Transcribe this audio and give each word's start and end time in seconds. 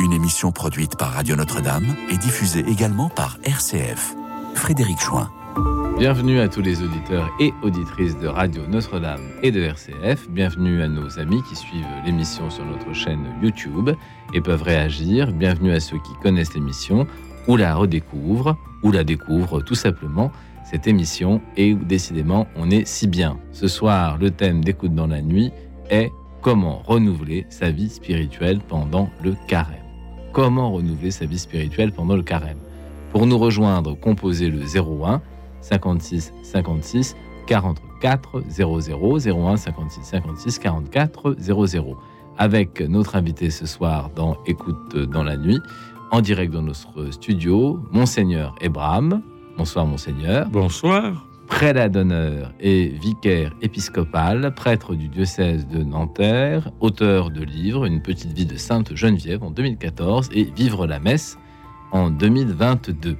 une 0.00 0.12
émission 0.12 0.52
produite 0.52 0.96
par 0.96 1.12
Radio 1.12 1.36
Notre-Dame 1.36 1.94
et 2.10 2.16
diffusée 2.16 2.64
également 2.66 3.10
par 3.10 3.36
RCF. 3.44 4.14
Frédéric 4.54 4.98
Chouin. 4.98 5.30
Bienvenue 5.98 6.40
à 6.40 6.48
tous 6.48 6.62
les 6.62 6.82
auditeurs 6.82 7.30
et 7.38 7.52
auditrices 7.62 8.16
de 8.18 8.26
Radio 8.26 8.62
Notre-Dame 8.66 9.20
et 9.42 9.50
de 9.50 9.60
RCF. 9.62 10.30
Bienvenue 10.30 10.82
à 10.82 10.88
nos 10.88 11.18
amis 11.18 11.42
qui 11.48 11.56
suivent 11.56 11.84
l'émission 12.06 12.48
sur 12.48 12.64
notre 12.64 12.94
chaîne 12.94 13.26
YouTube 13.42 13.90
et 14.32 14.40
peuvent 14.40 14.62
réagir. 14.62 15.30
Bienvenue 15.32 15.72
à 15.72 15.80
ceux 15.80 15.98
qui 15.98 16.14
connaissent 16.22 16.54
l'émission 16.54 17.06
ou 17.46 17.56
la 17.56 17.74
redécouvrent 17.74 18.56
ou 18.82 18.92
la 18.92 19.04
découvrent 19.04 19.60
tout 19.60 19.74
simplement 19.74 20.32
cette 20.64 20.86
émission 20.86 21.42
et 21.58 21.74
décidément 21.74 22.46
on 22.56 22.70
est 22.70 22.86
si 22.86 23.06
bien. 23.06 23.36
Ce 23.52 23.68
soir, 23.68 24.16
le 24.16 24.30
thème 24.30 24.64
d'écoute 24.64 24.94
dans 24.94 25.08
la 25.08 25.20
nuit 25.20 25.50
est 25.90 26.10
comment 26.44 26.82
renouveler 26.86 27.46
sa 27.48 27.70
vie 27.70 27.88
spirituelle 27.88 28.60
pendant 28.68 29.08
le 29.24 29.34
carême. 29.48 29.82
Comment 30.32 30.70
renouveler 30.72 31.10
sa 31.10 31.24
vie 31.24 31.38
spirituelle 31.38 31.90
pendant 31.90 32.16
le 32.16 32.22
carême 32.22 32.58
Pour 33.10 33.26
nous 33.26 33.38
rejoindre, 33.38 33.98
composez 33.98 34.50
le 34.50 34.60
01 34.60 35.22
56 35.62 36.34
56 36.42 37.16
44 37.46 38.42
00 38.50 39.26
01 39.26 39.56
56 39.56 40.04
56 40.04 40.58
44 40.58 41.36
00 41.38 41.96
avec 42.36 42.80
notre 42.82 43.16
invité 43.16 43.48
ce 43.48 43.64
soir 43.64 44.10
dans 44.14 44.36
Écoute 44.44 44.96
dans 44.96 45.22
la 45.22 45.38
nuit, 45.38 45.60
en 46.10 46.20
direct 46.20 46.52
dans 46.52 46.62
notre 46.62 47.10
studio, 47.10 47.80
Monseigneur 47.90 48.54
Ebraham. 48.60 49.22
Bonsoir 49.56 49.86
Monseigneur. 49.86 50.46
Bonsoir. 50.50 51.33
Prélat 51.46 51.88
d'honneur 51.88 52.52
et 52.58 52.88
vicaire 52.88 53.52
épiscopal, 53.60 54.54
prêtre 54.54 54.94
du 54.94 55.08
diocèse 55.08 55.66
de 55.66 55.82
Nanterre, 55.82 56.70
auteur 56.80 57.30
de 57.30 57.42
livres 57.42 57.84
Une 57.84 58.00
petite 58.00 58.32
vie 58.32 58.46
de 58.46 58.56
Sainte 58.56 58.96
Geneviève 58.96 59.42
en 59.42 59.50
2014 59.50 60.30
et 60.32 60.44
Vivre 60.44 60.86
la 60.86 60.98
messe 60.98 61.38
en 61.92 62.10
2022. 62.10 63.16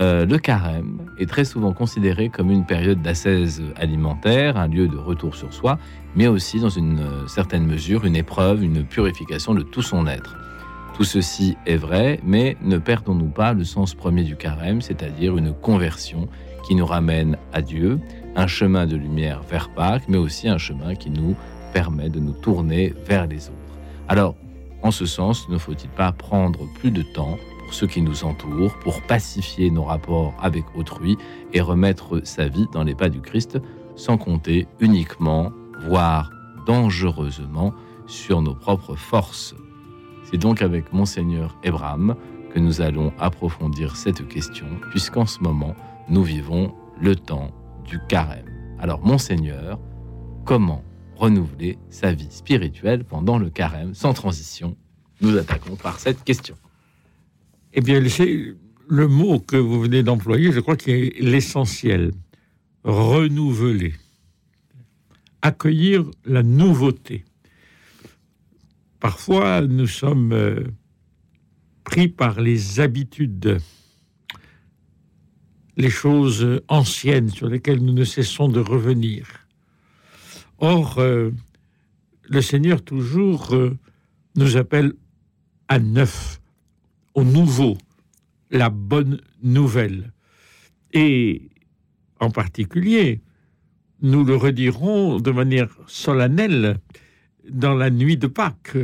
Euh, 0.00 0.24
le 0.24 0.38
carême 0.38 1.06
est 1.18 1.28
très 1.28 1.44
souvent 1.44 1.74
considéré 1.74 2.30
comme 2.30 2.50
une 2.50 2.64
période 2.64 3.02
d'ascèse 3.02 3.62
alimentaire, 3.76 4.56
un 4.56 4.66
lieu 4.66 4.88
de 4.88 4.96
retour 4.96 5.34
sur 5.34 5.52
soi, 5.52 5.78
mais 6.16 6.26
aussi 6.26 6.60
dans 6.60 6.70
une 6.70 7.00
euh, 7.00 7.26
certaine 7.26 7.66
mesure 7.66 8.06
une 8.06 8.16
épreuve, 8.16 8.64
une 8.64 8.84
purification 8.84 9.54
de 9.54 9.62
tout 9.62 9.82
son 9.82 10.06
être. 10.06 10.38
Tout 10.94 11.04
ceci 11.04 11.56
est 11.66 11.76
vrai, 11.76 12.20
mais 12.24 12.56
ne 12.62 12.78
perdons-nous 12.78 13.28
pas 13.28 13.52
le 13.52 13.64
sens 13.64 13.94
premier 13.94 14.24
du 14.24 14.36
carême, 14.36 14.80
c'est-à-dire 14.80 15.36
une 15.36 15.52
conversion 15.52 16.28
qui 16.70 16.76
nous 16.76 16.86
ramène 16.86 17.36
à 17.52 17.62
Dieu, 17.62 17.98
un 18.36 18.46
chemin 18.46 18.86
de 18.86 18.94
lumière 18.94 19.42
vers 19.42 19.70
Pâques, 19.70 20.04
mais 20.06 20.18
aussi 20.18 20.48
un 20.48 20.56
chemin 20.56 20.94
qui 20.94 21.10
nous 21.10 21.34
permet 21.72 22.08
de 22.08 22.20
nous 22.20 22.32
tourner 22.32 22.94
vers 23.08 23.26
les 23.26 23.48
autres. 23.48 23.76
Alors, 24.06 24.36
en 24.84 24.92
ce 24.92 25.04
sens, 25.04 25.48
ne 25.48 25.58
faut-il 25.58 25.90
pas 25.90 26.12
prendre 26.12 26.72
plus 26.74 26.92
de 26.92 27.02
temps 27.02 27.38
ceux 27.72 27.88
qui 27.88 28.02
nous 28.02 28.22
entourent, 28.22 28.78
pour 28.84 29.02
pacifier 29.02 29.68
nos 29.72 29.82
rapports 29.82 30.32
avec 30.40 30.62
autrui 30.76 31.18
et 31.52 31.60
remettre 31.60 32.24
sa 32.24 32.46
vie 32.46 32.68
dans 32.72 32.84
les 32.84 32.94
pas 32.94 33.08
du 33.08 33.20
Christ, 33.20 33.58
sans 33.96 34.16
compter 34.16 34.68
uniquement, 34.78 35.50
voire 35.88 36.30
dangereusement, 36.68 37.74
sur 38.06 38.42
nos 38.42 38.54
propres 38.54 38.94
forces? 38.94 39.56
C'est 40.22 40.38
donc 40.38 40.62
avec 40.62 40.92
monseigneur 40.92 41.56
Abraham 41.64 42.14
que 42.54 42.60
nous 42.60 42.80
allons 42.80 43.12
approfondir 43.18 43.96
cette 43.96 44.28
question, 44.28 44.66
puisqu'en 44.92 45.26
ce 45.26 45.40
moment, 45.40 45.74
nous 46.08 46.22
vivons 46.22 46.74
le 47.00 47.16
temps 47.16 47.50
du 47.84 47.98
carême. 48.08 48.46
Alors, 48.78 49.04
monseigneur, 49.04 49.78
comment 50.44 50.82
renouveler 51.16 51.78
sa 51.90 52.12
vie 52.12 52.30
spirituelle 52.30 53.04
pendant 53.04 53.38
le 53.38 53.50
carême 53.50 53.94
sans 53.94 54.14
transition? 54.14 54.76
Nous 55.20 55.36
attaquons 55.36 55.76
par 55.76 55.98
cette 55.98 56.24
question. 56.24 56.56
Eh 57.74 57.80
bien, 57.80 58.00
le 58.00 59.08
mot 59.08 59.38
que 59.38 59.56
vous 59.56 59.80
venez 59.80 60.02
d'employer, 60.02 60.50
je 60.50 60.60
crois 60.60 60.76
qu'il 60.76 60.94
est 60.94 61.20
l'essentiel. 61.20 62.12
Renouveler. 62.84 63.94
Accueillir 65.42 66.04
la 66.24 66.42
nouveauté. 66.42 67.24
Parfois, 68.98 69.62
nous 69.62 69.86
sommes 69.86 70.32
euh, 70.32 70.64
pris 71.84 72.08
par 72.08 72.40
les 72.40 72.80
habitudes, 72.80 73.58
les 75.76 75.90
choses 75.90 76.60
anciennes 76.68 77.30
sur 77.30 77.48
lesquelles 77.48 77.82
nous 77.82 77.92
ne 77.92 78.04
cessons 78.04 78.48
de 78.48 78.60
revenir. 78.60 79.26
Or, 80.58 80.98
euh, 80.98 81.30
le 82.24 82.42
Seigneur 82.42 82.82
toujours 82.82 83.54
euh, 83.54 83.76
nous 84.36 84.56
appelle 84.56 84.92
à 85.68 85.78
neuf 85.78 86.40
au 87.14 87.24
nouveau, 87.24 87.78
la 88.50 88.70
bonne 88.70 89.20
nouvelle. 89.42 90.12
Et 90.92 91.50
en 92.18 92.30
particulier, 92.30 93.20
nous 94.02 94.24
le 94.24 94.36
redirons 94.36 95.18
de 95.18 95.30
manière 95.30 95.70
solennelle 95.86 96.78
dans 97.48 97.74
la 97.74 97.90
nuit 97.90 98.16
de 98.16 98.26
Pâques, 98.26 98.76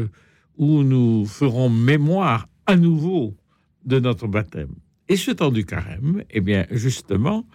où 0.57 0.83
nous 0.83 1.27
ferons 1.27 1.69
mémoire 1.69 2.49
à 2.67 2.77
nouveau 2.77 3.37
de 3.85 3.99
notre 3.99 4.27
baptême. 4.27 4.75
Et 5.09 5.17
ce 5.17 5.31
temps 5.31 5.51
du 5.51 5.65
carême, 5.65 6.25
eh 6.31 6.41
bien, 6.41 6.67
justement, 6.71 7.47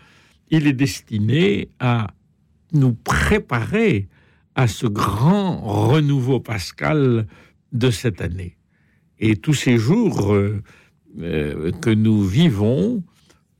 il 0.49 0.67
est 0.67 0.73
destiné 0.73 1.69
à 1.79 2.07
nous 2.73 2.93
préparer 2.93 4.07
à 4.55 4.67
ce 4.67 4.87
grand 4.87 5.57
renouveau 5.61 6.39
pascal 6.39 7.27
de 7.71 7.91
cette 7.91 8.21
année. 8.21 8.57
Et 9.19 9.35
tous 9.35 9.53
ces 9.53 9.77
jours 9.77 10.33
euh, 10.33 10.61
euh, 11.19 11.71
que 11.71 11.89
nous 11.89 12.23
vivons, 12.23 13.03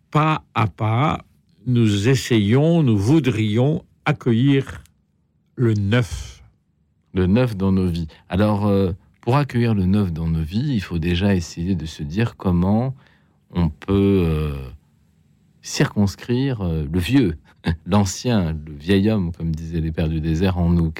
pas 0.09 0.43
à 0.53 0.67
pas, 0.67 1.25
nous 1.65 2.09
essayons, 2.09 2.83
nous 2.83 2.97
voudrions 2.97 3.83
accueillir 4.05 4.83
le 5.55 5.73
neuf. 5.73 6.43
Le 7.13 7.27
neuf 7.27 7.55
dans 7.55 7.71
nos 7.71 7.87
vies. 7.87 8.07
Alors, 8.29 8.65
euh, 8.67 8.93
pour 9.21 9.37
accueillir 9.37 9.75
le 9.75 9.85
neuf 9.85 10.11
dans 10.11 10.27
nos 10.27 10.41
vies, 10.41 10.73
il 10.73 10.81
faut 10.81 10.97
déjà 10.97 11.35
essayer 11.35 11.75
de 11.75 11.85
se 11.85 12.03
dire 12.03 12.35
comment 12.37 12.95
on 13.53 13.69
peut 13.69 14.53
circonscrire 15.61 16.63
le 16.63 16.99
vieux, 16.99 17.37
l'ancien, 17.85 18.53
le 18.53 18.73
vieil 18.73 19.09
homme, 19.09 19.31
comme 19.31 19.53
disaient 19.53 19.81
les 19.81 19.91
pères 19.91 20.09
du 20.09 20.21
désert 20.21 20.57
en 20.57 20.69
nous. 20.69 20.93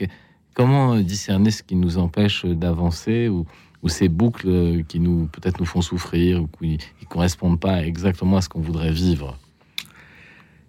Comment 0.54 1.00
discerner 1.00 1.52
ce 1.52 1.64
qui 1.64 1.76
nous 1.76 1.98
empêche 1.98 2.46
d'avancer 2.46 3.30
ou 3.30 3.46
ces 3.88 4.10
boucles 4.10 4.84
qui 4.88 5.00
nous 5.00 5.28
peut-être 5.28 5.60
nous 5.60 5.66
font 5.66 5.82
souffrir 5.82 6.44
ou 6.44 6.48
qui 6.60 6.78
ne 7.02 7.08
correspondent 7.08 7.60
pas 7.60 7.86
exactement 7.86 8.38
à 8.38 8.42
ce 8.42 8.50
qu'on 8.50 8.62
voudrait 8.62 8.92
vivre? 8.92 9.38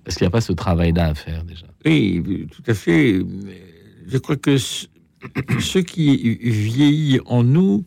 Est-ce 0.06 0.18
qu'il 0.18 0.24
n'y 0.24 0.28
a 0.28 0.30
pas 0.30 0.40
ce 0.40 0.52
travail-là 0.52 1.06
à 1.06 1.14
faire 1.14 1.44
déjà 1.44 1.66
Oui, 1.84 2.46
tout 2.50 2.62
à 2.66 2.74
fait. 2.74 3.20
Je 4.06 4.18
crois 4.18 4.36
que 4.36 4.56
ce 4.58 5.78
qui 5.78 6.38
vieillit 6.42 7.20
en 7.26 7.44
nous, 7.44 7.84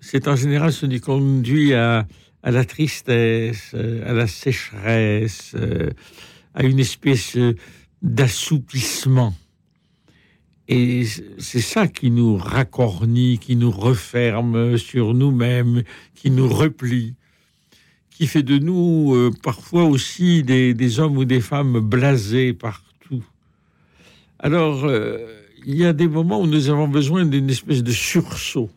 c'est 0.00 0.28
en 0.28 0.36
général 0.36 0.72
ce 0.72 0.86
qui 0.86 1.00
conduit 1.00 1.74
à, 1.74 2.06
à 2.42 2.50
la 2.50 2.64
tristesse, 2.64 3.74
à 3.74 4.12
la 4.12 4.26
sécheresse, 4.26 5.54
à 6.54 6.64
une 6.64 6.78
espèce 6.78 7.36
d'assoupissement. 8.02 9.34
Et 10.68 11.04
c'est 11.38 11.60
ça 11.60 11.88
qui 11.88 12.12
nous 12.12 12.36
racornit, 12.36 13.38
qui 13.38 13.56
nous 13.56 13.72
referme 13.72 14.78
sur 14.78 15.14
nous-mêmes, 15.14 15.82
qui 16.14 16.30
nous 16.30 16.48
replie, 16.48 17.16
qui 18.08 18.28
fait 18.28 18.44
de 18.44 18.56
nous 18.58 19.14
euh, 19.14 19.32
parfois 19.42 19.82
aussi 19.82 20.44
des, 20.44 21.00
hommes 21.00 21.16
ou 21.16 21.24
des 21.24 21.40
femmes 21.40 21.80
blasés 21.80 22.52
partout. 22.52 23.24
Alors, 24.38 24.84
euh, 24.84 25.26
il 25.66 25.74
y 25.74 25.84
a 25.84 25.92
des 25.92 26.06
moments 26.06 26.40
où 26.40 26.46
nous 26.46 26.68
avons 26.68 26.86
besoin 26.86 27.24
d'une 27.24 27.50
espèce 27.50 27.82
de 27.82 27.90
sursaut, 27.90 28.70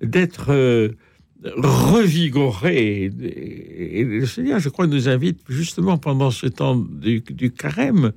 d'être 0.00 0.50
euh, 0.50 0.96
revigoré. 1.44 3.04
Et, 3.04 4.04
le 4.04 4.26
Seigneur, 4.26 4.60
je 4.60 4.68
crois, 4.68 4.86
nous 4.86 5.08
invite 5.08 5.40
justement 5.48 5.98
pendant 5.98 6.30
ce 6.30 6.46
temps 6.46 6.76
du 6.76 7.52
carême 7.52 8.12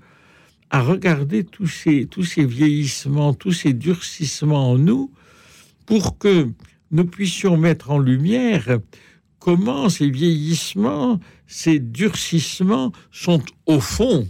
à 0.70 0.82
regarder 0.82 1.44
tous 1.44 1.68
ces, 1.68 2.06
tous 2.08 2.24
ces 2.24 2.46
vieillissements, 2.46 3.34
tous 3.34 3.54
ces 3.54 3.74
durcissements 3.74 4.72
en 4.72 4.78
nous, 4.78 5.12
pour 5.86 6.18
que 6.18 6.50
nous 6.92 7.06
puissions 7.06 7.58
mettre 7.58 7.92
en 7.92 8.00
lumière 8.00 8.80
comment 9.40 9.88
ces 9.88 10.10
vieillissements, 10.10 11.20
ces 11.48 11.80
durcissements 11.80 12.92
sont 13.12 13.42
au 13.66 13.80
fond 13.80 14.28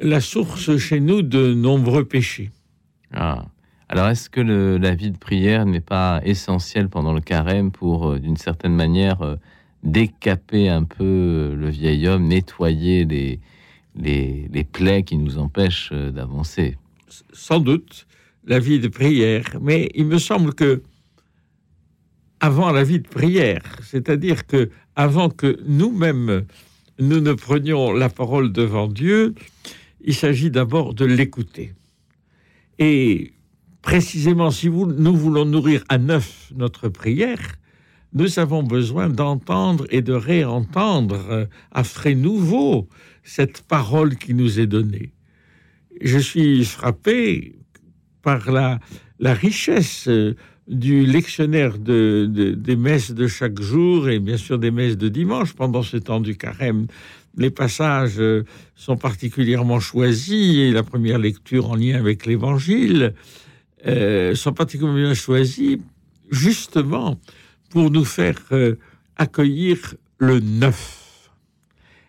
la 0.00 0.20
source 0.20 0.76
chez 0.78 0.98
nous 0.98 1.22
de 1.22 1.54
nombreux 1.54 2.04
péchés. 2.04 2.50
Ah. 3.12 3.46
Alors 3.92 4.06
est-ce 4.06 4.30
que 4.30 4.40
la 4.40 4.94
vie 4.94 5.10
de 5.10 5.18
prière 5.18 5.66
n'est 5.66 5.80
pas 5.80 6.20
essentielle 6.24 6.88
pendant 6.88 7.12
le 7.12 7.20
carême 7.20 7.72
pour, 7.72 8.08
euh, 8.12 8.20
d'une 8.20 8.36
certaine 8.36 8.76
manière, 8.76 9.20
euh, 9.22 9.34
décaper 9.82 10.68
un 10.68 10.84
peu 10.84 11.56
le 11.56 11.68
vieil 11.70 12.06
homme, 12.06 12.28
nettoyer 12.28 13.04
les, 13.04 13.40
les, 13.96 14.62
plaies 14.62 15.02
qui 15.02 15.16
nous 15.16 15.38
empêchent 15.38 15.90
euh, 15.92 16.12
d'avancer? 16.12 16.78
Sans 17.32 17.58
doute, 17.58 18.06
la 18.44 18.60
vie 18.60 18.78
de 18.78 18.86
prière, 18.86 19.58
mais 19.60 19.90
il 19.96 20.06
me 20.06 20.18
semble 20.18 20.54
que 20.54 20.84
avant 22.38 22.70
la 22.70 22.84
vie 22.84 23.00
de 23.00 23.08
prière. 23.08 23.64
C'est-à-dire 23.82 24.46
que 24.46 24.70
avant 24.94 25.30
que 25.30 25.58
nous-mêmes 25.66 26.44
nous 27.00 27.18
ne 27.18 27.32
prenions 27.32 27.92
la 27.92 28.08
parole 28.08 28.52
devant 28.52 28.86
Dieu, 28.86 29.34
il 30.00 30.14
s'agit 30.14 30.52
d'abord 30.52 30.94
de 30.94 31.06
l'écouter. 31.06 31.74
Et 32.78 33.32
précisément, 33.82 34.50
si 34.50 34.68
nous 34.68 35.16
voulons 35.16 35.44
nourrir 35.44 35.84
à 35.88 35.98
neuf 35.98 36.50
notre 36.54 36.88
prière, 36.88 37.56
nous 38.12 38.38
avons 38.38 38.62
besoin 38.62 39.08
d'entendre 39.08 39.86
et 39.90 40.02
de 40.02 40.12
réentendre 40.12 41.26
euh, 41.30 41.46
à 41.70 41.84
frais 41.84 42.14
nouveaux 42.14 42.88
cette 43.22 43.62
parole 43.62 44.16
qui 44.16 44.34
nous 44.34 44.58
est 44.58 44.66
donnée. 44.66 45.12
Je 46.00 46.18
suis 46.18 46.64
frappé 46.64 47.56
par 48.22 48.50
la, 48.50 48.80
richesse 49.20 50.08
euh, 50.08 50.34
du 50.66 51.06
lectionnaire 51.06 51.78
de, 51.78 52.54
des 52.56 52.76
messes 52.76 53.12
de 53.12 53.26
chaque 53.28 53.60
jour 53.60 54.08
et 54.08 54.18
bien 54.18 54.36
sûr 54.36 54.58
des 54.58 54.70
messes 54.70 54.96
de 54.96 55.08
dimanche 55.08 55.52
pendant 55.52 55.82
ce 55.82 55.96
temps 55.96 56.20
du 56.20 56.36
carême. 56.36 56.86
Les 57.36 57.50
passages 57.50 58.18
euh, 58.18 58.44
sont 58.74 58.96
particulièrement 58.96 59.78
choisis 59.78 60.56
et 60.56 60.72
la 60.72 60.82
première 60.82 61.18
lecture 61.18 61.70
en 61.70 61.76
lien 61.76 61.96
avec 61.96 62.26
l'évangile 62.26 63.14
sont 64.34 64.52
particulièrement 64.52 65.14
choisis 65.14 65.78
justement 66.30 67.18
pour 67.70 67.90
nous 67.90 68.04
faire 68.04 68.38
euh, 68.52 68.76
accueillir 69.16 69.94
le 70.18 70.40
neuf. 70.40 71.30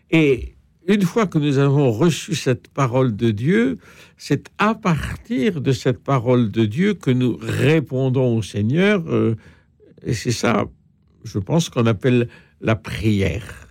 Et 0.09 0.56
une 0.88 1.03
fois 1.03 1.27
que 1.27 1.38
nous 1.38 1.57
avons 1.57 1.91
reçu 1.91 2.35
cette 2.35 2.68
parole 2.68 3.15
de 3.15 3.31
Dieu, 3.31 3.77
c'est 4.18 4.50
à 4.57 4.75
partir 4.75 5.62
de 5.62 5.71
cette 5.71 6.03
parole 6.03 6.51
de 6.51 6.65
Dieu 6.65 6.95
que 6.95 7.12
nous 7.12 7.38
répondons 7.39 8.38
au 8.38 8.41
Seigneur. 8.41 9.03
Euh, 9.07 9.35
et 10.03 10.13
c'est 10.13 10.31
ça, 10.31 10.65
je 11.23 11.39
pense, 11.39 11.69
qu'on 11.69 11.85
appelle 11.85 12.27
la 12.59 12.75
prière. 12.75 13.68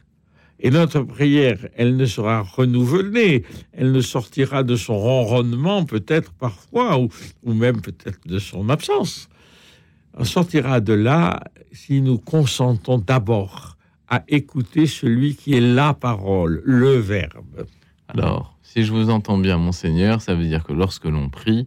Et 0.62 0.70
notre 0.70 1.00
prière, 1.00 1.58
elle 1.74 1.96
ne 1.96 2.04
sera 2.04 2.42
renouvelée, 2.42 3.44
elle 3.72 3.92
ne 3.92 4.00
sortira 4.02 4.62
de 4.62 4.76
son 4.76 4.98
ronronnement 4.98 5.84
peut-être 5.84 6.32
parfois, 6.34 6.98
ou, 6.98 7.08
ou 7.42 7.54
même 7.54 7.80
peut-être 7.80 8.20
de 8.26 8.38
son 8.38 8.68
absence. 8.68 9.30
On 10.16 10.24
sortira 10.24 10.80
de 10.80 10.92
là 10.92 11.40
si 11.72 12.02
nous 12.02 12.18
consentons 12.18 12.98
d'abord 12.98 13.78
à 14.08 14.22
écouter 14.28 14.86
celui 14.86 15.34
qui 15.36 15.54
est 15.54 15.60
la 15.60 15.94
parole, 15.94 16.60
le 16.64 16.96
Verbe. 16.98 17.64
Alors, 18.08 18.58
si 18.60 18.84
je 18.84 18.92
vous 18.92 19.08
entends 19.08 19.38
bien, 19.38 19.56
monseigneur, 19.56 20.20
ça 20.20 20.34
veut 20.34 20.46
dire 20.46 20.64
que 20.64 20.72
lorsque 20.72 21.04
l'on 21.04 21.30
prie, 21.30 21.66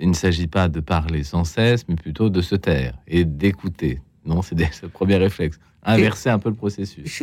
il 0.00 0.08
ne 0.08 0.14
s'agit 0.14 0.48
pas 0.48 0.68
de 0.68 0.80
parler 0.80 1.22
sans 1.22 1.44
cesse, 1.44 1.86
mais 1.88 1.94
plutôt 1.94 2.28
de 2.28 2.40
se 2.40 2.56
taire 2.56 2.98
et 3.06 3.24
d'écouter. 3.24 4.00
Non, 4.26 4.42
c'est 4.42 4.56
le 4.82 4.88
premier 4.88 5.16
réflexe. 5.16 5.58
Inverser 5.84 6.28
un 6.28 6.38
peu 6.38 6.50
le 6.50 6.54
processus. 6.54 7.22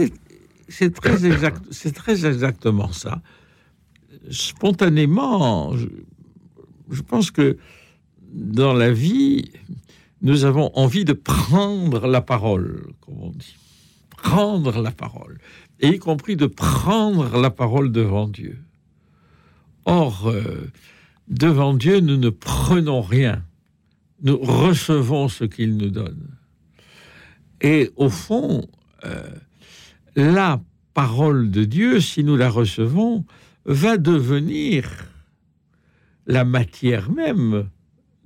C'est 0.69 0.93
très, 0.93 1.25
exact, 1.25 1.63
très 1.93 2.25
exactement 2.25 2.91
ça. 2.91 3.21
Spontanément, 4.29 5.73
je 6.89 7.01
pense 7.01 7.31
que 7.31 7.57
dans 8.33 8.73
la 8.73 8.91
vie, 8.91 9.51
nous 10.21 10.45
avons 10.45 10.71
envie 10.75 11.05
de 11.05 11.13
prendre 11.13 12.07
la 12.07 12.21
parole, 12.21 12.87
comme 13.01 13.21
on 13.21 13.29
dit. 13.29 13.55
Prendre 14.09 14.81
la 14.81 14.91
parole. 14.91 15.39
Et 15.79 15.89
y 15.89 15.99
compris 15.99 16.35
de 16.35 16.47
prendre 16.47 17.39
la 17.39 17.51
parole 17.51 17.91
devant 17.91 18.27
Dieu. 18.27 18.59
Or, 19.85 20.27
euh, 20.27 20.71
devant 21.27 21.73
Dieu, 21.73 21.99
nous 21.99 22.17
ne 22.17 22.29
prenons 22.29 23.01
rien. 23.01 23.43
Nous 24.23 24.37
recevons 24.37 25.29
ce 25.29 25.43
qu'il 25.43 25.77
nous 25.77 25.91
donne. 25.91 26.35
Et 27.61 27.91
au 27.95 28.09
fond, 28.09 28.67
euh, 29.05 29.29
la 30.17 30.59
parole 30.95 31.51
de 31.51 31.63
Dieu, 31.63 32.01
si 32.01 32.23
nous 32.23 32.35
la 32.35 32.49
recevons, 32.49 33.23
va 33.65 33.97
devenir 33.97 34.89
la 36.25 36.43
matière 36.43 37.11
même 37.11 37.69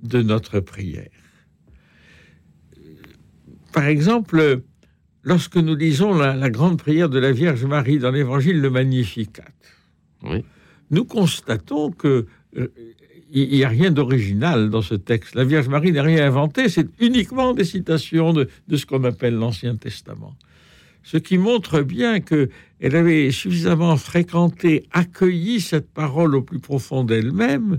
de 0.02 0.22
notre 0.22 0.58
prière. 0.60 1.10
Par 3.72 3.86
exemple, 3.86 4.62
lorsque 5.22 5.56
nous 5.56 5.76
lisons 5.76 6.14
la, 6.14 6.50
grande 6.50 6.78
prière 6.78 7.10
de 7.10 7.18
la 7.18 7.30
Vierge 7.30 7.64
Marie 7.66 7.98
dans 7.98 8.10
l'évangile 8.10 8.60
le 8.60 8.70
Magnificat, 8.70 9.44
nous 10.90 11.04
constatons 11.04 11.90
que 11.90 12.26
euh, 12.56 12.68
il 13.30 13.48
n'y 13.48 13.64
a 13.64 13.68
rien 13.68 13.90
d'original 13.90 14.70
dans 14.70 14.82
ce 14.82 14.94
texte. 14.94 15.34
La 15.34 15.44
Vierge 15.44 15.68
Marie 15.68 15.92
n'a 15.92 16.02
rien 16.02 16.26
inventé, 16.26 16.68
c'est 16.68 16.88
uniquement 17.00 17.52
des 17.52 17.64
citations 17.64 18.32
de, 18.32 18.48
de 18.68 18.76
ce 18.76 18.86
qu'on 18.86 19.04
appelle 19.04 19.34
l'Ancien 19.34 19.76
Testament. 19.76 20.34
Ce 21.02 21.16
qui 21.16 21.38
montre 21.38 21.82
bien 21.82 22.20
qu'elle 22.20 22.96
avait 22.96 23.30
suffisamment 23.30 23.96
fréquenté, 23.96 24.86
accueilli 24.92 25.60
cette 25.60 25.90
parole 25.90 26.34
au 26.34 26.42
plus 26.42 26.60
profond 26.60 27.04
d'elle-même, 27.04 27.78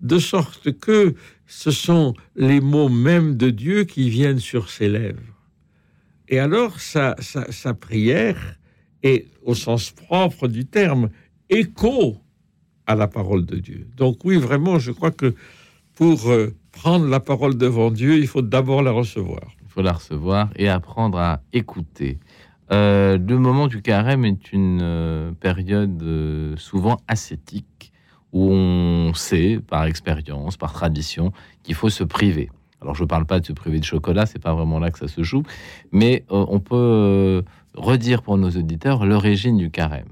de 0.00 0.18
sorte 0.18 0.72
que 0.78 1.14
ce 1.46 1.70
sont 1.70 2.14
les 2.36 2.60
mots 2.60 2.88
mêmes 2.88 3.36
de 3.36 3.50
Dieu 3.50 3.84
qui 3.84 4.10
viennent 4.10 4.38
sur 4.38 4.70
ses 4.70 4.88
lèvres. 4.88 5.22
Et 6.28 6.38
alors 6.38 6.78
sa, 6.78 7.14
prière 7.80 8.58
est, 9.02 9.26
au 9.42 9.54
sens 9.54 9.90
propre 9.90 10.46
du 10.46 10.66
terme, 10.66 11.08
écho 11.48 12.18
à 12.86 12.94
la 12.94 13.08
parole 13.08 13.46
de 13.46 13.56
Dieu. 13.56 13.88
Donc 13.96 14.24
oui, 14.24 14.36
vraiment, 14.36 14.78
je 14.78 14.92
crois 14.92 15.10
que 15.10 15.34
pour 15.94 16.30
euh, 16.30 16.54
prendre 16.70 17.06
la 17.08 17.20
parole 17.20 17.56
devant 17.56 17.90
Dieu, 17.90 18.18
il 18.18 18.26
faut 18.26 18.42
d'abord 18.42 18.82
la 18.82 18.90
recevoir. 18.90 19.56
Il 19.62 19.68
faut 19.68 19.82
la 19.82 19.92
recevoir 19.92 20.50
et 20.56 20.68
apprendre 20.68 21.18
à 21.18 21.42
écouter. 21.52 22.18
Euh, 22.70 23.18
le 23.18 23.38
moment 23.38 23.66
du 23.66 23.82
carême 23.82 24.24
est 24.24 24.52
une 24.52 24.80
euh, 24.82 25.32
période 25.32 26.04
souvent 26.56 26.98
ascétique 27.08 27.92
où 28.32 28.50
on 28.50 29.14
sait, 29.14 29.58
par 29.66 29.84
expérience, 29.84 30.56
par 30.56 30.72
tradition, 30.72 31.32
qu'il 31.62 31.74
faut 31.74 31.90
se 31.90 32.04
priver. 32.04 32.50
Alors, 32.80 32.94
je 32.94 33.02
ne 33.02 33.08
parle 33.08 33.26
pas 33.26 33.40
de 33.40 33.46
se 33.46 33.52
priver 33.52 33.80
de 33.80 33.84
chocolat, 33.84 34.26
c'est 34.26 34.38
pas 34.38 34.54
vraiment 34.54 34.78
là 34.78 34.90
que 34.90 34.98
ça 34.98 35.08
se 35.08 35.22
joue, 35.22 35.42
mais 35.90 36.24
euh, 36.30 36.44
on 36.48 36.60
peut 36.60 36.76
euh, 36.76 37.42
redire 37.74 38.22
pour 38.22 38.38
nos 38.38 38.50
auditeurs 38.50 39.04
l'origine 39.04 39.56
du 39.56 39.70
carême. 39.70 40.08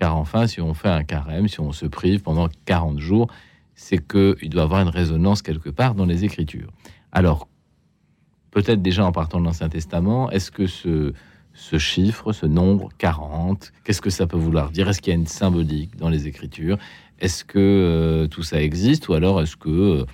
Car 0.00 0.16
enfin, 0.16 0.46
si 0.46 0.60
on 0.60 0.74
fait 0.74 0.88
un 0.88 1.04
carême, 1.04 1.46
si 1.46 1.60
on 1.60 1.72
se 1.72 1.86
prive 1.86 2.22
pendant 2.22 2.48
40 2.64 2.98
jours, 2.98 3.28
c'est 3.74 3.98
qu'il 3.98 4.50
doit 4.50 4.64
avoir 4.64 4.80
une 4.80 4.88
résonance 4.88 5.42
quelque 5.42 5.70
part 5.70 5.94
dans 5.94 6.06
les 6.06 6.24
Écritures. 6.24 6.70
Alors, 7.12 7.48
peut-être 8.50 8.82
déjà 8.82 9.04
en 9.04 9.12
partant 9.12 9.38
de 9.40 9.44
l'Ancien 9.44 9.68
Testament, 9.68 10.30
est-ce 10.30 10.50
que 10.50 10.66
ce, 10.66 11.12
ce 11.54 11.78
chiffre, 11.78 12.32
ce 12.32 12.46
nombre 12.46 12.88
40, 12.98 13.72
qu'est-ce 13.84 14.00
que 14.00 14.10
ça 14.10 14.26
peut 14.26 14.36
vouloir 14.36 14.70
dire? 14.70 14.88
Est-ce 14.88 15.00
qu'il 15.00 15.12
y 15.12 15.16
a 15.16 15.18
une 15.18 15.26
symbolique 15.26 15.96
dans 15.96 16.08
les 16.08 16.26
Écritures? 16.26 16.78
Est-ce 17.20 17.44
que 17.44 17.58
euh, 17.58 18.26
tout 18.28 18.42
ça 18.42 18.62
existe 18.62 19.08
ou 19.08 19.14
alors 19.14 19.42
est-ce 19.42 19.56
que 19.56 20.04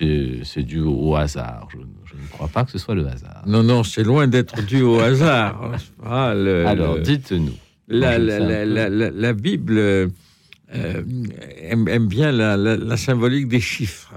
euh, 0.00 0.44
c'est 0.44 0.62
dû 0.62 0.80
au 0.80 1.16
hasard? 1.16 1.68
Je, 1.72 1.78
ne 1.78 2.26
crois 2.30 2.48
pas 2.48 2.64
que 2.64 2.70
ce 2.70 2.78
soit 2.78 2.94
le 2.94 3.06
hasard. 3.06 3.42
Non, 3.46 3.62
non, 3.62 3.82
c'est 3.82 4.04
loin 4.04 4.28
d'être 4.28 4.64
dû 4.64 4.82
au 4.82 5.00
hasard. 5.00 5.72
alors, 6.04 6.98
dites-nous. 7.00 7.54
La, 7.88 9.32
Bible 9.32 9.78
euh, 9.78 10.08
aime, 10.72 12.06
bien 12.06 12.30
la, 12.30 12.96
symbolique 12.96 13.48
des 13.48 13.60
chiffres. 13.60 14.14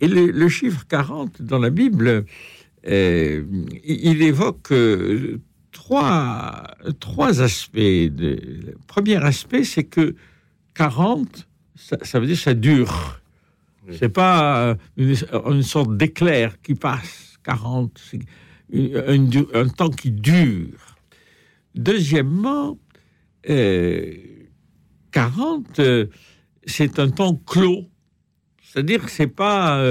Et 0.00 0.08
le, 0.08 0.48
chiffre 0.48 0.84
40 0.88 1.42
dans 1.42 1.58
la 1.58 1.70
Bible, 1.70 2.24
il, 2.84 4.22
évoque 4.22 4.72
trois, 5.78 6.64
trois 6.98 7.40
aspects. 7.40 7.76
Le 7.76 8.74
premier 8.88 9.16
aspect, 9.16 9.62
c'est 9.62 9.84
que 9.84 10.16
40, 10.74 11.46
ça, 11.76 12.18
veut 12.18 12.26
dire 12.26 12.36
ça 12.36 12.54
dure. 12.54 13.20
C'est 13.92 14.08
pas 14.08 14.58
euh, 14.60 14.74
une, 14.96 15.62
sorte 15.62 15.96
d'éclair 15.96 16.60
qui 16.60 16.74
passe. 16.74 17.38
40, 17.44 17.96
c'est 18.10 18.18
un, 19.54 19.68
temps 19.68 19.90
qui 19.90 20.10
dure. 20.10 20.96
Deuxièmement, 21.76 22.76
40, 23.44 23.54
euh, 23.54 24.02
euh, 25.78 26.06
c'est 26.66 26.98
un 26.98 27.08
temps 27.08 27.36
clos. 27.46 27.86
C'est-à-dire 28.70 29.04
que 29.04 29.10
c'est 29.10 29.26
pas 29.26 29.82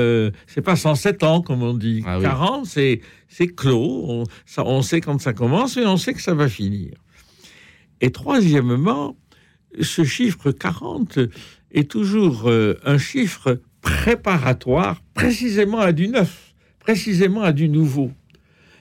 c'est 0.46 0.62
pas 0.62 0.75
107 0.75 1.24
ans 1.24 1.41
comme 1.41 1.63
on 1.63 1.74
dit. 1.74 2.03
40 2.03 2.24
ah 2.24 2.62
c'est 2.65 3.01
c'est 3.27 3.48
clos. 3.48 4.05
On, 4.07 4.24
ça, 4.46 4.63
on 4.65 4.81
sait 4.81 5.01
quand 5.01 5.19
ça 5.19 5.34
commence 5.34 5.77
et 5.77 5.86
on 5.86 5.98
sait 5.98 6.13
que 6.13 6.22
ça 6.22 6.34
va 6.34 6.48
finir. 6.48 6.91
Et 8.01 8.12
troisièmement, 8.12 9.17
ce 9.81 10.03
chiffre 10.03 10.51
40 10.51 11.19
est 11.72 11.89
toujours 11.89 12.48
euh, 12.48 12.75
un 12.86 12.98
chiffre 12.98 13.60
préparatoire 13.81 15.01
précisément 15.13 15.79
à 15.79 15.91
du 15.91 16.07
neuf, 16.07 16.53
précisément 16.79 17.41
à 17.41 17.51
du 17.51 17.69
nouveau. 17.69 18.12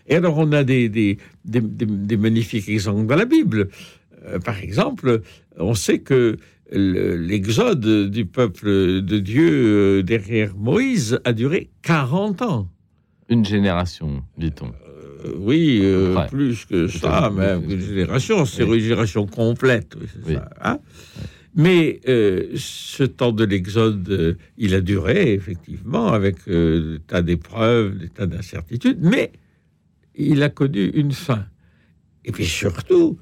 Et 0.06 0.16
alors 0.16 0.38
on 0.38 0.52
a 0.52 0.62
des, 0.64 0.88
des, 0.88 2.16
magnifiques 2.16 2.68
exemples 2.68 3.06
dans 3.06 3.16
la 3.16 3.24
Bible. 3.24 3.68
Euh, 4.26 4.38
par 4.38 4.58
exemple, 4.58 5.22
on 5.56 5.74
sait 5.74 5.98
que 5.98 6.36
l'exode 6.73 8.11
du 8.11 8.26
peuple 8.26 9.00
de 9.02 9.18
Dieu 9.18 9.50
euh, 9.99 10.02
derrière 10.02 10.56
Moïse 10.56 11.18
a 11.25 11.32
duré 11.32 11.70
40 11.82 12.42
ans. 12.42 12.68
Une 13.28 13.44
génération, 13.44 14.23
dit-on. 14.38 14.73
oui, 15.38 15.80
euh, 15.82 16.14
Ouais. 16.14 16.26
plus 16.28 16.64
que 16.64 16.87
ça, 16.87 17.30
même 17.30 17.68
une 17.70 17.80
génération, 17.80 18.44
c'est 18.44 18.62
Oui. 18.62 18.78
une 18.78 18.82
génération 18.85 19.26
complète. 19.26 19.94
oui, 20.00 20.06
c'est 20.12 20.26
Oui. 20.28 20.35
ça, 20.35 20.49
hein. 20.62 20.78
Mais 21.58 22.00
euh, 22.06 22.49
ce 22.54 23.02
temps 23.02 23.32
de 23.32 23.42
l'Exode, 23.42 24.08
euh, 24.11 24.35
il 24.58 24.75
a 24.75 24.80
duré, 24.82 25.32
effectivement, 25.32 26.08
avec 26.08 26.37
euh, 26.49 26.92
des 26.96 27.00
tas 27.00 27.23
d'épreuves, 27.23 27.96
des 27.96 28.08
tas 28.11 28.26
d'incertitudes, 28.26 28.99
mais 29.00 29.32
il 30.14 30.42
a 30.42 30.50
connu 30.50 30.85
une 30.94 31.12
fin. 31.12 31.46
Et 32.26 32.32
puis 32.32 32.44
surtout, 32.44 33.18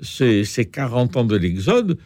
ces, 0.00 0.44
ces 0.44 0.66
40 0.66 1.16
ans 1.18 1.24
de 1.24 1.36
l'Exode 1.36 1.98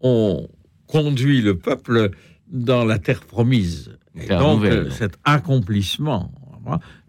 ont 0.00 0.48
conduit 0.86 1.40
le 1.42 1.56
peuple 1.56 2.10
dans 2.48 2.84
la 2.84 2.98
terre 2.98 3.20
promise. 3.20 3.96
Et 4.16 4.26
donc, 4.28 4.56
nouvelle, 4.56 4.72
euh, 4.86 4.90
cet 4.90 5.18
accomplissement. 5.24 6.32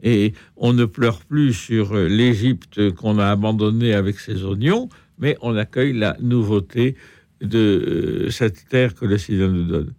Et 0.03 0.33
on 0.57 0.73
ne 0.73 0.83
pleure 0.85 1.19
plus 1.19 1.53
sur 1.53 1.93
euh, 1.95 2.07
l'Égypte 2.09 2.91
qu'on 2.95 3.19
a 3.19 3.27
abandonnée 3.29 3.93
avec 3.93 4.19
ses 4.19 4.43
oignons, 4.43 4.89
mais 5.17 5.37
on 5.41 5.55
accueille 5.55 5.93
la 5.93 6.17
nouveauté 6.19 6.95
de 7.41 8.25
euh, 8.27 8.29
cette 8.31 8.67
terre 8.67 8.95
que 8.95 9.05
le 9.05 9.17
Seigneur 9.17 9.49
nous 9.49 9.63
donne. 9.65 9.93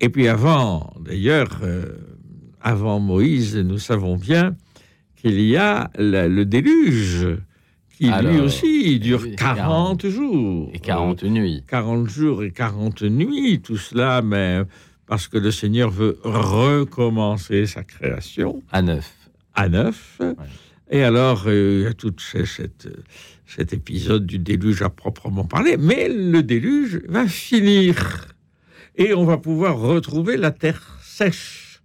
Et 0.00 0.08
puis 0.08 0.28
avant, 0.28 0.94
d'ailleurs, 1.04 1.60
euh, 1.62 1.84
avant 2.62 3.00
Moïse, 3.00 3.56
nous 3.56 3.78
savons 3.78 4.16
bien 4.16 4.56
qu'il 5.16 5.38
y 5.40 5.56
a 5.56 5.90
la- 5.98 6.28
le 6.28 6.46
déluge, 6.46 7.26
lui 8.08 8.14
Alors, 8.14 8.44
aussi 8.44 8.98
dure 9.00 9.20
oui, 9.22 9.36
40 9.36 10.06
jours. 10.08 10.70
Et 10.72 10.78
40 10.78 11.22
nuits. 11.24 11.62
40 11.68 12.08
jours 12.08 12.42
et 12.42 12.50
40 12.50 13.02
nuits, 13.02 13.60
tout 13.62 13.76
cela, 13.76 14.22
mais 14.22 14.62
parce 15.06 15.28
que 15.28 15.38
le 15.38 15.50
Seigneur 15.50 15.90
veut 15.90 16.18
recommencer 16.24 17.66
sa 17.66 17.82
création 17.84 18.62
À 18.70 18.82
9. 18.82 19.04
à 19.54 19.68
neuf. 19.68 20.20
Et 20.90 21.02
alors, 21.04 21.44
euh, 21.46 21.80
il 21.80 21.84
y 21.84 21.86
a 21.86 21.92
tout 21.92 22.14
cette, 22.18 22.88
cet 23.46 23.72
épisode 23.72 24.26
du 24.26 24.38
déluge 24.38 24.82
à 24.82 24.88
proprement 24.90 25.44
parler, 25.44 25.76
mais 25.76 26.08
le 26.08 26.42
déluge 26.42 27.00
va 27.08 27.26
finir. 27.26 28.26
Et 28.96 29.14
on 29.14 29.24
va 29.24 29.36
pouvoir 29.38 29.78
retrouver 29.78 30.36
la 30.36 30.50
terre 30.50 30.98
sèche. 31.02 31.80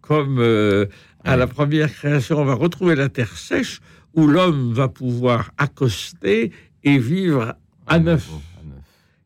Comme 0.00 0.38
euh, 0.40 0.86
à 1.24 1.32
Ouais. 1.32 1.36
la 1.38 1.46
première 1.46 1.90
création, 1.92 2.38
on 2.38 2.44
va 2.44 2.54
retrouver 2.54 2.94
la 2.94 3.08
terre 3.08 3.34
sèche 3.36 3.80
où 4.14 4.26
l'homme 4.26 4.72
va 4.72 4.88
pouvoir 4.88 5.50
accoster 5.58 6.52
et 6.82 6.98
vivre 6.98 7.54
à 7.86 7.98
neuf. 7.98 8.30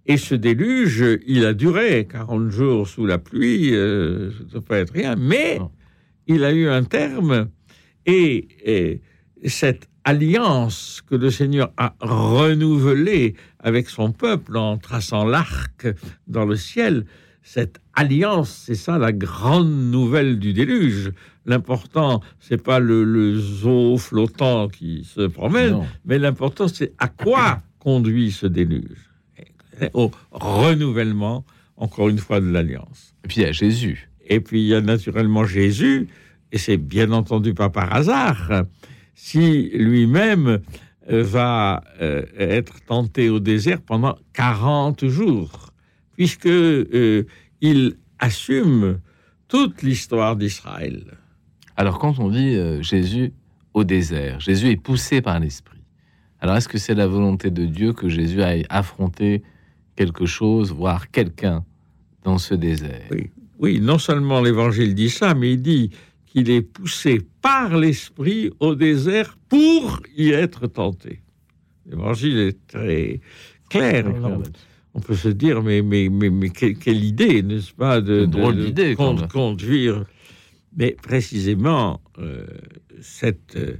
Et 0.06 0.16
ce 0.16 0.34
déluge, 0.34 1.04
il 1.26 1.44
a 1.44 1.52
duré 1.52 2.06
40 2.10 2.50
jours 2.50 2.88
sous 2.88 3.04
la 3.04 3.18
pluie, 3.18 3.74
euh, 3.74 4.30
ça 4.50 4.56
ne 4.56 4.60
pas 4.60 4.78
être 4.78 4.92
rien, 4.94 5.16
mais 5.16 5.58
Non. 5.58 5.70
il 6.26 6.44
a 6.44 6.52
eu 6.52 6.66
un 6.68 6.82
terme. 6.84 7.48
Et, 8.06 8.48
et 8.64 9.02
cette 9.48 9.88
alliance 10.04 11.02
que 11.06 11.14
le 11.14 11.30
Seigneur 11.30 11.72
a 11.76 11.94
renouvelée 12.00 13.34
avec 13.58 13.90
son 13.90 14.12
peuple 14.12 14.56
en 14.56 14.78
traçant 14.78 15.26
l'arc 15.26 15.86
dans 16.26 16.46
le 16.46 16.56
ciel, 16.56 17.04
cette 17.42 17.78
alliance, 17.94 18.62
c'est 18.66 18.74
ça 18.74 18.96
la 18.98 19.12
grande 19.12 19.70
nouvelle 19.90 20.38
du 20.38 20.54
déluge. 20.54 21.12
L'important, 21.48 22.20
c'est 22.38 22.62
pas 22.62 22.78
le, 22.78 23.02
le 23.04 23.36
zoo 23.38 23.96
flottant 23.96 24.68
qui 24.68 25.02
se 25.04 25.22
promène, 25.26 25.72
Non. 25.72 25.86
mais 26.04 26.18
l'important, 26.18 26.68
c'est 26.68 26.92
à 26.98 27.08
quoi 27.08 27.60
conduit 27.78 28.30
ce 28.30 28.46
déluge 28.46 29.10
Au 29.94 30.10
renouvellement, 30.30 31.44
encore 31.76 32.08
une 32.10 32.18
fois, 32.18 32.40
de 32.40 32.50
l'alliance. 32.50 33.14
Et 33.24 33.28
puis 33.28 33.36
il 33.40 33.42
y 33.44 33.46
a 33.46 33.52
Jésus. 33.52 34.10
Et 34.30 34.40
puis, 34.40 34.60
il 34.60 34.66
y 34.66 34.74
a 34.74 34.82
naturellement 34.82 35.44
Jésus, 35.44 36.08
et 36.52 36.58
c'est 36.58 36.76
bien 36.76 37.12
entendu 37.12 37.54
pas 37.54 37.70
par 37.70 37.94
hasard, 37.94 38.64
si 39.14 39.70
lui-même 39.72 40.60
euh, 41.10 41.22
va 41.22 41.82
euh, 42.02 42.26
être 42.38 42.84
tenté 42.84 43.30
au 43.30 43.40
désert 43.40 43.80
pendant 43.80 44.16
40 44.34 45.06
jours, 45.08 45.72
puisque 46.14 46.46
euh, 46.46 47.24
il 47.62 47.96
assume 48.18 49.00
toute 49.48 49.80
l'histoire 49.82 50.36
d'Israël. 50.36 51.16
Alors 51.78 52.00
quand 52.00 52.18
on 52.18 52.28
dit 52.28 52.56
euh, 52.56 52.82
Jésus 52.82 53.32
au 53.72 53.84
désert, 53.84 54.40
Jésus 54.40 54.70
est 54.70 54.76
poussé 54.76 55.22
par 55.22 55.38
l'Esprit. 55.38 55.78
Alors 56.40 56.56
est-ce 56.56 56.68
que 56.68 56.76
c'est 56.76 56.96
la 56.96 57.06
volonté 57.06 57.52
de 57.52 57.66
Dieu 57.66 57.92
que 57.92 58.08
Jésus 58.08 58.42
aille 58.42 58.66
affronter 58.68 59.44
quelque 59.94 60.26
chose, 60.26 60.72
voire 60.72 61.08
quelqu'un 61.12 61.64
dans 62.24 62.38
ce 62.38 62.54
désert? 62.54 63.06
Oui. 63.12 63.30
Oui, 63.60 63.80
non 63.80 63.98
seulement 63.98 64.40
l'Évangile 64.40 64.96
dit 64.96 65.08
ça, 65.08 65.34
mais 65.34 65.52
il 65.52 65.62
dit 65.62 65.90
qu'il 66.26 66.50
est 66.50 66.62
poussé 66.62 67.20
par 67.42 67.76
l'Esprit 67.76 68.50
au 68.58 68.74
désert 68.74 69.38
pour 69.48 70.00
y 70.16 70.30
être 70.30 70.66
tenté. 70.66 71.22
L'Évangile 71.86 72.38
est 72.38 72.66
très 72.66 73.20
clair. 73.70 74.04
On 74.94 75.00
peut 75.00 75.14
se 75.14 75.28
dire, 75.28 75.62
mais, 75.62 75.82
mais, 75.82 76.08
mais, 76.08 76.30
mais 76.30 76.50
quelle, 76.50 77.04
idée, 77.04 77.42
n'est-ce 77.42 77.72
pas, 77.72 78.00
de, 78.00 78.26
conduire. 79.26 80.04
Mais 80.78 80.92
précisément, 81.02 82.00
euh, 82.18 82.46
cette, 83.02 83.56
euh, 83.56 83.74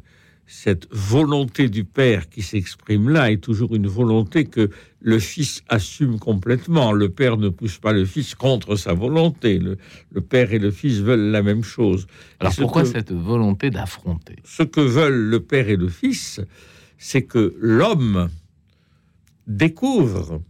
cette 0.47 0.89
volonté 0.91 1.69
du 1.69 1.85
Père 1.85 2.29
qui 2.29 2.43
s'exprime 2.43 3.09
là 3.09 3.31
est 3.31 3.37
toujours 3.39 3.75
une 3.77 3.87
volonté 3.87 4.47
que 4.47 4.69
le 5.01 5.19
Fils 5.21 5.63
assume 5.69 6.19
complètement. 6.19 6.91
Le 6.91 7.09
Père 7.09 7.37
ne 7.37 7.51
pousse 7.51 7.79
pas 7.79 7.93
le 7.93 8.05
Fils 8.05 8.35
contre 8.35 8.75
sa 8.75 8.95
volonté. 8.95 9.59
Le, 9.61 9.79
le 10.11 10.21
Père 10.21 10.53
et 10.53 10.59
le 10.59 10.73
Fils 10.73 10.99
veulent 11.01 11.31
la 11.31 11.43
même 11.45 11.63
chose. 11.63 12.07
Alors 12.41 12.53
ce 12.53 12.63
pourquoi 12.63 12.83
que- 12.83 12.89
cette 12.89 13.13
volonté 13.13 13.71
d'affronter? 13.71 14.37
ce 14.45 14.65
que 14.65 14.81
veulent 14.81 15.31
le 15.31 15.41
Père 15.41 15.69
et 15.69 15.77
le 15.77 15.89
Fils, 15.89 16.41
c'est 16.99 17.23
que 17.23 17.55
l'homme 17.61 18.29
découvre 19.47 20.43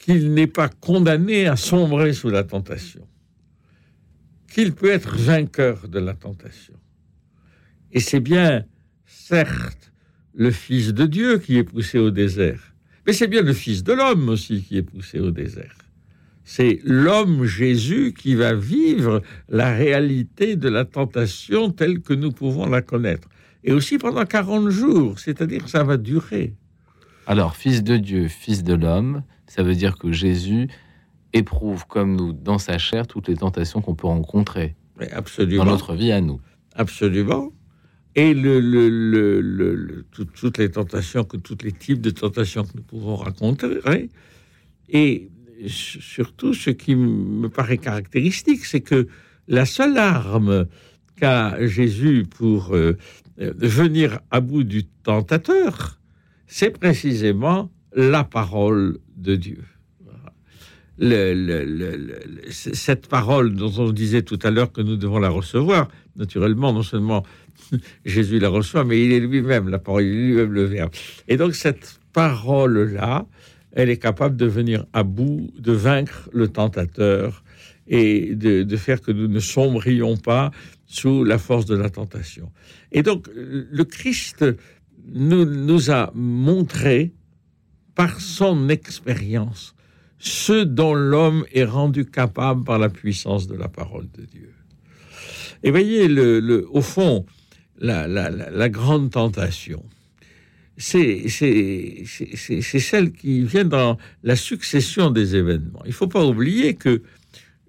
qu'il 0.00 0.32
n'est 0.32 0.46
pas 0.46 0.68
condamné 0.68 1.46
à 1.46 1.56
sombrer 1.56 2.12
sous 2.12 2.28
la 2.30 2.44
tentation, 2.44 3.06
qu'il 4.56 4.72
peut 4.72 4.90
être 4.90 5.14
vainqueur 5.14 5.86
de 5.86 5.98
la 5.98 6.14
tentation. 6.14 6.72
Et 7.92 8.00
c'est 8.00 8.20
bien, 8.20 8.64
certes, 9.04 9.92
le 10.32 10.50
Fils 10.50 10.94
de 10.94 11.04
Dieu 11.04 11.36
qui 11.36 11.58
est 11.58 11.62
poussé 11.62 11.98
au 11.98 12.10
désert, 12.10 12.72
mais 13.06 13.12
c'est 13.12 13.26
bien 13.26 13.42
le 13.42 13.52
Fils 13.52 13.84
de 13.84 13.92
l'homme 13.92 14.30
aussi 14.30 14.62
qui 14.62 14.78
est 14.78 14.82
poussé 14.82 15.20
au 15.20 15.30
désert. 15.30 15.76
C'est 16.42 16.80
l'homme 16.84 17.44
Jésus 17.44 18.14
qui 18.18 18.34
va 18.34 18.54
vivre 18.54 19.20
la 19.50 19.74
réalité 19.74 20.56
de 20.56 20.70
la 20.70 20.86
tentation 20.86 21.70
telle 21.70 22.00
que 22.00 22.14
nous 22.14 22.32
pouvons 22.32 22.64
la 22.66 22.80
connaître. 22.80 23.28
Et 23.62 23.74
aussi 23.74 23.98
pendant 23.98 24.24
40 24.24 24.70
jours, 24.70 25.18
c'est-à-dire 25.18 25.68
ça 25.68 25.84
va 25.84 25.98
durer. 25.98 26.54
Alors, 27.26 27.56
fils 27.56 27.82
de 27.82 27.98
Dieu, 27.98 28.28
fils 28.28 28.64
de 28.64 28.72
l'homme, 28.72 29.22
ça 29.48 29.62
veut 29.62 29.74
dire 29.74 29.98
que 29.98 30.12
Jésus 30.12 30.68
éprouve 31.32 31.86
comme 31.86 32.16
nous 32.16 32.32
dans 32.32 32.58
sa 32.58 32.78
chair 32.78 33.06
toutes 33.06 33.28
les 33.28 33.36
tentations 33.36 33.80
qu'on 33.80 33.94
peut 33.94 34.06
rencontrer 34.06 34.74
Mais 34.98 35.08
dans 35.08 35.16
absolument. 35.16 35.64
notre 35.64 35.94
vie 35.94 36.12
à 36.12 36.20
nous. 36.20 36.40
Absolument. 36.74 37.52
Et 38.14 38.32
le, 38.32 38.60
le- 38.60 38.88
le- 38.88 39.40
le- 39.40 39.74
le- 39.74 40.02
tout- 40.10 40.24
toutes 40.24 40.56
les 40.58 40.70
tentations, 40.70 41.24
que 41.24 41.36
tous 41.36 41.58
les 41.62 41.72
types 41.72 42.00
de 42.00 42.10
tentations 42.10 42.64
que 42.64 42.72
nous 42.76 42.82
pouvons 42.82 43.16
rencontrer. 43.16 44.08
Et 44.88 45.30
surtout, 45.66 46.54
ce 46.54 46.70
qui 46.70 46.94
me 46.96 47.48
paraît 47.48 47.78
caractéristique, 47.78 48.64
c'est 48.64 48.80
que 48.80 49.08
la 49.48 49.66
seule 49.66 49.98
arme 49.98 50.66
qu'a 51.16 51.66
Jésus 51.66 52.24
pour 52.28 52.74
euh, 52.74 52.96
euh, 53.40 53.52
venir 53.58 54.20
à 54.30 54.40
bout 54.40 54.64
du 54.64 54.84
tentateur, 54.84 56.00
c'est 56.46 56.70
précisément 56.70 57.70
la 57.94 58.24
parole 58.24 58.98
de 59.16 59.36
Dieu. 59.36 59.62
Cette 60.98 63.06
parole 63.08 63.54
dont 63.54 63.72
on 63.78 63.92
disait 63.92 64.22
tout 64.22 64.38
à 64.42 64.50
l'heure 64.50 64.72
que 64.72 64.80
nous 64.80 64.96
devons 64.96 65.18
la 65.18 65.28
recevoir, 65.28 65.88
naturellement, 66.16 66.72
non 66.72 66.82
seulement 66.82 67.22
Jésus 68.04 68.38
la 68.38 68.48
reçoit, 68.48 68.84
mais 68.84 69.04
il 69.04 69.12
est 69.12 69.20
lui-même 69.20 69.68
la 69.68 69.78
parole, 69.78 70.04
il 70.04 70.08
est 70.08 70.26
lui-même 70.26 70.52
le 70.52 70.64
Verbe. 70.64 70.90
Et 71.28 71.36
donc 71.36 71.54
cette 71.54 72.00
parole-là, 72.12 73.26
elle 73.72 73.90
est 73.90 73.98
capable 73.98 74.36
de 74.36 74.46
venir 74.46 74.86
à 74.94 75.02
bout, 75.02 75.50
de 75.58 75.72
vaincre 75.72 76.30
le 76.32 76.48
tentateur 76.48 77.42
et 77.88 78.34
de, 78.34 78.76
faire 78.76 79.00
que 79.00 79.12
nous 79.12 79.28
ne 79.28 79.38
sombrions 79.38 80.16
pas 80.16 80.50
sous 80.86 81.24
la 81.24 81.38
force 81.38 81.66
de 81.66 81.76
la 81.76 81.90
tentation. 81.90 82.50
Et 82.90 83.02
donc 83.02 83.28
le 83.34 83.84
Christ 83.84 84.44
nous 85.12 85.90
a 85.90 86.10
montré 86.14 87.12
par 87.94 88.20
son 88.20 88.70
expérience 88.70 89.75
ce 90.18 90.64
dont 90.64 90.94
l'homme 90.94 91.44
est 91.52 91.64
rendu 91.64 92.04
capable 92.06 92.64
par 92.64 92.78
la 92.78 92.88
puissance 92.88 93.46
de 93.46 93.54
la 93.56 93.68
parole 93.68 94.08
de 94.16 94.24
Dieu. 94.24 94.52
Et 95.62 95.70
voyez, 95.70 96.08
le, 96.08 96.66
au 96.70 96.80
fond, 96.82 97.26
la, 97.78 98.06
la- 98.08 98.68
grande 98.68 99.10
tentation, 99.10 99.84
c'est 100.76 101.28
celle 101.28 103.12
qui 103.12 103.42
vient 103.44 103.64
dans 103.64 103.98
la 104.22 104.36
succession 104.36 105.10
des 105.10 105.36
événements. 105.36 105.82
Il 105.84 105.88
ne 105.88 105.94
faut 105.94 106.08
pas 106.08 106.24
oublier 106.24 106.74
que 106.74 107.02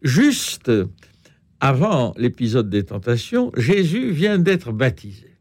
juste 0.04 0.72
avant 1.60 2.14
l'épisode 2.18 2.70
des 2.70 2.84
tentations, 2.84 3.52
Jésus 3.58 4.12
vient 4.12 4.38
d'être 4.38 4.72
baptisé. 4.72 5.32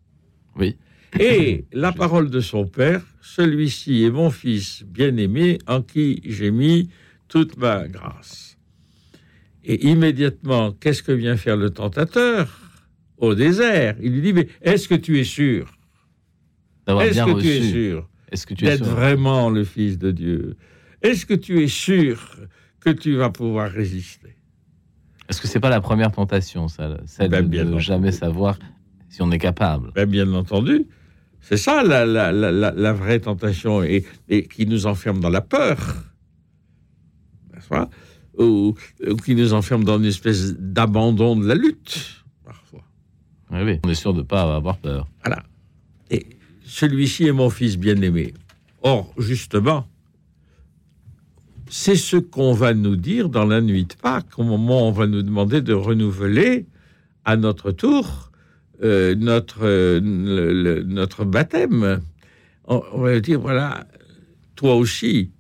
Oui. 0.56 0.76
Et 1.20 1.64
la 1.72 1.92
parole 1.92 2.30
de 2.30 2.40
son 2.40 2.66
père, 2.66 3.02
celui-ci 3.20 4.04
est 4.04 4.10
mon 4.10 4.30
fils 4.30 4.84
bien-aimé 4.84 5.58
en 5.66 5.82
qui 5.82 6.20
j'ai 6.24 6.50
mis 6.50 6.90
toute 7.28 7.56
ma 7.56 7.88
grâce. 7.88 8.56
Et 9.64 9.88
immédiatement, 9.88 10.72
qu'est-ce 10.72 11.02
que 11.02 11.12
vient 11.12 11.36
faire 11.36 11.56
le 11.56 11.70
tentateur 11.70 12.60
au 13.18 13.34
désert? 13.34 13.96
Il 14.00 14.12
lui 14.12 14.22
dit, 14.22 14.32
mais 14.32 14.48
est-ce 14.62 14.88
que 14.88 14.94
tu 14.94 15.18
es 15.18 15.24
sûr? 15.24 15.72
Est-ce 16.86 17.24
que 17.24 17.40
tu 17.40 17.48
es 17.48 17.62
sûr 17.62 18.08
Est-ce 18.30 18.46
que 18.46 18.54
tu 18.54 18.64
es 18.64 18.68
d'être 18.70 18.84
sûr? 18.84 18.94
vraiment 18.94 19.50
le 19.50 19.64
Fils 19.64 19.98
de 19.98 20.12
Dieu? 20.12 20.56
Est-ce 21.02 21.26
que 21.26 21.34
tu 21.34 21.62
es 21.62 21.68
sûr 21.68 22.36
que 22.80 22.90
tu 22.90 23.16
vas 23.16 23.30
pouvoir 23.30 23.70
résister? 23.70 24.36
Est-ce 25.28 25.40
que 25.40 25.48
c'est 25.48 25.58
pas 25.58 25.70
la 25.70 25.80
première 25.80 26.12
tentation, 26.12 26.68
ça, 26.68 26.98
celle 27.06 27.30
Ben, 27.30 27.48
de 27.48 27.62
ne 27.64 27.78
jamais 27.80 28.12
savoir 28.12 28.56
si 29.08 29.20
on 29.22 29.32
est 29.32 29.38
capable? 29.38 29.90
Ben, 29.96 30.08
Bien 30.08 30.32
entendu, 30.32 30.86
c'est 31.48 31.56
ça 31.56 31.84
la, 31.84 32.04
la- 32.04 32.32
la- 32.32 32.50
la- 32.50 32.72
la 32.72 32.92
vraie 32.92 33.20
tentation 33.20 33.82
et, 33.84 34.04
et 34.28 34.48
qui 34.48 34.66
nous 34.66 34.86
enferme 34.86 35.20
dans 35.20 35.28
la 35.30 35.40
peur, 35.40 35.76
ou, 38.38 38.74
ou 39.08 39.16
qui 39.16 39.34
nous 39.36 39.52
enferme 39.54 39.84
dans 39.84 39.98
une 39.98 40.06
espèce 40.06 40.54
d'abandon 40.58 41.36
de 41.36 41.46
la 41.46 41.54
lutte, 41.54 42.24
parfois. 42.44 42.82
Oui, 43.50 43.60
oui. 43.64 43.78
On 43.84 43.88
est 43.88 43.94
sûr 43.94 44.12
de 44.12 44.22
pas 44.22 44.42
avoir 44.56 44.76
peur. 44.78 45.06
Voilà. 45.24 45.42
Et 46.10 46.26
celui-ci 46.64 47.26
est 47.26 47.32
mon 47.32 47.48
fils 47.50 47.76
bien-aimé. 47.78 48.34
Or, 48.82 49.12
justement, 49.18 49.86
c'est 51.68 51.96
ce 51.96 52.16
qu'on 52.16 52.52
va 52.54 52.74
nous 52.74 52.96
dire 52.96 53.28
dans 53.28 53.44
la 53.44 53.60
nuit 53.60 53.84
de 53.84 53.94
Pâques, 53.94 54.38
au 54.38 54.44
moment 54.44 54.82
où 54.82 54.88
on 54.88 54.92
va 54.92 55.06
nous 55.06 55.22
demander 55.22 55.60
de 55.62 55.72
renouveler 55.74 56.66
à 57.24 57.36
notre 57.36 57.70
tour 57.72 58.25
euh, 58.82 59.14
notre, 59.14 59.64
euh, 59.64 60.00
notre 60.84 61.24
baptême. 61.24 62.00
On, 62.66 62.82
on 62.92 63.00
va 63.00 63.20
dire, 63.20 63.40
voilà, 63.40 63.86
toi 64.54 64.74
aussi, 64.74 65.30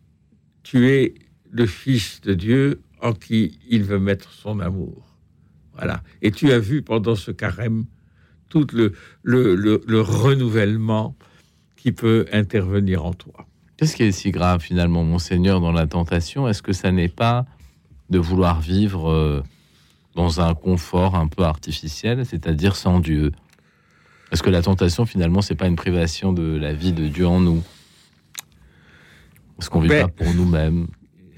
tu 0.62 0.88
es 0.88 1.14
le 1.50 1.66
Fils 1.66 2.20
de 2.20 2.34
Dieu 2.34 2.80
en 3.00 3.12
qui 3.12 3.58
il 3.68 3.82
veut 3.84 3.98
mettre 3.98 4.30
son 4.32 4.60
amour. 4.60 5.16
Voilà. 5.74 6.02
Et 6.22 6.30
tu 6.30 6.52
as 6.52 6.58
vu 6.58 6.82
pendant 6.82 7.14
ce 7.14 7.30
carême 7.30 7.84
tout 8.48 8.66
le, 8.72 8.92
le, 9.22 9.54
le- 9.54 9.82
le 9.86 10.00
renouvellement 10.00 11.16
qui 11.76 11.92
peut 11.92 12.26
intervenir 12.32 13.04
en 13.04 13.12
toi. 13.12 13.46
Qu'est-ce 13.76 13.94
qui 13.96 14.04
est 14.04 14.12
si 14.12 14.30
grave 14.30 14.60
finalement, 14.62 15.04
monseigneur, 15.04 15.60
dans 15.60 15.72
la 15.72 15.86
tentation? 15.86 16.48
Est-ce 16.48 16.62
que 16.62 16.72
ça 16.72 16.90
n'est 16.92 17.08
pas 17.08 17.44
de 18.08 18.18
vouloir 18.18 18.60
vivre 18.60 19.10
euh, 19.10 19.42
dans 20.16 20.40
un 20.40 20.54
confort 20.54 21.14
un 21.14 21.28
peu 21.28 21.44
artificiel, 21.44 22.24
c'est-à-dire 22.26 22.74
sans 22.74 22.98
Dieu 23.00 23.30
Est-ce 24.32 24.42
que 24.42 24.50
la 24.50 24.62
tentation 24.62 25.04
finalement, 25.06 25.42
c'est 25.42 25.54
pas 25.54 25.66
une 25.68 25.76
privation 25.76 26.32
de 26.32 26.56
la 26.56 26.72
vie 26.72 26.92
de 26.92 27.06
Dieu 27.06 27.26
en 27.28 27.38
nous 27.38 27.62
Est-ce 29.60 29.70
qu'on 29.70 29.80
vit 29.80 29.88
pas 29.88 30.08
pour 30.08 30.32
nous-mêmes 30.34 30.88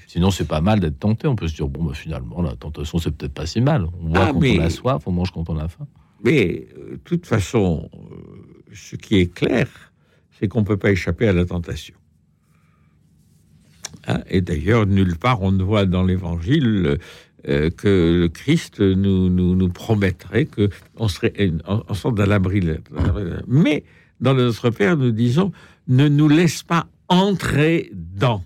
Sinon, 0.06 0.30
c'est 0.30 0.46
pas 0.48 0.62
mal 0.62 0.80
d'être 0.80 0.98
tenté. 0.98 1.26
On 1.28 1.36
peut 1.36 1.48
se 1.48 1.54
dire 1.54 1.68
bon, 1.68 1.84
bah, 1.84 1.92
finalement, 1.92 2.40
la 2.40 2.56
tentation, 2.56 2.96
c'est 2.98 3.10
peut-être 3.10 3.34
pas 3.34 3.44
si 3.44 3.60
mal. 3.60 3.86
On 4.00 4.08
boit 4.08 4.18
Ah, 4.28 4.30
quand 4.32 4.40
mais- 4.40 4.58
on 4.58 4.62
a 4.62 4.70
soif, 4.70 5.02
on 5.06 5.12
mange 5.12 5.32
quand 5.32 5.50
on 5.50 5.58
a 5.58 5.68
faim. 5.68 5.86
Mais 6.24 6.66
euh, 6.78 6.92
de 6.92 6.96
toute 7.04 7.26
façon, 7.26 7.90
euh, 7.92 8.72
ce 8.72 8.96
qui 8.96 9.16
est 9.16 9.32
clair, 9.34 9.68
c'est 10.38 10.48
qu'on 10.48 10.60
ne 10.60 10.64
peut 10.66 10.78
pas 10.78 10.92
échapper 10.92 11.28
à 11.28 11.32
la 11.34 11.44
tentation. 11.44 11.94
Hein, 14.06 14.20
et 14.30 14.40
d'ailleurs, 14.40 14.86
nulle 14.86 15.16
part 15.18 15.42
on 15.42 15.52
ne 15.52 15.62
voit 15.62 15.84
dans 15.84 16.04
l'Évangile 16.04 16.98
euh, 17.46 17.70
que 17.70 18.18
le 18.20 18.28
Christ 18.28 18.80
nous, 18.80 19.28
nous, 19.30 19.68
promettrait 19.68 20.46
que 20.46 20.70
on 20.96 21.06
serait 21.06 21.32
en, 21.66 21.84
l'abri. 22.24 22.60
Mais 23.46 23.84
dans 24.20 24.34
le 24.34 24.46
Notre 24.46 24.70
Père, 24.70 24.96
nous 24.96 25.12
disons 25.12 25.52
ne 25.86 26.08
nous 26.08 26.28
laisse 26.28 26.64
pas 26.64 26.88
entrer 27.08 27.90
dans. 27.94 28.42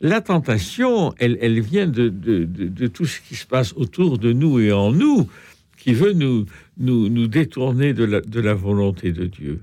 La 0.00 0.20
tentation, 0.20 1.12
elle, 1.18 1.60
vient 1.60 1.86
de, 1.86 2.86
tout 2.86 3.04
ce 3.04 3.20
qui 3.20 3.34
se 3.34 3.46
passe 3.46 3.74
autour 3.74 4.18
de 4.18 4.32
nous 4.32 4.60
et 4.60 4.72
en 4.72 4.92
nous, 4.92 5.28
qui 5.76 5.92
veut 5.92 6.12
nous, 6.12 6.46
détourner 7.26 7.92
de 7.92 8.40
la, 8.40 8.54
volonté 8.54 9.12
de 9.12 9.26
Dieu. 9.26 9.60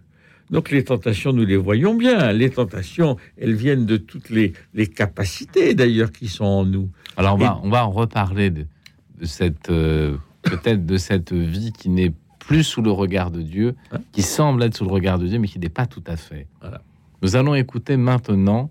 Donc 0.51 0.71
les 0.71 0.83
tentations, 0.83 1.33
nous 1.33 1.45
les 1.45 1.57
voyons 1.57 1.95
bien. 1.95 2.31
Les 2.33 2.49
tentations, 2.49 3.17
elles 3.37 3.55
viennent 3.55 3.85
de 3.85 3.97
toutes 3.97 4.29
les 4.29 4.87
capacités 4.87 5.73
d'ailleurs 5.73 6.11
qui 6.11 6.27
sont 6.27 6.45
en 6.45 6.65
nous. 6.65 6.89
Alors 7.17 7.33
on 7.33 7.37
va, 7.37 7.59
on 7.63 7.69
va 7.69 7.85
en 7.85 7.91
reparler 7.91 8.51
de, 8.51 8.67
de 9.19 9.25
cette 9.25 9.69
euh, 9.69 10.17
peut-être 10.43 10.85
de 10.85 10.97
cette 10.97 11.33
vie 11.33 11.73
qui 11.73 11.89
n'est 11.89 12.13
plus 12.39 12.63
sous 12.63 12.81
le 12.81 12.91
regard 12.91 13.31
de 13.31 13.41
Dieu, 13.41 13.75
Hein 13.91 13.97
qui 14.13 14.21
semble 14.21 14.63
être 14.63 14.77
sous 14.77 14.85
le 14.85 14.91
regard 14.91 15.19
de 15.19 15.27
Dieu, 15.27 15.39
mais 15.39 15.47
qui 15.47 15.59
n'est 15.59 15.67
pas 15.67 15.87
tout 15.87 16.03
à 16.05 16.15
fait. 16.15 16.47
Voilà. 16.61 16.81
Nous 17.21 17.35
allons 17.35 17.55
écouter 17.55 17.97
maintenant 17.97 18.69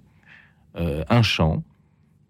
euh, 0.77 1.05
un 1.11 1.23
chant 1.23 1.63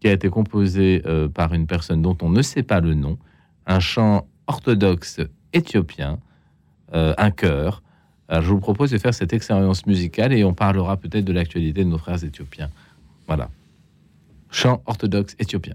qui 0.00 0.08
a 0.08 0.12
été 0.12 0.28
composé 0.30 1.02
euh, 1.06 1.28
par 1.28 1.52
une 1.52 1.66
personne 1.66 2.02
dont 2.02 2.16
on 2.22 2.30
ne 2.30 2.42
sait 2.42 2.62
pas 2.62 2.80
le 2.80 2.94
nom, 2.94 3.18
un 3.66 3.80
chant 3.80 4.26
orthodoxe 4.46 5.20
éthiopien, 5.52 6.18
un 6.92 7.30
chœur. 7.30 7.82
Alors, 8.28 8.42
je 8.42 8.48
vous 8.48 8.60
propose 8.60 8.90
de 8.92 8.98
faire 8.98 9.12
cette 9.12 9.32
expérience 9.32 9.86
musicale 9.86 10.32
et 10.32 10.44
on 10.44 10.54
parlera 10.54 10.96
peut-être 10.96 11.24
de 11.24 11.32
l'actualité 11.32 11.84
de 11.84 11.88
nos 11.90 11.98
frères 11.98 12.22
éthiopiens. 12.24 12.70
Voilà. 13.26 13.50
Chant 14.50 14.82
orthodoxe 14.86 15.34
éthiopien. 15.38 15.74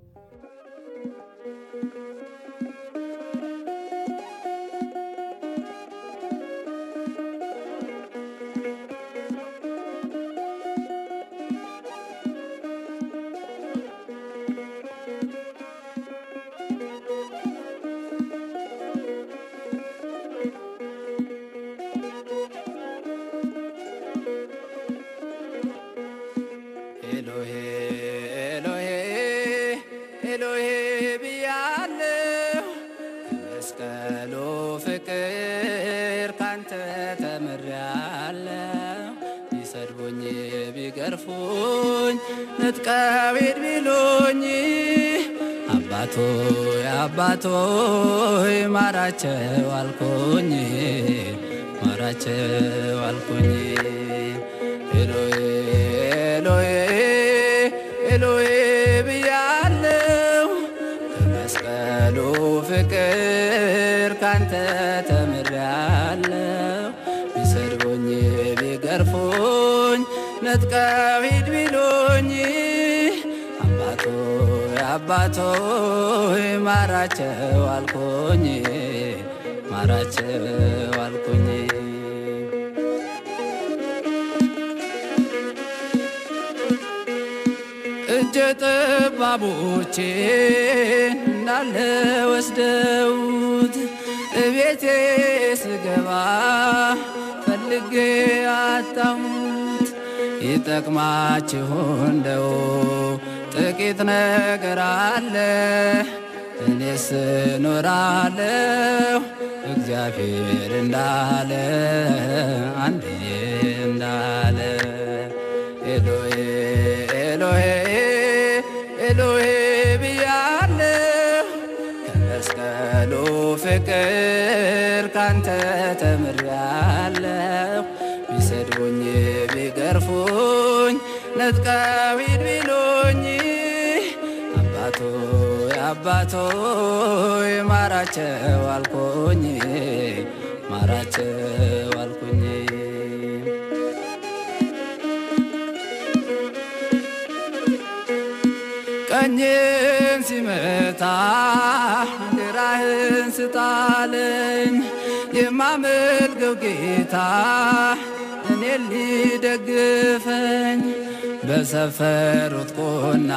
በሰፈሩት 161.73 162.71
ቁና 162.77 163.31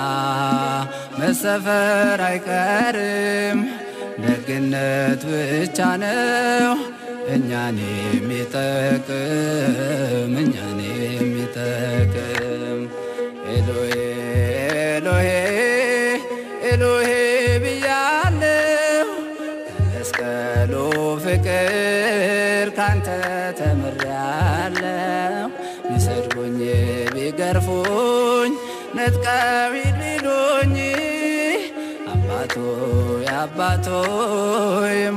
መሰፈር 1.18 2.20
አይቀርም። 2.26 3.58
ደግነት 4.22 5.22
ብቻ 5.28 5.78
ነው 6.02 6.72
እኛን 7.34 7.78
የሚጠቅም 7.84 9.76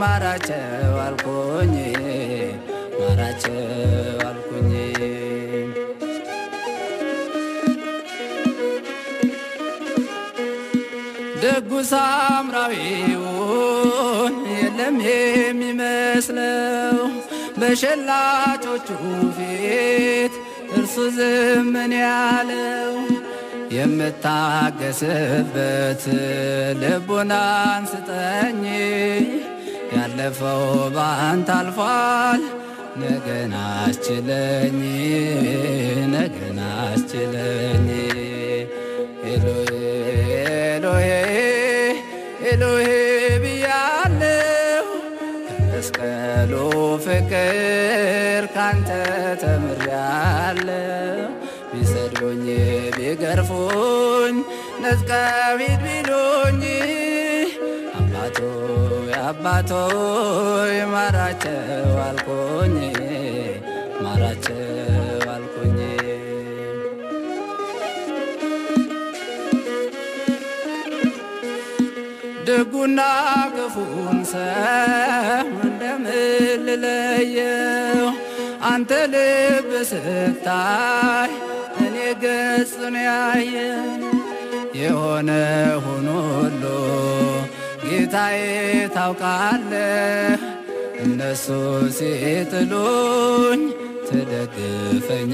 ማራቸው 0.08 0.60
አልኩኝ 1.06 1.74
ማራቸው 2.98 3.58
አልኩኝ። 4.28 4.70
ደጉ 11.42 11.72
ሳምራዊውን 11.92 12.86
የለም 14.54 14.96
የሚመስለው 15.08 16.98
በሸላቾቹ 17.60 18.90
ፊት 19.38 20.34
እርሱ 20.78 20.96
ዝምን 21.18 21.94
ያለው 22.02 22.94
የምታገስበት 23.78 24.94
ልቡናን 26.82 27.84
ስጠኝ 27.92 28.62
ያለፈው 29.96 30.64
ባንተ 30.96 31.50
አልፏል። 31.56 32.42
ነገን 33.02 33.54
አስችለኝ 33.64 34.80
ነገን 36.14 36.60
አስችለኝ። 36.74 37.88
ኤሎሄ 39.32 39.72
ኤሎሄ 40.68 41.08
ኤሎሄ 42.50 42.88
ብያለሁ። 43.44 44.88
መስቀሉ 45.70 46.54
ፍቅር 47.06 47.56
ካንተ 48.56 48.90
ተምሬያለሁ። 49.44 51.30
ቢሰድቡኝ 51.72 52.46
ቢገርፉኝ 52.98 54.36
ነጥቀዊድ 54.84 55.82
ቢሉኝ 55.86 56.62
አባቶ 59.28 59.72
ማራቸው 60.92 61.58
አልኩኝ 62.06 62.76
ማራቸው 64.04 64.60
አልኩኝ 65.34 65.78
ደጉና 72.48 73.00
ክፉን 73.56 74.20
ሰው 74.26 75.48
እንደምን 75.66 76.06
ልለየው? 76.68 78.08
አንተ 78.70 78.92
ልብ 79.14 79.72
ስታይ 79.92 81.32
እኔ 81.86 81.96
ገጽን 82.24 82.96
ያየ 83.08 83.56
የሆነ 84.80 85.30
ሁሉ 85.86 86.64
ጌታዬ 88.10 88.42
ታውቃለህ። 88.88 90.42
እነሱ 91.04 91.46
ሲጥሉኝ 91.98 93.62
ትደግፈኛለህ፣ 94.08 95.28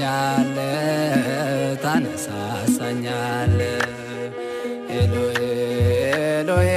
ታነሳሳኛለህ። 1.84 3.84
ኤሎሄ 4.96 5.38
ኤሎሄ 6.32 6.68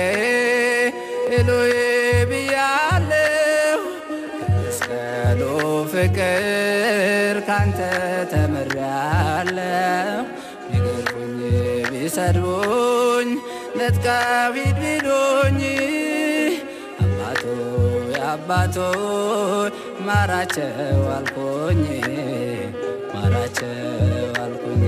ኤሎሄ 1.32 1.74
ብያለሁ 2.30 3.82
መስቀሉ 4.54 5.42
ፍቅር 5.94 7.36
ካንተ 7.50 7.80
ተምሬያለሁ። 8.34 10.22
ቢገርፉኝ 10.70 11.38
ቢሰድቡኝ 11.92 13.30
ነጥቀዊድ 13.79 14.79
ቢሉኝ 14.81 15.61
አባቶ 17.05 17.45
አባቶ 18.33 18.77
ማራቸው 20.09 20.73
አልኩኝ 21.17 21.83
ማራቸው 23.15 23.75
አልኩኝ 24.45 24.85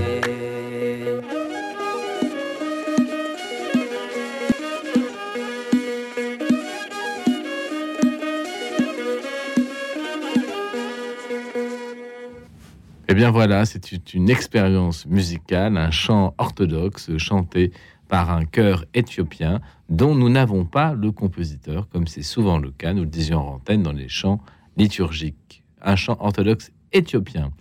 Eh 13.07 13.13
bien 13.13 13.29
voilà, 13.31 13.65
c'est 13.65 13.91
une- 13.91 14.01
une 14.15 14.29
expérience 14.29 15.05
musicale, 15.05 15.77
un 15.77 15.91
chant 15.91 16.33
orthodoxe 16.37 17.15
chanté 17.17 17.71
par 18.10 18.30
un 18.30 18.44
chœur 18.44 18.84
éthiopien 18.92 19.60
dont 19.88 20.14
nous 20.16 20.28
n'avons 20.28 20.64
pas 20.66 20.94
le 20.94 21.12
compositeur, 21.12 21.88
comme 21.88 22.06
c'est 22.08 22.22
souvent 22.24 22.58
le 22.58 22.72
cas, 22.72 22.92
nous 22.92 23.04
le 23.04 23.08
disions 23.08 23.38
en 23.38 23.54
antenne, 23.54 23.82
dans 23.84 23.92
les 23.92 24.08
chants 24.08 24.40
liturgiques. 24.76 25.62
Un 25.80 25.94
chant 25.96 26.16
orthodoxe 26.20 26.72
éthiopien. 26.92 27.52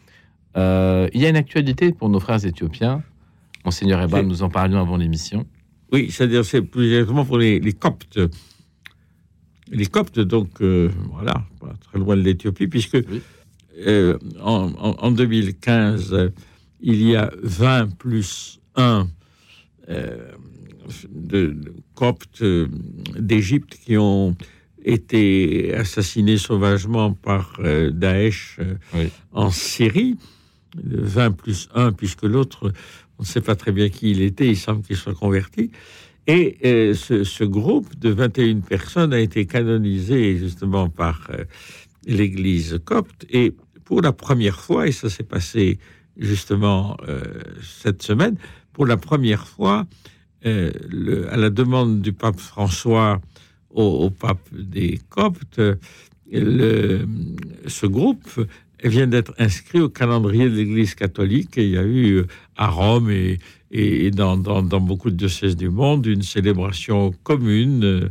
Euh, 0.58 1.08
il 1.14 1.22
y 1.22 1.26
a 1.28 1.30
une 1.30 1.36
actualité 1.36 1.94
pour 1.94 2.10
nos 2.10 2.20
frères 2.20 2.44
éthiopiens. 2.44 3.04
Monseigneur 3.64 4.10
C'est- 4.10 4.24
nous 4.24 4.42
en 4.42 4.50
parlions 4.50 4.80
avant 4.82 4.98
l'émission. 4.98 5.46
Oui, 5.92 6.10
c'est-à-dire 6.10 6.44
c'est 6.44 6.64
plus 6.64 6.94
exactement 6.94 7.26
pour 7.26 7.38
les, 7.38 7.60
les 7.60 7.74
Coptes. 7.74 8.20
Les 9.72 9.86
Coptes, 9.86 10.20
donc, 10.20 10.62
euh, 10.62 10.90
voilà, 11.12 11.44
pas 11.60 11.74
très 11.82 12.00
loin 12.00 12.16
de 12.16 12.22
l'Éthiopie, 12.22 12.68
puisque 12.68 12.98
Oui. 13.08 13.22
euh, 13.86 14.18
en, 14.42 14.72
en- 14.80 14.96
en 15.00 15.12
2015, 15.12 16.12
euh, 16.14 16.30
il 16.82 17.04
y 17.04 17.16
a 17.16 17.30
20 17.44 17.88
plus 17.98 18.60
1 18.76 19.08
euh, 19.90 20.32
de, 21.10 21.48
de 21.48 21.74
Coptes 21.96 22.42
euh, 22.42 22.68
d'Égypte 23.18 23.78
qui 23.84 23.98
ont 23.98 24.36
été 24.84 25.74
assassinés 25.76 26.38
sauvagement 26.38 27.14
par 27.14 27.54
euh, 27.60 27.92
Daesh 27.92 28.60
Oui. 28.94 29.10
en 29.34 29.52
Syrie. 29.52 30.16
20 30.76 31.32
plus 31.32 31.68
1, 31.74 31.94
puisque 31.94 32.24
l'autre, 32.24 32.72
on 33.18 33.24
ne 33.24 33.28
sait 33.28 33.42
pas 33.42 33.56
très 33.56 33.72
bien 33.72 33.90
qui 33.90 34.12
il 34.12 34.22
était, 34.22 34.48
il 34.48 34.56
semble 34.56 34.84
qu'il 34.84 34.96
soit 34.96 35.16
converti. 35.16 35.72
Et 36.28 36.94
ce, 36.94 37.24
ce 37.24 37.44
groupe 37.44 37.98
de 37.98 38.10
21 38.10 38.60
personnes 38.60 39.12
a 39.12 39.20
été 39.20 39.48
canonisé 39.48 40.38
justement 40.38 40.88
par 40.88 41.28
l'Église 42.06 42.80
copte. 42.86 43.26
Et 43.32 43.56
pour 43.84 44.04
la 44.04 44.12
première 44.12 44.60
fois, 44.60 44.88
et 44.88 44.92
ça 44.92 45.10
s'est 45.10 45.24
passé 45.24 45.80
justement 46.18 46.98
euh, 47.08 47.22
cette 47.64 48.04
semaine, 48.04 48.36
pour 48.80 48.88
la 48.88 48.96
première 48.96 49.46
fois, 49.46 49.86
euh, 50.46 50.72
à 51.30 51.36
la 51.36 51.50
demande 51.50 52.02
du 52.02 52.14
pape 52.14 52.40
François 52.40 53.20
au, 53.72 54.10
pape 54.10 54.40
des 54.54 55.02
Coptes, 55.10 55.62
ce 56.32 57.86
groupe 57.86 58.48
vient 58.82 59.08
d'être 59.08 59.34
inscrit 59.38 59.82
au 59.82 59.90
calendrier 59.90 60.46
de 60.46 60.56
l'Église 60.56 60.96
catholique. 60.96 61.56
Il 61.58 61.72
y 61.72 61.78
a 61.78 61.84
eu 61.84 62.24
à 62.56 62.68
Rome 62.70 63.12
et, 63.12 64.12
dans, 64.12 64.38
beaucoup 64.38 65.10
de 65.10 65.18
diocèses 65.18 65.58
du 65.58 65.68
monde 65.68 66.06
une 66.06 66.22
célébration 66.22 67.12
commune 67.24 68.10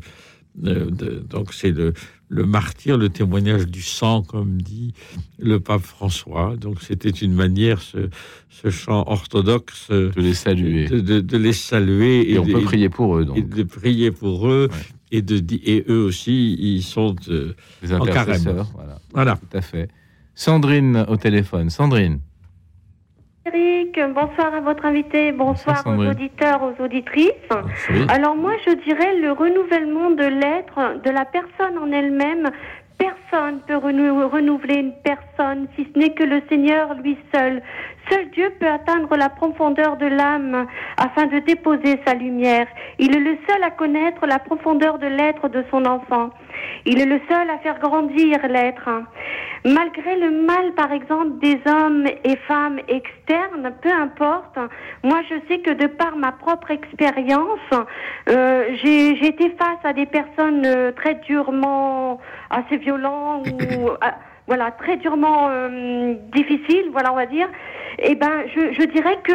euh, 0.64 0.90
donc 1.30 1.54
c'est 1.54 1.70
le, 1.70 1.94
le 2.30 2.44
martyr, 2.44 2.98
le 2.98 3.08
témoignage 3.08 3.66
du 3.66 3.82
sang, 3.82 4.22
comme 4.22 4.60
dit 4.60 4.92
le 5.38 5.60
pape 5.60 5.82
François. 5.82 6.56
Donc 6.56 6.82
c'était 6.82 7.08
une 7.10 7.32
manière, 7.32 7.80
ce, 7.80 8.10
ce 8.50 8.68
chant 8.70 9.04
orthodoxe, 9.06 9.88
euh, 9.90 10.12
Je 10.16 10.20
les 10.20 10.34
saluer. 10.34 10.86
de, 10.88 11.00
de- 11.00 11.20
de 11.20 11.36
les 11.38 11.52
saluer 11.54 12.30
Et 12.32 12.38
on 12.38 12.44
de- 12.44 12.52
peut 12.52 12.60
prier 12.62 12.88
pour 12.88 13.16
eux, 13.16 13.22
et 13.22 13.24
donc, 13.24 13.48
de 13.48 13.62
prier 13.62 14.10
pour 14.10 14.48
eux. 14.48 14.68
Ouais. 14.70 14.76
Et, 15.10 15.22
de, 15.22 15.42
et 15.64 15.84
eux 15.88 16.02
aussi, 16.02 16.54
ils 16.60 16.82
sont. 16.82 17.16
euh, 17.30 17.54
les 17.82 17.94
en 17.94 18.00
carême. 18.04 18.42
Voilà, 18.74 19.00
voilà. 19.14 19.36
tout 19.36 19.56
à 19.56 19.62
fait. 19.62 19.88
Sandrine 20.34 21.06
au 21.08 21.16
téléphone. 21.16 21.70
Sandrine. 21.70 22.20
Eric, 23.54 23.98
bonsoir 24.14 24.54
à 24.54 24.60
votre 24.60 24.84
invité, 24.84 25.32
bonsoir 25.32 25.82
Bonsoir, 25.84 25.98
aux 25.98 26.10
auditeurs, 26.10 26.60
aux 26.62 26.82
auditrices. 26.82 27.32
Oui. 27.90 28.04
Alors 28.08 28.36
moi, 28.36 28.52
je 28.66 28.72
dirais 28.84 29.16
le 29.16 29.32
renouvellement 29.32 30.10
de 30.10 30.24
l'être, 30.24 31.00
de 31.02 31.10
la 31.10 31.24
personne 31.24 31.78
en 31.78 31.90
elle-même. 31.90 32.50
Personne 32.98 33.60
peut 33.66 33.76
renou- 33.76 34.28
renouveler 34.28 34.74
une 34.76 34.92
personne 35.04 35.68
si 35.76 35.86
ce 35.94 35.98
n'est 35.98 36.14
que 36.14 36.24
le 36.24 36.42
Seigneur 36.48 36.94
lui 36.94 37.16
seul. 37.32 37.62
Seul 38.10 38.28
Dieu 38.30 38.50
peut 38.58 38.66
atteindre 38.68 39.16
la 39.16 39.28
profondeur 39.28 39.96
de 39.96 40.06
l'âme 40.06 40.66
afin 40.96 41.26
de 41.26 41.38
déposer 41.38 42.00
sa 42.06 42.14
lumière. 42.14 42.66
Il 42.98 43.14
est 43.16 43.20
le 43.20 43.36
seul 43.48 43.62
à 43.62 43.70
connaître 43.70 44.26
la 44.26 44.38
profondeur 44.40 44.98
de 44.98 45.06
l'être 45.06 45.48
de 45.48 45.64
son 45.70 45.84
enfant. 45.86 46.30
Il 46.86 47.00
est 47.00 47.06
le 47.06 47.20
seul 47.28 47.50
à 47.50 47.58
faire 47.58 47.78
grandir 47.78 48.38
l'être. 48.48 48.88
Malgré 49.64 50.16
le 50.16 50.30
mal, 50.30 50.72
par 50.74 50.92
exemple, 50.92 51.38
des 51.40 51.60
hommes 51.66 52.06
et 52.24 52.36
femmes 52.46 52.78
externes, 52.88 53.72
peu 53.82 53.90
importe, 53.90 54.56
moi 55.02 55.20
je 55.28 55.34
sais 55.48 55.60
que 55.60 55.72
de 55.72 55.86
par 55.86 56.16
ma 56.16 56.32
propre 56.32 56.70
expérience, 56.70 57.58
euh, 58.28 58.64
j'ai 58.82 59.26
été 59.26 59.50
face 59.58 59.84
à 59.84 59.92
des 59.92 60.06
personnes 60.06 60.64
euh, 60.64 60.92
très 60.92 61.16
durement, 61.26 62.20
assez 62.50 62.76
violents 62.76 63.42
ou 63.42 63.90
ah, 64.00 64.14
voilà 64.46 64.70
très 64.70 64.96
durement 64.96 65.48
euh, 65.50 66.14
difficiles, 66.32 66.90
voilà 66.92 67.12
on 67.12 67.16
va 67.16 67.26
dire. 67.26 67.48
Eh 68.00 68.14
ben, 68.14 68.44
je, 68.54 68.72
je 68.74 68.86
dirais 68.86 69.18
que 69.24 69.32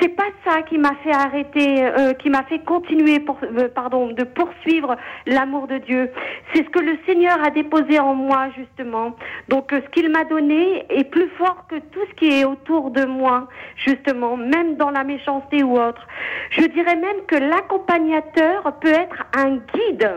c'est 0.00 0.08
pas 0.08 0.26
ça 0.44 0.62
qui 0.62 0.76
m'a 0.76 0.94
fait 1.04 1.12
arrêter, 1.12 1.84
euh, 1.84 2.12
qui 2.14 2.30
m'a 2.30 2.42
fait 2.44 2.58
continuer, 2.58 3.20
pour, 3.20 3.38
euh, 3.44 3.68
pardon, 3.68 4.08
de 4.08 4.24
poursuivre 4.24 4.96
l'amour 5.26 5.68
de 5.68 5.78
Dieu. 5.78 6.10
C'est 6.52 6.64
ce 6.64 6.70
que 6.70 6.80
le 6.80 6.98
Seigneur 7.06 7.38
a 7.44 7.50
déposé 7.50 8.00
en 8.00 8.14
moi 8.14 8.48
justement. 8.56 9.14
Donc, 9.48 9.72
euh, 9.72 9.80
ce 9.84 9.90
qu'il 9.90 10.10
m'a 10.10 10.24
donné 10.24 10.84
est 10.90 11.04
plus 11.04 11.28
fort 11.38 11.66
que 11.68 11.76
tout 11.76 12.00
ce 12.10 12.14
qui 12.16 12.40
est 12.40 12.44
autour 12.44 12.90
de 12.90 13.04
moi, 13.04 13.46
justement, 13.76 14.36
même 14.36 14.76
dans 14.76 14.90
la 14.90 15.04
méchanceté 15.04 15.62
ou 15.62 15.78
autre. 15.78 16.06
Je 16.50 16.66
dirais 16.66 16.96
même 16.96 17.24
que 17.28 17.36
l'accompagnateur 17.36 18.62
peut 18.80 18.88
être 18.88 19.24
un 19.36 19.58
guide, 19.72 20.10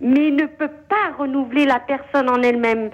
mais 0.00 0.30
ne 0.30 0.46
peut 0.46 0.70
pas 0.88 1.16
renouveler 1.18 1.64
la 1.64 1.80
personne 1.80 2.28
en 2.28 2.42
elle-même. 2.42 2.90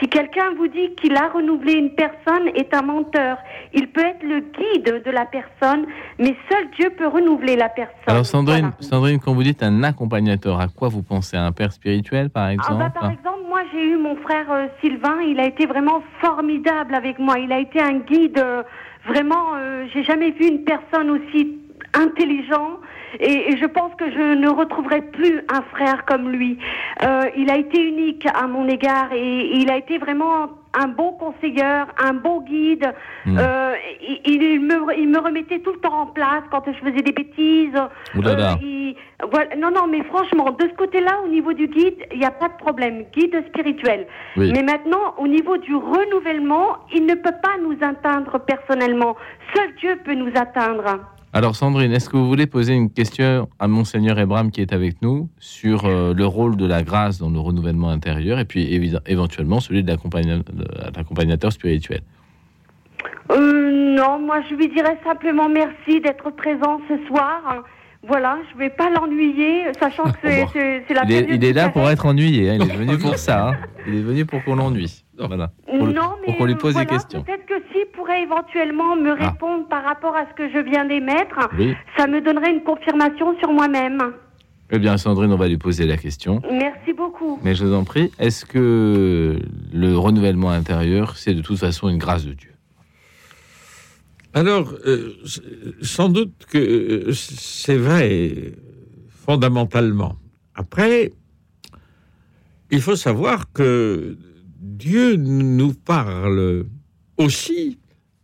Si 0.00 0.08
quelqu'un 0.08 0.54
vous 0.56 0.68
dit 0.68 0.94
qu'il 0.94 1.16
a 1.16 1.28
renouvelé 1.28 1.72
une 1.74 1.90
personne, 1.90 2.48
est 2.54 2.72
un 2.74 2.82
menteur. 2.82 3.38
Il 3.74 3.88
peut 3.88 4.00
être 4.04 4.22
le 4.22 4.40
guide 4.40 5.02
de 5.04 5.10
la 5.10 5.24
personne, 5.26 5.86
mais 6.18 6.36
seul 6.50 6.68
Dieu 6.76 6.90
peut 6.90 7.08
renouveler 7.08 7.56
la 7.56 7.68
personne. 7.68 7.94
Alors 8.06 8.24
Sandrine, 8.26 8.60
Voilà. 8.60 8.76
Sandrine, 8.80 9.18
quand 9.18 9.32
vous 9.34 9.42
dites 9.42 9.62
un 9.62 9.82
accompagnateur, 9.82 10.60
à 10.60 10.68
quoi 10.68 10.88
vous 10.88 11.02
pensez? 11.02 11.36
À 11.36 11.44
un 11.44 11.52
père 11.52 11.72
spirituel, 11.72 12.30
par 12.30 12.44
Ah 12.44 12.52
exemple? 12.52 12.78
bah, 12.78 12.90
par 13.00 13.10
exemple, 13.10 13.40
moi 13.48 13.60
j'ai 13.72 13.84
eu 13.84 13.96
mon 13.96 14.16
frère 14.16 14.46
euh, 14.50 14.66
Sylvain, 14.80 15.20
il 15.26 15.40
a 15.40 15.46
été 15.46 15.66
vraiment 15.66 16.02
formidable 16.20 16.94
avec 16.94 17.18
moi. 17.18 17.38
Il 17.38 17.50
a 17.52 17.58
été 17.58 17.80
un 17.80 17.94
guide, 17.98 18.38
euh, 18.38 18.62
vraiment, 19.06 19.56
euh, 19.56 19.86
j'ai 19.92 20.04
jamais 20.04 20.30
vu 20.30 20.46
une 20.46 20.64
personne 20.64 21.10
aussi 21.10 21.58
intelligent. 21.94 22.78
Et, 23.20 23.52
et 23.52 23.56
je 23.56 23.66
pense 23.66 23.94
que 23.96 24.10
je 24.10 24.34
ne 24.34 24.48
retrouverai 24.48 25.02
plus 25.02 25.40
un 25.52 25.62
frère 25.62 26.04
comme 26.04 26.30
lui. 26.30 26.58
Euh, 27.02 27.22
il 27.36 27.50
a 27.50 27.56
été 27.56 27.80
unique 27.82 28.26
à 28.34 28.46
mon 28.46 28.68
égard 28.68 29.12
et 29.12 29.56
il 29.56 29.70
a 29.70 29.76
été 29.76 29.98
vraiment 29.98 30.46
un 30.74 30.88
bon 30.88 31.12
conseiller, 31.12 31.62
un 32.04 32.12
bon 32.12 32.40
guide. 32.42 32.92
Hmm. 33.24 33.38
Euh, 33.38 33.74
il, 34.24 34.42
il 34.42 34.60
me, 34.60 34.98
il 34.98 35.08
me 35.08 35.18
remettait 35.18 35.60
tout 35.60 35.72
le 35.72 35.80
temps 35.80 36.00
en 36.00 36.06
place 36.06 36.42
quand 36.50 36.62
je 36.66 36.78
faisais 36.78 37.02
des 37.02 37.12
bêtises. 37.12 37.74
Euh, 37.76 38.54
il- 38.62 38.94
voilà, 39.32 39.56
non, 39.56 39.70
non, 39.72 39.86
mais 39.88 40.02
franchement, 40.04 40.50
de 40.52 40.68
ce 40.68 40.74
côté-là, 40.74 41.20
au 41.24 41.28
niveau 41.28 41.52
du 41.52 41.66
guide, 41.66 41.96
il 42.12 42.18
n'y 42.20 42.24
a 42.24 42.30
pas 42.30 42.48
de 42.48 42.56
problème. 42.58 43.04
Guide 43.12 43.42
spirituel. 43.48 44.06
Oui. 44.36 44.52
Mais 44.54 44.62
maintenant, 44.62 45.14
au 45.18 45.26
niveau 45.26 45.56
du 45.56 45.74
renouvellement, 45.74 46.76
il 46.94 47.04
ne 47.06 47.14
peut 47.14 47.34
pas 47.42 47.56
nous 47.60 47.76
atteindre 47.80 48.38
personnellement. 48.38 49.16
Seul 49.54 49.74
Dieu 49.80 49.98
peut 50.04 50.14
nous 50.14 50.30
atteindre. 50.36 51.00
Alors 51.32 51.56
Sandrine, 51.56 51.92
est-ce 51.92 52.08
que 52.08 52.16
vous 52.16 52.26
voulez 52.26 52.46
poser 52.46 52.72
une 52.74 52.90
question 52.90 53.48
à 53.58 53.68
Monseigneur 53.68 54.18
Ebram 54.18 54.50
qui 54.50 54.62
est 54.62 54.72
avec 54.72 55.02
nous 55.02 55.28
sur 55.38 55.84
euh, 55.84 56.14
le 56.14 56.24
rôle 56.26 56.56
de 56.56 56.66
la 56.66 56.82
grâce 56.82 57.18
dans 57.18 57.28
le 57.28 57.38
renouvellement 57.38 57.90
intérieur 57.90 58.38
et 58.38 58.44
puis 58.46 58.72
éventuellement 59.06 59.60
celui 59.60 59.82
de 59.82 59.88
l'accompagna- 59.92 60.38
de 60.38 60.64
l'accompagnateur 60.96 61.52
spirituel? 61.52 62.00
Euh, 63.30 63.94
non, 63.94 64.18
moi, 64.20 64.40
je 64.48 64.54
lui 64.54 64.68
dirais 64.68 64.96
simplement 65.04 65.48
merci 65.50 66.00
d'être 66.00 66.30
présent 66.30 66.80
ce 66.88 67.06
soir. 67.06 67.62
Voilà, 68.06 68.38
je 68.52 68.58
vais 68.58 68.70
pas 68.70 68.88
l'ennuyer, 68.90 69.64
sachant 69.78 70.04
que 70.04 70.18
c'est 70.22 70.44
Bon. 70.88 70.94
la 70.94 71.04
il 71.04 71.12
est, 71.12 71.26
il 71.34 71.44
est 71.44 71.52
là 71.52 71.68
pour 71.68 71.90
être 71.90 72.06
ennuyé, 72.06 72.48
hein, 72.50 72.58
il 72.58 72.70
est 72.70 72.76
venu 72.76 72.96
pour 72.96 73.16
ça. 73.18 73.48
hein. 73.50 73.52
Il 73.86 73.96
est 73.96 74.00
venu 74.02 74.24
pour 74.24 74.42
qu'on 74.44 74.54
l'ennuie. 74.56 75.04
Voilà. 75.26 75.50
Pour, 75.66 75.86
le- 75.86 75.92
non, 75.92 76.12
mais 76.20 76.26
pour 76.26 76.36
qu'on 76.38 76.44
lui 76.44 76.54
pose 76.54 76.74
voilà, 76.74 76.86
des 76.88 76.94
questions. 76.96 77.22
Peut-être 77.24 77.46
que 77.46 77.54
s'il 77.72 77.86
pourrait 77.92 78.22
éventuellement 78.22 78.94
me 78.96 79.10
Ah. 79.18 79.30
répondre 79.30 79.66
par 79.68 79.82
rapport 79.84 80.14
à 80.14 80.26
ce 80.30 80.34
que 80.34 80.48
je 80.50 80.58
viens 80.58 80.84
d'émettre, 80.84 81.48
Oui. 81.58 81.74
ça 81.96 82.06
me 82.06 82.20
donnerait 82.20 82.52
une 82.52 82.62
confirmation 82.62 83.36
sur 83.40 83.52
moi-même. 83.52 83.98
Eh 84.70 84.78
bien 84.78 84.96
Sandrine, 84.98 85.32
on 85.32 85.36
va 85.36 85.48
lui 85.48 85.56
poser 85.56 85.86
la 85.86 85.96
question. 85.96 86.40
Merci 86.52 86.92
beaucoup. 86.92 87.40
Mais 87.42 87.54
je 87.54 87.64
vous 87.64 87.74
en 87.74 87.84
prie, 87.84 88.12
est-ce 88.18 88.44
que 88.44 89.38
le 89.72 89.96
renouvellement 89.96 90.50
intérieur, 90.50 91.16
c'est 91.16 91.34
de 91.34 91.40
toute 91.40 91.58
façon 91.58 91.88
une 91.88 91.98
grâce 91.98 92.24
de 92.26 92.34
Dieu? 92.34 92.52
Alors, 94.34 94.72
euh, 94.86 95.14
sans 95.82 96.10
doute 96.10 96.32
que 96.50 96.58
euh, 96.58 97.12
c'est 97.12 97.76
vrai, 97.78 98.52
fondamentalement. 99.08 100.16
Après, 100.54 101.12
il 102.70 102.82
faut 102.82 102.94
savoir 102.96 103.50
que 103.52 104.16
Dieu 104.76 105.16
nous 105.16 105.72
parle 105.72 106.66
aussi 107.16 107.78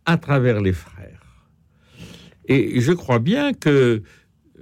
à 0.05 0.17
travers 0.17 0.61
les 0.61 0.73
frères. 0.73 1.49
Et 2.47 2.79
je 2.79 2.91
crois 2.91 3.19
bien 3.19 3.53
que 3.53 4.03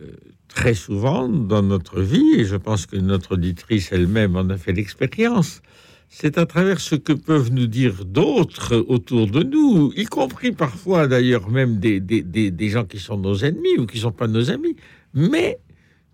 euh, 0.02 0.08
très 0.48 0.74
souvent 0.74 1.28
dans 1.28 1.62
notre 1.62 2.02
vie, 2.02 2.36
et 2.38 2.46
je 2.46 2.56
pense 2.56 2.86
que 2.86 2.96
notre 2.96 3.34
auditrice 3.34 3.92
elle-même 3.92 4.38
en 4.38 4.50
a 4.50 4.58
fait 4.58 4.72
l'expérience, 4.72 5.62
c'est 6.08 6.38
à 6.38 6.46
travers 6.46 6.80
ce 6.80 6.96
que 6.96 7.12
peuvent 7.12 7.52
nous 7.52 7.68
dire 7.68 8.06
d'autres 8.06 8.76
autour 8.88 9.28
de 9.28 9.44
nous, 9.44 9.92
y 9.98 10.06
compris 10.06 10.52
parfois 10.52 11.08
d'ailleurs 11.08 11.50
même 11.50 11.80
des, 11.80 12.00
des, 12.00 12.22
des, 12.22 12.52
des 12.52 12.70
gens 12.70 12.86
qui 12.86 13.00
sont 13.00 13.18
nos 13.18 13.36
ennemis 13.36 13.78
ou 13.78 13.86
qui 13.86 13.98
ne 13.98 14.04
sont 14.04 14.12
pas 14.12 14.28
nos 14.28 14.50
amis, 14.52 14.76
mais 15.14 15.60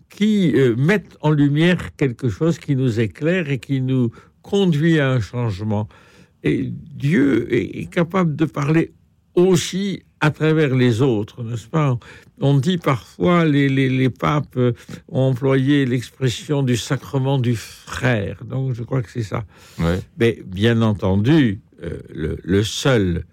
qui 0.08 0.52
euh, 0.56 0.74
mettent 0.76 1.16
en 1.20 1.30
lumière 1.30 1.94
quelque 1.96 2.28
chose 2.28 2.58
qui 2.58 2.74
nous 2.74 2.98
éclaire 2.98 3.48
et 3.48 3.58
qui 3.58 3.80
nous 3.80 4.10
conduit 4.42 4.98
à 4.98 5.10
un 5.10 5.20
changement. 5.20 5.88
Et 6.42 6.70
Dieu 6.72 7.52
est, 7.52 7.90
capable 7.90 8.34
de 8.34 8.44
parler 8.46 8.92
aussi 9.34 10.02
à 10.20 10.30
travers 10.30 10.74
les 10.74 11.02
autres, 11.02 11.42
n'est-ce 11.42 11.66
pas? 11.66 11.98
On 12.40 12.58
dit 12.58 12.78
parfois, 12.78 13.44
les, 13.44 13.68
les, 13.68 13.88
les 13.88 14.10
papes 14.10 14.58
ont 15.08 15.20
employé 15.20 15.86
l'expression 15.86 16.62
du 16.62 16.76
sacrement 16.76 17.38
du 17.38 17.56
frère, 17.56 18.44
donc 18.44 18.74
je 18.74 18.82
crois 18.82 19.02
que 19.02 19.10
c'est 19.10 19.22
ça. 19.22 19.44
Ouais. 19.78 20.00
Mais 20.18 20.42
bien 20.46 20.82
entendu, 20.82 21.60
euh, 21.82 21.98
le, 22.10 22.38
le 22.42 22.64
seul 22.64 23.24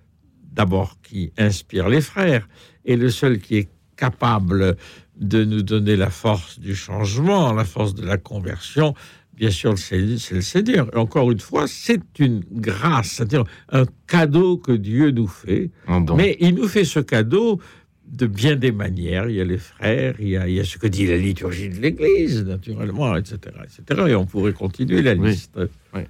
d'abord 0.57 0.97
qui 1.01 1.31
inspire 1.37 1.87
les 1.87 2.01
frères 2.01 2.47
et 2.83 2.95
le 2.95 3.09
seul 3.09 3.39
qui 3.39 3.57
est 3.57 3.69
capable 3.95 4.75
de 5.19 5.43
nous 5.43 5.61
donner 5.61 5.95
la 5.95 6.09
force 6.09 6.59
du 6.59 6.75
changement, 6.75 7.53
la 7.53 7.65
force 7.65 7.95
de 7.95 8.05
la 8.05 8.17
conversion, 8.17 8.93
bien 9.37 9.51
sûr, 9.51 9.77
c'est 9.77 9.99
le 9.99 10.41
Seigneur. 10.41 10.89
Et 10.93 10.97
encore 10.97 11.31
une 11.31 11.39
fois, 11.39 11.65
c'est 11.67 12.01
une 12.19 12.43
grâce, 12.51 13.11
c'est-à-dire 13.11 13.43
un 13.71 13.85
cadeau 14.07 14.57
que 14.57 14.71
Dieu 14.71 15.11
nous 15.11 15.27
fait. 15.27 15.69
Mais 16.15 16.35
il 16.39 16.55
nous 16.55 16.67
fait 16.67 16.85
ce 16.85 16.99
cadeau 16.99 17.59
de 18.07 18.25
bien 18.25 18.55
des 18.55 18.71
manières. 18.71 19.29
Il 19.29 19.35
y 19.35 19.41
a 19.41 19.43
les 19.45 19.57
frères, 19.57 20.15
il 20.19 20.29
y 20.29 20.37
a, 20.37 20.47
il 20.47 20.55
y 20.55 20.59
a 20.59 20.63
ce 20.63 20.77
que 20.77 20.87
dit 20.87 21.05
la 21.07 21.17
liturgie 21.17 21.69
de 21.69 21.75
l'Église, 21.79 22.43
naturellement, 22.45 23.15
etc., 23.15 23.37
etc. 23.63 24.03
Et 24.09 24.15
on 24.15 24.25
pourrait 24.25 24.53
continuer 24.53 25.01
la 25.01 25.13
Oui. 25.13 25.29
liste. 25.31 25.59
Oui. 25.93 26.01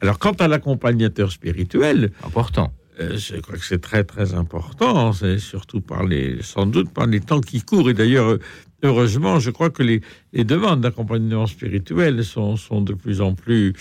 Alors, 0.00 0.18
quant 0.18 0.32
à 0.32 0.48
l'accompagnateur 0.48 1.30
spirituel, 1.30 2.10
Important. 2.24 2.72
euh, 3.00 3.16
je 3.16 3.36
crois 3.36 3.56
que 3.56 3.64
c'est 3.64 3.80
très 3.80 4.02
très 4.02 4.34
important, 4.34 5.12
c'est 5.12 5.38
surtout 5.38 5.80
par 5.80 6.04
les, 6.04 6.42
sans 6.42 6.66
doute 6.66 6.90
par 6.92 7.06
les 7.06 7.20
temps 7.20 7.40
qui 7.40 7.60
courent. 7.62 7.88
Et 7.90 7.94
d'ailleurs, 7.94 8.38
heureusement, 8.82 9.38
je 9.40 9.50
crois 9.50 9.70
que 9.70 9.82
les, 9.82 10.00
les 10.32 10.44
demandes 10.44 10.80
d'accompagnement 10.80 11.46
spirituel 11.46 12.24
sont, 12.24 12.56
sont 12.56 12.80
de 12.82 12.94
plus 12.94 13.20
en 13.20 13.34
plus 13.34 13.72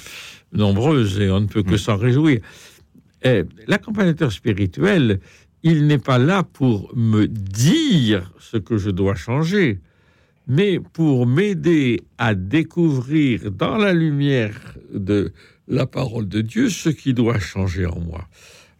nombreuses 0.53 1.19
et 1.19 1.29
on 1.29 1.41
ne 1.41 1.47
peut 1.47 1.63
que 1.63 1.75
Mm. 1.75 1.77
s'en 1.77 1.97
réjouir. 1.97 2.39
Eh, 3.23 3.43
L'accompagnateur 3.67 4.31
spirituel, 4.31 5.19
il 5.63 5.85
n'est 5.87 5.99
pas 5.99 6.17
là 6.17 6.43
pour 6.43 6.91
me 6.95 7.27
dire 7.27 8.31
ce 8.39 8.57
que 8.57 8.77
je 8.77 8.89
dois 8.89 9.15
changer. 9.15 9.79
mais 10.47 10.79
pour 10.79 11.27
m'aider 11.27 12.01
à 12.17 12.33
découvrir 12.33 13.51
dans 13.51 13.77
la 13.77 13.93
lumière 13.93 14.75
de 14.93 15.31
la 15.67 15.85
parole 15.85 16.27
de 16.27 16.41
Dieu 16.41 16.69
ce 16.69 16.89
qui 16.89 17.13
doit 17.13 17.37
changer 17.39 17.85
en 17.85 17.99
moi. 17.99 18.27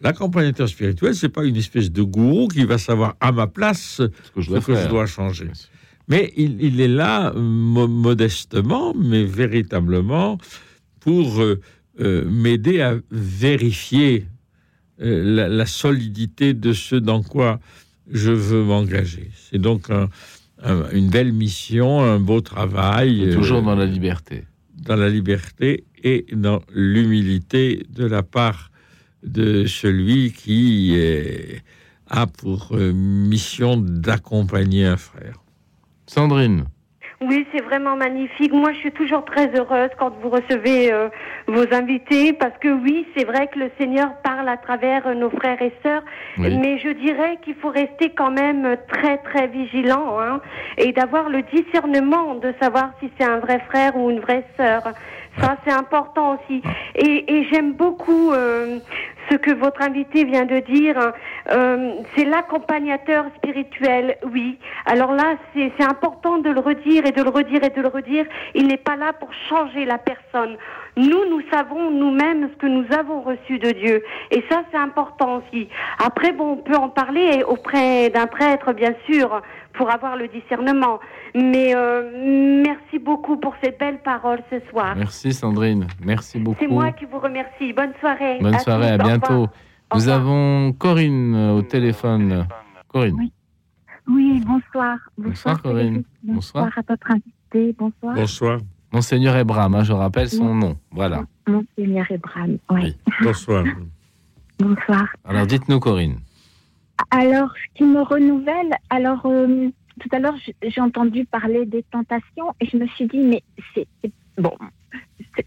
L'accompagnateur 0.01 0.67
spirituel, 0.67 1.13
c'est 1.15 1.29
pas 1.29 1.45
une 1.45 1.55
espèce 1.55 1.91
de 1.91 2.01
gourou 2.01 2.47
qui 2.47 2.65
va 2.65 2.79
savoir 2.79 3.15
à 3.19 3.31
ma 3.31 3.45
place 3.45 3.97
Ce 4.01 4.31
que 4.34 4.41
je 4.41 4.47
ce 4.47 4.49
dois 4.49 4.60
que 4.60 4.73
je 4.73 4.79
faire. 4.79 4.89
dois 4.89 5.05
changer. 5.05 5.49
Mais 6.07 6.33
il, 6.35 6.61
il 6.61 6.81
est 6.81 6.87
là 6.87 7.33
mo- 7.33 7.87
modestement, 7.87 8.93
mais 8.93 9.23
véritablement 9.23 10.37
pour 10.99 11.41
euh, 11.41 11.59
euh, 11.99 12.25
m'aider 12.29 12.81
à 12.81 12.95
vérifier 13.11 14.25
euh, 15.01 15.23
la, 15.35 15.47
la 15.49 15.65
solidité 15.65 16.53
de 16.53 16.73
ce 16.73 16.95
dans 16.95 17.23
quoi 17.23 17.59
je 18.11 18.31
veux 18.31 18.63
m'engager. 18.63 19.31
C'est 19.49 19.59
donc 19.59 19.89
un- 19.89 20.09
un- 20.63 20.89
une 20.91 21.09
belle 21.09 21.33
mission, 21.33 22.01
un 22.01 22.19
beau 22.19 22.41
travail. 22.41 23.23
Et 23.23 23.29
toujours 23.31 23.61
dans 23.61 23.75
la 23.75 23.85
liberté. 23.85 24.43
dans 24.85 24.95
la 24.95 25.09
liberté 25.09 25.85
et 26.03 26.25
dans 26.33 26.61
l'humilité 26.73 27.85
de 27.89 28.05
la 28.05 28.23
part 28.23 28.71
de 29.23 29.65
celui 29.67 30.31
qui 30.31 30.95
a 32.07 32.25
pour 32.27 32.73
mission 32.75 33.77
d'accompagner 33.77 34.85
un 34.85 34.97
frère. 34.97 35.40
Sandrine, 36.13 36.65
Oui, 37.21 37.47
c'est 37.54 37.63
vraiment 37.63 37.95
magnifique. 37.95 38.52
Moi, 38.52 38.74
je 38.74 38.80
suis 38.80 38.91
toujours 38.91 39.24
très 39.24 39.47
heureuse 39.58 39.91
quand 39.97 40.12
vous 40.21 40.30
recevez 40.30 40.91
euh, 40.91 41.08
vos 41.47 41.63
invités 41.74 42.34
parce 42.34 42.58
que 42.60 42.67
oui, 42.67 43.08
c'est 43.15 43.24
vrai 43.24 43.47
que 43.47 43.58
le 43.60 43.71
Seigneur 43.80 44.10
parle 44.21 44.50
à 44.50 44.58
travers 44.58 45.08
euh, 45.08 45.13
nos 45.13 45.30
frères 45.30 45.62
et 45.62 45.71
sœurs, 45.82 46.04
Oui. 46.38 46.58
mais 46.58 46.80
je 46.80 46.89
dirais 46.89 47.38
qu'il 47.43 47.56
faut 47.56 47.69
rester 47.69 48.10
quand 48.10 48.32
même 48.32 48.76
très 48.89 49.19
très 49.19 49.47
vigilant 49.47 50.19
hein, 50.19 50.41
et 50.78 50.91
d'avoir 50.91 51.30
le 51.30 51.43
discernement 51.43 52.36
de 52.36 52.54
savoir 52.62 52.91
si 53.00 53.10
c'est 53.17 53.26
un 53.26 53.38
vrai 53.39 53.60
frère 53.69 53.95
ou 53.95 54.10
une 54.10 54.19
vraie 54.19 54.43
sœur. 54.58 54.82
Ça, 55.39 55.58
c'est 55.65 55.72
important 55.72 56.36
aussi. 56.36 56.62
Et, 56.96 57.48
j'aime 57.52 57.74
beaucoup 57.74 58.32
euh, 58.32 58.80
ce 59.30 59.36
que 59.36 59.52
votre 59.52 59.82
invité 59.82 60.26
vient 60.26 60.46
de 60.46 60.60
dire. 60.60 61.13
Euh, 61.52 61.94
c'est 62.15 62.26
l'accompagnateur 62.26 63.26
spirituel, 63.38 64.17
oui. 64.32 64.58
Alors 64.86 65.13
là, 65.13 65.36
c'est 65.56 65.84
important 65.84 66.39
de 66.39 66.50
le 66.50 66.60
redire 66.60 67.06
et 67.06 67.12
de 67.12 67.24
le 67.24 67.30
redire 67.30 67.63
et 67.63 67.70
de 67.70 67.82
le 67.82 67.88
redire. 67.88 68.26
Il 68.56 68.67
n'est 68.67 68.78
pas 68.78 68.96
là 68.96 69.13
pour 69.13 69.30
changer 69.50 69.86
la 69.86 69.98
personne. 69.98 70.58
Nous, 70.98 71.30
nous 71.30 71.41
savons 71.50 71.89
nous-mêmes 71.89 72.50
ce 72.52 72.58
que 72.58 72.67
nous 72.67 72.86
avons 72.91 73.22
reçu 73.22 73.60
de 73.60 73.72
Dieu. 73.72 74.04
Et 74.30 74.44
ça, 74.50 74.63
c'est 74.72 74.78
important 74.78 75.38
aussi. 75.38 75.70
Après, 76.04 76.34
bon, 76.34 76.52
on 76.52 76.58
peut 76.58 76.76
en 76.76 76.89
parler 76.89 77.44
auprès 77.48 78.10
d'un 78.10 78.28
prêtre, 78.28 78.74
bien 78.74 78.94
sûr, 79.10 79.41
pour 79.73 79.89
avoir 79.89 80.15
le 80.17 80.27
discernement. 80.27 80.99
Mais 81.36 81.75
euh, 81.75 82.63
merci 82.63 82.99
beaucoup 82.99 83.38
pour 83.38 83.53
ces 83.63 83.71
belles 83.71 84.01
paroles 84.01 84.41
ce 84.49 84.60
soir. 84.69 84.95
merci 84.95 85.34
Sandrine, 85.34 85.88
merci 86.03 86.39
beaucoup. 86.39 86.57
C'est 86.60 86.67
moi 86.67 86.91
qui 86.91 87.05
vous 87.05 87.19
remercie. 87.19 87.73
Bonne 87.73 87.93
soirée. 87.99 88.39
Bonne 88.41 88.60
soirée, 88.60 88.89
à 88.89 88.97
tous. 88.97 89.03
Bientôt. 89.07 89.47
Nous 89.93 90.07
avons 90.07 90.73
Corinne 90.73 91.36
euh, 91.36 91.53
au 91.53 91.62
téléphone. 91.62 92.47
Corinne, 92.88 93.15
Oui. 93.17 93.31
Oui, 94.07 94.41
bonsoir. 94.45 94.97
Bonsoir, 95.17 95.62
Corinne. 95.62 96.03
Bonsoir. 96.23 96.65
Bonsoir 96.65 96.77
à 96.77 96.93
votre 96.93 97.12
invité. 97.12 97.75
Bonsoir. 97.77 98.15
Bonsoir. 98.15 98.60
Monseigneur 98.91 99.38
Ebram, 99.38 99.73
hein, 99.75 99.84
je 99.84 99.93
rappelle 99.93 100.27
son 100.29 100.53
nom. 100.53 100.77
Voilà. 100.91 101.23
Monseigneur 101.47 102.05
Ebram. 102.12 102.57
Oui. 102.69 102.81
Oui. 102.81 102.97
Bonsoir. 103.21 103.63
Bonsoir. 104.60 105.07
Alors 105.25 105.47
dites-nous 105.47 105.79
Corinne. 105.79 106.17
Alors, 107.09 107.49
ce 107.55 107.77
qui 107.77 107.83
me 107.83 108.01
renouvelle, 108.01 108.73
alors, 108.89 109.25
euh, 109.25 109.69
tout 109.99 110.09
à 110.11 110.19
l'heure, 110.19 110.35
j'ai 110.63 110.81
entendu 110.81 111.25
parler 111.25 111.65
des 111.65 111.83
tentations 111.83 112.53
et 112.59 112.65
je 112.67 112.77
me 112.77 112.87
suis 112.87 113.05
dit, 113.07 113.19
mais 113.19 113.43
c'est. 113.73 113.87
Bon. 114.37 114.55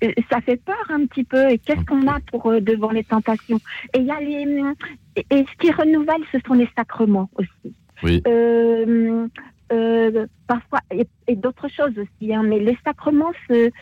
c'est- 0.00 0.14
Ça 0.30 0.40
fait 0.40 0.56
peur 0.56 0.84
un 0.90 1.06
petit 1.06 1.24
peu. 1.24 1.50
Et 1.50 1.58
qu'est-ce 1.58 1.84
qu'on 1.84 2.06
a 2.06 2.18
pour 2.30 2.46
euh, 2.50 2.60
devant 2.60 2.90
les 2.90 3.04
tentations? 3.04 3.58
Et 3.94 3.98
il 4.00 4.04
y 4.06 4.10
a 4.10 4.20
les. 4.20 4.46
Et, 5.16 5.26
et 5.30 5.44
ce 5.50 5.56
qui 5.58 5.70
renouvelle, 5.72 6.22
ce 6.32 6.38
sont 6.46 6.54
les 6.54 6.68
sacrements 6.76 7.30
aussi. 7.36 7.74
Oui. 8.02 8.22
Euh, 8.26 9.26
euh, 9.72 10.26
parfois, 10.46 10.80
et, 10.90 11.06
et 11.26 11.36
d'autres 11.36 11.68
choses 11.68 11.96
aussi, 11.98 12.34
hein, 12.34 12.42
mais 12.42 12.58
les 12.58 12.76
sacrements, 12.84 13.32
c'est 13.48 13.72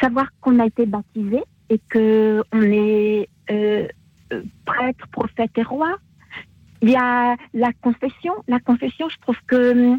savoir 0.00 0.26
qu'on 0.40 0.58
a 0.60 0.66
été 0.66 0.86
baptisé 0.86 1.40
et 1.70 1.80
que 1.88 2.42
on 2.52 2.62
est 2.62 3.28
euh, 3.50 3.88
euh, 4.32 4.42
prêtre, 4.64 5.06
prophète 5.08 5.50
et 5.56 5.62
roi. 5.62 5.96
Il 6.84 6.90
y 6.90 6.96
a 6.96 7.34
la 7.54 7.72
confession. 7.80 8.34
La 8.46 8.60
confession, 8.60 9.08
je 9.08 9.18
trouve 9.20 9.38
que 9.46 9.94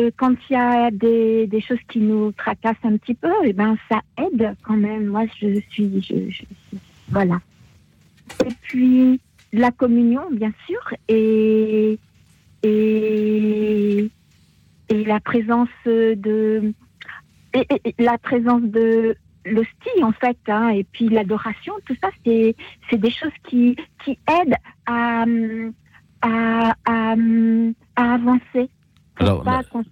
euh, 0.00 0.10
quand 0.16 0.34
il 0.48 0.52
y 0.54 0.56
a 0.56 0.90
des, 0.90 1.46
des 1.46 1.60
choses 1.60 1.78
qui 1.88 2.00
nous 2.00 2.32
tracassent 2.32 2.84
un 2.84 2.96
petit 2.96 3.14
peu, 3.14 3.32
et 3.44 3.52
ben 3.52 3.76
ça 3.88 4.00
aide 4.18 4.56
quand 4.64 4.76
même. 4.76 5.06
Moi, 5.06 5.26
je 5.40 5.60
suis, 5.70 6.02
je, 6.02 6.42
voilà. 7.10 7.40
Et 8.44 8.52
puis 8.62 9.20
la 9.52 9.70
communion, 9.70 10.22
bien 10.32 10.52
sûr, 10.66 10.80
et 11.08 11.96
et, 12.64 14.10
et 14.88 15.04
la 15.04 15.20
présence 15.20 15.68
de 15.86 16.72
et- 17.54 17.94
la 17.98 18.18
présence 18.18 18.62
de 18.62 19.16
l'hostie 19.44 20.02
en 20.02 20.12
fait, 20.12 20.38
hein, 20.48 20.70
et 20.70 20.84
puis 20.84 21.08
l'adoration, 21.08 21.74
tout 21.86 21.96
ça, 22.02 22.10
c'est 22.24 22.54
des 23.06 23.10
choses 23.10 23.38
qui 23.48 23.76
qui 24.04 24.18
aident 24.28 24.56
à 24.86 25.24
à, 26.22 26.74
à, 26.84 27.14
à 27.96 28.14
avancer. 28.14 28.68
Alors, 29.16 29.44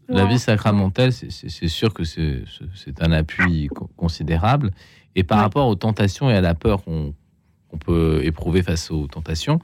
La 0.08 0.24
vie 0.24 0.38
sacramentelle, 0.38 1.12
c'est- 1.12 1.68
sûr 1.68 1.92
que 1.92 2.04
c'est 2.04 2.44
c'est 2.74 3.02
un 3.02 3.12
appui 3.12 3.68
co- 3.68 3.90
considérable. 3.96 4.70
Et 5.14 5.22
par 5.22 5.38
Ouais. 5.38 5.42
rapport 5.44 5.68
aux 5.68 5.74
tentations 5.74 6.30
et 6.30 6.34
à 6.34 6.40
la 6.40 6.54
peur 6.54 6.82
qu'on 6.84 7.12
peut 7.78 8.20
éprouver 8.24 8.62
face 8.62 8.90
aux 8.90 9.06
tentations, 9.06 9.60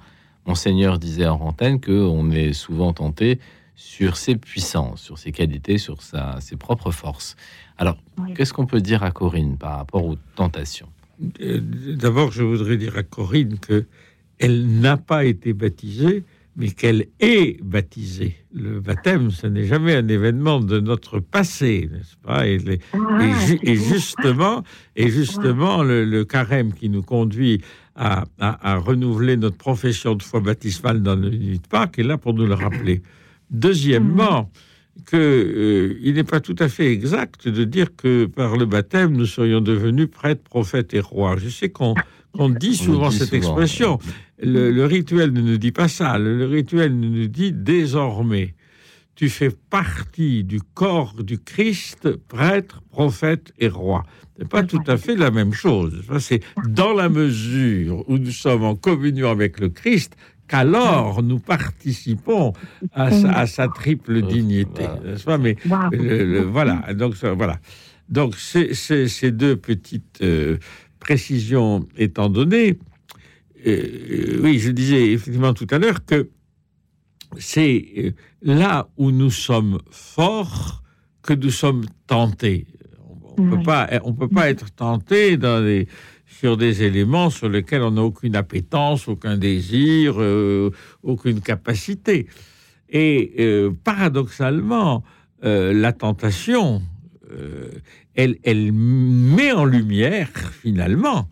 Monseigneur 0.46 0.98
disait 0.98 1.27
en 1.27 1.40
antenne 1.40 1.81
qu'on 1.81 2.31
est 2.31 2.53
souvent 2.53 2.92
tenté 2.92 3.40
sur 3.74 4.16
ses 4.18 4.37
puissances, 4.37 5.00
sur 5.00 5.16
ses 5.18 5.33
qualités, 5.33 5.79
sur 5.79 6.03
sa, 6.03 6.38
ses 6.40 6.57
propres 6.57 6.90
forces. 6.90 7.35
Alors, 7.79 7.96
Oui. 8.18 8.35
qu'est-ce 8.35 8.53
qu'on 8.53 8.66
peut 8.66 8.83
dire 8.83 9.03
à 9.03 9.11
Corinne 9.11 9.57
par 9.57 9.79
rapport 9.79 10.05
aux 10.05 10.16
tentations? 10.37 10.88
Euh, 11.40 11.61
D'abord, 11.96 12.31
je 12.33 12.42
voudrais 12.42 12.77
dire 12.77 12.98
à 12.98 13.03
Corinne 13.03 13.59
que 13.59 13.87
elle 14.38 14.66
n'a 14.81 14.96
pas 14.98 15.24
été 15.24 15.53
baptisée, 15.55 16.24
mais 16.56 16.70
qu'elle 16.70 17.06
est 17.20 17.60
baptisée. 17.62 18.36
Le 18.52 18.78
baptême, 18.80 19.30
ce 19.30 19.46
n'est 19.48 19.64
jamais 19.66 19.94
un 19.96 20.06
événement 20.06 20.60
de 20.60 20.78
notre 20.78 21.18
passé, 21.18 21.88
n'est-ce 21.92 22.16
pas? 22.22 22.46
Et, 22.46 22.58
les- 22.58 22.78
Ah, 22.92 22.98
et 23.24 23.30
ju- 23.46 23.58
c'est 23.62 23.68
et 23.70 23.76
bon. 23.76 23.82
justement, 23.84 24.62
et 24.94 25.08
justement, 25.08 25.82
le, 25.82 26.04
le 26.04 26.24
carême 26.24 26.72
qui 26.72 26.88
nous 26.88 27.02
conduit 27.02 27.60
à, 27.96 28.24
à- 28.38 28.72
à 28.74 28.76
renouveler 28.76 29.36
notre 29.36 29.56
profession 29.56 30.14
de 30.14 30.22
foi 30.22 30.40
baptismale 30.40 31.02
dans 31.02 31.16
le 31.16 31.30
nuit 31.30 31.58
de 31.58 31.66
Pâques 31.66 31.98
est 31.98 32.04
là 32.04 32.18
pour 32.18 32.34
nous 32.34 32.46
le 32.46 32.54
rappeler. 32.54 33.02
Deuxièmement, 33.50 34.50
que 35.06 35.16
euh, 35.16 35.98
il 36.02 36.14
n'est 36.14 36.22
pas 36.24 36.38
tout 36.40 36.54
à 36.60 36.68
fait 36.68 36.92
exact 36.92 37.48
de 37.48 37.64
dire 37.64 37.96
que 37.96 38.26
par 38.26 38.56
le 38.56 38.64
baptême 38.64 39.12
nous 39.16 39.26
serions 39.26 39.60
devenus 39.60 40.08
prêtres, 40.08 40.42
prophètes 40.44 40.94
et 40.94 41.00
rois. 41.00 41.36
Je 41.36 41.48
sais 41.48 41.68
qu'on 41.68 41.94
dit 42.51 42.68
On 42.68 42.70
le 42.70 42.75
souvent 42.75 43.09
dit 43.11 43.18
cette 43.18 43.29
souvent, 43.29 43.37
expression. 43.38 43.99
Le, 44.42 44.70
le 44.70 44.85
rituel 44.87 45.33
ne 45.33 45.40
nous 45.40 45.59
dit 45.59 45.73
pas 45.73 45.88
ça. 45.88 46.18
Le, 46.18 46.37
le 46.37 46.47
rituel 46.47 46.94
nous 46.99 47.27
dit 47.29 47.53
désormais, 47.53 48.55
tu 49.14 49.28
fais 49.28 49.51
partie 49.70 50.43
du 50.45 50.61
corps 50.74 51.22
du 51.22 51.39
Christ, 51.39 52.09
prêtre, 52.28 52.82
prophète 52.91 53.53
et 53.59 53.68
roi. 53.68 54.05
C'est 54.37 54.49
pas 54.49 54.64
tout 54.64 54.82
à 54.89 54.97
fait 54.97 55.14
la 55.14 55.30
même 55.30 55.53
chose. 55.53 56.03
C'est 56.18 56.41
dans 56.68 56.93
la 56.93 57.09
mesure 57.09 58.03
où 58.09 58.18
nous 58.18 58.32
sommes 58.32 58.64
en 58.64 58.74
communion 58.74 59.30
avec 59.30 59.61
le 59.61 59.68
Christ 59.68 60.16
qu'alors 60.49 61.22
nous 61.22 61.39
participons 61.39 62.53
à 62.93 63.12
sa, 63.12 63.32
à 63.32 63.47
sa 63.47 63.68
triple 63.68 64.22
dignité. 64.22 64.82
Voilà. 64.82 65.01
n'est-ce 65.12 65.24
pas? 65.24 65.39
Mais 65.39 65.57
Waouh. 65.68 65.91
le- 65.93 66.24
le- 66.24 66.41
voilà. 66.43 66.93
Donc 66.95 67.14
voilà. 67.14 67.61
Donc 68.09 68.35
ces 68.37 69.30
deux 69.30 69.57
petites 69.57 70.18
euh, 70.22 70.59
précisions 71.05 71.86
étant 71.96 72.28
données, 72.28 72.78
euh, 73.66 74.40
oui, 74.42 74.59
je 74.59 74.70
disais 74.70 75.12
effectivement 75.12 75.55
tout 75.55 75.66
à 75.70 75.78
l'heure 75.78 76.05
que 76.05 76.30
c'est 77.38 77.76
euh, 77.98 78.11
là 78.42 78.88
où 78.96 79.11
nous 79.11 79.30
sommes 79.30 79.78
forts 79.90 80.82
que 81.22 81.34
nous 81.34 81.50
sommes 81.50 81.84
tentés. 82.07 82.66
On 83.36 83.42
ne 83.42 83.50
peut 83.57 83.62
pas, 83.62 83.88
on 84.05 84.12
peut 84.12 84.28
pas 84.28 84.48
être 84.48 84.70
tenté 84.74 85.36
dans 85.36 85.61
sur 86.26 86.57
des 86.57 86.82
éléments 86.82 87.30
sur 87.30 87.48
lesquels 87.48 87.82
on 87.82 87.92
n'a 87.92 88.02
aucune 88.02 88.36
appétence, 88.36 89.09
aucun 89.09 89.36
désir, 89.36 90.14
euh, 90.18 90.70
aucune 91.02 91.40
capacité. 91.40 92.26
Et 92.88 93.34
euh, 93.38 93.72
paradoxalement, 93.84 95.02
euh, 95.44 95.72
la 95.72 95.92
tentation, 95.92 96.82
euh, 97.30 97.70
elle, 98.14 98.36
elle 98.42 98.72
met 98.72 99.52
en 99.52 99.64
lumière 99.64 100.28
finalement 100.62 101.28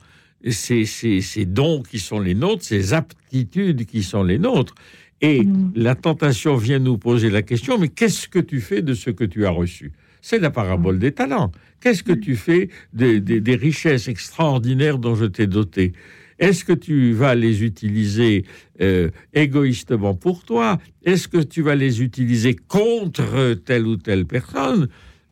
ces, 0.49 0.85
ces, 0.87 1.21
ces 1.21 1.45
dons 1.47 1.83
qui 1.83 1.99
sont 1.99 2.19
les 2.21 2.35
nôtres, 2.35 2.65
ces 2.65 2.93
aptitudes 2.95 3.87
qui 3.87 4.03
sont 4.03 4.25
les 4.25 4.39
nôtres. 4.39 4.75
Et 5.21 5.45
Mm. 5.45 5.73
la 5.77 5.95
tentation 5.95 6.57
vient 6.57 6.81
nous 6.81 6.99
poser 6.99 7.31
la 7.31 7.43
question, 7.43 7.79
mais 7.79 7.89
qu'est-ce 7.89 8.27
que 8.29 8.41
tu 8.41 8.61
fais 8.61 8.83
de 8.83 8.93
ce 8.95 9.11
que 9.11 9.23
tu 9.25 9.47
as 9.47 9.51
reçu? 9.51 9.93
C'est 10.21 10.41
la 10.41 10.51
parabole 10.51 10.99
des 10.99 11.13
talents. 11.13 11.53
Qu'est-ce 11.81 12.03
que 12.03 12.13
tu 12.13 12.35
fais 12.37 12.69
des, 12.93 13.21
des- 13.21 13.41
des 13.41 13.55
richesses 13.57 14.09
extraordinaires 14.09 14.99
dont 14.99 15.15
je 15.15 15.27
t'ai 15.27 15.47
doté? 15.47 15.93
Est-ce 16.41 16.65
que 16.65 16.73
tu 16.73 17.13
vas 17.13 17.37
les 17.37 17.63
utiliser 17.63 18.45
euh, 18.81 19.11
égoïstement 19.33 20.15
pour 20.15 20.43
toi? 20.45 20.79
Est-ce 21.05 21.29
que 21.29 21.39
tu 21.39 21.63
vas 21.63 21.77
les 21.77 22.03
utiliser 22.03 22.55
contre 22.57 23.55
telle 23.65 23.87
ou 23.87 23.97
telle 23.97 24.27
personne? 24.27 24.89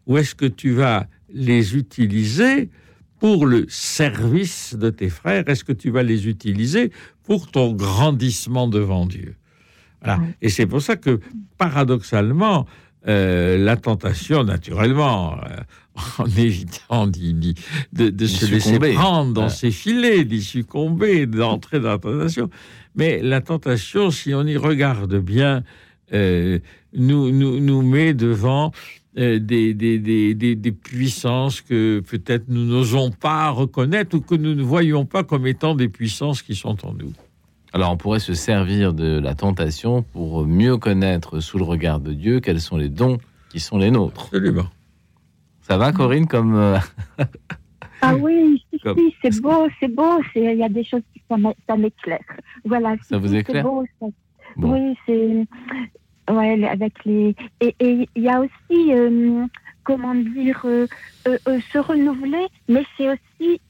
Ou 0.07 0.19
est-ce 0.19 0.35
que 0.37 0.47
tu 0.47 0.71
vas 0.71 1.09
les 1.33 1.77
utiliser 1.77 2.71
pour 3.19 3.47
le 3.47 3.67
service 3.69 4.75
de 4.75 4.91
tes 4.91 5.11
frères. 5.11 5.45
Est-ce 5.49 5.65
que 5.65 5.73
tu 5.73 5.91
vas 5.91 6.03
les 6.03 6.27
utiliser 6.29 6.91
pour 7.25 7.51
ton 7.51 7.73
grandissement 7.73 8.67
devant 8.67 9.07
Dieu? 9.07 9.37
Voilà. 10.03 10.21
Et 10.41 10.49
c'est 10.49 10.67
pour 10.67 10.81
ça 10.81 10.97
que, 10.97 11.21
paradoxalement, 11.59 12.67
euh, 13.07 13.59
la 13.59 13.77
tentation, 13.77 14.45
naturellement, 14.45 15.37
euh, 15.45 15.57
en 16.19 16.27
évitant 16.27 17.07
d'y- 17.07 17.35
d'y- 17.35 17.55
de, 17.93 18.27
se 18.27 18.47
laisser 18.51 18.79
prendre 18.95 19.33
dans 19.35 19.49
ses 19.51 19.71
filets, 19.71 20.25
d'y 20.25 20.43
succomber, 20.43 21.27
d'entrer 21.27 21.81
dans 21.81 21.91
la 21.91 21.99
tentation. 21.99 22.49
Mais 22.95 23.21
la 23.23 23.41
tentation, 23.41 24.11
si 24.11 24.35
on 24.35 24.47
y 24.47 24.57
regarde 24.57 25.17
bien, 25.19 25.63
euh, 26.13 26.59
nous, 26.95 27.31
nous, 27.31 27.61
nous 27.61 27.83
met 27.83 28.15
devant 28.15 28.73
euh, 28.73 29.00
des, 29.17 29.75
des, 29.75 29.99
des, 29.99 30.35
des, 30.35 30.55
des 30.55 30.73
puissances 30.73 31.61
que 31.61 32.01
peut-être 32.01 32.45
nous 32.49 32.65
n'osons 32.65 33.11
pas 33.11 33.51
reconnaître 33.51 34.17
ou 34.17 34.21
que 34.21 34.35
nous 34.35 34.55
ne 34.55 34.63
voyons 34.63 35.05
pas 35.05 35.25
comme 35.25 35.47
étant 35.47 35.75
des 35.75 35.89
puissances 35.89 36.43
qui 36.43 36.55
sont 36.55 36.87
en 36.87 36.93
nous. 36.95 37.13
Alors 37.73 37.93
on 37.93 37.97
pourrait 37.97 38.21
se 38.21 38.35
servir 38.35 38.93
de 38.93 39.19
la 39.19 39.35
tentation 39.35 40.03
pour 40.03 40.47
mieux 40.47 40.77
connaître 40.77 41.41
sous 41.41 41.59
le 41.59 41.65
regard 41.65 42.01
de 42.01 42.13
Dieu 42.13 42.41
quels 42.41 42.61
sont 42.61 42.77
les 42.77 42.89
dons 42.89 43.19
qui 43.51 43.61
sont 43.61 43.79
les 43.79 43.91
nôtres. 43.91 44.25
Absolument. 44.27 44.67
Ça 45.63 45.77
va 45.77 45.93
Corinne 45.93 46.27
comme 46.27 46.55
euh, 46.57 46.79
Ah 48.01 48.17
oui, 48.17 48.65
si, 48.73 48.79
Comme- 48.81 48.97
si, 48.99 49.15
c'est 49.23 49.41
beau, 49.41 49.69
c'est 49.79 49.89
beau. 49.95 50.21
Il 50.35 50.57
y 50.57 50.63
a 50.65 50.69
des 50.69 50.83
choses 50.85 51.03
qui 51.15 51.23
ça 51.29 51.37
m'é- 51.37 51.57
ça 51.69 51.77
m'éclaire. 51.77 52.19
Voilà. 52.65 52.97
Ça 53.09 53.17
si, 53.17 53.21
vous 53.21 53.35
éclaire 53.35 53.65
c'est 53.65 53.71
beau, 53.71 53.85
ça. 54.01 54.07
Bon. 54.57 54.73
Oui, 54.73 54.97
c'est 55.07 55.47
ouais 56.31 56.69
avec 56.69 57.05
les 57.05 57.35
et 57.61 57.75
il 57.81 58.07
y 58.17 58.29
a 58.29 58.41
aussi 58.41 58.93
euh, 58.95 59.47
comment 59.85 60.15
dire 60.15 60.61
euh, 60.65 60.87
euh, 61.27 61.61
se 61.73 61.79
renouveler, 61.79 62.47
mais 62.69 62.85
c'est 62.97 63.09
aussi 63.11 63.61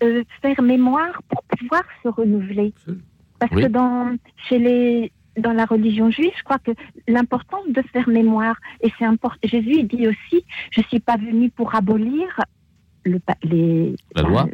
faire 0.43 0.63
mémoire 0.63 1.23
pour 1.29 1.43
pouvoir 1.59 1.83
se 2.03 2.09
renouveler. 2.09 2.73
Parce 3.39 3.53
Oui. 3.53 3.63
que 3.63 3.69
dans 3.69 4.17
chez 4.49 4.59
les 4.59 5.13
dans 5.37 5.53
la 5.53 5.65
religion 5.65 6.11
juive, 6.11 6.33
je 6.37 6.43
crois 6.43 6.59
que 6.59 6.73
l'importance 7.09 7.67
de 7.69 7.83
faire 7.93 8.09
mémoire 8.09 8.57
et 8.83 8.91
c'est 8.99 9.05
important. 9.05 9.39
Jésus 9.45 9.77
il 9.79 9.89
dit 9.89 10.07
aussi, 10.09 10.45
je 10.71 10.83
suis 10.83 11.01
pas 11.01 11.17
venu 11.17 11.51
pour 11.51 11.75
abolir 11.75 12.29
le, 13.05 13.19
pa- 13.19 13.37
les, 13.43 13.95
La 14.15 14.23
loi 14.23 14.47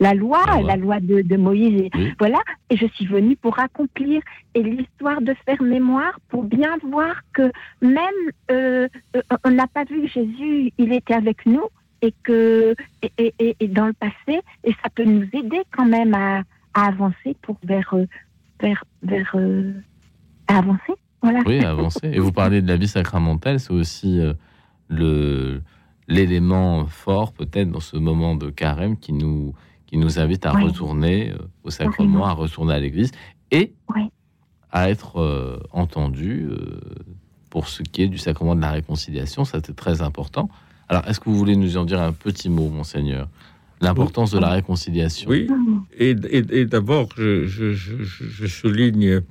la, 0.00 0.14
loi, 0.14 0.42
La 0.46 0.54
loi. 0.54 0.66
la 0.66 0.76
loi 0.76 1.00
de, 1.00 1.22
de 1.22 1.36
Moïse, 1.36 1.88
Oui. 1.94 2.12
voilà. 2.18 2.38
Et 2.70 2.76
je 2.76 2.86
suis 2.86 3.06
venue 3.06 3.36
pour 3.36 3.58
accomplir 3.58 4.20
et 4.54 4.62
l'histoire 4.62 5.20
de 5.22 5.34
faire 5.46 5.62
mémoire 5.62 6.18
pour 6.28 6.44
bien 6.44 6.76
voir 6.90 7.14
que 7.32 7.50
même 7.80 8.20
euh, 8.50 8.88
euh, 9.16 9.20
on 9.44 9.50
n'a 9.50 9.66
pas 9.66 9.84
vu 9.84 10.06
Jésus, 10.08 10.72
il 10.78 10.92
était 10.92 11.14
avec 11.14 11.46
nous 11.46 11.64
et 12.02 12.12
que 12.22 12.74
et, 13.18 13.34
et- 13.60 13.68
dans 13.68 13.86
le 13.86 13.92
passé 13.92 14.40
et 14.64 14.72
ça 14.82 14.88
peut 14.94 15.04
nous 15.04 15.26
aider 15.32 15.62
quand 15.76 15.86
même 15.86 16.14
à, 16.14 16.42
à 16.74 16.86
avancer 16.88 17.36
pour 17.42 17.56
vers 17.64 17.92
euh, 17.94 18.06
vers 18.60 18.84
vers 19.02 19.30
euh, 19.34 19.72
à 20.48 20.58
avancer. 20.58 20.92
Voilà. 21.22 21.40
Oui, 21.46 21.64
avancer. 21.64 22.08
Et 22.12 22.20
vous 22.20 22.30
parlez 22.32 22.62
de 22.62 22.68
la 22.68 22.76
vie 22.76 22.86
sacramentelle, 22.88 23.58
c'est 23.58 23.72
aussi 23.72 24.20
euh, 24.20 24.34
le 24.88 25.60
l'élément 26.08 26.86
fort 26.86 27.32
peut-être 27.32 27.70
dans 27.70 27.80
ce 27.80 27.96
moment 27.96 28.34
de 28.34 28.50
carême 28.50 28.96
qui 28.98 29.12
nous 29.12 29.54
qui 29.86 29.96
nous 29.96 30.18
invite 30.18 30.44
à 30.44 30.54
Ouais. 30.54 30.64
retourner 30.64 31.30
euh, 31.30 31.38
au 31.64 31.70
sacrement, 31.70 32.26
à 32.26 32.32
retourner 32.32 32.74
à 32.74 32.78
l'église 32.80 33.10
et 33.50 33.72
Ouais. 33.94 34.08
à 34.70 34.90
être 34.90 35.18
euh, 35.18 35.58
entendu 35.72 36.46
euh, 36.50 36.80
pour 37.48 37.68
ce 37.68 37.82
qui 37.82 38.02
est 38.02 38.08
du 38.08 38.18
sacrement 38.18 38.54
de 38.54 38.60
la 38.60 38.70
réconciliation. 38.72 39.46
Ça, 39.46 39.60
c'est 39.64 39.74
très 39.74 40.02
important. 40.02 40.50
Alors, 40.90 41.06
est-ce 41.08 41.20
que 41.20 41.30
vous 41.30 41.36
voulez 41.36 41.56
nous 41.56 41.78
en 41.78 41.86
dire 41.86 42.02
un 42.02 42.12
petit 42.12 42.50
mot, 42.50 42.68
monseigneur? 42.68 43.28
L'importance 43.80 44.30
de 44.32 44.38
la 44.38 44.50
réconciliation. 44.50 45.30
Oui. 45.30 45.48
Et, 45.96 46.10
et- 46.10 46.58
et 46.60 46.66
d'abord, 46.66 47.08
je, 47.16 47.46
je- 47.46 47.72
je- 47.72 48.02
je- 48.02 48.24
je 48.24 48.46
souligne 48.46 49.22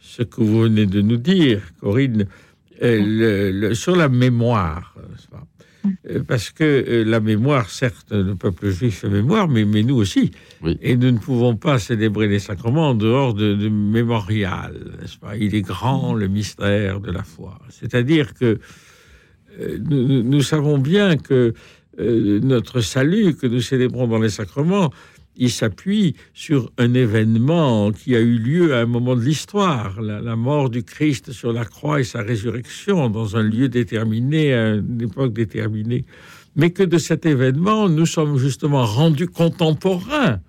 ce 0.00 0.22
que 0.24 0.40
vous 0.42 0.62
venez 0.62 0.86
de 0.86 1.00
nous 1.02 1.18
dire, 1.18 1.60
Corinne, 1.80 2.26
euh, 2.82 2.98
le- 3.00 3.50
le- 3.52 3.74
sur 3.74 3.94
la 3.94 4.08
mémoire. 4.08 4.94
pas 5.30 5.46
Parce 6.26 6.50
que 6.50 6.64
euh, 6.64 7.04
la 7.04 7.20
mémoire, 7.20 7.70
certes, 7.70 8.12
le 8.12 8.34
peuple 8.34 8.68
juif 8.70 9.00
fait 9.00 9.08
mémoire, 9.08 9.48
mais, 9.48 9.64
mais 9.64 9.82
nous 9.82 9.96
aussi. 9.96 10.30
Oui. 10.62 10.76
Et 10.82 10.96
nous 10.96 11.10
ne 11.10 11.18
pouvons 11.18 11.56
pas 11.56 11.78
célébrer 11.78 12.28
les 12.28 12.38
sacrements 12.38 12.90
en 12.90 12.94
dehors 12.94 13.32
de, 13.34 13.54
de 13.54 13.68
mémorial. 13.68 14.74
n'est-ce 15.00 15.18
pas? 15.18 15.36
Il 15.36 15.54
est 15.54 15.62
grand 15.62 16.12
le 16.14 16.28
mystère 16.28 17.00
de 17.00 17.10
la 17.10 17.22
foi. 17.22 17.58
C'est-à-dire 17.70 18.34
que 18.34 18.58
euh, 19.60 19.78
nous, 19.88 20.06
nous- 20.06 20.22
nous 20.22 20.42
savons 20.42 20.78
bien 20.78 21.16
que 21.16 21.54
euh, 21.98 22.40
notre 22.42 22.80
salut 22.80 23.34
que 23.34 23.46
nous 23.46 23.60
célébrons 23.60 24.06
dans 24.06 24.18
les 24.18 24.30
sacrements, 24.30 24.92
il 25.40 25.50
s'appuie 25.50 26.14
sur 26.34 26.70
un 26.76 26.92
événement 26.92 27.92
qui 27.92 28.14
a 28.14 28.20
eu 28.20 28.38
lieu 28.38 28.74
à 28.74 28.80
un 28.80 28.86
moment 28.86 29.16
de 29.16 29.22
l'histoire, 29.22 30.00
la, 30.02 30.36
mort 30.36 30.68
du 30.68 30.82
Christ 30.82 31.32
sur 31.32 31.52
la 31.52 31.64
croix 31.64 31.98
et 31.98 32.04
sa 32.04 32.20
résurrection 32.20 33.08
dans 33.08 33.36
un 33.36 33.42
lieu 33.42 33.70
déterminé, 33.70 34.52
à 34.52 34.74
une 34.74 35.00
époque 35.00 35.32
déterminée. 35.32 36.04
Mais 36.56 36.70
que 36.70 36.82
de 36.82 36.98
cet 36.98 37.24
événement, 37.24 37.88
nous 37.88 38.04
sommes 38.04 38.36
justement 38.36 38.84
rendus 38.84 39.28
contemporains 39.28 40.40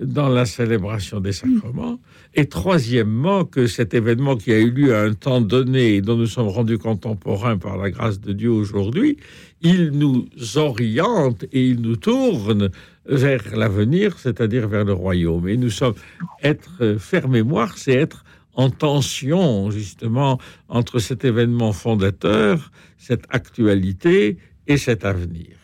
dans 0.00 0.28
la 0.28 0.44
célébration 0.44 1.20
des 1.20 1.32
sacrements. 1.32 1.98
Et 2.34 2.46
troisièmement, 2.46 3.44
que 3.44 3.66
cet 3.66 3.94
événement 3.94 4.36
qui 4.36 4.52
a 4.52 4.58
eu 4.58 4.70
lieu 4.70 4.94
à 4.94 5.02
un 5.02 5.14
temps 5.14 5.40
donné 5.40 5.96
et 5.96 6.00
dont 6.02 6.16
nous 6.16 6.26
sommes 6.26 6.48
rendus 6.48 6.78
contemporains 6.78 7.56
par 7.56 7.78
la 7.78 7.90
grâce 7.90 8.20
de 8.20 8.32
Dieu 8.32 8.50
aujourd'hui, 8.50 9.16
il 9.62 9.90
nous 9.90 10.26
oriente 10.56 11.44
et 11.52 11.66
il 11.66 11.80
nous 11.80 11.96
tourne 11.96 12.70
vers 13.08 13.56
l'avenir, 13.56 14.18
c'est-à-dire 14.18 14.68
vers 14.68 14.84
le 14.84 14.92
royaume. 14.92 15.48
Et 15.48 15.56
nous 15.56 15.70
sommes 15.70 15.94
être 16.42 16.82
euh, 16.82 16.98
faire 16.98 17.28
mémoire, 17.28 17.76
c'est 17.78 17.94
être 17.94 18.24
en 18.54 18.70
tension 18.70 19.70
justement 19.70 20.38
entre 20.68 20.98
cet 20.98 21.24
événement 21.24 21.72
fondateur, 21.72 22.70
cette 22.96 23.24
actualité 23.30 24.38
et 24.66 24.76
cet 24.76 25.04
avenir. 25.04 25.56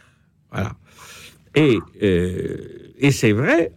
Voilà. 0.51 0.77
Et, 1.55 1.79
euh, 2.03 2.95
et 2.99 3.11
c'est 3.11 3.33
vrai, 3.33 3.73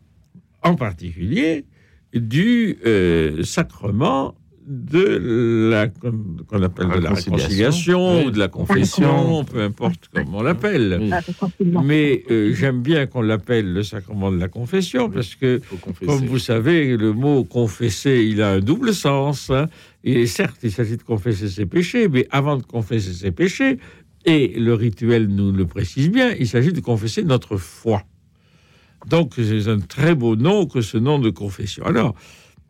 en 0.63 0.75
particulier, 0.75 1.65
du 2.13 2.77
euh, 2.85 3.43
sacrement 3.43 4.35
de 4.69 5.69
la 5.71 5.87
qu'on 5.87 6.61
appelle 6.61 6.87
de 6.89 6.99
la 6.99 7.09
Réconciliation. 7.11 7.31
réconciliation 7.35 8.17
Oui. 8.19 8.25
ou 8.27 8.31
de 8.31 8.37
la 8.39 8.47
confession, 8.49 9.45
peu 9.45 9.61
importe 9.61 10.09
comment 10.13 10.39
on 10.39 10.43
l'appelle. 10.43 10.97
Oui, 10.99 11.09
réconciliation. 11.13 11.81
Mais 11.83 12.23
euh, 12.29 12.53
j'aime 12.53 12.81
bien 12.81 13.05
qu'on 13.05 13.21
l'appelle 13.21 13.71
le 13.71 13.81
sacrement 13.83 14.29
de 14.29 14.37
la 14.37 14.49
confession 14.49 15.09
parce 15.09 15.35
que, 15.35 15.61
comme 16.05 16.25
vous 16.25 16.37
savez, 16.39 16.97
le 16.97 17.13
mot 17.13 17.45
confesser, 17.45 18.25
il 18.29 18.41
a 18.41 18.51
un 18.51 18.59
double 18.59 18.93
sens. 18.93 19.49
hein. 19.51 19.67
Et 20.03 20.27
certes, 20.27 20.57
il 20.63 20.71
s'agit 20.71 20.97
de 20.97 21.03
confesser 21.03 21.47
ses 21.47 21.65
péchés, 21.65 22.09
mais 22.09 22.27
avant 22.31 22.57
de 22.57 22.63
confesser 22.63 23.13
ses 23.13 23.31
péchés, 23.31 23.77
et 24.25 24.49
le 24.59 24.73
rituel 24.73 25.27
nous 25.27 25.53
le 25.53 25.65
précise 25.65 26.09
bien, 26.11 26.33
il 26.37 26.47
s'agit 26.47 26.73
de 26.73 26.81
confesser 26.81 27.23
notre 27.23 27.55
foi. 27.55 28.03
Donc, 29.09 29.33
c'est 29.37 29.67
un 29.69 29.79
très 29.79 30.13
beau 30.15 30.35
nom 30.35 30.65
que 30.65 30.81
ce 30.81 30.97
nom 30.97 31.19
de 31.19 31.29
confession. 31.29 31.85
Alors, 31.85 32.15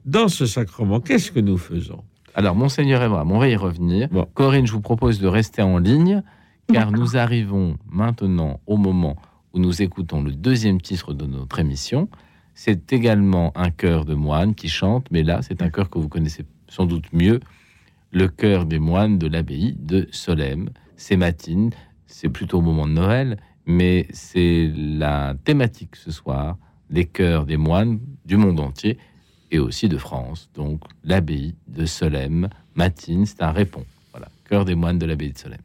dans 0.08 0.30
ce 0.30 0.46
sacrement, 0.46 1.02
qu'est-ce 1.02 1.32
que 1.32 1.42
nous 1.42 1.58
faisons? 1.58 2.04
Alors, 2.34 2.56
Monseigneur 2.56 3.02
Abraham, 3.02 3.32
on 3.32 3.40
va 3.40 3.50
y 3.50 3.56
revenir. 3.56 4.08
Bon. 4.10 4.26
Corinne, 4.34 4.66
je 4.66 4.72
vous 4.72 4.82
propose 4.82 5.20
de 5.20 5.28
rester 5.28 5.62
en 5.62 5.78
ligne, 5.78 6.24
car 6.72 6.92
nous 6.92 7.18
arrivons 7.18 7.78
maintenant 7.90 8.62
au 8.68 8.78
moment 8.78 9.18
où 9.54 9.60
nous 9.60 9.82
écoutons 9.82 10.24
le 10.24 10.32
deuxième 10.32 10.80
titre 10.80 11.14
de 11.14 11.26
notre 11.26 11.60
émission. 11.60 12.08
C'est 12.56 12.94
également 12.94 13.52
un 13.56 13.70
chœur 13.70 14.06
de 14.06 14.16
moines 14.16 14.56
qui 14.56 14.70
chante, 14.70 15.08
mais 15.12 15.24
là, 15.24 15.42
c'est 15.42 15.62
un 15.62 15.70
chœur 15.70 15.90
que 15.90 16.00
vous 16.00 16.10
connaissez 16.10 16.46
sans 16.70 16.86
doute 16.86 17.12
mieux, 17.12 17.42
le 18.12 18.30
chœur 18.30 18.66
des 18.66 18.80
moines 18.80 19.18
de 19.18 19.28
l'abbaye 19.28 19.76
de 19.78 20.08
Solesmes. 20.12 20.70
C'est 20.96 21.18
matine, 21.18 21.72
c'est 22.06 22.30
plutôt 22.30 22.60
au 22.60 22.62
moment 22.62 22.88
de 22.88 22.94
Noël, 22.94 23.38
mais 23.66 24.08
c'est 24.12 24.72
la 24.74 25.36
thématique 25.44 25.98
ce 25.98 26.12
soir, 26.12 26.58
les 26.90 27.06
chœurs 27.06 27.46
des 27.46 27.58
moines 27.58 28.00
du 28.26 28.38
monde 28.38 28.60
entier 28.62 28.98
et 29.52 29.60
aussi 29.60 29.90
de 29.90 29.98
France. 29.98 30.50
Donc 30.56 30.82
l'abbaye 31.04 31.56
de 31.68 31.86
Solesmes, 31.86 32.50
matine, 32.76 33.26
c'est 33.26 33.42
un 33.42 33.52
répond. 33.52 33.86
Voilà, 34.12 34.28
chœur 34.50 34.66
des 34.66 34.76
moines 34.76 35.00
de 35.00 35.06
l'abbaye 35.06 35.34
de 35.34 35.38
Solesmes. 35.38 35.62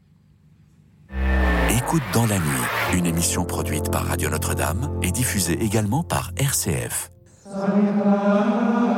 Écoute 1.69 2.03
dans 2.13 2.25
la 2.25 2.37
nuit, 2.37 2.97
une 2.97 3.05
émission 3.05 3.45
produite 3.45 3.91
par 3.91 4.05
Radio 4.05 4.29
Notre-Dame 4.29 4.99
et 5.01 5.11
diffusée 5.11 5.61
également 5.61 6.03
par 6.03 6.31
RCF. 6.37 7.11
Salva, 7.43 8.92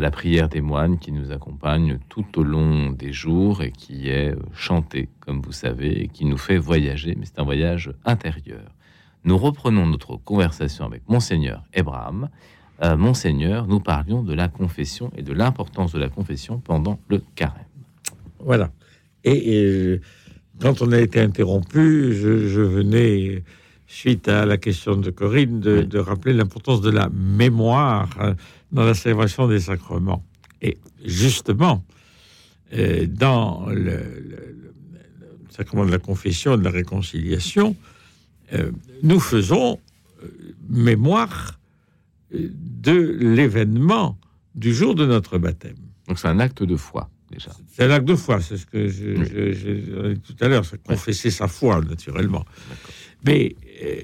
la 0.00 0.10
prière 0.10 0.48
des 0.48 0.60
moines 0.60 0.98
qui 0.98 1.12
nous 1.12 1.30
accompagne 1.30 1.98
tout 2.08 2.26
au 2.38 2.42
long 2.42 2.90
des 2.90 3.12
jours 3.12 3.62
et 3.62 3.70
qui 3.70 4.08
est 4.08 4.34
chantée, 4.54 5.08
comme 5.20 5.40
vous 5.40 5.52
savez, 5.52 6.02
et 6.02 6.08
qui 6.08 6.24
nous 6.24 6.38
fait 6.38 6.58
voyager, 6.58 7.14
mais 7.18 7.26
c'est 7.26 7.38
un 7.38 7.44
voyage 7.44 7.92
intérieur. 8.04 8.62
Nous 9.24 9.36
reprenons 9.36 9.86
notre 9.86 10.16
conversation 10.16 10.86
avec 10.86 11.02
Monseigneur 11.08 11.62
Abraham. 11.76 12.28
Euh, 12.82 12.96
Monseigneur, 12.96 13.66
nous 13.66 13.80
parlions 13.80 14.22
de 14.22 14.32
la 14.32 14.48
confession 14.48 15.10
et 15.16 15.22
de 15.22 15.32
l'importance 15.34 15.92
de 15.92 15.98
la 15.98 16.08
confession 16.08 16.58
pendant 16.58 16.98
le 17.08 17.22
carême. 17.34 17.64
Voilà. 18.38 18.70
Et, 19.24 19.92
et, 19.92 20.00
quand 20.60 20.80
on 20.82 20.92
a 20.92 20.98
été 20.98 21.20
interrompu, 21.20 22.14
je, 22.14 22.48
je 22.48 22.60
venais, 22.62 23.44
suite 23.86 24.28
à 24.28 24.46
la 24.46 24.56
question 24.56 24.96
de 24.96 25.10
Corinne, 25.10 25.60
de, 25.60 25.78
Oui. 25.80 25.86
de 25.86 25.98
rappeler 25.98 26.32
l'importance 26.32 26.80
de 26.80 26.90
la 26.90 27.10
mémoire 27.10 28.08
euh, 28.20 28.34
dans 28.72 28.84
la 28.84 28.94
célébration 28.94 29.48
des 29.48 29.60
sacrements. 29.60 30.24
Et 30.62 30.78
justement, 31.04 31.84
euh, 32.72 33.06
dans 33.06 33.66
le, 33.68 33.74
le- 33.74 33.90
le- 33.90 34.54
le 35.20 35.50
sacrement 35.50 35.84
de 35.84 35.90
la 35.90 35.98
confession 35.98 36.54
et 36.54 36.58
de 36.58 36.64
la 36.64 36.70
réconciliation, 36.70 37.76
euh, 38.52 38.70
nous 39.02 39.20
faisons 39.20 39.78
euh, 40.22 40.28
mémoire 40.68 41.58
de 42.32 42.92
l'événement 43.20 44.18
du 44.54 44.72
jour 44.74 44.94
de 44.94 45.04
notre 45.06 45.38
baptême. 45.38 45.76
Donc 46.06 46.18
c'est 46.18 46.28
un 46.28 46.38
acte 46.38 46.62
de 46.62 46.76
foi, 46.76 47.10
déjà. 47.30 47.50
C'est 47.72 47.84
un 47.84 47.90
acte 47.90 48.04
de 48.06 48.14
foi, 48.14 48.40
c'est 48.40 48.56
ce 48.56 48.66
que 48.66 48.86
je, 48.88 49.06
Oui. 49.10 49.26
je- 49.32 49.52
je- 49.52 50.14
tout 50.14 50.36
à 50.40 50.48
l'heure, 50.48 50.64
c'est 50.64 50.80
confesser 50.82 51.30
sa 51.30 51.48
foi, 51.48 51.80
naturellement. 51.80 52.44
Mais 53.24 53.56
euh, 53.82 54.00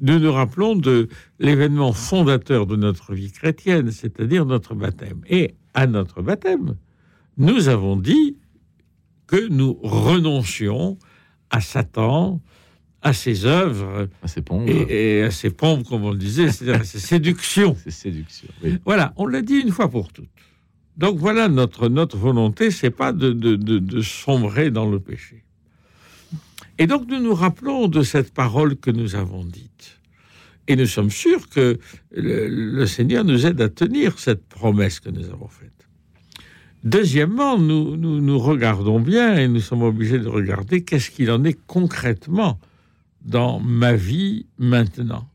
nous 0.00 0.18
nous 0.18 0.32
rappelons 0.32 0.76
de 0.76 1.08
l'événement 1.38 1.92
fondateur 1.92 2.66
de 2.66 2.76
notre 2.76 3.14
vie 3.14 3.32
chrétienne, 3.32 3.90
c'est-à-dire 3.90 4.44
notre 4.46 4.74
baptême. 4.74 5.20
Et 5.28 5.54
à 5.74 5.86
notre 5.86 6.22
baptême, 6.22 6.76
nous 7.36 7.68
avons 7.68 7.96
dit 7.96 8.36
que 9.26 9.48
nous 9.48 9.74
renoncions 9.82 10.98
à 11.50 11.60
Satan, 11.60 12.40
à 13.02 13.12
ses 13.12 13.46
œuvres 13.46 14.08
Ah, 14.22 14.28
C'est 14.28 14.44
bon. 14.46 14.64
et, 14.66 15.18
et 15.18 15.22
à 15.24 15.30
ses 15.30 15.50
pompes, 15.50 15.86
comme 15.88 16.04
on 16.04 16.10
le 16.10 16.18
disait, 16.18 16.50
c'est-à-dire 16.50 16.80
à 16.80 16.84
ses 16.84 16.98
séductions. 16.98 17.76
C'est 17.84 17.90
séduction. 17.90 18.48
Oui. 18.64 18.78
Voilà, 18.84 19.12
on 19.16 19.26
l'a 19.26 19.42
dit 19.42 19.56
une 19.60 19.70
fois 19.70 19.88
pour 19.88 20.12
toutes. 20.12 20.28
Donc 20.96 21.16
voilà, 21.16 21.48
notre, 21.48 21.88
notre 21.88 22.16
volonté, 22.16 22.72
c'est 22.72 22.90
pas 22.90 23.12
de, 23.12 23.30
de, 23.32 23.54
de- 23.54 23.78
de 23.78 24.00
sombrer 24.00 24.72
dans 24.72 24.90
le 24.90 24.98
péché. 24.98 25.44
Et 26.78 26.86
donc 26.86 27.08
nous 27.08 27.20
nous 27.20 27.34
rappelons 27.34 27.88
de 27.88 28.02
cette 28.02 28.32
parole 28.32 28.76
que 28.76 28.90
nous 28.90 29.16
avons 29.16 29.44
dite. 29.44 29.98
Et 30.68 30.76
nous 30.76 30.86
sommes 30.86 31.10
sûrs 31.10 31.48
que 31.48 31.78
le, 32.12 32.86
Seigneur 32.86 33.24
nous 33.24 33.46
aide 33.46 33.60
à 33.60 33.68
tenir 33.68 34.18
cette 34.18 34.46
promesse 34.46 35.00
que 35.00 35.08
nous 35.08 35.24
avons 35.30 35.48
faite. 35.48 35.72
Deuxièmement, 36.84 37.58
nous, 37.58 37.96
nous, 37.96 38.38
regardons 38.38 39.00
bien 39.00 39.36
et 39.36 39.48
nous 39.48 39.60
sommes 39.60 39.82
obligés 39.82 40.18
de 40.18 40.28
regarder 40.28 40.84
qu'est-ce 40.84 41.10
qu'il 41.10 41.30
en 41.30 41.42
est 41.42 41.58
concrètement 41.66 42.60
dans 43.22 43.58
ma 43.58 43.94
vie 43.94 44.46
maintenant. 44.58 45.28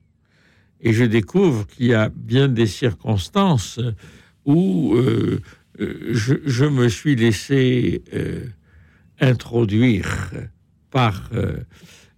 Et 0.80 0.94
je 0.94 1.04
découvre 1.04 1.68
qu'il 1.68 1.88
y 1.88 1.94
a 1.94 2.10
bien 2.10 2.48
des 2.48 2.68
circonstances 2.68 3.80
où 4.46 4.94
euh, 4.96 5.42
euh, 5.80 6.10
je, 6.12 6.36
je 6.46 6.66
me 6.66 6.88
suis 6.88 7.16
laissé 7.16 8.04
euh, 8.14 8.46
introduire 9.20 10.32
par 10.94 11.28
euh, 11.34 11.58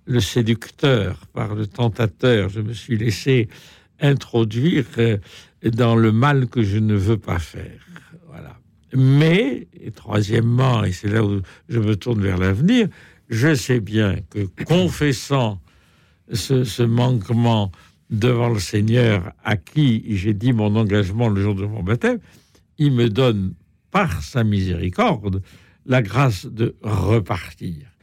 le 0.05 0.19
séducteur, 0.19 1.25
par 1.33 1.55
le 1.55 1.65
tentateur. 1.65 2.49
Je 2.49 2.59
me 2.59 2.73
suis 2.73 2.97
laissé 2.97 3.47
introduire 4.01 4.85
euh, 4.97 5.17
dans 5.63 5.95
le 5.95 6.11
mal 6.11 6.47
que 6.47 6.61
je 6.61 6.77
ne 6.77 6.93
veux 6.93 7.17
pas 7.17 7.39
faire. 7.39 7.79
Voilà. 8.27 8.59
Mais, 8.93 9.67
troisièmement, 9.95 10.83
et 10.83 10.91
c'est 10.91 11.07
là 11.07 11.23
où 11.23 11.41
je 11.69 11.79
me 11.79 11.95
tourne 11.95 12.21
vers 12.21 12.37
l'avenir, 12.37 12.89
je 13.29 13.55
sais 13.55 13.79
bien 13.79 14.17
que 14.29 14.45
confessant 14.65 15.61
ce, 16.31 16.65
ce 16.65 16.83
manquement 16.83 17.71
devant 18.09 18.49
le 18.49 18.59
Seigneur 18.59 19.31
à 19.43 19.55
qui 19.55 20.03
j'ai 20.17 20.33
dit 20.33 20.51
mon 20.51 20.75
engagement 20.75 21.29
le 21.29 21.41
jour 21.41 21.55
de 21.55 21.65
mon 21.65 21.81
baptême, 21.81 22.19
il 22.77 22.91
me 22.91 23.09
donne 23.09 23.53
par 23.89 24.21
sa 24.21 24.43
miséricorde 24.43 25.41
la 25.85 26.01
grâce 26.01 26.45
de 26.45 26.75
repartir. 26.83 27.94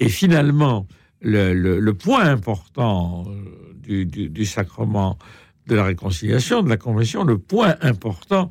Et 0.00 0.08
finalement, 0.08 0.86
le, 1.20 1.90
point 1.92 2.24
important 2.24 3.24
euh, 3.88 4.04
du, 4.04 4.44
sacrement 4.46 5.18
de 5.66 5.74
la 5.74 5.84
réconciliation, 5.84 6.62
de 6.62 6.70
la 6.70 6.78
confession, 6.78 7.22
le 7.22 7.38
point 7.38 7.76
important, 7.82 8.50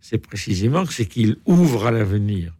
c'est 0.00 0.18
précisément 0.18 0.84
c'est 0.86 1.06
qu'il 1.06 1.36
ouvre 1.46 1.86
à 1.86 1.92
l'avenir. 1.92 2.52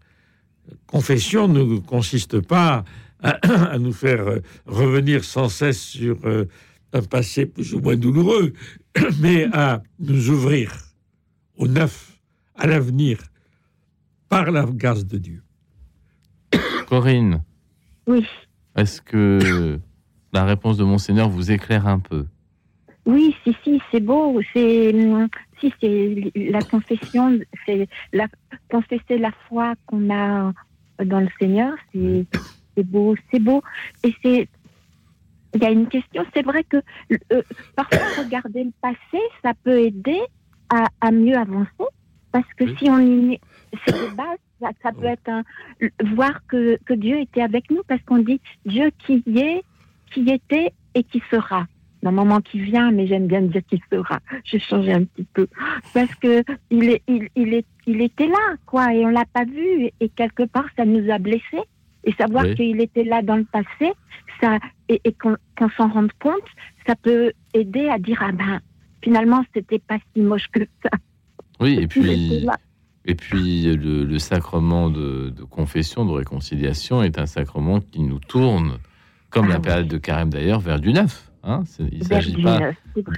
Confession 0.86 1.48
ne 1.48 1.78
consiste 1.78 2.40
pas 2.40 2.84
à, 3.22 3.30
à 3.72 3.78
nous 3.78 3.92
faire 3.92 4.26
euh, 4.28 4.38
revenir 4.66 5.24
sans 5.24 5.48
cesse 5.48 5.80
sur 5.80 6.18
euh, 6.24 6.44
un 6.92 7.02
passé 7.02 7.44
plus 7.46 7.74
ou 7.74 7.80
moins 7.80 7.96
douloureux, 7.96 8.52
mais 9.20 9.48
à 9.52 9.82
nous 9.98 10.30
ouvrir 10.30 10.72
au 11.56 11.66
neuf, 11.66 12.20
à 12.54 12.68
l'avenir, 12.68 13.18
par 14.28 14.52
la 14.52 14.64
grâce 14.64 15.04
de 15.04 15.18
Dieu. 15.18 15.42
Corinne, 16.86 17.42
Oui, 18.08 18.26
est-ce 18.74 19.02
que 19.02 19.78
la 20.32 20.44
réponse 20.44 20.78
de 20.78 20.84
Monseigneur 20.84 21.28
vous 21.28 21.50
éclaire 21.50 21.86
un 21.86 21.98
peu? 21.98 22.24
Oui, 23.04 23.36
si, 23.44 23.54
si, 23.62 23.82
c'est 23.90 24.00
beau. 24.00 24.40
C'est, 24.52 24.94
hum, 24.94 25.28
si, 25.60 25.72
c'est 25.80 26.32
la 26.34 26.62
confession, 26.62 27.38
c'est 27.66 27.86
la, 28.12 28.26
confesser 28.70 29.18
la 29.18 29.30
foi 29.46 29.74
qu'on 29.86 30.10
a 30.10 30.52
dans 31.04 31.20
le 31.20 31.28
Seigneur, 31.38 31.74
c'est, 31.92 32.26
c'est 32.76 32.82
beau, 32.84 33.14
c'est 33.30 33.40
beau. 33.40 33.62
Et 34.02 34.14
c'est, 34.22 34.48
il 35.54 35.62
y 35.62 35.66
a 35.66 35.70
une 35.70 35.88
question, 35.88 36.24
c'est 36.34 36.44
vrai 36.44 36.64
que 36.64 36.78
euh, 37.32 37.42
parfois 37.76 38.24
regarder 38.24 38.64
le 38.64 38.72
passé, 38.80 39.22
ça 39.42 39.52
peut 39.64 39.80
aider 39.80 40.20
à, 40.70 40.86
à 41.00 41.10
mieux 41.10 41.36
avancer, 41.36 41.68
parce 42.32 42.52
que 42.56 42.64
Oui. 42.64 42.76
si 42.78 42.90
on 42.90 43.36
c'est 43.86 43.92
de 43.92 44.14
base, 44.14 44.38
ça, 44.60 44.70
ça 44.82 44.92
peut 44.92 45.06
être 45.06 45.28
un, 45.28 45.42
voir 46.14 46.40
que, 46.46 46.78
que 46.84 46.94
Dieu 46.94 47.20
était 47.20 47.42
avec 47.42 47.70
nous, 47.70 47.82
parce 47.86 48.02
qu'on 48.02 48.18
dit 48.18 48.40
Dieu 48.66 48.90
qui 48.98 49.22
y 49.26 49.38
est, 49.40 49.62
qui 50.12 50.28
était 50.30 50.72
et 50.94 51.02
qui 51.04 51.22
sera 51.30 51.66
d'un 52.02 52.12
moment 52.12 52.40
qui 52.40 52.60
vient, 52.60 52.92
mais 52.92 53.06
j'aime 53.08 53.26
bien 53.26 53.42
dire 53.42 53.62
qu'il 53.68 53.80
sera. 53.90 54.20
J'ai 54.44 54.60
changé 54.60 54.92
un 54.92 55.02
petit 55.04 55.26
peu 55.34 55.48
parce 55.92 56.14
que 56.16 56.44
il 56.70 56.90
est, 56.90 57.02
il, 57.08 57.28
il 57.34 57.54
est, 57.54 57.66
il 57.86 58.00
était 58.00 58.28
là, 58.28 58.54
quoi, 58.66 58.94
et 58.94 59.04
on 59.04 59.08
l'a 59.08 59.24
pas 59.32 59.44
vu, 59.44 59.90
et 59.98 60.08
quelque 60.10 60.44
part 60.44 60.66
ça 60.76 60.84
nous 60.84 61.10
a 61.10 61.18
blessés. 61.18 61.64
Et 62.04 62.12
savoir 62.12 62.44
Oui. 62.44 62.54
qu'il 62.54 62.80
était 62.80 63.02
là 63.02 63.20
dans 63.22 63.36
le 63.36 63.44
passé, 63.44 63.92
ça, 64.40 64.58
et, 64.88 65.00
et 65.04 65.12
qu'on 65.12 65.36
qu'on 65.58 65.68
s'en 65.70 65.88
rende 65.88 66.12
compte, 66.20 66.48
ça 66.86 66.94
peut 66.94 67.32
aider 67.52 67.88
à 67.88 67.98
dire 67.98 68.22
ah 68.22 68.30
ben 68.32 68.60
finalement 69.02 69.44
c'était 69.52 69.80
pas 69.80 69.98
si 70.14 70.22
moche 70.22 70.46
que 70.52 70.60
ça. 70.82 70.90
Oui, 71.60 71.80
et 71.82 71.86
puis. 71.88 72.46
Et 73.08 73.14
puis 73.14 73.62
le, 73.74 74.04
le 74.04 74.18
sacrement 74.18 74.90
de, 74.90 75.30
de 75.36 75.42
confession, 75.44 76.04
de 76.04 76.12
réconciliation 76.12 77.02
est 77.02 77.18
un 77.18 77.26
sacrement 77.26 77.80
qui 77.80 78.00
nous 78.02 78.18
tourne, 78.20 78.78
comme 79.30 79.46
Ah 79.46 79.50
la 79.50 79.56
oui. 79.56 79.62
période 79.62 79.88
de 79.88 79.98
carême 79.98 80.30
d'ailleurs, 80.30 80.60
vers 80.60 80.78
du 80.80 80.92
neuf. 80.92 81.24
Hein 81.44 81.62
il 81.92 82.00
ne 82.00 82.04
s'agit 82.04 82.42
pas, 82.42 82.58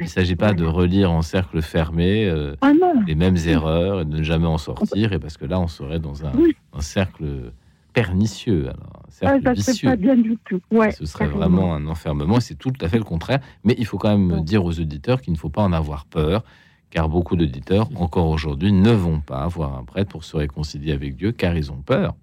il 0.00 0.08
s'agit 0.08 0.36
de 0.36 0.64
relire 0.64 1.10
en 1.10 1.22
cercle 1.22 1.62
fermé 1.62 2.26
euh, 2.28 2.54
Ah 2.60 2.72
les 3.06 3.14
mêmes 3.14 3.38
erreurs 3.46 4.02
et 4.02 4.04
de 4.04 4.18
ne 4.18 4.22
jamais 4.22 4.46
en 4.46 4.58
sortir, 4.58 5.12
et 5.12 5.18
parce 5.18 5.36
que 5.36 5.46
là, 5.46 5.58
on 5.58 5.68
serait 5.68 5.98
dans 5.98 6.24
un, 6.26 6.32
Oui. 6.34 6.54
un 6.74 6.82
cercle 6.82 7.52
pernicieux, 7.92 8.68
alors, 8.68 9.02
ah, 9.22 9.36
ça 9.42 9.52
vicieux. 9.52 9.88
pas 9.90 9.96
bien 9.96 10.14
du 10.16 10.36
tout. 10.44 10.60
Ouais, 10.70 10.92
Ce 10.92 11.06
serait 11.06 11.24
carrément. 11.24 11.38
vraiment 11.40 11.74
un 11.74 11.86
enfermement, 11.86 12.38
c'est 12.40 12.54
tout 12.54 12.72
à 12.80 12.88
fait 12.88 12.98
le 12.98 13.04
contraire. 13.04 13.40
Mais 13.64 13.74
il 13.78 13.86
faut 13.86 13.98
quand 13.98 14.16
même 14.16 14.30
Ouais. 14.32 14.42
dire 14.42 14.64
aux 14.64 14.78
auditeurs 14.78 15.20
qu'il 15.20 15.32
ne 15.32 15.38
faut 15.38 15.48
pas 15.48 15.62
en 15.62 15.72
avoir 15.72 16.04
peur, 16.06 16.44
car 16.90 17.08
beaucoup 17.08 17.36
d'auditeurs, 17.36 17.88
encore 17.96 18.26
aujourd'hui, 18.28 18.72
ne 18.72 18.90
vont 18.90 19.20
pas 19.20 19.46
voir 19.48 19.76
un 19.78 19.84
prêtre 19.84 20.10
pour 20.10 20.24
se 20.24 20.36
réconcilier 20.36 20.92
avec 20.92 21.16
Dieu, 21.16 21.32
car 21.32 21.56
ils 21.56 21.70
ont 21.70 21.76
peur 21.82 22.14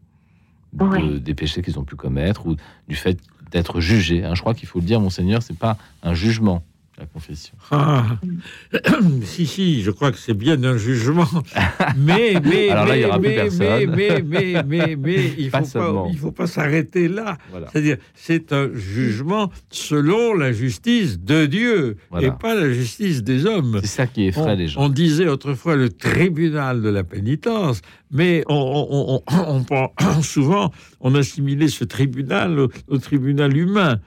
de- 0.74 0.84
Ouais. 0.86 1.20
des 1.20 1.34
péchés 1.34 1.62
qu'ils 1.62 1.80
ont 1.80 1.84
pu 1.86 1.96
commettre 1.96 2.46
ou 2.46 2.56
du 2.88 2.96
fait 2.96 3.18
d'être 3.52 3.80
jugés. 3.80 4.24
hein. 4.26 4.36
Je 4.36 4.42
crois 4.42 4.54
qu'il 4.54 4.68
faut 4.68 4.80
le 4.80 4.86
dire, 4.86 5.00
monseigneur, 5.00 5.42
c'est 5.42 5.58
pas 5.58 5.78
un 6.04 6.14
jugement, 6.14 6.62
la 7.00 7.06
confession. 7.06 7.54
Ah, 7.70 8.06
si, 9.24 9.46
si, 9.46 9.82
je 9.84 9.92
crois 9.92 10.12
que 10.12 10.18
c'est 10.18 10.34
bien 10.34 10.64
un 10.64 10.78
jugement. 10.78 11.28
Mais, 11.96 12.36
mais, 12.44 12.70
mais, 13.20 13.50
mais, 13.88 13.88
mais, 13.88 14.64
mais, 14.66 14.96
mais, 15.00 15.34
il 15.38 15.52
Pas 15.52 15.64
faut 15.64 15.80
pas, 15.80 16.06
il 16.12 16.18
faut 16.18 16.32
pas 16.32 16.48
s'arrêter 16.48 17.08
là. 17.08 17.38
Voilà. 17.52 17.68
C'est-à-dire, 17.72 17.98
c'est 18.16 18.52
un 18.52 18.70
jugement 18.74 19.52
selon 19.70 20.34
la 20.34 20.52
justice 20.52 21.20
de 21.20 21.46
Dieu 21.46 21.98
Voilà. 22.10 22.28
et 22.28 22.32
pas 22.32 22.56
la 22.56 22.72
justice 22.74 23.24
des 23.24 23.46
hommes. 23.46 23.78
C'est 23.82 23.88
ça 23.88 24.08
qui 24.08 24.26
effraie 24.26 24.42
On, 24.54 24.56
les 24.56 24.68
gens. 24.68 24.82
on 24.82 24.90
disait 24.90 25.28
autrefois 25.28 25.76
le 25.76 25.90
tribunal 25.90 26.82
de 26.82 26.90
la 26.90 27.04
pénitence, 27.04 27.82
mais 28.12 28.44
on, 28.48 28.56
on- 28.56 29.22
on- 29.28 29.66
on- 29.70 29.92
on- 30.10 30.22
souvent 30.24 30.72
on 31.00 31.14
assimilait 31.14 31.68
ce 31.68 31.84
tribunal 31.84 32.60
au, 32.60 32.70
au 32.88 32.98
tribunal 32.98 33.56
humain. 33.56 34.00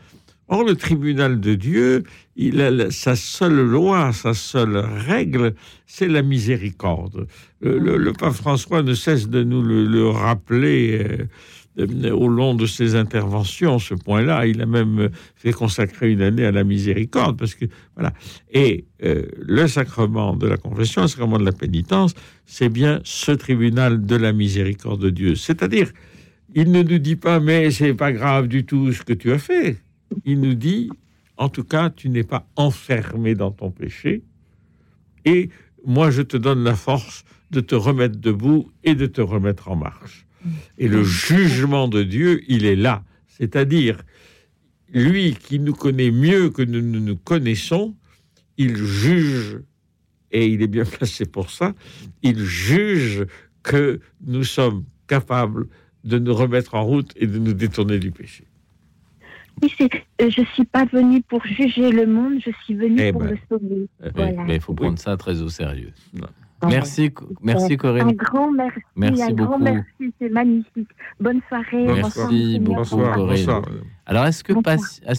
Or, 0.52 0.64
le 0.64 0.74
tribunal 0.74 1.38
de 1.38 1.54
Dieu, 1.54 2.02
il 2.34 2.88
sa 2.90 3.14
seule 3.14 3.60
loi, 3.60 4.12
sa 4.12 4.34
seule 4.34 4.78
règle, 4.78 5.54
c'est 5.86 6.08
la 6.08 6.22
miséricorde. 6.22 7.28
Le, 7.60 8.12
pape 8.12 8.32
François 8.32 8.82
ne 8.82 8.94
cesse 8.94 9.28
de 9.28 9.44
nous 9.44 9.62
le, 9.62 9.86
le 9.86 10.08
rappeler 10.08 11.28
euh, 11.78 12.10
au 12.10 12.26
long 12.26 12.56
de 12.56 12.66
ses 12.66 12.96
interventions, 12.96 13.78
ce 13.78 13.94
point-là. 13.94 14.44
Il 14.48 14.60
a 14.60 14.66
même 14.66 15.10
fait 15.36 15.52
consacrer 15.52 16.10
une 16.10 16.20
année 16.20 16.44
à 16.44 16.50
la 16.50 16.64
miséricorde, 16.64 17.38
parce 17.38 17.54
que 17.54 17.66
voilà. 17.94 18.12
Et 18.50 18.86
euh, 19.04 19.26
le 19.38 19.68
sacrement 19.68 20.34
de 20.34 20.48
la 20.48 20.56
confession, 20.56 21.02
le 21.02 21.08
sacrement 21.08 21.38
de 21.38 21.44
la 21.44 21.52
pénitence, 21.52 22.14
c'est 22.44 22.70
bien 22.70 23.00
ce 23.04 23.30
tribunal 23.30 24.04
de 24.04 24.16
la 24.16 24.32
miséricorde 24.32 25.00
de 25.00 25.10
Dieu. 25.10 25.36
C'est-à-dire, 25.36 25.92
il 26.56 26.72
ne 26.72 26.82
nous 26.82 26.98
dit 26.98 27.14
pas, 27.14 27.38
mais 27.38 27.70
c'est 27.70 27.94
pas 27.94 28.10
grave 28.10 28.48
du 28.48 28.64
tout 28.64 28.92
ce 28.92 29.04
que 29.04 29.12
tu 29.12 29.30
as 29.30 29.38
fait. 29.38 29.76
Il 30.24 30.40
nous 30.40 30.54
dit, 30.54 30.90
en 31.36 31.48
tout 31.48 31.64
cas, 31.64 31.90
tu 31.90 32.08
n'es 32.08 32.24
pas 32.24 32.46
enfermé 32.56 33.34
dans 33.34 33.50
ton 33.50 33.70
péché, 33.70 34.22
et 35.24 35.50
moi, 35.84 36.10
je 36.10 36.22
te 36.22 36.36
donne 36.36 36.64
la 36.64 36.74
force 36.74 37.24
de 37.50 37.60
te 37.60 37.74
remettre 37.74 38.16
debout 38.16 38.70
et 38.84 38.94
de 38.94 39.06
te 39.06 39.20
remettre 39.20 39.68
en 39.68 39.76
marche. 39.76 40.26
Et 40.78 40.88
le 40.88 41.04
jugement 41.04 41.88
de 41.88 42.02
Dieu, 42.02 42.42
il 42.48 42.64
est 42.64 42.76
là. 42.76 43.04
C'est-à-dire, 43.28 44.02
lui 44.92 45.34
qui 45.34 45.58
nous 45.58 45.74
connaît 45.74 46.10
mieux 46.10 46.50
que 46.50 46.62
nous 46.62 46.80
nous, 46.80 47.00
nous 47.00 47.16
connaissons, 47.16 47.94
il 48.56 48.76
juge, 48.76 49.60
et 50.30 50.46
il 50.46 50.62
est 50.62 50.68
bien 50.68 50.84
placé 50.98 51.26
pour 51.26 51.50
ça, 51.50 51.74
il 52.22 52.38
juge 52.38 53.26
que 53.62 54.00
nous 54.26 54.44
sommes 54.44 54.84
capables 55.06 55.66
de 56.04 56.18
nous 56.18 56.34
remettre 56.34 56.74
en 56.74 56.84
route 56.84 57.12
et 57.16 57.26
de 57.26 57.38
nous 57.38 57.52
détourner 57.52 57.98
du 57.98 58.10
péché. 58.10 58.44
Euh, 59.62 60.30
je 60.30 60.42
suis 60.54 60.64
pas 60.64 60.84
venue 60.86 61.20
pour 61.22 61.44
juger 61.44 61.90
le 61.90 62.06
monde, 62.06 62.34
je 62.44 62.50
suis 62.64 62.74
venue 62.74 62.96
Eh 63.00 63.12
pour 63.12 63.22
ben. 63.22 63.30
le 63.30 63.38
sauver. 63.48 63.88
Euh, 64.02 64.06
Oui, 64.06 64.10
Voilà. 64.14 64.42
mais 64.44 64.54
il 64.56 64.60
faut 64.60 64.74
prendre 64.74 64.98
ça 64.98 65.16
très 65.16 65.40
au 65.42 65.48
sérieux. 65.48 65.92
Merci, 66.66 67.10
merci 67.42 67.72
Un 67.72 67.76
Corinne. 67.76 68.12
grand 68.12 68.52
merci, 68.52 68.80
Merci 68.96 69.22
un 69.22 69.30
grand 69.32 69.46
beaucoup. 69.58 69.62
merci, 69.62 70.14
c'est 70.18 70.28
magnifique. 70.28 70.88
Bonne 71.18 71.40
soirée. 71.48 71.84
Merci 71.86 72.58
bonsoir, 72.58 72.60
beaucoup. 72.60 72.74
Bonsoir, 72.74 73.14
Corinne. 73.14 73.36
bonsoir. 73.36 73.62
Alors, 74.06 74.26
est-ce 74.26 74.44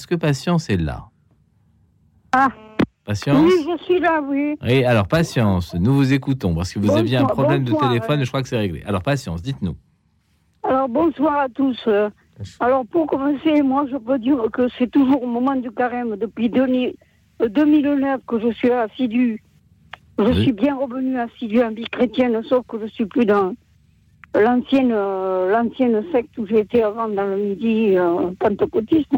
que, 0.07 0.15
Patience 0.15 0.69
est 0.69 0.77
là? 0.77 1.05
Ah. 2.31 2.49
Patience? 3.05 3.43
Oui, 3.43 3.65
je 3.77 3.83
suis 3.83 3.99
là, 3.99 4.21
oui. 4.21 4.55
Oui, 4.61 4.83
alors 4.85 5.07
Patience, 5.07 5.73
nous 5.73 5.93
vous 5.95 6.13
écoutons 6.13 6.53
parce 6.53 6.71
que 6.71 6.79
vous 6.79 6.91
aviez 6.95 7.17
un 7.17 7.21
Bonsoir, 7.21 7.37
problème 7.37 7.63
de 7.63 7.71
téléphone 7.73 8.19
euh. 8.19 8.21
et 8.21 8.25
je 8.25 8.29
crois 8.29 8.43
que 8.43 8.47
c'est 8.47 8.57
réglé. 8.59 8.83
Alors 8.85 9.01
Patience, 9.01 9.41
dites-nous. 9.41 9.75
Alors, 10.63 10.87
bonsoir 10.87 11.39
à 11.39 11.49
tous. 11.49 11.79
Alors, 12.59 12.85
pour 12.85 13.07
commencer, 13.07 13.61
moi, 13.61 13.85
je 13.91 13.97
peux 13.97 14.19
dire 14.19 14.37
que 14.51 14.67
c'est 14.77 14.89
toujours 14.89 15.23
au 15.23 15.27
moment 15.27 15.55
du 15.55 15.71
carême, 15.71 16.15
depuis 16.15 16.49
2000 16.49 16.93
euh, 17.41 17.47
2009 17.49 18.21
que 18.27 18.39
je 18.39 18.51
suis 18.53 18.71
assidue. 18.71 19.43
Je 20.19 20.23
Oui. 20.25 20.43
suis 20.43 20.51
bien 20.53 20.75
revenue 20.75 21.17
assidue 21.17 21.61
en 21.63 21.71
vie 21.71 21.85
chrétienne, 21.85 22.41
sauf 22.43 22.65
que 22.67 22.77
je 22.79 22.85
suis 22.87 23.05
plus 23.05 23.25
dans 23.25 23.53
l'ancienne 24.35 24.91
euh, 24.93 25.51
l'ancienne 25.51 26.03
secte 26.11 26.37
où 26.37 26.45
j'étais 26.45 26.83
avant 26.83 27.07
dans 27.09 27.25
le 27.25 27.37
midi 27.37 27.97
euh, 27.97 28.31
pentecôtiste. 28.39 29.11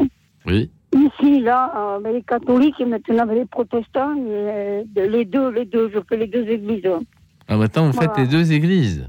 Oui. 0.46 0.70
Ici, 0.94 1.40
là, 1.40 1.72
euh, 1.76 1.96
avec 1.96 2.14
les 2.14 2.22
catholiques 2.22 2.80
et 2.80 2.84
maintenant 2.84 3.24
avec 3.24 3.36
les 3.38 3.44
protestants, 3.46 4.14
euh, 4.18 4.84
les 4.94 5.24
deux, 5.24 5.50
les 5.50 5.64
deux, 5.64 5.90
je 5.92 5.98
fais 6.08 6.16
les 6.16 6.26
deux 6.28 6.46
églises. 6.48 6.88
Ah, 7.48 7.56
maintenant, 7.56 7.86
vous 7.86 7.92
faites 7.92 8.08
Voilà. 8.14 8.22
les 8.24 8.28
deux 8.28 8.52
églises. 8.52 9.06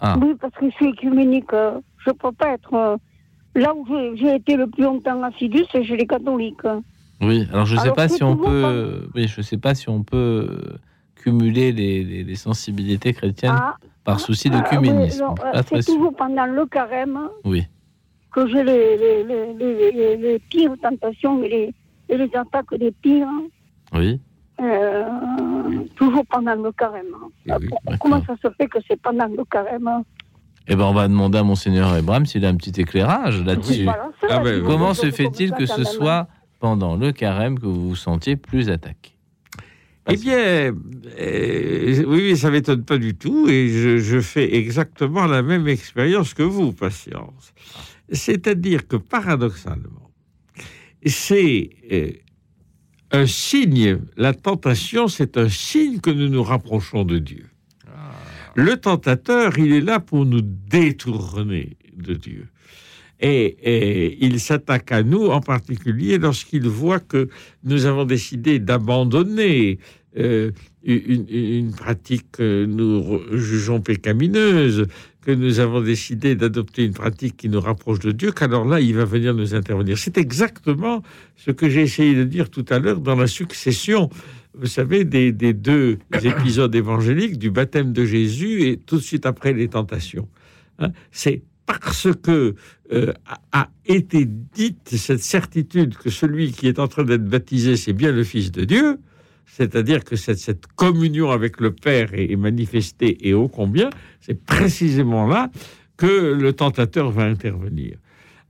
Ah, 0.00 0.16
Oui, 0.20 0.34
parce 0.40 0.52
que 0.54 0.66
je 0.68 0.74
suis 0.74 0.86
écuménique. 0.88 1.52
Je 2.04 2.10
ne 2.10 2.14
peux 2.14 2.32
pas 2.32 2.50
être. 2.54 2.74
euh, 2.74 2.96
Là 3.56 3.72
où 3.72 3.86
j'ai- 4.16 4.34
été 4.34 4.56
le 4.56 4.66
plus 4.66 4.82
longtemps 4.82 5.22
assidu, 5.22 5.60
c'est 5.70 5.84
chez 5.84 5.96
les 5.96 6.08
catholiques. 6.08 6.66
oui. 7.20 7.46
Alors 7.52 7.66
je 7.66 7.74
ne 7.76 7.78
sais 7.78 7.84
Alors, 7.84 7.94
pas 7.94 8.08
si 8.08 8.24
on 8.24 8.36
peut. 8.36 9.08
Oui, 9.14 9.28
je 9.28 9.42
sais 9.42 9.58
pas 9.58 9.76
si 9.76 9.88
on 9.88 10.02
peut 10.02 10.74
cumuler 11.14 11.70
les, 11.70 12.02
les- 12.02 12.24
les 12.24 12.34
sensibilités 12.34 13.12
chrétiennes 13.12 13.54
Ah, 13.56 13.76
par 14.02 14.18
souci 14.18 14.50
ah, 14.52 14.60
oui, 14.80 14.88
non, 14.90 15.34
Pas 15.36 15.52
euh, 15.54 15.62
c'est 15.68 15.86
toujours 15.86 16.14
pendant 16.16 16.46
le 16.46 16.66
carême 16.66 17.16
Oui. 17.44 17.62
que 18.32 18.46
j'ai 18.48 18.64
les, 18.64 20.38
pires 20.50 20.74
tentations 20.82 21.40
et 21.44 21.48
les, 21.48 21.74
et 22.26 22.36
attaques 22.36 22.74
des 22.76 22.90
pires. 22.90 23.28
Oui. 23.94 24.20
euh, 24.60 25.04
toujours 25.94 26.26
pendant 26.26 26.56
le 26.56 26.72
carême. 26.72 27.14
Oui, 27.46 27.68
comment 28.00 28.20
ça 28.24 28.34
se 28.42 28.48
fait 28.56 28.66
que 28.66 28.78
c'est 28.88 29.00
pendant 29.00 29.26
le 29.28 29.44
carême 29.44 30.02
Eh 30.66 30.76
ben, 30.76 30.84
on 30.84 30.94
va 30.94 31.08
demander 31.08 31.38
à 31.38 31.42
Monseigneur 31.42 31.92
Abraham 31.92 32.24
s'il 32.24 32.44
a 32.44 32.48
un 32.48 32.56
petit 32.56 32.80
éclairage 32.80 33.42
là-dessus. 33.42 33.84
Voilà, 33.84 34.10
Ah 34.30 34.38
ben, 34.38 34.62
Comment 34.64 34.94
se 34.94 35.10
fait-il 35.10 35.52
que 35.52 35.66
ça, 35.66 35.76
ce 35.76 35.84
soit 35.84 36.28
pendant 36.58 36.96
le 36.96 37.12
carême 37.12 37.58
que 37.58 37.66
vous 37.66 37.90
vous 37.90 37.96
sentiez 37.96 38.36
plus 38.36 38.70
attaqué? 38.70 39.12
Eh 40.10 40.16
bien, 40.16 40.74
euh, 41.18 42.04
oui, 42.06 42.20
oui, 42.30 42.36
ça 42.36 42.50
m'étonne 42.50 42.84
pas 42.84 42.98
du 42.98 43.14
tout, 43.14 43.48
et 43.48 43.68
je, 43.68 43.96
je 43.98 44.20
fais 44.20 44.54
exactement 44.54 45.26
la 45.26 45.42
même 45.42 45.66
expérience 45.66 46.34
que 46.34 46.42
vous, 46.42 46.72
patience. 46.72 47.54
C'est-à-dire 48.12 48.86
que 48.86 48.96
paradoxalement, 48.96 50.10
c'est 51.06 51.70
euh, 51.90 52.10
un 53.12 53.26
signe, 53.26 53.98
la 54.16 54.34
tentation, 54.34 55.08
c'est 55.08 55.38
un 55.38 55.48
signe 55.48 56.00
que 56.00 56.10
nous 56.10 56.28
nous 56.28 56.42
rapprochons 56.42 57.04
de 57.04 57.18
Dieu. 57.18 57.46
Le 58.56 58.76
tentateur, 58.76 59.58
il 59.58 59.72
est 59.72 59.80
là 59.80 60.00
pour 60.00 60.24
nous 60.24 60.40
détourner 60.42 61.76
de 61.96 62.14
Dieu. 62.14 62.46
Et, 63.20 64.18
il 64.20 64.38
s'attaque 64.40 64.92
à 64.92 65.02
nous 65.02 65.26
en 65.26 65.40
particulier 65.40 66.18
lorsqu'il 66.18 66.68
voit 66.68 67.00
que 67.00 67.28
nous 67.62 67.86
avons 67.86 68.04
décidé 68.04 68.58
d'abandonner 68.58 69.78
euh, 70.16 70.50
une, 70.84 71.26
une 71.28 71.72
pratique 71.72 72.32
que 72.32 72.64
nous 72.64 73.20
jugeons 73.32 73.80
pécamineuse, 73.80 74.86
que 75.24 75.30
nous 75.30 75.58
avons 75.58 75.80
décidé 75.80 76.34
d'adopter 76.36 76.84
une 76.84 76.92
pratique 76.92 77.36
qui 77.36 77.48
nous 77.48 77.60
rapproche 77.60 78.00
de 78.00 78.12
Dieu, 78.12 78.30
qu'alors 78.30 78.66
là, 78.66 78.80
il 78.80 78.94
va 78.94 79.04
venir 79.04 79.34
nous 79.34 79.54
intervenir. 79.54 79.96
C'est 79.96 80.18
exactement 80.18 81.02
ce 81.36 81.50
que 81.50 81.68
j'ai 81.68 81.82
essayé 81.82 82.14
de 82.14 82.24
dire 82.24 82.50
tout 82.50 82.66
à 82.68 82.78
l'heure 82.78 83.00
dans 83.00 83.16
la 83.16 83.26
succession, 83.26 84.10
vous 84.56 84.66
savez, 84.66 85.04
des, 85.04 85.32
deux 85.32 85.98
épisodes 86.22 86.74
évangéliques, 86.74 87.38
du 87.38 87.50
baptême 87.50 87.92
de 87.92 88.04
Jésus 88.04 88.68
et 88.68 88.76
tout 88.76 88.96
de 88.96 89.02
suite 89.02 89.26
après 89.26 89.52
les 89.52 89.68
tentations. 89.68 90.28
Hein, 90.78 90.90
C'est 91.10 91.42
parce 91.66 92.08
que 92.22 92.54
euh, 92.92 93.12
a, 93.52 93.70
été 93.86 94.26
dite 94.26 94.90
cette 94.96 95.22
certitude 95.22 95.96
que 95.96 96.10
celui 96.10 96.52
qui 96.52 96.68
est 96.68 96.78
en 96.78 96.88
train 96.88 97.04
d'être 97.04 97.24
baptisé, 97.24 97.76
c'est 97.76 97.92
bien 97.92 98.12
le 98.12 98.24
Fils 98.24 98.52
de 98.52 98.64
Dieu, 98.64 98.98
c'est-à-dire 99.46 100.04
que 100.04 100.16
cette, 100.16 100.38
cette 100.38 100.66
communion 100.74 101.30
avec 101.30 101.60
le 101.60 101.72
Père 101.72 102.14
est, 102.14 102.30
est 102.30 102.36
manifestée 102.36 103.28
et 103.28 103.34
ô 103.34 103.48
combien, 103.48 103.90
c'est 104.20 104.42
précisément 104.42 105.26
là 105.26 105.50
que 105.96 106.34
le 106.34 106.52
tentateur 106.52 107.10
va 107.10 107.24
intervenir. 107.24 107.98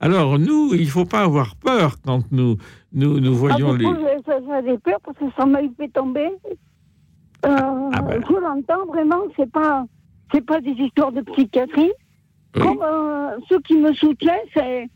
Alors 0.04 0.38
nous, 0.38 0.74
il 0.74 0.82
ne 0.82 0.86
faut 0.96 1.06
pas 1.06 1.22
avoir 1.22 1.56
peur 1.56 1.96
quand 2.04 2.20
nous, 2.30 2.58
nous, 2.92 3.20
nous 3.20 3.32
Ah, 3.34 3.38
voyons 3.38 3.72
les... 3.72 3.86
beaucoup, 3.86 4.00
j'ai- 4.00 4.22
ça, 4.26 4.38
ça 4.46 4.54
a 4.56 4.62
des 4.62 4.76
peurs 4.76 5.00
parce 5.02 5.16
que 5.16 5.24
ça 5.34 5.46
m'a 5.46 5.60
fait 5.78 5.88
tomber. 5.88 6.28
Euh, 7.46 7.90
Ah 7.94 8.02
ben. 8.02 8.22
Je 8.28 8.34
l'entends 8.34 8.84
vraiment, 8.86 9.22
c'est 9.34 9.50
pas, 9.50 9.86
c'est 10.30 10.44
pas 10.44 10.60
des 10.60 10.72
histoires 10.72 11.10
de 11.10 11.22
psychiatrie. 11.22 11.90
Oui. 12.56 12.62
Comme 12.62 12.82
euh, 12.82 13.38
ceux 13.48 13.60
qui 13.60 13.76
me 13.78 13.94
soutiennent, 13.94 14.48
c'est 14.54 14.88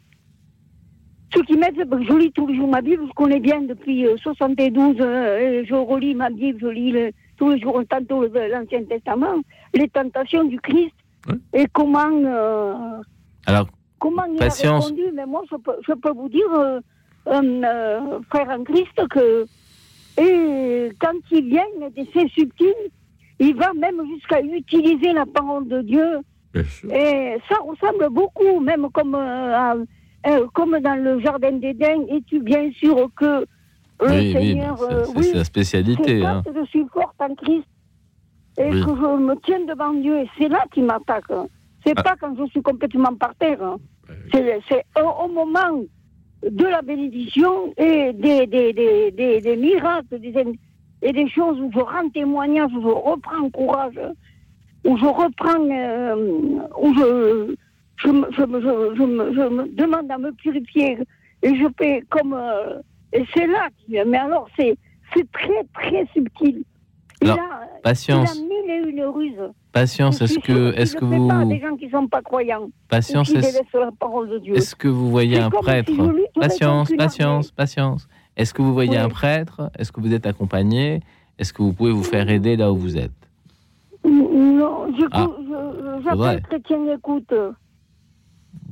ceux 1.34 1.42
qui 1.44 1.56
m'aident. 1.56 1.88
ben, 1.88 2.02
Je 2.06 2.12
lis 2.12 2.32
tous 2.32 2.46
les 2.46 2.56
jours 2.56 2.68
ma 2.68 2.82
Bible, 2.82 3.04
je 3.09 3.12
connais 3.14 3.40
bien 3.40 3.62
depuis 3.62 4.06
euh, 4.06 4.16
72. 4.18 4.96
euh, 5.00 5.64
je 5.66 5.74
relis 5.74 6.14
ma 6.14 6.28
Bible, 6.28 6.59
je 6.61 6.66
lis 6.68 6.92
le- 6.92 7.12
tous 7.38 7.48
les 7.52 7.61
jours 7.61 7.80
tantôt 7.88 8.26
l'Ancien 8.26 8.84
Testament, 8.84 9.36
les 9.74 9.88
tentations 9.88 10.44
du 10.44 10.61
Christ 10.61 10.92
Oui. 11.30 11.36
et 11.54 11.66
comment. 11.72 12.11
euh, 12.12 13.00
Alors, 13.46 13.68
Comment 13.99 14.24
il 14.26 14.38
Patience. 14.38 14.86
a 14.86 14.88
répondu 14.88 15.12
Mais 15.14 15.26
moi, 15.26 15.42
je 15.51 15.57
peux, 15.57 15.76
je 15.86 15.92
peux 15.94 16.12
vous 16.12 16.28
dire, 16.28 16.51
euh, 16.53 16.80
euh, 17.28 17.62
euh, 17.64 18.20
frère 18.30 18.49
en 18.51 18.62
Christ, 18.64 18.99
que 19.11 19.46
et 20.20 20.90
quand 21.01 21.14
il 21.30 21.49
vient, 21.49 21.62
c'est 22.12 22.28
subtil, 22.30 22.74
il 23.38 23.55
va 23.57 23.72
même 23.74 24.01
jusqu'à 24.12 24.40
utiliser 24.40 25.12
la 25.12 25.26
parole 25.26 25.68
de 25.68 25.82
Dieu. 25.82 26.18
Bien 26.53 26.64
sûr. 26.64 26.92
Et 26.92 27.38
ça 27.49 27.57
ressemble 27.64 28.09
beaucoup, 28.11 28.59
même 28.61 28.88
comme, 28.92 29.14
euh, 29.14 29.55
à- 29.57 29.76
euh, 30.26 30.46
comme 30.55 30.78
dans 30.80 30.96
le 31.01 31.20
Jardin 31.20 31.53
d'Éden. 31.53 32.05
Et-tu 32.09 32.40
bien 32.40 32.70
sûr 32.72 33.09
que 33.16 33.44
le 34.01 34.09
oui, 34.09 34.16
oui, 34.16 34.32
Seigneur... 34.32 34.80
euh, 34.82 35.05
c'est 35.05 35.16
oui, 35.18 35.24
sa 35.24 35.44
spécialité. 35.44 36.24
Hein. 36.26 36.42
je 36.53 36.64
suis 36.66 36.84
forte 36.92 37.14
en 37.20 37.34
Christ 37.36 37.66
et 38.59 38.70
Oui. 38.70 38.80
que 38.84 38.90
je 38.90 39.16
me 39.22 39.34
tiens 39.44 39.61
devant 39.66 39.92
Dieu. 39.92 40.18
Et 40.20 40.28
c'est 40.36 40.49
là 40.49 40.64
qu'il 40.72 40.84
m'attaque. 40.84 41.30
C'est 41.85 41.95
Ah. 41.97 42.03
pas 42.03 42.16
quand 42.20 42.35
je 42.37 42.47
suis 42.51 42.62
complètement 42.62 43.14
par 43.14 43.35
terre. 43.37 43.62
hein. 43.62 43.76
C'est 44.33 44.85
au, 45.01 45.24
au 45.24 45.29
moment 45.29 45.83
de 46.43 46.64
la 46.64 46.83
bénédiction 46.83 47.72
et 47.76 48.12
des, 48.12 48.47
des, 48.47 48.72
des, 48.72 49.11
des, 49.11 49.41
des 49.41 49.57
miracles 49.57 50.18
et 51.03 51.12
des 51.12 51.29
choses 51.29 51.61
où 51.61 51.70
je 51.72 51.79
rends 51.81 52.09
témoignage, 52.11 52.70
où 52.76 52.83
je 52.83 52.87
reprends 52.89 53.51
courage, 53.51 53.99
où 54.85 54.97
je 54.97 55.05
reprends, 55.05 55.68
euh, 55.70 56.61
où 56.81 56.95
je, 56.95 57.55
je, 57.97 58.09
me- 58.11 58.29
je, 58.33 58.39
je, 58.97 59.49
me, 59.49 59.68
demande 59.74 60.11
à 60.11 60.18
me 60.18 60.33
purifier 60.33 60.99
et 61.43 61.55
je 61.57 61.66
fais 61.79 62.03
comme. 62.11 62.35
euh, 62.35 62.81
et 63.12 63.24
c'est 63.35 63.47
là 63.47 63.68
qu'il 63.79 64.03
Mais 64.07 64.18
alors, 64.18 64.49
c'est 64.57 64.76
très, 65.33 65.64
très 65.74 66.07
subtil. 66.14 66.62
Il, 67.20 67.31
a, 67.31 67.35
il 67.35 67.81
Patience, 67.83 68.39
a 68.39 68.43
mille 68.43 68.70
et 68.70 68.89
une 68.91 69.03
ruses. 69.05 69.51
Patience. 69.81 70.20
Est-ce 70.20 70.39
que, 70.39 70.74
est-ce 70.76 70.97
que 70.97 71.05
vous, 71.05 71.29
pas 71.29 71.41
à 71.41 71.45
des 71.45 71.61
gens 71.61 71.76
qui 71.76 71.89
sont 71.91 72.07
pas 72.07 72.22
croyants, 72.22 72.62
ou 72.64 72.70
patience, 72.89 73.31
est-ce 73.31 74.74
que 74.74 74.89
vous 74.89 75.11
voyez 75.11 75.39
un 75.39 75.51
si 75.51 75.57
prêtre 75.62 75.93
Patience, 76.39 76.91
patience, 76.97 77.51
patience. 77.51 78.09
Est-ce 78.37 78.55
que 78.55 78.62
vous 78.62 78.72
voyez 78.72 78.93
Oui. 78.93 78.97
un 78.99 79.09
prêtre? 79.09 79.70
Est-ce 79.79 79.91
que 79.93 80.01
vous 80.01 80.12
êtes 80.14 80.26
accompagné? 80.26 81.01
Est-ce 81.39 81.53
que 81.53 81.62
vous 81.62 81.72
pouvez 81.72 81.93
vous 81.93 82.05
faire 82.05 82.29
aider 82.31 82.57
là 82.57 82.72
où 82.72 82.76
vous 82.76 82.97
êtes? 82.97 83.11
Non, 84.05 84.87
je, 84.99 85.05
Ah. 85.12 85.26
je- 85.39 86.09
Faudrait. 86.11 86.35
j'appelle 86.35 86.43
Chrétien 86.49 86.95
Écoute. 86.95 87.33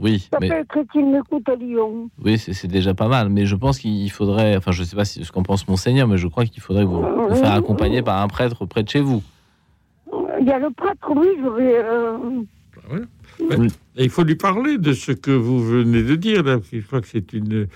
Oui, 0.03 0.29
mais 0.41 0.49
Chrétien 0.69 1.19
Écoute 1.21 1.49
à 1.49 1.55
Lyon. 1.55 2.09
oui, 2.23 2.39
c'est 2.39 2.67
déjà 2.69 2.93
pas 2.95 3.09
mal. 3.09 3.29
Mais 3.29 3.47
je 3.47 3.57
pense 3.57 3.79
qu'il 3.79 4.11
faudrait, 4.11 4.57
enfin, 4.57 4.73
je 4.73 4.83
sais 4.85 4.95
pas 4.97 5.05
ce 5.05 5.31
qu'en 5.33 5.43
pense 5.43 5.67
monseigneur, 5.69 6.07
mais 6.07 6.19
je 6.19 6.29
crois 6.29 6.45
qu'il 6.45 6.63
faudrait 6.63 6.85
vous, 6.85 7.01
vous 7.29 7.35
faire 7.35 7.53
accompagner 7.53 8.03
par 8.03 8.21
un 8.23 8.29
prêtre 8.29 8.67
près 8.67 8.83
de 8.83 8.89
chez 8.89 9.01
vous. 9.01 9.23
Il 10.41 10.47
y 10.47 10.51
a 10.53 10.59
le 10.59 10.71
prêtre, 10.71 11.09
oui, 11.15 11.29
je 11.43 11.49
vais. 11.49 11.79
euh, 11.85 12.19
Ouais. 12.91 13.67
Et 13.97 14.05
il 14.05 14.11
faut 14.11 14.23
lui 14.23 14.37
parler 14.37 14.79
de 14.79 14.93
ce 14.93 15.13
que 15.13 15.31
vous 15.31 15.59
venez 15.63 16.03
de 16.03 16.15
dire. 16.15 16.43
Là. 16.45 16.59
Je 16.73 16.81
crois 16.87 17.01
que 17.01 17.09
c'est 17.09 17.33
une, 17.33 17.67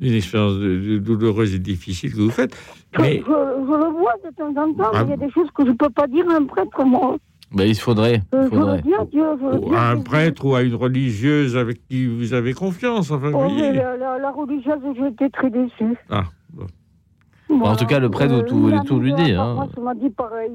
une 0.00 0.12
expérience 0.14 0.54
de- 0.54 0.78
de- 0.78 0.98
douloureuse 0.98 1.54
et 1.54 1.58
difficile 1.58 2.12
que 2.12 2.20
vous 2.20 2.30
faites. 2.30 2.54
je, 2.94 3.00
Mais 3.02 3.18
je- 3.18 3.24
je 3.24 3.84
le 3.84 3.90
vois 3.98 4.14
de 4.24 4.34
temps 4.34 4.48
en 4.62 4.72
temps, 4.72 4.90
Ah. 4.94 5.04
mais 5.04 5.14
il 5.14 5.20
y 5.20 5.24
a 5.24 5.26
des 5.26 5.32
choses 5.32 5.50
que 5.54 5.64
je 5.64 5.70
ne 5.70 5.76
peux 5.76 5.90
pas 5.90 6.06
dire 6.06 6.28
à 6.30 6.36
un 6.36 6.44
prêtre, 6.44 6.84
moi. 6.84 7.16
Ben, 7.52 7.64
il 7.68 7.76
faudrait, 7.76 8.22
bien 8.32 9.04
Dieu. 9.12 9.22
Je 9.40 9.44
veux 9.46 9.54
ou 9.64 9.68
bien 9.70 9.78
à 9.78 9.90
un 9.92 10.00
prêtre 10.00 10.44
ou 10.44 10.54
à 10.54 10.62
une 10.62 10.74
religieuse 10.74 11.56
avec 11.56 11.86
qui 11.86 12.06
vous 12.06 12.32
avez 12.34 12.54
confiance. 12.54 13.10
Enfin, 13.10 13.30
Oh, 13.34 13.46
la, 13.56 13.96
la, 13.96 14.18
la 14.18 14.30
religieuse, 14.32 14.78
j'ai 14.98 15.06
été 15.08 15.30
très 15.30 15.50
déçue. 15.50 15.94
Ah, 16.10 16.24
bon. 16.52 16.66
Bon, 17.48 17.66
en 17.66 17.76
tout 17.76 17.86
cas, 17.86 18.00
le 18.00 18.10
prêtre, 18.10 18.34
vous- 18.34 18.56
vous 18.56 18.62
voulez 18.62 18.80
tout 18.86 18.98
lui 18.98 19.12
dire, 19.14 19.40
hein. 19.40 19.54
Moi, 19.76 19.84
m'a 19.84 19.94
dit 19.94 20.10
pareil. 20.10 20.50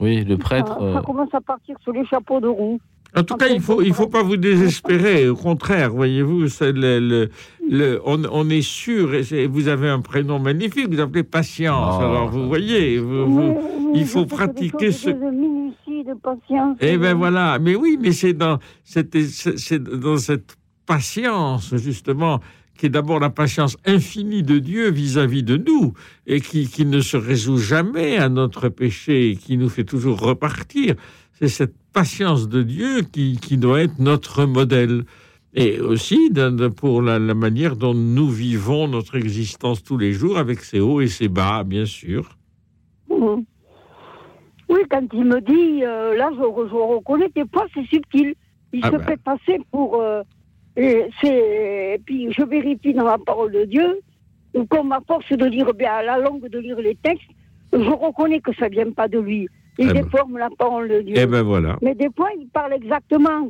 Oui, 0.00 0.24
le 0.24 0.36
prêtre. 0.36 0.74
Ça, 0.74 0.92
ça 0.92 0.98
euh, 0.98 1.02
commence 1.02 1.32
à 1.34 1.40
partir 1.40 1.76
sur 1.82 1.92
les 1.92 2.06
chapeaux 2.06 2.40
de 2.40 2.46
roue. 2.48 2.78
En 3.16 3.22
tout 3.22 3.36
cas, 3.36 3.48
il 3.48 3.60
faut, 3.60 3.80
il 3.80 3.94
faut 3.94 4.06
pas 4.08 4.22
vous 4.22 4.36
désespérer. 4.36 5.28
Au 5.30 5.34
contraire, 5.34 5.90
voyez-vous, 5.90 6.48
c'est 6.48 6.72
le, 6.72 7.00
le- 7.00 7.30
le- 7.70 8.00
on, 8.04 8.22
on 8.30 8.50
est 8.50 8.60
sûr. 8.60 9.14
Et 9.32 9.46
vous 9.46 9.68
avez 9.68 9.88
un 9.88 10.00
prénom 10.00 10.38
magnifique. 10.38 10.88
Vous 10.92 11.00
appelez 11.00 11.22
Patience. 11.22 11.96
Oh. 11.98 12.04
Alors, 12.04 12.28
vous 12.28 12.46
voyez, 12.46 12.98
vous- 12.98 13.26
vous- 13.26 13.40
Mais- 13.40 13.58
mais 13.94 14.00
il 14.00 14.06
faut 14.06 14.26
pratiquer 14.26 14.92
ce- 14.92 15.08
De 15.08 15.30
minutie, 15.30 16.04
de 16.04 16.14
patience. 16.22 16.76
Eh 16.82 16.98
ben 16.98 17.14
voilà, 17.16 17.58
mais 17.58 17.74
oui, 17.74 17.98
mais 18.00 18.12
c'est 18.12 18.34
dans 18.34 18.58
cette, 18.84 19.18
c'est 19.22 19.82
dans 19.82 20.18
cette 20.18 20.54
patience 20.86 21.74
justement 21.76 22.40
qui 22.78 22.86
est 22.86 22.90
d'abord 22.90 23.18
la 23.20 23.28
patience 23.28 23.76
infinie 23.84 24.42
de 24.42 24.58
Dieu 24.58 24.90
vis-à-vis 24.90 25.42
de 25.42 25.56
nous 25.58 25.92
et 26.26 26.40
qui, 26.40 26.66
qui 26.68 26.86
ne 26.86 27.00
se 27.00 27.16
résout 27.18 27.58
jamais 27.58 28.16
à 28.16 28.28
notre 28.30 28.68
péché 28.70 29.30
et 29.30 29.36
qui 29.36 29.58
nous 29.58 29.68
fait 29.68 29.84
toujours 29.84 30.20
repartir. 30.20 30.94
C'est 31.34 31.48
cette 31.48 31.74
patience 31.92 32.48
de 32.48 32.62
Dieu 32.62 33.02
qui, 33.02 33.36
qui 33.36 33.58
doit 33.58 33.82
être 33.82 33.98
notre 33.98 34.46
modèle. 34.46 35.04
Et 35.54 35.80
aussi 35.80 36.30
pour 36.76 37.02
la, 37.02 37.18
la 37.18 37.34
manière 37.34 37.74
dont 37.74 37.94
nous 37.94 38.28
vivons 38.28 38.86
notre 38.86 39.16
existence 39.16 39.82
tous 39.82 39.98
les 39.98 40.12
jours 40.12 40.38
avec 40.38 40.60
ses 40.60 40.78
hauts 40.78 41.00
et 41.00 41.08
ses 41.08 41.28
bas, 41.28 41.64
bien 41.64 41.84
sûr. 41.84 42.38
Mhm. 43.10 43.44
Oui, 44.68 44.80
quand 44.90 45.06
il 45.14 45.24
me 45.24 45.40
dit, 45.40 45.82
euh, 45.84 46.14
là, 46.16 46.30
je, 46.32 46.36
je 46.38 46.74
reconnais 46.74 47.30
des 47.34 47.44
fois, 47.52 47.66
c'est 47.74 47.86
subtil. 47.86 48.34
Il 48.72 48.80
Ah 48.82 48.90
se 48.92 48.96
ben. 48.96 49.04
fait 49.04 49.20
passer 49.22 49.58
pour. 49.72 50.00
euh, 50.00 50.22
et, 50.78 52.00
puis, 52.06 52.32
je 52.32 52.42
vérifie 52.42 52.94
dans 52.94 53.04
la 53.04 53.18
parole 53.18 53.52
de 53.52 53.64
Dieu, 53.64 54.00
comme 54.70 54.92
à 54.92 55.00
force 55.06 55.28
de 55.30 55.44
lire, 55.44 55.72
bien, 55.74 55.92
à 55.92 56.02
la 56.02 56.18
longue 56.18 56.48
de 56.48 56.58
lire 56.58 56.78
les 56.78 56.94
textes, 56.96 57.28
je 57.72 57.78
reconnais 57.90 58.40
que 58.40 58.54
ça 58.54 58.68
vient 58.68 58.90
pas 58.92 59.08
de 59.08 59.18
lui. 59.18 59.48
Il 59.78 59.90
Eh 59.90 59.92
ben. 59.92 60.02
déforme 60.04 60.38
la 60.38 60.48
parole 60.58 60.88
de 60.88 61.00
Dieu. 61.02 61.14
Eh 61.18 61.26
ben 61.26 61.42
voilà. 61.42 61.76
Mais 61.82 61.94
des 61.94 62.08
fois, 62.16 62.30
il 62.38 62.48
parle 62.48 62.72
exactement. 62.74 63.48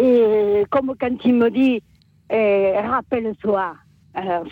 Et 0.00 0.64
comme 0.70 0.94
quand 1.00 1.16
il 1.24 1.34
me 1.34 1.50
dit, 1.50 1.82
eh, 2.30 2.72
rappelle-toi. 2.78 3.74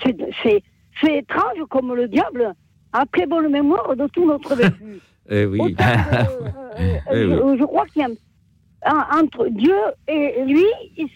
C'est- 0.02 0.62
étrange 1.08 1.64
comme 1.70 1.94
le 1.94 2.06
diable 2.08 2.52
a 2.92 3.04
très 3.12 3.26
bonne 3.26 3.50
mémoire 3.50 3.94
de 3.96 4.06
tout 4.08 4.24
notre 4.26 4.54
vécu. 4.60 5.00
Eh 5.28 5.46
oui. 5.46 5.58
Autant 5.60 5.84
euh, 5.84 6.98
Eh 7.12 7.22
je, 7.22 7.56
je 7.58 7.64
crois 7.64 7.86
qu'il 7.86 8.02
y 8.02 8.04
a 8.04 8.08
entre 8.84 9.48
Dieu 9.48 9.76
et 10.08 10.42
lui, 10.44 10.64
il- 10.96 11.08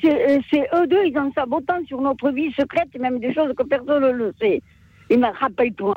c'est 0.50 0.68
eux 0.74 0.86
deux, 0.86 1.04
ils 1.06 1.18
en 1.18 1.32
savent 1.32 1.52
autant 1.52 1.84
sur 1.86 2.00
notre 2.00 2.30
vie 2.30 2.52
secrète, 2.52 2.88
et 2.94 2.98
même 2.98 3.18
des 3.18 3.34
choses 3.34 3.52
que 3.56 3.64
personne 3.64 4.02
ne 4.02 4.10
le 4.10 4.32
sait. 4.40 4.62
Il 5.10 5.18
me 5.18 5.26
rappelle-toi, 5.26 5.94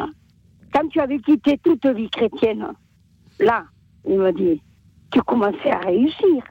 quand 0.73 0.87
tu 0.89 0.99
avais 0.99 1.19
quitté 1.19 1.57
toute 1.63 1.85
vie 1.85 2.09
chrétienne, 2.09 2.67
là, 3.39 3.65
il 4.07 4.17
m'a 4.17 4.31
dit, 4.31 4.61
tu 5.11 5.21
commençais 5.21 5.71
à 5.71 5.79
réussir. 5.79 6.43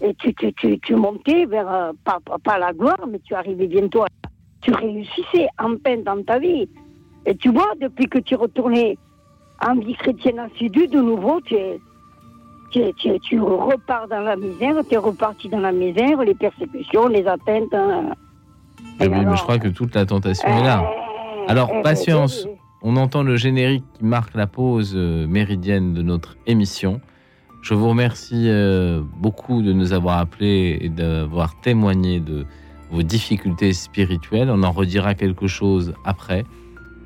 Et 0.00 0.14
tu, 0.14 0.32
tu, 0.34 0.52
tu, 0.54 0.78
tu 0.80 0.94
montais 0.94 1.44
vers, 1.46 1.68
euh, 1.70 1.92
pas, 2.04 2.18
pas, 2.24 2.38
pas 2.38 2.58
la 2.58 2.72
gloire, 2.72 3.06
mais 3.08 3.18
tu 3.18 3.34
arrivais 3.34 3.66
bientôt 3.66 4.02
à... 4.02 4.06
Tu 4.62 4.72
réussissais 4.72 5.46
en 5.58 5.76
peine 5.76 6.04
dans 6.04 6.22
ta 6.22 6.38
vie. 6.38 6.68
Et 7.26 7.36
tu 7.36 7.50
vois, 7.50 7.72
depuis 7.80 8.06
que 8.06 8.18
tu 8.18 8.34
es 8.34 8.36
retourné 8.36 8.96
en 9.66 9.74
vie 9.76 9.94
chrétienne 9.94 10.38
assidue, 10.38 10.86
de 10.88 11.00
nouveau, 11.00 11.40
tu, 11.42 11.54
es, 11.54 11.78
tu, 13.20 13.40
repars 13.40 14.08
dans 14.08 14.20
la 14.20 14.36
misère, 14.36 14.74
tu 14.88 14.94
es 14.94 14.98
reparti 14.98 15.48
dans 15.48 15.60
la 15.60 15.72
misère, 15.72 16.18
les 16.22 16.34
persécutions, 16.34 17.08
les 17.08 17.26
atteintes. 17.26 17.72
hein. 17.74 18.12
eh 19.00 19.08
mais 19.08 19.36
je 19.36 19.42
crois 19.42 19.58
que 19.58 19.68
toute 19.68 19.94
la 19.94 20.06
tentation 20.06 20.48
est 20.48 20.62
là. 20.62 20.82
euh, 20.82 21.44
Alors, 21.48 21.70
eh 21.74 21.82
patience. 21.82 22.46
On 22.86 22.96
entend 22.96 23.22
le 23.22 23.36
générique 23.36 23.84
qui 23.96 24.04
marque 24.04 24.34
la 24.34 24.46
pause 24.46 24.92
euh, 24.94 25.26
méridienne 25.26 25.94
de 25.94 26.02
notre 26.02 26.36
émission. 26.46 27.00
Je 27.62 27.72
vous 27.72 27.88
remercie 27.88 28.44
euh, 28.50 29.00
beaucoup 29.16 29.62
de 29.62 29.72
nous 29.72 29.94
avoir 29.94 30.18
appelés 30.18 30.76
et 30.82 30.90
d'avoir 30.90 31.58
témoigné 31.62 32.20
de 32.20 32.44
vos 32.90 33.02
difficultés 33.02 33.72
spirituelles. 33.72 34.50
On 34.50 34.62
en 34.62 34.70
redira 34.70 35.14
quelque 35.14 35.46
chose 35.46 35.94
après, 36.04 36.44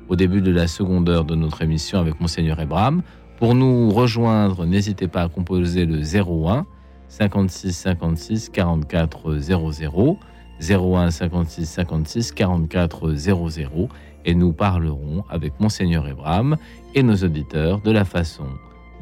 au 0.09 0.17
début 0.17 0.41
de 0.41 0.51
la 0.51 0.67
seconde 0.67 1.07
heure 1.07 1.23
de 1.23 1.35
notre 1.35 1.61
émission 1.61 1.97
avec 1.97 2.19
Monseigneur 2.19 2.59
Ebram. 2.59 3.01
Pour 3.39 3.55
nous 3.55 3.89
rejoindre, 3.89 4.65
n'hésitez 4.65 5.07
pas 5.07 5.21
à 5.21 5.29
composer 5.29 5.85
le 5.85 6.01
01 6.01 6.65
56 7.07 7.71
56 7.71 8.49
44 8.49 9.37
00 9.37 10.17
01 10.59 11.09
56 11.09 11.65
56 11.65 12.31
44 12.33 13.13
00 13.13 13.87
et 14.25 14.35
nous 14.35 14.51
parlerons 14.51 15.23
avec 15.29 15.57
Monseigneur 15.61 16.05
Ebram 16.05 16.57
et 16.95 17.01
nos 17.01 17.15
auditeurs 17.15 17.79
de 17.79 17.91
la 17.91 18.03
façon 18.03 18.47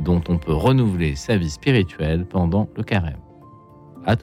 dont 0.01 0.21
on 0.29 0.37
peut 0.37 0.53
renouveler 0.53 1.15
sa 1.15 1.35
vie 1.35 1.49
spirituelle 1.49 2.27
pendant 2.27 2.69
le 2.77 2.83
carême. 2.83 3.17
À 4.05 4.17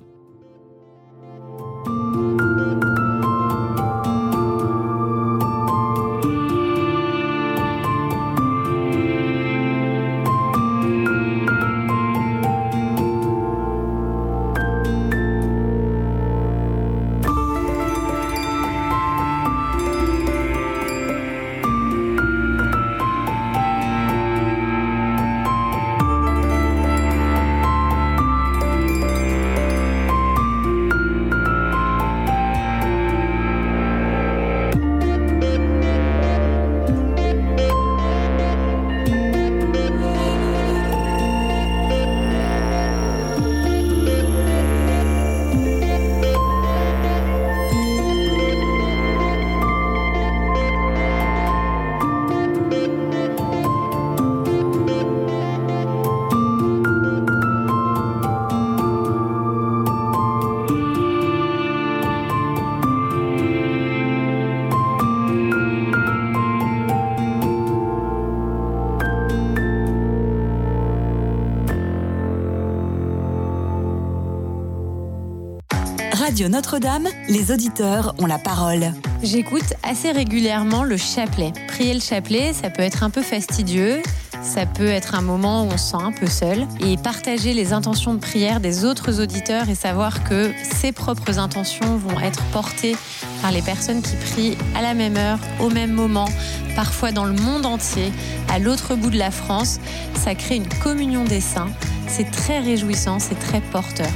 Radio 76.24 76.48
Notre-Dame, 76.48 77.06
les 77.28 77.52
auditeurs 77.52 78.14
ont 78.18 78.24
la 78.24 78.38
parole. 78.38 78.94
J'écoute 79.22 79.74
assez 79.82 80.10
régulièrement 80.10 80.82
le 80.82 80.96
chapelet. 80.96 81.52
Prier 81.68 81.92
le 81.92 82.00
chapelet, 82.00 82.54
ça 82.54 82.70
peut 82.70 82.80
être 82.80 83.02
un 83.02 83.10
peu 83.10 83.20
fastidieux, 83.20 84.00
ça 84.42 84.64
peut 84.64 84.88
être 84.88 85.14
un 85.14 85.20
moment 85.20 85.64
où 85.64 85.66
on 85.66 85.76
se 85.76 85.90
sent 85.90 85.98
un 86.00 86.12
peu 86.12 86.26
seul. 86.26 86.66
Et 86.80 86.96
partager 86.96 87.52
les 87.52 87.74
intentions 87.74 88.14
de 88.14 88.20
prière 88.20 88.60
des 88.60 88.86
autres 88.86 89.20
auditeurs 89.20 89.68
et 89.68 89.74
savoir 89.74 90.24
que 90.24 90.50
ses 90.62 90.92
propres 90.92 91.38
intentions 91.38 91.98
vont 91.98 92.18
être 92.18 92.42
portées 92.52 92.96
par 93.44 93.52
les 93.52 93.60
personnes 93.60 94.00
qui 94.00 94.16
prient 94.16 94.56
à 94.74 94.80
la 94.80 94.94
même 94.94 95.18
heure, 95.18 95.38
au 95.60 95.68
même 95.68 95.92
moment, 95.92 96.30
parfois 96.74 97.12
dans 97.12 97.26
le 97.26 97.34
monde 97.34 97.66
entier, 97.66 98.10
à 98.50 98.58
l'autre 98.58 98.94
bout 98.94 99.10
de 99.10 99.18
la 99.18 99.30
France, 99.30 99.80
ça 100.14 100.34
crée 100.34 100.56
une 100.56 100.68
communion 100.82 101.24
des 101.24 101.42
saints. 101.42 101.68
C'est 102.08 102.30
très 102.30 102.60
réjouissant, 102.60 103.18
c'est 103.18 103.38
très 103.38 103.60
porteur. 103.60 104.08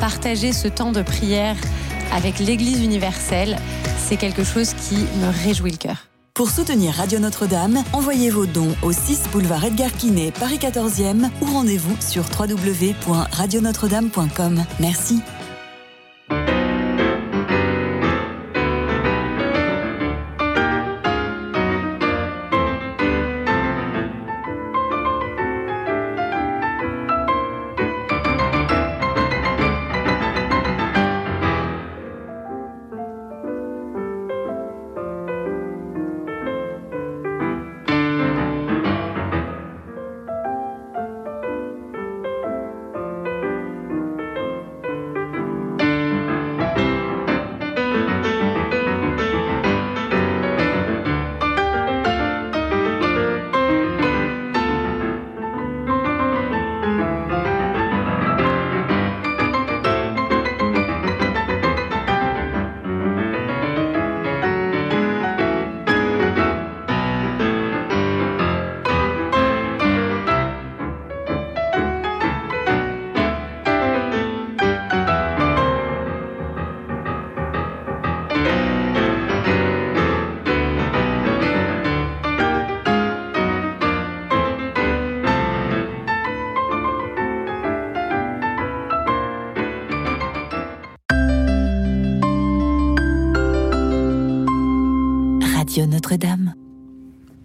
Partager 0.00 0.54
ce 0.54 0.66
temps 0.66 0.92
de 0.92 1.02
prière 1.02 1.56
avec 2.10 2.38
l'Église 2.38 2.82
universelle, 2.82 3.58
c'est 3.98 4.16
quelque 4.16 4.44
chose 4.44 4.72
qui 4.72 4.94
me 4.94 5.44
réjouit 5.44 5.72
le 5.72 5.76
cœur. 5.76 6.06
Pour 6.32 6.48
soutenir 6.48 6.94
Radio 6.94 7.18
Notre-Dame, 7.18 7.84
envoyez 7.92 8.30
vos 8.30 8.46
dons 8.46 8.74
au 8.80 8.92
6 8.92 9.24
boulevard 9.30 9.62
Edgar 9.62 9.92
Quinet, 9.92 10.30
Paris 10.30 10.58
14e 10.58 11.28
ou 11.42 11.52
rendez-vous 11.52 11.94
sur 12.00 12.24
www.radionotre-dame.com. 12.38 14.64
Merci. 14.80 15.20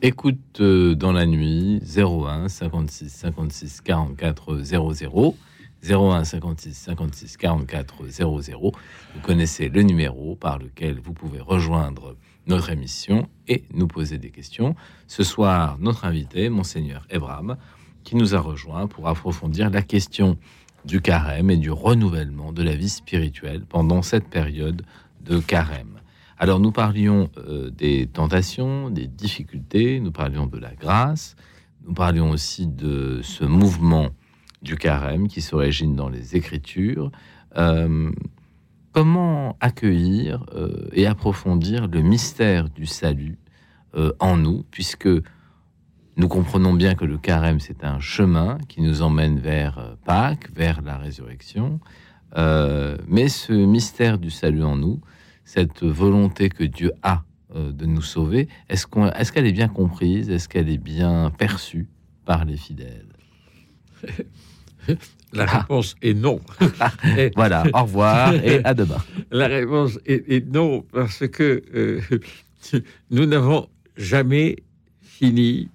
Écoute 0.08 0.62
euh, 0.62 0.94
dans 0.94 1.12
la 1.12 1.26
nuit 1.26 1.82
01 1.98 2.48
56 2.48 3.10
56 3.10 3.82
44 3.82 4.60
00 4.60 5.36
01 5.84 6.24
56 6.24 6.74
56 6.76 7.38
44 7.38 8.08
00. 8.08 8.72
Vous 9.16 9.22
connaissez 9.24 9.68
le 9.68 9.82
numéro 9.82 10.36
par 10.36 10.60
lequel 10.60 11.00
vous 11.00 11.14
pouvez 11.14 11.40
rejoindre 11.40 12.16
notre 12.46 12.70
émission 12.70 13.28
et 13.48 13.64
nous 13.74 13.88
poser 13.88 14.20
des 14.20 14.30
questions. 14.30 14.76
Ce 15.08 15.24
soir, 15.24 15.78
notre 15.80 16.06
invité, 16.06 16.50
monseigneur 16.50 17.08
Ebram, 17.10 17.58
qui 18.04 18.16
nous 18.16 18.36
a 18.36 18.40
rejoint 18.40 18.86
pour 18.86 19.08
approfondir 19.08 19.72
la 19.72 19.82
question 19.82 20.38
du 20.86 21.02
carême 21.02 21.50
et 21.50 21.58
du 21.58 21.72
renouvellement 21.72 22.54
de 22.54 22.62
la 22.62 22.76
vie 22.76 22.90
spirituelle 22.90 23.64
pendant 23.68 24.04
cette 24.04 24.30
période 24.30 24.84
de 25.22 25.40
carême. 25.40 25.95
Alors 26.38 26.60
nous 26.60 26.72
parlions 26.72 27.30
euh, 27.38 27.70
des 27.70 28.08
tentations, 28.08 28.90
des 28.90 29.08
difficultés, 29.08 30.02
nous 30.02 30.12
parlions 30.12 30.48
de 30.48 30.58
la 30.58 30.74
grâce, 30.76 31.36
nous 31.88 31.94
parlions 31.94 32.30
aussi 32.30 32.68
de 32.68 33.22
ce 33.24 33.46
mouvement 33.46 34.10
du 34.62 34.76
carême 34.76 35.30
qui 35.30 35.42
s'origine 35.42 35.96
dans 35.96 36.10
les 36.10 36.36
Écritures. 36.36 37.10
Euh, 37.56 38.12
comment 38.92 39.56
accueillir 39.62 40.46
euh, 40.56 40.90
et 40.92 41.08
approfondir 41.08 41.88
le 41.88 42.02
mystère 42.02 42.70
du 42.70 42.86
salut 42.86 43.38
en 44.20 44.36
nous, 44.36 44.66
puisque 44.72 45.08
nous 46.18 46.28
comprenons 46.28 46.74
bien 46.74 46.96
que 46.96 47.06
le 47.06 47.18
carême, 47.18 47.62
c'est 47.62 47.86
un 47.86 48.02
chemin 48.02 48.58
qui 48.68 48.82
nous 48.82 49.02
emmène 49.02 49.40
vers 49.40 49.96
Pâques, 50.04 50.50
vers 50.54 50.82
la 50.82 50.98
résurrection, 50.98 51.80
mais 52.36 53.30
ce 53.30 53.54
mystère 53.54 54.18
du 54.18 54.30
salut 54.30 54.66
en 54.66 54.76
nous, 54.76 55.00
cette 55.46 55.84
volonté 55.84 56.50
que 56.50 56.64
Dieu 56.64 56.92
a 57.04 57.24
euh, 57.56 57.72
de 57.72 57.86
nous 57.86 58.02
sauver, 58.02 58.50
est-ce 58.68 59.32
qu'elle 59.32 59.46
est 59.46 59.54
bien 59.54 59.70
comprise? 59.70 60.30
Est-ce 60.30 60.50
qu'elle 60.50 60.70
est 60.70 60.78
bien 60.78 61.32
perçue 61.38 61.88
par 62.26 62.44
les 62.44 62.58
fidèles? 62.58 63.08
La 65.34 65.46
réponse 65.46 65.96
est 66.02 66.14
non. 66.14 66.40
voilà, 67.36 67.64
au 67.74 67.84
revoir 67.84 68.34
et 68.34 68.64
à 68.64 68.74
demain. 68.74 69.04
La 69.32 69.48
réponse 69.48 70.00
est, 70.06 70.48
non, 70.54 70.82
parce 70.92 71.28
que 71.28 71.62
euh, 71.74 72.02
nous 73.12 73.26
n'avons 73.26 73.68
jamais 73.98 74.58
fini 75.02 75.70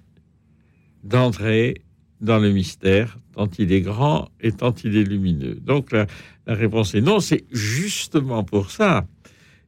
d'entrer 1.03 1.83
dans 2.21 2.39
le 2.39 2.51
mystère, 2.51 3.17
tant 3.33 3.49
il 3.57 3.71
est 3.71 3.81
grand 3.81 4.29
et 4.39 4.51
tant 4.51 4.73
il 4.83 4.95
est 4.95 5.03
lumineux. 5.03 5.55
Donc 5.55 5.91
la 5.91 6.07
réponse 6.47 6.95
est 6.95 7.01
non, 7.01 7.19
c'est 7.19 7.45
justement 7.51 8.43
pour 8.43 8.71
ça 8.71 9.05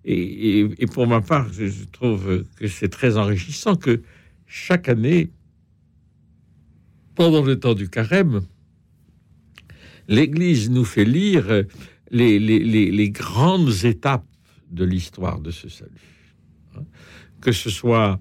et, 0.05 0.87
pour 0.91 1.07
ma 1.07 1.21
part, 1.21 1.51
je, 1.53 1.85
trouve 1.91 2.45
que 2.57 2.67
c'est 2.67 2.89
très 2.89 3.17
enrichissant 3.17 3.75
que 3.75 4.01
chaque 4.45 4.89
année, 4.89 5.31
pendant 7.15 7.41
le 7.41 7.59
temps 7.59 7.73
du 7.73 7.89
carême, 7.89 8.41
l'Église 10.07 10.69
nous 10.69 10.83
fait 10.83 11.05
lire 11.05 11.63
les, 12.11 13.09
grandes 13.11 13.85
étapes 13.85 14.25
de 14.69 14.83
l'histoire 14.83 15.39
de 15.39 15.51
ce 15.51 15.69
salut. 15.69 15.91
Que 17.39 17.51
ce 17.51 17.69
soit 17.69 18.19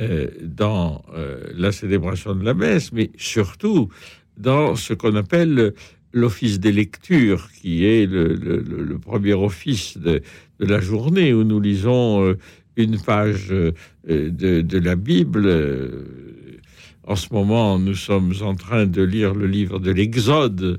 euh, 0.00 0.28
dans 0.42 1.04
euh, 1.14 1.52
la 1.54 1.70
célébration 1.70 2.34
de 2.34 2.44
la 2.44 2.54
messe, 2.54 2.92
mais 2.92 3.10
surtout 3.16 3.90
dans 4.36 4.74
ce 4.74 4.94
qu'on 4.94 5.14
appelle 5.16 5.74
l'office 6.12 6.60
des 6.60 6.72
lectures, 6.72 7.50
qui 7.52 7.84
est 7.84 8.06
le, 8.06 8.98
premier 8.98 9.34
office 9.34 9.98
de, 9.98 10.22
la 10.66 10.80
journée 10.80 11.32
où 11.32 11.44
nous 11.44 11.60
lisons 11.60 12.24
euh, 12.24 12.38
une 12.76 12.98
page 13.00 13.48
euh, 13.50 13.72
de, 14.04 14.78
la 14.78 14.96
Bible. 14.96 15.44
Euh, 15.46 16.60
en 17.04 17.16
ce 17.16 17.32
moment, 17.32 17.78
nous 17.78 17.94
sommes 17.94 18.32
en 18.42 18.54
train 18.54 18.86
de 18.86 19.02
lire 19.02 19.34
le 19.34 19.46
livre 19.46 19.78
de 19.78 19.90
l'Exode, 19.90 20.78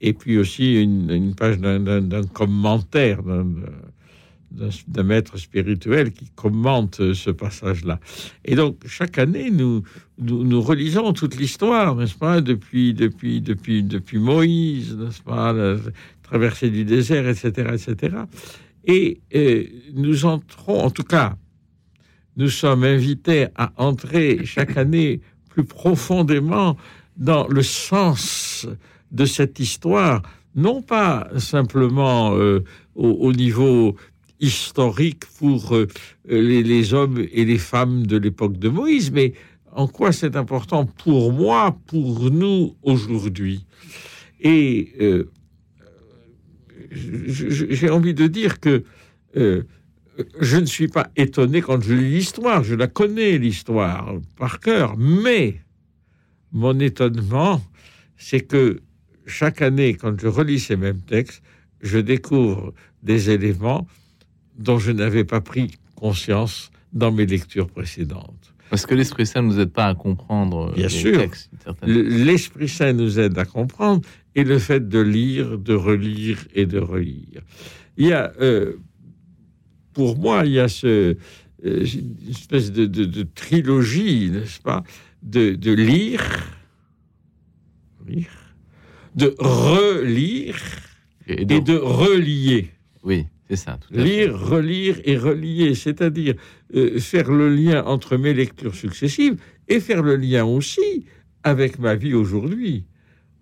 et 0.00 0.12
puis 0.12 0.36
aussi 0.38 0.82
une, 0.82 1.34
page 1.36 1.58
d'un 1.58 2.24
commentaire, 2.24 3.20
d'un 3.22 5.02
maître 5.04 5.38
spirituel 5.38 6.10
qui 6.10 6.28
commente 6.34 7.14
ce 7.14 7.30
passage-là. 7.30 8.00
Et 8.44 8.56
donc, 8.56 8.78
chaque 8.88 9.18
année, 9.18 9.52
nous, 9.52 9.84
nous, 10.18 10.60
relisons 10.60 11.12
toute 11.12 11.36
l'histoire, 11.36 11.94
n'est-ce 11.94 12.16
pas, 12.16 12.40
depuis, 12.40 12.92
depuis, 12.92 13.40
depuis, 13.40 13.84
depuis 13.84 14.18
Moïse, 14.18 14.96
n'est-ce 14.96 15.22
pas, 15.22 15.52
la 15.52 15.76
traversée 16.24 16.70
du 16.70 16.84
désert, 16.84 17.28
etc., 17.28 17.70
etc. 17.74 18.16
Et 18.84 19.20
euh, 19.34 19.64
nous 19.94 20.24
entrons, 20.24 20.80
en 20.84 20.90
tout 20.90 21.04
cas, 21.04 21.36
nous 22.36 22.48
sommes 22.48 22.84
invités 22.84 23.46
à 23.56 23.72
entrer 23.76 24.44
chaque 24.44 24.76
année 24.76 25.20
plus 25.50 25.64
profondément 25.64 26.76
dans 27.16 27.46
le 27.46 27.62
sens 27.62 28.66
de 29.10 29.24
cette 29.26 29.60
histoire, 29.60 30.22
non 30.54 30.82
pas 30.82 31.28
simplement 31.38 32.34
euh, 32.34 32.64
au, 32.94 33.08
au, 33.08 33.32
niveau 33.32 33.96
historique 34.40 35.24
pour 35.38 35.76
euh, 35.76 35.86
les, 36.26 36.94
hommes 36.94 37.24
et 37.32 37.44
les 37.44 37.58
femmes 37.58 38.06
de 38.06 38.16
l'époque 38.16 38.58
de 38.58 38.68
Moïse, 38.70 39.12
mais 39.12 39.34
en 39.70 39.86
quoi 39.86 40.12
c'est 40.12 40.36
important 40.36 40.86
pour 40.86 41.32
moi, 41.32 41.76
pour 41.86 42.30
nous 42.30 42.74
aujourd'hui. 42.82 43.64
Et 44.40 44.92
j'ai 46.92 47.90
envie 47.90 48.14
de 48.14 48.26
dire 48.26 48.60
que 48.60 48.84
euh, 49.36 49.62
je 50.40 50.58
ne 50.58 50.66
suis 50.66 50.88
pas 50.88 51.10
étonné 51.16 51.62
quand 51.62 51.80
je 51.82 51.94
lis 51.94 52.10
l'histoire, 52.10 52.62
je 52.62 52.74
la 52.74 52.86
connais 52.86 53.38
l'histoire 53.38 54.14
par 54.36 54.60
cœur, 54.60 54.96
mais 54.98 55.60
mon 56.52 56.78
étonnement, 56.80 57.62
c'est 58.16 58.40
que 58.40 58.80
chaque 59.26 59.62
année, 59.62 59.94
quand 59.94 60.20
je 60.20 60.28
relis 60.28 60.60
ces 60.60 60.76
mêmes 60.76 61.00
textes, 61.00 61.42
je 61.80 61.98
découvre 61.98 62.74
des 63.02 63.30
éléments 63.30 63.86
dont 64.58 64.78
je 64.78 64.92
n'avais 64.92 65.24
pas 65.24 65.40
pris 65.40 65.72
conscience 65.94 66.70
dans 66.92 67.10
mes 67.10 67.26
lectures 67.26 67.68
précédentes. 67.68 68.52
Parce 68.70 68.86
que 68.86 68.94
l'Esprit 68.94 69.26
Saint 69.26 69.42
ne 69.42 69.48
nous 69.48 69.60
aide 69.60 69.72
pas 69.72 69.88
à 69.88 69.94
comprendre 69.94 70.72
Bien 70.74 70.84
les 70.84 70.88
sûr. 70.88 71.22
L'Esprit 71.82 72.68
Saint 72.68 72.92
nous 72.92 73.20
aide 73.20 73.36
à 73.38 73.44
comprendre 73.44 74.00
et 74.34 74.44
le 74.44 74.58
fait 74.58 74.88
de 74.88 74.98
lire, 75.00 75.58
de 75.58 75.74
relire 75.74 76.38
et 76.54 76.66
de 76.66 76.78
relire. 76.78 77.42
Il 77.96 78.06
y 78.08 78.12
a, 78.12 78.32
euh, 78.40 78.74
pour 79.92 80.16
moi, 80.18 80.44
il 80.46 80.52
y 80.52 80.58
a 80.58 80.68
ce, 80.68 81.16
euh, 81.64 81.84
une 81.84 82.16
espèce 82.30 82.72
de, 82.72 82.86
de- 82.86 83.04
de 83.04 83.22
trilogie, 83.34 84.30
n'est-ce 84.30 84.60
pas, 84.60 84.82
de, 85.22 85.54
de 85.54 85.72
lire, 85.72 86.22
lire, 88.06 88.30
de 89.14 89.34
relire 89.38 90.56
Et 91.28 91.44
de 91.44 91.76
relier. 91.76 92.70
Oui, 93.04 93.26
c'est 93.48 93.56
ça. 93.56 93.78
tout 93.80 93.92
à 93.94 93.98
fait. 93.98 94.04
Lire, 94.04 94.38
relire 94.38 95.00
et 95.04 95.16
relier, 95.16 95.74
c'est-à-dire 95.74 96.34
euh, 96.74 96.98
faire 96.98 97.30
le 97.30 97.54
lien 97.54 97.84
entre 97.84 98.16
mes 98.16 98.32
lectures 98.34 98.74
successives 98.74 99.36
et 99.68 99.78
faire 99.80 100.02
le 100.02 100.16
lien 100.16 100.44
aussi 100.44 101.04
avec 101.42 101.78
ma 101.78 101.94
vie 101.94 102.14
aujourd'hui. 102.14 102.84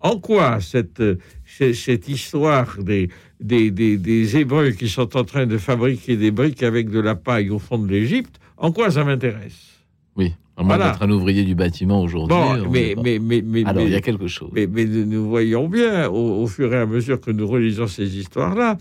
En 0.01 0.17
quoi 0.19 0.59
cette, 0.61 0.99
euh, 0.99 1.17
ce- 1.45 1.73
cette 1.73 2.09
histoire 2.09 2.77
des, 2.79 3.09
des, 3.39 3.69
des, 3.71 3.97
des 3.97 4.37
Hébreux 4.37 4.71
qui 4.71 4.89
sont 4.89 5.15
en 5.15 5.23
train 5.23 5.45
de 5.45 5.57
fabriquer 5.57 6.17
des 6.17 6.31
briques 6.31 6.63
avec 6.63 6.89
de 6.89 6.99
la 6.99 7.15
paille 7.15 7.49
au 7.51 7.59
fond 7.59 7.77
de 7.77 7.87
l'Égypte, 7.87 8.39
en 8.57 8.71
quoi 8.71 8.89
ça 8.91 9.03
m'intéresse? 9.03 9.69
Oui. 10.15 10.33
À 10.57 10.63
moins 10.63 10.75
Voilà. 10.75 10.91
d'être 10.91 11.03
un 11.03 11.11
ouvrier 11.11 11.43
du 11.43 11.55
bâtiment 11.55 12.01
aujourd'hui. 12.01 12.35
Bon, 12.35 12.65
on 12.67 12.69
mais, 12.69 12.95
mais, 13.01 13.19
mais, 13.19 13.41
mais, 13.41 13.63
Alors, 13.65 13.83
il 13.83 13.91
y 13.91 13.95
a 13.95 14.01
quelque 14.01 14.27
chose. 14.27 14.49
mais, 14.53 14.67
mais 14.67 14.85
nous 14.85 15.27
voyons 15.29 15.67
bien, 15.69 16.09
au, 16.09 16.41
au 16.43 16.47
fur 16.47 16.73
et 16.73 16.77
à 16.77 16.85
mesure 16.85 17.21
que 17.21 17.31
nous 17.31 17.47
relisons 17.47 17.87
ces 17.87 18.17
histoires-là, 18.17 18.77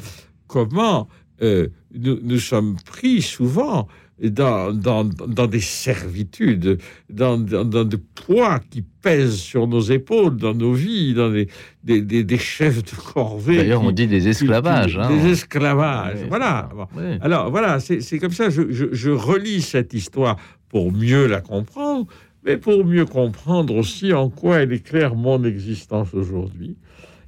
comment 0.46 1.06
euh, 1.42 1.68
nous, 1.94 2.18
nous 2.22 2.38
sommes 2.38 2.76
pris 2.84 3.22
souvent 3.22 3.88
dans, 4.22 4.72
dans, 4.72 5.04
dans 5.04 5.46
des 5.46 5.60
servitudes, 5.60 6.78
dans, 7.08 7.38
dans, 7.38 7.64
dans 7.64 7.84
des 7.84 7.96
poids 7.96 8.60
qui 8.70 8.82
pèsent 8.82 9.36
sur 9.38 9.66
nos 9.66 9.80
épaules, 9.80 10.36
dans 10.36 10.52
nos 10.54 10.72
vies, 10.74 11.14
dans 11.14 11.30
des, 11.30 11.48
des, 11.84 12.02
des, 12.02 12.22
des 12.24 12.38
chefs 12.38 12.82
de 12.84 12.90
corvée. 13.12 13.56
D'ailleurs, 13.56 13.82
on 13.82 13.92
dit 13.92 14.06
des 14.06 14.28
esclavages. 14.28 14.92
qui- 14.94 14.98
hein. 15.00 15.08
Des 15.08 15.30
esclavages, 15.30 16.18
voilà. 16.28 16.68
Bon. 16.74 16.86
Alors 17.22 17.50
voilà, 17.50 17.80
c'est 17.80 18.18
comme 18.18 18.32
ça, 18.32 18.50
je, 18.50 18.70
je, 18.70 18.86
je 18.92 19.10
relis 19.10 19.62
cette 19.62 19.94
histoire 19.94 20.36
pour 20.68 20.92
mieux 20.92 21.26
la 21.26 21.40
comprendre, 21.40 22.06
mais 22.44 22.56
pour 22.58 22.84
mieux 22.84 23.06
comprendre 23.06 23.74
aussi 23.74 24.12
en 24.12 24.28
quoi 24.28 24.58
elle 24.58 24.72
éclaire 24.72 25.14
mon 25.14 25.44
existence 25.44 26.12
aujourd'hui. 26.14 26.76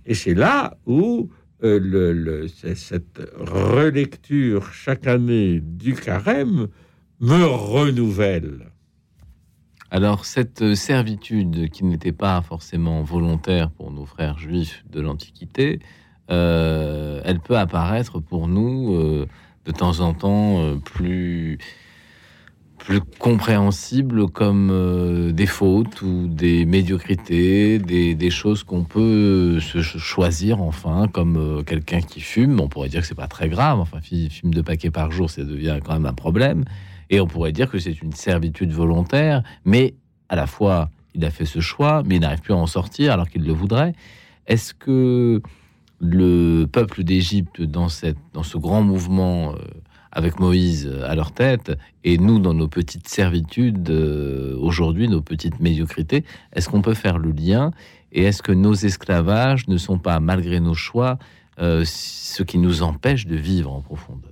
Et 0.04 0.14
c'est 0.14 0.34
là 0.34 0.76
où 0.86 1.30
euh, 1.64 1.78
le, 1.82 2.12
le- 2.12 2.48
cette 2.48 3.20
relecture 3.38 4.72
chaque 4.72 5.06
année 5.06 5.60
du 5.62 5.94
carême 5.94 6.68
me 7.22 7.44
renouvelle. 7.44 8.72
Alors, 9.92 10.24
cette 10.24 10.62
euh, 10.62 10.74
servitude 10.74 11.70
qui 11.70 11.84
n'était 11.84 12.10
pas 12.12 12.42
forcément 12.42 13.04
volontaire 13.04 13.70
pour 13.70 13.92
nos 13.92 14.04
frères 14.04 14.38
juifs 14.38 14.84
de 14.90 15.00
l'Antiquité, 15.00 15.78
euh, 16.30 17.20
elle 17.24 17.38
peut 17.38 17.56
apparaître 17.56 18.18
pour 18.18 18.48
nous 18.48 18.94
euh, 18.94 19.28
de 19.66 19.70
temps 19.70 20.00
en 20.00 20.14
temps 20.14 20.76
plus, 20.84 21.58
plus 22.84 23.00
compréhensible 23.00 24.28
comme 24.28 24.70
euh, 24.72 25.30
des 25.30 25.46
fautes 25.46 26.02
ou 26.02 26.26
des 26.26 26.66
médiocrités, 26.66 27.78
des, 27.78 28.30
choses 28.30 28.64
qu'on 28.64 28.82
peut 28.82 29.60
se 29.60 29.82
ch- 29.82 29.98
choisir 29.98 30.60
enfin, 30.60 31.06
comme 31.06 31.36
euh, 31.36 31.62
quelqu'un 31.62 32.00
qui 32.00 32.20
fume. 32.20 32.58
On 32.60 32.68
pourrait 32.68 32.88
dire 32.88 33.02
que 33.02 33.06
c'est 33.06 33.14
pas 33.14 33.28
très 33.28 33.48
grave. 33.48 33.78
Enfin, 33.78 34.00
fi- 34.00 34.28
fume 34.30 34.52
deux 34.52 34.64
paquets 34.64 34.90
par 34.90 35.12
jour, 35.12 35.30
ça 35.30 35.44
devient 35.44 35.78
quand 35.84 35.92
même 35.92 36.06
un 36.06 36.12
problème. 36.12 36.64
Et 37.08 37.20
on 37.20 37.26
pourrait 37.26 37.52
dire 37.52 37.70
que 37.70 37.78
c'est 37.78 38.02
une 38.02 38.12
servitude 38.12 38.72
volontaire, 38.72 39.42
mais 39.64 39.94
à 40.28 40.34
la 40.36 40.46
fois 40.46 40.90
il 41.14 41.24
a 41.24 41.30
fait 41.30 41.44
ce 41.44 41.60
choix, 41.60 42.02
mais 42.04 42.16
il 42.16 42.20
n'arrive 42.20 42.40
plus 42.40 42.54
à 42.54 42.56
en 42.56 42.66
sortir 42.66 43.12
alors 43.12 43.28
qu'il 43.28 43.44
le 43.44 43.52
voudrait. 43.52 43.92
Est-ce 44.46 44.74
que 44.74 45.40
le 46.00 46.64
peuple 46.64 47.04
d'Égypte 47.04 47.62
dans 47.62 47.88
cette 47.88 48.16
dans 48.32 48.42
ce 48.42 48.58
grand 48.58 48.82
mouvement 48.82 49.52
euh, 49.52 49.56
avec 50.12 50.38
Moïse 50.38 50.90
à 51.04 51.14
leur 51.14 51.32
tête 51.32 51.72
et 52.04 52.18
nous 52.18 52.38
dans 52.38 52.54
nos 52.54 52.68
petites 52.68 53.08
servitudes 53.08 53.90
euh, 53.90 54.54
aujourd'hui, 54.58 55.08
nos 55.08 55.22
petites 55.22 55.58
médiocrités, 55.60 56.24
est-ce 56.52 56.68
qu'on 56.68 56.82
peut 56.82 56.94
faire 56.94 57.18
le 57.18 57.32
lien 57.32 57.72
et 58.12 58.24
est-ce 58.24 58.42
que 58.42 58.52
nos 58.52 58.74
esclavages 58.74 59.66
ne 59.68 59.78
sont 59.78 59.98
pas 59.98 60.20
malgré 60.20 60.60
nos 60.60 60.74
choix 60.74 61.18
euh, 61.58 61.82
ce 61.86 62.42
qui 62.42 62.58
nous 62.58 62.82
empêche 62.82 63.26
de 63.26 63.36
vivre 63.36 63.72
en 63.72 63.80
profondeur? 63.80 64.30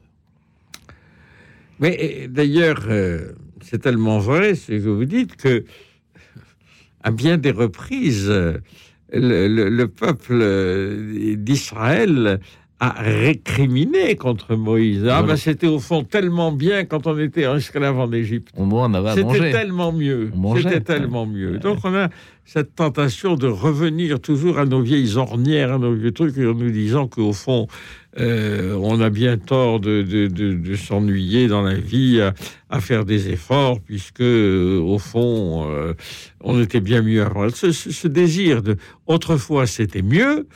Mais 1.79 2.29
d'ailleurs, 2.29 2.85
euh, 2.89 3.33
c'est 3.63 3.81
tellement 3.81 4.19
vrai 4.19 4.55
ce 4.55 4.73
que 4.73 4.89
vous 4.89 5.07
dites 5.07 5.37
que, 5.37 5.65
à 7.03 7.11
bien 7.11 7.39
des 7.39 7.53
reprises, 7.53 8.29
euh, 8.29 8.59
le, 9.13 9.49
le- 9.49 9.71
le 9.71 9.89
peuple 9.89 11.37
d'Israël 11.37 12.39
a 12.83 12.95
récriminé 13.03 14.17
contre 14.17 14.57
Moïse. 14.57 15.01
Ah, 15.03 15.21
Voilà. 15.21 15.23
ben, 15.27 15.37
c'était 15.37 15.67
au 15.67 15.79
fond 15.79 16.03
tellement 16.03 16.51
bien 16.51 16.85
quand 16.87 17.07
on 17.07 17.19
était 17.19 17.43
esclave 17.43 17.99
en 17.99 18.11
Égypte. 18.11 18.49
On 18.57 18.71
en 18.73 18.95
avait 18.95 19.11
à 19.11 19.15
C'était 19.15 19.53
tellement 19.53 19.93
mieux. 19.93 20.31
On. 20.35 20.57
C'était 20.57 20.81
tellement 20.81 21.27
mieux. 21.27 21.59
Donc 21.59 21.79
on 21.85 21.95
a 21.95 22.09
cette 22.47 22.75
tentation 22.75 23.37
de 23.37 23.47
revenir 23.47 24.19
toujours 24.19 24.59
à 24.59 24.65
nos 24.65 24.81
vieilles 24.81 25.17
ornières, 25.19 25.73
à 25.75 25.79
nos 25.79 25.93
vieux 25.95 26.11
trucs, 26.13 26.37
en 26.39 26.55
nous 26.55 26.71
disant 26.71 27.07
qu'au 27.07 27.33
fond, 27.35 27.67
euh, 28.19 28.75
on 28.83 29.01
a 29.01 29.11
bien 29.11 29.37
tort 29.37 29.79
de, 29.79 30.03
de- 30.03 30.27
de- 30.27 30.55
de 30.55 30.75
s'ennuyer 30.75 31.47
dans 31.49 31.63
la 31.63 31.75
vie, 31.75 32.21
à, 32.21 32.33
à 32.71 32.81
faire 32.81 33.05
des 33.05 33.29
efforts, 33.29 33.79
puisque 33.81 34.21
euh, 34.23 34.81
au 34.81 34.99
fond, 34.99 35.69
euh, 35.71 35.93
on 36.41 36.61
était 36.61 36.81
bien 36.81 37.03
mieux 37.03 37.23
avant. 37.23 37.49
Ce, 37.51 37.71
ce- 37.73 37.93
ce 37.93 38.09
désir 38.09 38.63
de 38.63 38.77
autrefois 39.07 39.67
c'était 39.67 40.03
mieux. 40.03 40.49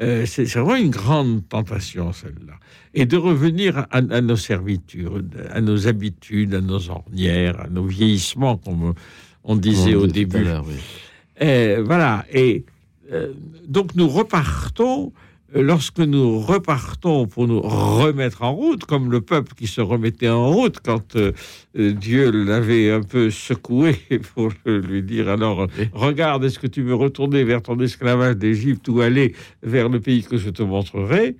Euh, 0.00 0.24
c'est 0.26 0.44
vraiment 0.44 0.76
une 0.76 0.90
grande 0.90 1.48
tentation, 1.48 2.12
celle-là. 2.12 2.54
Et 2.94 3.06
de 3.06 3.16
revenir 3.16 3.78
à, 3.78 3.98
à 3.98 4.20
nos 4.20 4.36
servitudes, 4.36 5.36
à 5.52 5.60
nos 5.60 5.86
habitudes, 5.86 6.54
à 6.54 6.60
nos 6.60 6.88
ornières, 6.90 7.60
à 7.60 7.68
nos 7.68 7.84
vieillissements, 7.84 8.56
comme 8.56 8.94
on 9.44 9.56
disait 9.56 9.94
On 9.94 10.00
au 10.00 10.06
début. 10.06 10.44
oui. 10.66 10.74
Et 11.40 11.76
voilà. 11.80 12.24
Et 12.32 12.64
euh, 13.12 13.32
donc 13.66 13.94
nous 13.94 14.08
repartons. 14.08 15.12
Euh, 15.56 15.62
Lorsque 15.62 15.98
nous 15.98 16.38
repartons 16.40 17.26
pour 17.26 17.46
nous 17.48 17.60
remettre 17.60 18.42
en 18.42 18.52
route, 18.52 18.84
comme 18.84 19.10
le 19.10 19.20
peuple 19.20 19.54
qui 19.54 19.66
se 19.66 19.80
remettait 19.80 20.28
en 20.28 20.50
route 20.52 20.78
quand 20.84 21.16
euh, 21.16 21.32
euh, 21.78 21.92
Dieu 21.92 22.30
l'avait 22.30 22.90
un 22.90 23.02
peu 23.02 23.30
secoué 23.30 23.96
pour 24.34 24.50
lui 24.66 25.02
dire 25.02 25.28
alors 25.28 25.66
regarde, 25.92 26.44
est-ce 26.44 26.58
que 26.58 26.66
tu 26.66 26.82
veux 26.82 26.94
retourner 26.94 27.44
vers 27.44 27.62
ton 27.62 27.78
esclavage 27.80 28.36
d'Égypte 28.36 28.88
ou 28.88 29.00
aller 29.00 29.34
vers 29.62 29.88
le 29.88 30.00
pays 30.00 30.22
que 30.22 30.36
je 30.36 30.50
te 30.50 30.62
montrerai? 30.62 31.36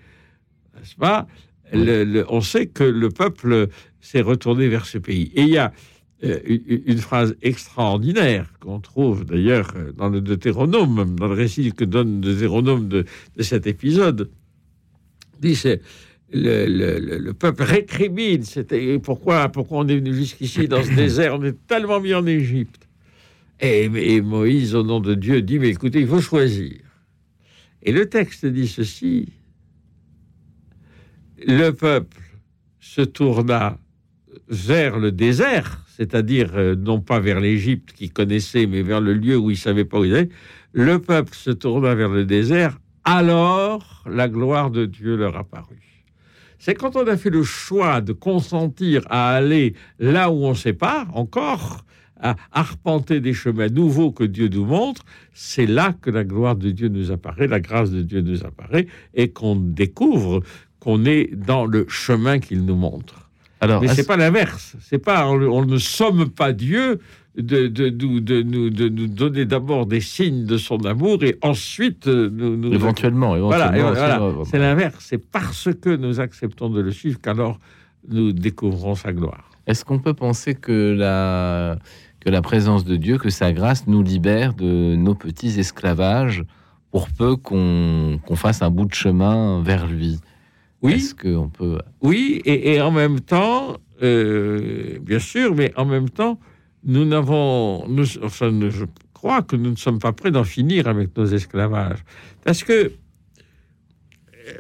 N'est-ce 0.77 0.97
pas? 0.97 1.27
Oui. 1.73 1.85
Le- 1.85 2.05
le- 2.05 2.27
On 2.29 2.41
sait 2.41 2.67
que 2.67 2.83
le 2.85 3.11
peuple 3.11 3.69
s'est 4.01 4.23
retourné 4.23 4.67
vers 4.69 4.87
ce 4.87 4.99
pays. 4.99 5.31
Et 5.35 5.43
il 5.43 5.49
y 5.51 5.59
a 5.59 5.73
une, 6.23 6.83
une 6.87 6.99
phrase 6.99 7.35
extraordinaire 7.43 8.53
qu'on 8.61 8.81
trouve 8.81 9.25
d'ailleurs 9.25 9.73
euh, 9.77 9.93
dans 9.93 10.09
le 10.09 10.21
Deutéronome, 10.21 11.17
dans 11.17 11.29
le 11.29 11.35
récit 11.35 11.73
que 11.73 11.85
donne 11.85 12.17
le 12.21 12.35
Deutéronome 12.35 12.89
de, 12.89 13.05
de 13.37 13.43
cet 13.43 13.67
épisode. 13.67 14.31
Dit 15.41 15.57
c'est 15.57 15.81
le, 16.33 16.67
le- 16.67 16.99
le- 17.01 17.19
le 17.19 17.33
peuple 17.33 17.63
récrimine. 17.63 18.43
C'était 18.43 18.99
pourquoi 18.99 19.49
pourquoi 19.49 19.79
on 19.79 19.89
est 19.89 19.97
venu 19.97 20.15
jusqu'ici 20.15 20.69
dans 20.69 20.83
ce 20.83 20.91
désert 20.95 21.37
On 21.39 21.43
est 21.45 21.57
tellement 21.67 22.01
mis 22.01 22.13
en 22.15 22.27
Égypte. 22.27 22.87
Et, 23.63 23.85
et 23.85 24.21
Moïse, 24.21 24.75
au 24.75 24.83
nom 24.83 25.01
de 25.01 25.15
Dieu, 25.15 25.43
dit 25.43 25.59
mais 25.59 25.69
écoutez, 25.71 26.01
il 26.01 26.07
faut 26.07 26.21
choisir. 26.21 26.77
Et 27.83 27.93
le 27.93 28.07
texte 28.09 28.45
dit 28.47 28.69
ceci 28.69 29.29
le 31.47 31.71
peuple 31.71 32.19
se 32.81 33.01
tourna 33.01 33.79
vers 34.49 34.99
le 34.99 35.13
désert, 35.13 35.85
c'est-à-dire 36.01 36.53
euh, 36.55 36.75
non 36.77 37.03
pas 37.03 37.21
vers 37.21 37.41
l'Égypte 37.41 37.93
qu'il 37.93 38.11
connaissait, 38.11 38.65
mais 38.65 38.81
vers 38.81 39.03
le 39.03 39.13
lieu 39.13 39.37
où 39.37 39.51
il 39.51 39.59
savait 39.59 39.85
pas 39.85 39.99
où 39.99 40.07
il 40.07 40.15
allait. 40.15 40.31
Le 40.73 40.99
peuple 40.99 41.35
se 41.35 41.51
tourna 41.51 41.95
vers 41.95 42.09
le 42.09 42.25
désert, 42.25 42.79
alors 43.05 44.03
la 44.09 44.27
gloire 44.27 44.71
de 44.71 44.87
Dieu 44.87 45.17
leur 45.17 45.37
apparut. 45.37 46.07
C'est 46.59 46.75
quand 46.75 46.97
on 46.97 47.07
a 47.07 47.19
fait 47.19 47.29
le 47.29 47.43
choix 47.43 48.01
de 48.01 48.15
consentir 48.15 49.03
à 49.11 49.35
aller 49.35 49.75
là 49.99 50.31
où 50.31 50.47
on 50.47 50.51
ne 50.51 50.55
sait 50.55 50.73
pas 50.73 51.07
encore, 51.13 51.85
à 52.19 52.37
arpenter 52.53 53.21
des 53.21 53.35
chemins 53.35 53.69
nouveaux 53.69 54.11
que 54.11 54.25
Dieu 54.25 54.49
nous 54.49 54.65
montre, 54.65 55.03
c'est 55.35 55.67
là 55.67 55.93
que 56.01 56.09
la 56.09 56.25
gloire 56.25 56.57
de 56.57 56.71
Dieu 56.71 56.89
nous 56.89 57.11
apparaît, 57.13 57.47
la 57.47 57.61
grâce 57.61 57.91
de 57.91 58.01
Dieu 58.01 58.23
nous 58.23 58.43
apparaît, 58.47 58.87
et 59.13 59.33
qu'on 59.33 59.57
découvre 59.57 60.43
qu'on 60.79 61.05
est 61.05 61.35
dans 61.37 61.67
le 61.67 61.85
chemin 61.89 62.39
qu'il 62.39 62.65
nous 62.65 62.77
montre. 62.77 63.30
Alors, 63.61 63.81
Mais 63.83 63.87
est-ce- 63.89 63.97
c'est 63.97 64.07
pas 64.07 64.17
l'inverse. 64.17 64.77
C'est 64.81 64.99
pas 64.99 65.29
on, 65.29 65.35
on 65.43 65.65
ne 65.65 65.77
somme 65.79 66.29
pas 66.31 66.53
Dieu 66.53 67.01
de, 67.39 67.69
de, 67.69 67.89
nous- 67.91 68.21
de 68.21 68.43
nous, 68.43 68.71
de 68.71 68.89
nous 68.89 69.07
donner 69.07 69.45
d'abord 69.45 69.87
des 69.87 70.01
signes 70.01 70.45
de 70.47 70.57
son 70.57 70.79
amour 70.85 71.23
et 71.23 71.37
ensuite 71.43 72.07
euh, 72.09 72.29
nous, 72.33 72.57
nous 72.57 72.73
éventuellement, 72.73 73.37
Voilà, 73.39 73.67
éventuellement, 73.77 73.93
voilà. 74.19 74.19
aussi, 74.29 74.41
euh, 74.41 74.45
c'est 74.51 74.59
l'inverse. 74.59 74.97
C'est 75.09 75.31
parce 75.31 75.69
que 75.81 75.95
nous 75.95 76.21
acceptons 76.21 76.71
de 76.71 76.81
le 76.81 76.91
suivre 76.91 77.21
qu'alors 77.21 77.59
nous 78.09 78.33
découvrons 78.33 78.95
sa 78.95 79.13
gloire. 79.13 79.49
Est-ce 79.67 79.85
qu'on 79.85 79.99
peut 79.99 80.15
penser 80.15 80.55
que 80.55 80.95
la, 80.99 81.79
que 82.21 82.31
la 82.31 82.43
présence 82.43 82.85
de 82.85 82.97
Dieu, 82.97 83.19
que 83.19 83.31
sa 83.31 83.53
grâce 83.53 83.87
nous 83.87 84.03
libère 84.03 84.55
de 84.55 84.97
nos 84.97 85.15
petits 85.15 85.61
esclavages 85.61 86.43
pour 86.91 87.09
peu 87.11 87.37
qu'on 87.37 88.19
qu'on 88.27 88.37
fasse 88.37 88.63
un 88.63 88.71
bout 88.71 88.87
de 88.87 88.95
chemin 88.95 89.63
vers 89.63 89.87
lui? 89.87 90.19
Oui, 90.83 90.95
Est-ce 90.95 91.15
qu'on 91.15 91.49
peut... 91.51 91.79
oui, 92.03 92.41
et, 92.45 92.75
et 92.75 92.81
en 92.81 92.91
même 92.91 93.21
temps, 93.21 93.77
euh, 94.03 94.99
bien 95.03 95.19
sûr, 95.19 95.55
mais 95.55 95.73
en 95.77 95.85
même 95.85 96.09
temps, 96.09 96.41
nous 96.85 97.05
n'avons, 97.05 97.87
nous, 97.89 98.07
enfin, 98.23 98.51
nous- 98.51 98.71
je 98.71 98.87
crois 99.13 99.43
que 99.43 99.57
nous 99.57 99.71
ne 99.73 99.77
sommes 99.77 99.99
pas 99.99 100.13
prêts 100.13 100.31
d'en 100.31 100.45
finir 100.45 100.89
avec 100.89 101.15
nos 101.17 101.27
esclavages, 101.27 102.03
parce 102.45 102.65
que 102.65 102.73
euh, 102.73 104.53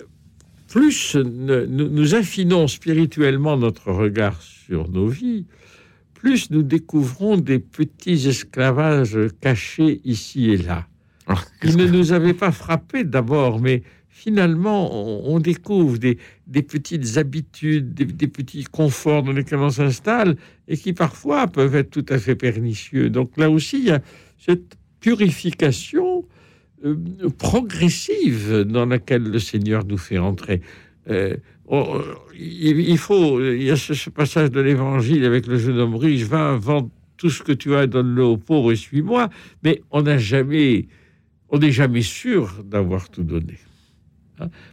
plus 0.68 1.16
ne- 1.16 1.64
nous, 1.64 1.88
nous 1.88 2.14
affinons 2.14 2.68
spirituellement 2.68 3.56
notre 3.56 3.90
regard 3.90 4.40
sur 4.42 4.88
nos 4.90 5.09
vies, 5.09 5.47
plus 6.12 6.51
nous 6.51 6.62
découvrons 6.62 7.38
des 7.38 7.59
petits 7.59 8.28
esclavages 8.28 9.18
cachés 9.40 10.02
ici 10.05 10.51
et 10.51 10.59
là. 10.59 10.86
Alors, 11.26 11.44
Ils 11.64 11.76
ne 11.78 11.86
nous 11.86 12.12
avaient 12.12 12.34
pas 12.34 12.52
frappés 12.52 13.05
d'abord, 13.05 13.59
mais 13.60 13.82
finalement, 14.20 15.26
on, 15.26 15.40
découvre 15.40 15.97
des, 15.97 16.18
petites 16.62 17.16
habitudes, 17.16 17.94
des, 17.94 18.26
petits 18.26 18.64
conforts 18.64 19.22
dans 19.22 19.32
lesquels 19.32 19.60
on 19.60 19.70
s'installe 19.70 20.36
et 20.68 20.76
qui 20.76 20.92
parfois 20.92 21.47
peuvent 21.47 21.74
être 21.74 21.88
tout 21.88 22.05
à 22.10 22.18
fait 22.18 22.34
pernicieux. 22.34 23.09
Donc 23.09 23.38
là 23.38 23.48
aussi, 23.48 23.78
il 23.78 23.84
y 23.86 23.90
a 23.90 24.02
cette 24.36 24.76
purification 25.01 26.26
euh, 26.84 26.97
progressive 27.38 28.66
dans 28.68 28.84
laquelle 28.84 29.22
le 29.22 29.38
Seigneur 29.38 29.86
nous 29.86 29.97
fait 29.97 30.18
entrer. 30.18 30.60
Euh, 31.09 31.36
il, 32.38 32.98
faut, 32.98 33.40
il 33.40 33.62
y 33.62 33.70
a 33.70 33.76
ce, 33.76 34.10
passage 34.10 34.51
de 34.51 34.60
l'Évangile 34.60 35.24
avec 35.24 35.47
le 35.47 35.56
jeune 35.56 35.78
homme 35.78 35.97
riche, 35.97 36.24
va, 36.24 36.56
vends 36.56 36.90
tout 37.16 37.30
ce 37.30 37.42
que 37.42 37.52
tu 37.52 37.74
as, 37.74 37.86
donne-le 37.86 38.24
aux 38.24 38.36
pauvres 38.36 38.72
et 38.72 38.76
suis-moi. 38.76 39.30
Mais 39.64 39.80
on 39.90 40.02
n'a 40.02 40.18
jamais, 40.18 40.88
on 41.48 41.59
n'est 41.59 41.72
jamais 41.72 42.02
sûr 42.02 42.62
d'avoir 42.64 43.09
tout 43.09 43.22
donné. 43.22 43.56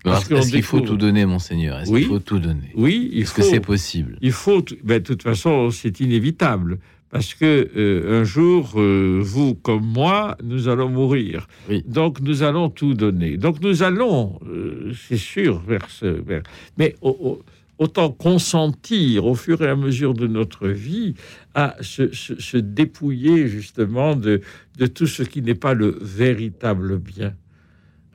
Qu'on 0.03 0.13
Est-ce 0.13 0.51
qu'il 0.51 0.63
faut 0.63 0.81
tout 0.81 0.97
donner, 0.97 1.25
monseigneur? 1.25 1.79
Est-ce 1.79 1.91
Oui. 1.91 2.01
qu'il 2.01 2.09
faut 2.09 2.19
tout 2.19 2.39
donner? 2.39 2.71
Oui, 2.75 3.09
il 3.11 3.21
Est-ce 3.21 3.33
faut. 3.33 3.41
que 3.41 3.47
c'est 3.47 3.59
possible? 3.59 4.17
Il 4.21 4.31
faut, 4.31 4.63
ben, 4.83 4.99
de 4.99 5.03
toute 5.05 5.23
façon, 5.23 5.69
c'est 5.71 5.99
inévitable. 5.99 6.79
Parce 7.09 7.33
que 7.33 7.69
euh, 7.77 8.19
un 8.19 8.23
jour, 8.25 8.73
euh, 8.75 9.21
vous 9.23 9.55
comme 9.55 9.85
moi, 9.85 10.35
nous 10.43 10.67
allons 10.67 10.89
mourir. 10.89 11.47
Oui. 11.69 11.81
Donc 11.87 12.19
nous 12.19 12.43
allons 12.43 12.69
tout 12.69 12.95
donner. 12.95 13.37
Donc 13.37 13.61
nous 13.61 13.81
allons, 13.81 14.39
euh, 14.45 14.91
c'est 15.07 15.15
sûr, 15.15 15.61
vers 15.65 15.89
ce. 15.89 16.05
vers- 16.05 16.43
Mais 16.77 16.95
au- 17.01 17.17
au- 17.21 17.41
autant 17.77 18.09
consentir 18.09 19.25
au 19.25 19.35
fur 19.35 19.61
et 19.61 19.69
à 19.69 19.75
mesure 19.77 20.15
de 20.15 20.27
notre 20.27 20.67
vie 20.67 21.13
à 21.55 21.75
se, 21.81 22.11
se- 22.13 22.41
se 22.41 22.57
dépouiller 22.57 23.47
justement 23.47 24.15
de, 24.15 24.41
de 24.77 24.85
tout 24.87 25.07
ce 25.07 25.23
qui 25.23 25.41
n'est 25.41 25.55
pas 25.55 25.73
le 25.73 25.97
véritable 26.01 26.97
bien. 26.97 27.33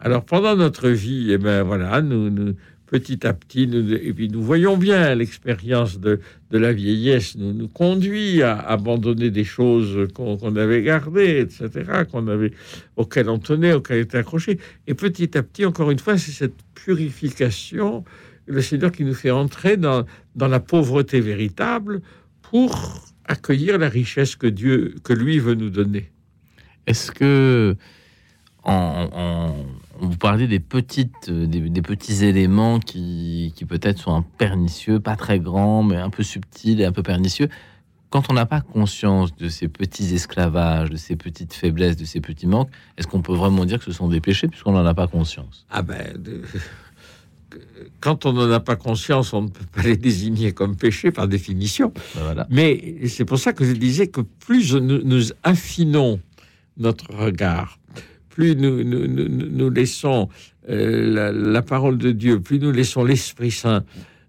Alors 0.04 0.24
pendant 0.24 0.56
notre 0.56 0.88
vie, 0.88 1.28
eh 1.30 1.38
ben 1.38 1.62
voilà, 1.62 2.02
nous, 2.02 2.28
nous- 2.28 2.54
petit 2.86 3.24
à 3.26 3.32
petit, 3.32 3.66
nous, 3.68 3.90
et 3.94 4.12
puis 4.12 4.28
nous 4.28 4.42
voyons 4.42 4.76
bien 4.76 5.14
l'expérience 5.14 5.98
de, 5.98 6.20
de 6.50 6.58
la 6.58 6.72
vieillesse 6.74 7.36
nous, 7.36 7.68
conduit 7.68 8.42
à 8.42 8.58
abandonner 8.58 9.30
des 9.30 9.44
choses 9.44 10.08
qu'on 10.12 10.56
avait 10.56 10.82
gardées, 10.82 11.38
etc., 11.40 12.02
qu'on 12.10 12.26
avait, 12.28 12.50
auxquelles 12.96 13.30
on 13.30 13.38
tenait, 13.38 13.72
auxquelles 13.72 14.00
on 14.00 14.02
était 14.02 14.18
accroché. 14.18 14.58
Et 14.88 14.94
petit 14.94 15.38
à 15.38 15.42
petit, 15.42 15.64
encore 15.64 15.90
une 15.90 16.00
fois, 16.00 16.18
c'est 16.18 16.32
cette 16.32 16.56
purification, 16.74 18.04
le 18.46 18.60
Seigneur 18.60 18.90
qui 18.92 19.04
nous 19.04 19.14
fait 19.14 19.30
entrer 19.30 19.76
dans, 19.78 20.04
dans 20.36 20.48
la 20.48 20.60
pauvreté 20.60 21.20
véritable 21.20 22.02
pour 22.42 22.76
accueillir 23.24 23.78
la 23.78 23.88
richesse 23.88 24.34
que 24.36 24.48
Dieu, 24.48 24.96
que 25.04 25.12
lui 25.14 25.38
veut 25.38 25.54
nous 25.54 25.70
donner. 25.70 26.10
Est-ce 26.88 27.10
que 27.12 27.76
en- 28.64 29.56
vous 30.00 30.16
parlez 30.16 30.46
des 30.46 30.60
petites, 30.60 31.28
euh, 31.28 31.46
des, 31.46 31.60
des 31.60 31.82
petits 31.82 32.24
éléments 32.24 32.78
qui, 32.80 33.52
qui 33.54 33.64
peut-être 33.64 33.98
sont 33.98 34.14
un 34.14 34.22
pernicieux, 34.22 35.00
pas 35.00 35.16
très 35.16 35.38
grands, 35.38 35.82
mais 35.82 35.96
un 35.96 36.10
peu 36.10 36.22
subtils 36.22 36.80
et 36.80 36.84
un 36.84 36.92
peu 36.92 37.02
pernicieux. 37.02 37.48
Quand 38.10 38.30
on 38.30 38.34
n'a 38.34 38.44
pas 38.46 38.60
conscience 38.60 39.34
de 39.36 39.48
ces 39.48 39.68
petits 39.68 40.14
esclavages, 40.14 40.90
de 40.90 40.96
ces 40.96 41.16
petites 41.16 41.54
faiblesses, 41.54 41.96
de 41.96 42.04
ces 42.04 42.20
petits 42.20 42.46
manques, 42.46 42.68
est-ce 42.98 43.06
qu'on 43.06 43.22
peut 43.22 43.34
vraiment 43.34 43.64
dire 43.64 43.78
que 43.78 43.84
ce 43.86 43.92
sont 43.92 44.08
des 44.08 44.20
péchés 44.20 44.48
puisqu'on 44.48 44.72
n'en 44.72 44.84
a 44.84 44.94
pas 44.94 45.06
conscience? 45.06 45.66
Ah 45.70 45.82
ben, 45.82 46.12
de- 46.18 46.42
quand 48.00 48.24
on 48.26 48.32
n'en 48.32 48.50
a 48.50 48.60
pas 48.60 48.76
conscience, 48.76 49.32
on 49.32 49.42
ne 49.42 49.48
peut 49.48 49.64
pas 49.72 49.82
les 49.82 49.96
désigner 49.96 50.52
comme 50.52 50.76
péchés 50.76 51.10
par 51.10 51.28
définition. 51.28 51.92
Ben 52.14 52.22
voilà. 52.22 52.46
Mais 52.50 53.06
c'est 53.08 53.24
pour 53.24 53.38
ça 53.38 53.52
que 53.52 53.64
je 53.64 53.72
disais 53.72 54.06
que 54.08 54.20
plus 54.22 54.74
nous, 54.74 55.02
nous 55.04 55.22
affinons 55.42 56.20
notre 56.78 57.14
regard, 57.14 57.78
plus 58.34 58.56
nous, 58.56 58.82
nous, 58.82 59.06
nous- 59.08 59.70
laissons 59.70 60.28
euh, 60.68 61.12
la, 61.14 61.32
la 61.32 61.62
parole 61.62 61.98
de 61.98 62.10
Dieu, 62.12 62.40
plus 62.40 62.58
nous 62.58 62.72
laissons 62.72 63.04
l'Esprit 63.04 63.50
Saint 63.50 63.84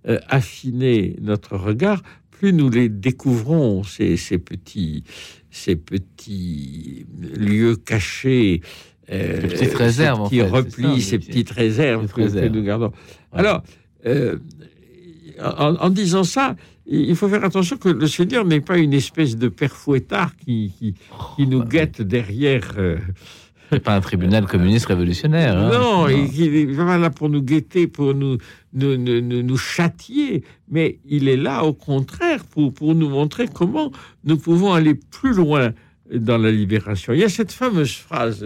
euh, 0.07 0.19
affiner 0.27 1.15
notre 1.21 1.55
regard, 1.57 2.01
plus 2.31 2.51
nous 2.53 2.69
les 2.69 2.89
découvrons, 2.89 3.84
ces, 3.84 4.17
ces 4.17 4.38
petits, 4.39 5.03
ces 5.51 5.75
petits 5.77 7.05
lieux 7.38 7.75
cachés. 7.77 8.61
euh, 9.11 9.41
Ces 9.41 9.47
petites 9.47 9.73
réserves, 9.75 10.21
replis, 10.41 11.01
ça, 11.01 11.09
ces 11.11 11.19
petites 11.19 11.51
réserves 11.51 12.11
que- 12.11 12.47
nous 12.49 12.63
gardons. 12.63 12.91
Ouais. 13.31 13.39
Alors, 13.39 13.63
euh, 14.05 14.38
en, 15.41 15.75
en 15.75 15.89
disant 15.89 16.23
ça, 16.23 16.55
il 16.85 17.15
faut 17.15 17.30
faire 17.30 17.45
attention 17.45 17.77
que 17.77 17.88
le 17.89 18.07
Seigneur 18.07 18.43
n'est 18.45 18.59
pas 18.61 18.77
une 18.77 18.93
espèce 18.93 19.38
de 19.38 19.47
père 19.47 19.71
fouettard 19.71 20.35
qui, 20.35 20.73
qui, 20.77 20.95
qui 21.38 21.47
nous 21.47 21.59
bah 21.59 21.67
guette 21.69 22.01
derrière. 22.01 22.73
euh, 22.77 22.97
C'est 23.73 23.79
pas 23.83 23.95
un 23.95 24.01
tribunal 24.01 24.45
communiste 24.45 24.85
révolutionnaire. 24.85 25.57
hein. 25.57 25.71
non, 25.71 26.07
il, 26.07 26.29
il 26.39 26.55
est 26.55 26.65
vraiment 26.65 26.97
là 26.97 27.09
pour 27.09 27.27
nous 27.29 27.41
guetter, 27.41 27.87
pour 27.87 28.13
nous, 28.13 28.37
nous, 28.73 28.97
nous, 28.97 29.21
nous- 29.21 29.57
châtier, 29.57 30.43
mais 30.69 30.99
il 31.07 31.27
est 31.27 31.37
là 31.37 31.63
au 31.63 31.73
contraire 31.73 32.43
pour, 32.45 32.73
pour 32.73 32.93
nous 32.93 33.09
montrer 33.09 33.47
comment 33.47 33.91
nous 34.23 34.37
pouvons 34.37 34.73
aller 34.73 34.93
plus 34.95 35.33
loin 35.33 35.73
dans 36.13 36.37
la 36.37 36.51
libération. 36.51 37.13
Il 37.13 37.19
y 37.21 37.23
a 37.23 37.29
cette 37.29 37.51
fameuse 37.51 37.93
phrase 37.95 38.45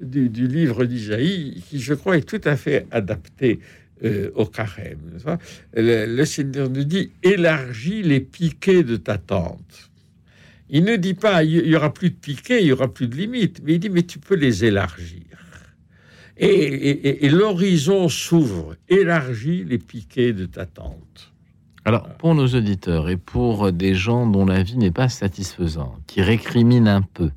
du, 0.00 0.28
du 0.28 0.46
livre 0.46 0.84
d'Isaïe 0.84 1.62
qui, 1.68 1.80
je 1.80 1.94
crois, 1.94 2.16
est 2.18 2.22
tout 2.28 2.40
à 2.44 2.54
fait 2.56 2.86
adaptée 2.92 3.58
euh, 4.04 4.30
au 4.36 4.46
carême. 4.46 4.98
pas? 5.24 5.38
Le, 5.74 6.06
le 6.06 6.24
Seigneur 6.24 6.70
nous 6.70 6.84
dit 6.84 7.10
élargis 7.24 8.02
les 8.02 8.20
piquets 8.20 8.84
de 8.84 8.96
ta 8.96 9.18
tente. 9.18 9.87
Il 10.70 10.84
ne 10.84 10.96
dit 10.96 11.14
pas 11.14 11.44
il 11.44 11.66
y 11.66 11.74
aura 11.76 11.92
plus 11.92 12.10
de 12.10 12.16
piquets, 12.16 12.60
il 12.62 12.66
y 12.68 12.72
aura 12.72 12.88
plus 12.92 13.08
de 13.08 13.16
limites, 13.16 13.60
mais 13.64 13.74
il 13.74 13.78
dit 13.78 13.90
mais 13.90 14.02
tu 14.02 14.18
peux 14.18 14.34
les 14.36 14.64
élargir. 14.64 15.22
Et, 16.36 16.46
et- 16.46 17.08
et- 17.08 17.26
et 17.26 17.28
l'horizon 17.30 18.08
s'ouvre, 18.08 18.76
élargis 18.88 19.64
les 19.64 19.78
piquets 19.78 20.32
de 20.32 20.46
ta 20.46 20.66
tente. 20.66 21.32
Alors, 21.84 22.08
pour 22.16 22.34
nos 22.34 22.46
auditeurs 22.46 23.08
et 23.08 23.16
pour 23.16 23.72
des 23.72 23.94
gens 23.94 24.26
dont 24.26 24.44
la 24.44 24.62
vie 24.62 24.76
n'est 24.76 24.90
pas 24.92 25.08
satisfaisante, 25.08 26.00
qui 26.06 26.20
récriminent 26.22 26.86
un 26.86 27.02
peu, 27.02 27.30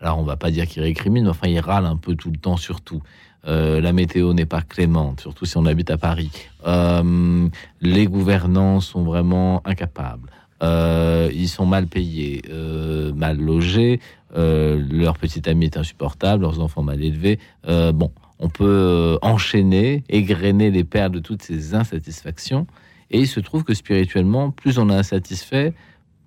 alors 0.00 0.18
on 0.18 0.24
va 0.24 0.36
pas 0.36 0.50
dire 0.50 0.66
qu'ils 0.66 0.82
récriminent, 0.82 1.24
mais 1.24 1.30
enfin 1.30 1.48
ils 1.48 1.60
râlent 1.60 1.84
un 1.86 1.96
peu 1.96 2.14
tout 2.16 2.30
le 2.30 2.38
temps, 2.38 2.56
surtout. 2.56 3.02
Euh, 3.46 3.80
la 3.80 3.92
météo 3.92 4.32
n'est 4.34 4.46
pas 4.46 4.62
clémente, 4.62 5.20
surtout 5.20 5.44
si 5.44 5.56
on 5.56 5.64
habite 5.66 5.90
à 5.90 5.98
Paris. 5.98 6.30
Euh, 6.66 7.48
les 7.80 8.06
gouvernants 8.06 8.80
sont 8.80 9.04
vraiment 9.04 9.62
incapables. 9.64 10.30
Euh, 10.62 11.30
ils 11.32 11.48
sont 11.48 11.66
mal 11.66 11.86
payés, 11.86 12.42
euh, 12.50 13.12
mal 13.14 13.38
logés. 13.38 14.00
euh, 14.36 14.84
leur 14.90 15.16
petit 15.16 15.48
ami 15.48 15.66
est 15.66 15.76
insupportable, 15.78 16.42
leurs 16.42 16.60
enfants 16.60 16.82
mal 16.82 17.02
élevés. 17.02 17.38
Bon, 17.66 18.12
on 18.38 18.48
peut 18.48 19.18
enchaîner, 19.22 20.04
égrener 20.08 20.70
les 20.70 20.84
perles 20.84 21.12
de 21.12 21.18
toutes 21.18 21.42
ces 21.42 21.74
insatisfactions. 21.74 22.66
Et 23.10 23.20
il 23.20 23.26
se 23.26 23.40
trouve 23.40 23.64
que 23.64 23.72
spirituellement, 23.72 24.50
plus 24.50 24.78
on 24.78 24.90
est 24.90 24.94
insatisfait, 24.94 25.72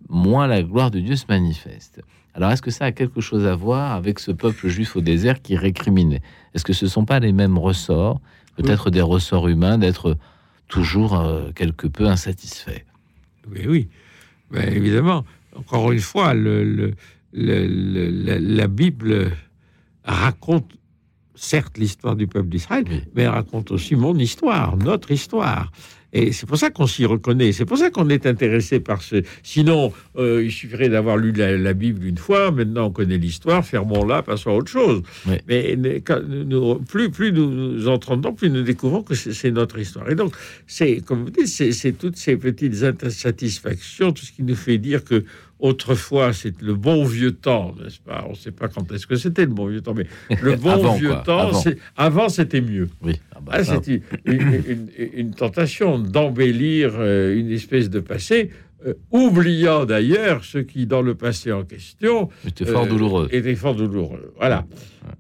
moins 0.10 0.48
la 0.48 0.64
gloire 0.64 0.90
de 0.90 1.00
Dieu 1.00 1.16
se 1.16 1.26
manifeste. 1.30 2.02
Alors, 2.34 2.50
est-ce 2.52 2.62
que 2.62 2.72
ça 2.72 2.86
a 2.86 2.92
quelque 2.92 3.22
chose 3.22 3.46
à 3.46 3.56
voir 3.56 3.92
avec 3.92 4.18
ce 4.18 4.32
peuple 4.32 4.68
juif 4.68 4.96
au 4.96 5.02
désert 5.02 5.42
qui 5.42 5.56
récriminait? 5.56 6.22
Est-ce 6.56 6.64
que 6.64 6.74
ce 6.74 6.86
ne 6.86 6.90
sont 6.90 7.06
pas 7.06 7.20
les 7.20 7.34
mêmes 7.34 7.58
ressorts, 7.58 8.20
peut-être 8.56 8.90
des 8.90 9.02
ressorts 9.02 9.48
humains, 9.48 9.78
d'être 9.78 10.18
toujours 10.68 11.24
quelque 11.54 11.88
peu 11.88 12.08
insatisfait 12.08 12.86
Oui, 13.52 13.66
oui, 13.68 13.90
Ben, 14.52 14.74
évidemment. 14.74 15.26
Encore 15.56 15.92
une 15.92 16.00
fois, 16.00 16.34
le, 16.34 16.64
le- 16.64 16.94
le- 17.34 17.68
le- 17.68 18.10
la, 18.10 18.40
la 18.40 18.68
Bible 18.68 19.32
raconte 20.04 20.72
certes 21.36 21.78
l'histoire 21.78 22.16
du 22.16 22.28
peuple 22.28 22.50
d'Israël, 22.50 22.86
mais 23.16 23.24
elle 23.24 23.30
raconte 23.30 23.72
aussi 23.72 23.96
mon 23.96 24.18
histoire, 24.18 24.78
notre 24.78 25.12
histoire. 25.12 25.72
Et 26.14 26.32
c'est 26.34 26.46
pour 26.46 26.58
ça 26.58 26.70
qu'on 26.70 26.88
s'y 26.88 27.06
reconnaît. 27.06 27.52
C'est 27.54 27.66
pour 27.66 27.78
ça 27.78 27.90
qu'on 27.90 28.10
est 28.10 28.26
intéressé 28.26 28.80
par 28.80 29.02
ce. 29.02 29.24
Sinon, 29.44 29.94
euh, 30.18 30.44
il 30.44 30.52
suffirait 30.52 30.90
d'avoir 30.90 31.16
lu 31.18 31.32
la, 31.32 31.58
la 31.58 31.74
Bible 31.74 32.06
une 32.06 32.18
fois. 32.18 32.52
Maintenant, 32.52 32.88
on 32.88 32.92
connaît 32.92 33.18
l'histoire. 33.18 33.66
Fermons-la, 33.66 34.22
passons 34.22 34.50
à 34.52 34.54
autre 34.56 34.72
chose. 34.72 35.02
Mais 35.48 35.78
quand 36.06 36.20
nous- 36.28 36.76
plus, 36.80 37.10
plus 37.12 37.32
nous, 37.32 37.50
nous 37.50 37.88
entrons 37.88 38.18
dedans, 38.18 38.34
plus 38.34 38.50
nous 38.50 38.64
découvrons 38.64 39.04
que 39.04 39.16
c'est 39.16 39.52
notre 39.52 39.80
histoire. 39.80 40.10
Et 40.10 40.16
donc, 40.16 40.34
c'est 40.68 41.02
comme 41.06 41.24
vous 41.24 41.30
dites, 41.30 41.48
c'est 41.48 41.92
toutes 41.94 42.18
ces 42.18 42.36
petites 42.36 42.84
insatisfactions, 42.84 44.12
tout 44.12 44.26
ce 44.26 44.32
qui 44.32 44.44
nous 44.44 44.56
fait 44.56 44.78
dire 44.78 45.04
que 45.04 45.24
autrefois 45.62 46.34
c'est 46.34 46.62
le 46.62 46.74
bon 46.76 47.06
vieux 47.06 47.32
temps, 47.32 47.74
n'est-ce 47.82 48.00
pas? 48.00 48.26
On 48.28 48.32
ne 48.32 48.36
sait 48.36 48.52
pas 48.52 48.68
quand 48.68 48.92
est-ce 48.92 49.08
que 49.08 49.16
c'était 49.16 49.46
le 49.46 49.54
bon 49.54 49.68
vieux 49.68 49.82
temps, 49.82 49.94
mais 49.96 50.08
le 50.42 50.56
bon 50.58 50.72
Avant, 50.72 50.96
vieux 50.96 51.10
quoi, 51.10 51.18
temps, 51.24 51.52
avant. 51.96 52.28
c'était 52.30 52.62
mieux. 52.62 52.90
Oui. 53.02 53.14
Ah 53.34 53.40
bah, 53.42 53.52
Ah, 53.56 53.64
c'est 53.64 53.88
une, 53.88 54.02
une- 54.26 54.64
une- 54.68 54.90
une 55.14 55.34
tentation 55.34 56.00
d'embellir 56.00 56.94
euh, 56.98 57.36
une 57.38 57.52
espèce 57.52 57.90
de 57.90 58.00
passé, 58.00 58.50
euh, 58.88 58.94
oubliant 59.12 59.86
d'ailleurs 59.86 60.44
ce 60.44 60.58
qui, 60.58 60.88
dans 60.88 61.04
le 61.04 61.14
passé 61.16 61.52
en 61.52 61.64
question, 61.64 62.30
c'était 62.44 62.66
fort 62.66 62.86
euh, 62.86 62.90
douloureux. 62.90 63.30
était 63.32 63.56
fort 63.56 63.76
douloureux. 63.76 64.34
Voilà. 64.38 64.66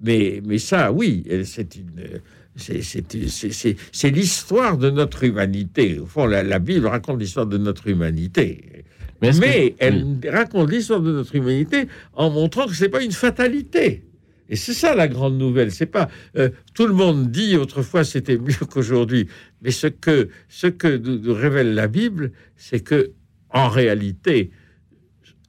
Mais, 0.03 0.41
mais 0.45 0.57
ça, 0.57 0.91
oui, 0.91 1.23
c'est 1.45 1.75
une. 1.75 2.19
c'est- 2.55 4.09
l'histoire 4.09 4.77
de 4.77 4.89
notre 4.89 5.23
humanité. 5.23 5.99
Au 5.99 6.05
fond, 6.05 6.25
la, 6.25 6.43
la 6.43 6.59
Bible 6.59 6.87
raconte 6.87 7.19
l'histoire 7.19 7.45
de 7.45 7.57
notre 7.57 7.87
humanité. 7.87 8.83
Mais 9.21 9.71
que- 9.71 9.75
elle 9.79 10.17
raconte 10.29 10.71
l'histoire 10.71 11.01
de 11.01 11.11
notre 11.11 11.35
humanité 11.35 11.87
en 12.13 12.29
montrant 12.29 12.65
que 12.67 12.73
c'est 12.73 12.89
pas 12.89 13.03
une 13.03 13.11
fatalité. 13.11 14.03
Et 14.49 14.55
c'est 14.57 14.73
ça 14.73 14.95
la 14.95 15.07
grande 15.07 15.37
nouvelle. 15.37 15.71
C'est 15.71 15.85
pas 15.85 16.09
euh, 16.37 16.49
tout 16.73 16.85
le 16.87 16.93
monde 16.93 17.31
dit 17.31 17.55
autrefois 17.55 18.03
c'était 18.03 18.37
mieux 18.37 18.53
qu'aujourd'hui, 18.69 19.27
mais 19.61 19.71
ce 19.71 19.87
que 19.87 20.29
ce 20.49 20.67
que 20.67 20.97
nous, 20.97 21.33
révèle 21.33 21.73
la 21.73 21.87
Bible, 21.87 22.31
c'est 22.57 22.81
que 22.81 23.11
en 23.49 23.69
réalité 23.69 24.51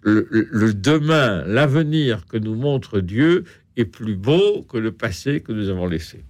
le 0.05 0.73
demain, 0.75 1.45
l'avenir 1.47 2.27
que 2.27 2.37
nous 2.37 2.57
montre 2.57 2.99
Dieu 3.01 3.45
est 3.77 3.85
plus 3.85 4.17
beau 4.17 4.63
que 4.63 4.77
le 4.77 4.93
passé 4.93 5.41
que 5.41 5.53
nous 5.53 5.69
avons 5.69 5.87
laissé. 5.87 6.25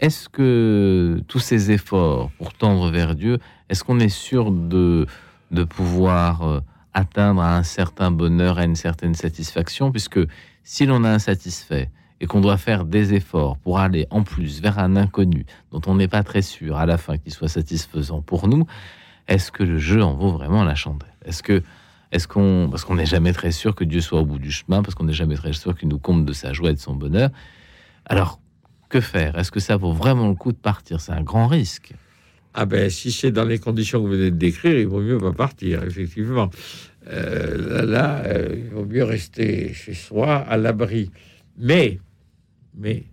Est-ce 0.00 0.28
que 0.28 1.20
tous 1.28 1.40
ces 1.40 1.70
efforts 1.72 2.30
pour 2.38 2.54
tendre 2.54 2.90
vers 2.90 3.14
Dieu, 3.14 3.38
est-ce 3.68 3.84
qu'on 3.84 4.00
est 4.00 4.08
sûr 4.08 4.50
de, 4.50 5.06
de 5.50 5.64
pouvoir 5.64 6.42
euh, 6.42 6.60
atteindre 6.94 7.42
un 7.42 7.62
certain 7.62 8.10
bonheur, 8.10 8.58
à 8.58 8.64
une 8.64 8.76
certaine 8.76 9.14
satisfaction 9.14 9.90
Puisque 9.90 10.20
si 10.64 10.86
l'on 10.86 11.04
est 11.04 11.08
insatisfait 11.08 11.90
et 12.20 12.26
qu'on 12.26 12.40
doit 12.40 12.58
faire 12.58 12.84
des 12.84 13.14
efforts 13.14 13.56
pour 13.58 13.78
aller 13.78 14.06
en 14.10 14.22
plus 14.22 14.60
vers 14.60 14.78
un 14.78 14.96
inconnu 14.96 15.46
dont 15.72 15.80
on 15.86 15.94
n'est 15.94 16.08
pas 16.08 16.22
très 16.22 16.42
sûr 16.42 16.76
à 16.76 16.86
la 16.86 16.98
fin 16.98 17.16
qu'il 17.16 17.32
soit 17.32 17.48
satisfaisant 17.48 18.20
pour 18.20 18.46
nous, 18.46 18.66
est-ce 19.28 19.50
que 19.50 19.62
le 19.62 19.78
jeu 19.78 20.02
en 20.02 20.14
vaut 20.14 20.32
vraiment 20.32 20.64
la 20.64 20.74
chandelle? 20.74 21.14
Est-ce 21.24 21.42
que 21.42 21.62
est-ce 22.12 22.26
qu'on 22.26 22.68
parce 22.70 22.84
qu'on 22.84 22.96
n'est 22.96 23.06
jamais 23.06 23.32
très 23.32 23.52
sûr 23.52 23.74
que 23.74 23.84
Dieu 23.84 24.00
soit 24.00 24.20
au 24.20 24.26
bout 24.26 24.38
du 24.38 24.50
chemin, 24.50 24.82
parce 24.82 24.94
qu'on 24.94 25.04
n'est 25.04 25.12
jamais 25.12 25.36
très 25.36 25.52
sûr 25.52 25.76
qu'il 25.78 25.88
nous 25.88 25.98
comble 25.98 26.24
de 26.24 26.32
sa 26.32 26.52
joie 26.52 26.70
et 26.70 26.74
de 26.74 26.80
son 26.80 26.94
bonheur. 26.94 27.30
Alors 28.04 28.40
que 28.88 29.00
faire? 29.00 29.38
Est-ce 29.38 29.52
que 29.52 29.60
ça 29.60 29.76
vaut 29.76 29.92
vraiment 29.92 30.28
le 30.28 30.34
coup 30.34 30.50
de 30.50 30.58
partir? 30.58 31.00
C'est 31.00 31.12
un 31.12 31.22
grand 31.22 31.46
risque. 31.46 31.94
Ah 32.52 32.66
ben, 32.66 32.90
si 32.90 33.12
c'est 33.12 33.30
dans 33.30 33.44
les 33.44 33.58
conditions 33.58 34.02
que 34.02 34.06
vous 34.06 34.12
venez 34.12 34.30
de 34.30 34.36
décrire, 34.36 34.76
il 34.76 34.86
vaut 34.86 35.00
mieux 35.00 35.18
pas 35.18 35.32
partir, 35.32 35.84
effectivement. 35.84 36.50
Euh, 37.06 37.56
là, 37.56 37.82
là, 37.84 38.22
euh, 38.26 38.54
il 38.56 38.70
vaut 38.70 38.84
mieux 38.84 39.04
rester 39.04 39.72
chez 39.72 39.94
soi, 39.94 40.36
à 40.36 40.56
l'abri. 40.56 41.10
Mais, 41.58 42.00
mais, 42.76 43.04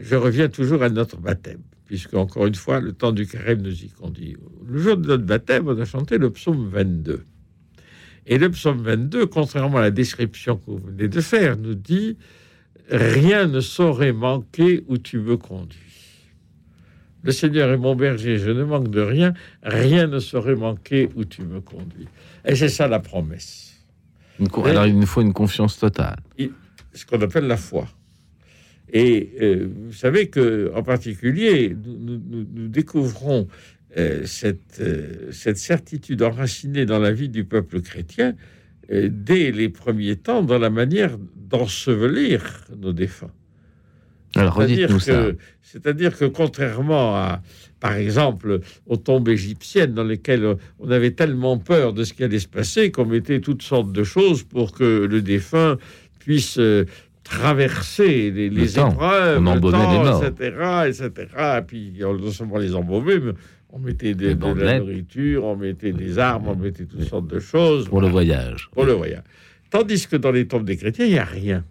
je 0.00 0.14
reviens 0.14 0.48
toujours 0.48 0.82
à 0.82 0.90
notre 0.90 1.16
baptême, 1.16 1.62
puisque, 1.86 2.14
encore 2.14 2.46
une 2.46 2.54
fois, 2.54 2.80
le 2.80 2.92
temps 2.92 3.12
du 3.12 3.26
carême 3.26 3.62
nous 3.62 3.82
y 3.82 3.88
conduit. 3.88 4.36
Le 4.66 4.78
jour 4.78 4.96
de 4.98 5.08
notre 5.08 5.24
baptême, 5.24 5.68
on 5.68 5.78
a 5.78 5.84
chanté 5.86 6.18
le 6.18 6.30
psaume 6.30 6.68
22. 6.68 7.24
Et 8.26 8.36
le 8.36 8.50
psaume 8.50 8.82
22, 8.82 9.24
contrairement 9.26 9.78
à 9.78 9.82
la 9.82 9.90
description 9.90 10.56
que 10.56 10.70
vous 10.70 10.78
venez 10.78 11.08
de 11.08 11.20
faire, 11.22 11.56
nous 11.56 11.74
dit 11.74 12.18
Rien 12.90 13.46
ne 13.46 13.60
saurait 13.60 14.12
manquer 14.12 14.84
où 14.86 14.98
tu 14.98 15.18
me 15.18 15.36
conduis. 15.38 15.87
Le 17.22 17.32
Seigneur 17.32 17.70
est 17.70 17.76
mon 17.78 17.96
berger, 17.96 18.38
je 18.38 18.50
ne 18.50 18.62
manque 18.64 18.90
de 18.90 19.00
rien, 19.00 19.34
rien 19.62 20.06
ne 20.06 20.18
saurait 20.20 20.54
manquer 20.54 21.08
où 21.16 21.24
tu 21.24 21.42
me 21.42 21.60
conduis. 21.60 22.06
Et 22.44 22.54
c'est 22.54 22.68
ça 22.68 22.86
la 22.88 23.00
promesse, 23.00 23.74
Une 24.38 24.48
co- 24.48 24.62
Ouais. 24.62 24.70
Alors 24.70 24.86
il 24.86 24.96
nous 24.98 25.06
faut 25.06 25.20
une 25.22 25.32
confiance 25.32 25.78
totale. 25.78 26.16
ce 26.92 27.04
qu'on 27.06 27.20
appelle 27.20 27.46
la 27.46 27.56
foi. 27.56 27.86
Et 28.92 29.34
euh, 29.42 29.68
vous 29.86 29.92
savez 29.92 30.28
que, 30.30 30.72
en 30.74 30.82
particulier, 30.82 31.76
nous, 31.84 31.96
nous- 31.98 32.22
nous- 32.26 32.46
nous 32.54 32.68
découvrons 32.68 33.46
euh, 33.96 34.24
cette, 34.26 34.80
euh, 34.80 35.30
cette 35.32 35.58
certitude 35.58 36.22
enracinée 36.22 36.86
dans 36.86 36.98
la 36.98 37.10
vie 37.12 37.28
du 37.28 37.44
peuple 37.44 37.80
chrétien 37.80 38.34
dès 38.90 39.50
les 39.52 39.68
premiers 39.68 40.16
temps 40.16 40.42
dans 40.42 40.58
la 40.58 40.70
manière 40.70 41.18
d'ensevelir 41.36 42.64
nos 42.80 42.92
défunts. 42.94 43.30
Alors 44.36 44.60
C'est-à-dire 45.62 46.16
que, 46.16 46.24
contrairement 46.26 47.16
à, 47.16 47.40
par 47.80 47.94
exemple, 47.94 48.60
aux 48.86 48.96
tombes 48.96 49.28
égyptiennes 49.28 49.94
dans 49.94 50.04
lesquelles 50.04 50.56
on 50.78 50.90
avait 50.90 51.12
tellement 51.12 51.58
peur 51.58 51.92
de 51.92 52.04
ce 52.04 52.12
qui 52.12 52.24
allait 52.24 52.38
se 52.38 52.48
passer 52.48 52.90
qu'on 52.90 53.06
mettait 53.06 53.40
toutes 53.40 53.62
sortes 53.62 53.92
de 53.92 54.04
choses 54.04 54.42
pour 54.42 54.72
que 54.72 55.06
le 55.10 55.22
défunt 55.22 55.76
puisse 56.18 56.58
euh, 56.58 56.84
traverser 57.24 58.30
les, 58.30 58.78
épreuves, 58.78 59.38
On 59.38 59.42
le 59.42 59.48
embaumait 59.50 59.78
temps, 59.78 60.02
les 60.02 60.10
morts. 60.10 60.24
etc., 60.24 60.52
etc. 60.88 61.58
Et 61.58 61.62
puis 61.62 61.92
on- 62.04 62.14
non 62.14 62.30
seulement 62.30 62.58
les 62.58 62.74
embaumait, 62.74 63.18
mais 63.20 63.32
on 63.70 63.78
mettait 63.78 64.14
des- 64.14 64.34
de 64.34 64.46
la 64.60 64.78
nourriture, 64.80 65.44
on 65.44 65.56
mettait 65.56 65.92
des 65.92 66.18
armes, 66.18 66.48
on 66.48 66.56
mettait 66.56 66.84
toutes 66.86 67.04
sortes 67.04 67.28
de 67.28 67.38
choses 67.38 67.88
Pour 67.88 68.00
le 68.00 68.08
voyage. 68.08 68.68
pour 68.72 68.84
le 68.84 68.92
voyage. 68.92 69.22
Tandis 69.70 70.06
que 70.08 70.16
dans 70.16 70.30
les 70.32 70.46
tombes 70.46 70.64
des 70.64 70.76
chrétiens, 70.76 71.04
il 71.06 71.12
n'y 71.12 71.18
a 71.18 71.24
rien. 71.24 71.64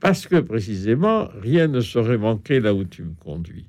Parce 0.00 0.26
que 0.26 0.36
précisément, 0.36 1.28
rien 1.40 1.68
ne 1.68 1.80
saurait 1.80 2.18
manquer 2.18 2.60
là 2.60 2.74
où 2.74 2.84
tu 2.84 3.02
me 3.02 3.14
conduis. 3.14 3.66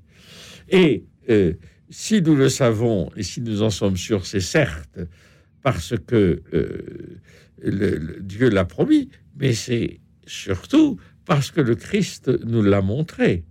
Et 0.69 1.05
euh, 1.29 1.53
si 1.89 2.21
nous 2.21 2.35
le 2.35 2.49
savons 2.49 3.09
et 3.15 3.23
si 3.23 3.41
nous 3.41 3.61
en 3.61 3.69
sommes 3.69 3.97
sûrs, 3.97 4.25
c'est 4.25 4.41
certes 4.41 4.99
parce 5.63 5.95
que 6.05 6.41
euh, 6.53 8.19
Dieu 8.19 8.49
l'a 8.49 8.65
promis, 8.65 9.09
mais 9.37 9.53
c'est 9.53 9.99
surtout 10.25 10.99
parce 11.25 11.51
que 11.51 11.61
le 11.61 11.75
Christ 11.75 12.29
nous 12.45 12.61
l'a 12.61 12.81
montré. 12.81 13.43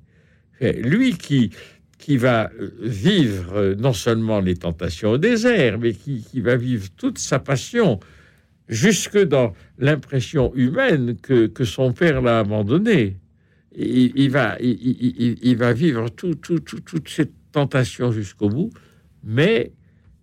Lui 0.60 1.18
qui, 1.18 1.50
qui 1.98 2.16
va 2.16 2.50
vivre 2.80 3.74
non 3.78 3.92
seulement 3.92 4.40
les 4.40 4.56
tentations 4.56 5.12
au 5.12 5.18
désert, 5.18 5.78
mais 5.78 5.92
qui, 5.92 6.22
qui 6.22 6.40
va 6.40 6.56
vivre 6.56 6.88
toute 6.96 7.18
sa 7.18 7.38
passion 7.38 8.00
jusque 8.68 9.18
dans 9.18 9.52
l'impression 9.78 10.54
humaine 10.54 11.16
que, 11.16 11.50
son 11.64 11.92
père 11.92 12.20
l'a 12.22 12.40
abandonné. 12.40 13.18
Il 13.76 14.30
va 14.30 15.72
vivre 15.72 16.08
tout, 16.10 16.34
tout, 16.34 16.60
tout- 16.60 16.80
toute 16.80 17.08
cette 17.08 17.32
tentation 17.52 18.12
jusqu'au 18.12 18.48
bout, 18.48 18.70
mais 19.22 19.72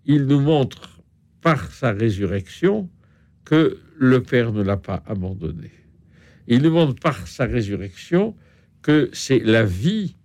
il 0.06 0.26
nous 0.26 0.40
montre 0.40 1.02
par 1.41 1.72
sa 1.72 1.91
résurrection 1.91 2.90
que 3.45 3.78
le 3.98 4.24
Père 4.24 4.52
ne 4.53 4.64
l'a 4.64 4.78
pas 4.78 5.03
abandonné. 5.06 5.72
Il 6.48 6.61
nous 6.61 6.72
montre 6.72 6.95
par 6.99 7.28
sa 7.28 7.45
résurrection 7.45 8.36
que 8.82 9.10
c'est 9.14 9.40
la 9.40 9.64
vie 9.64 10.15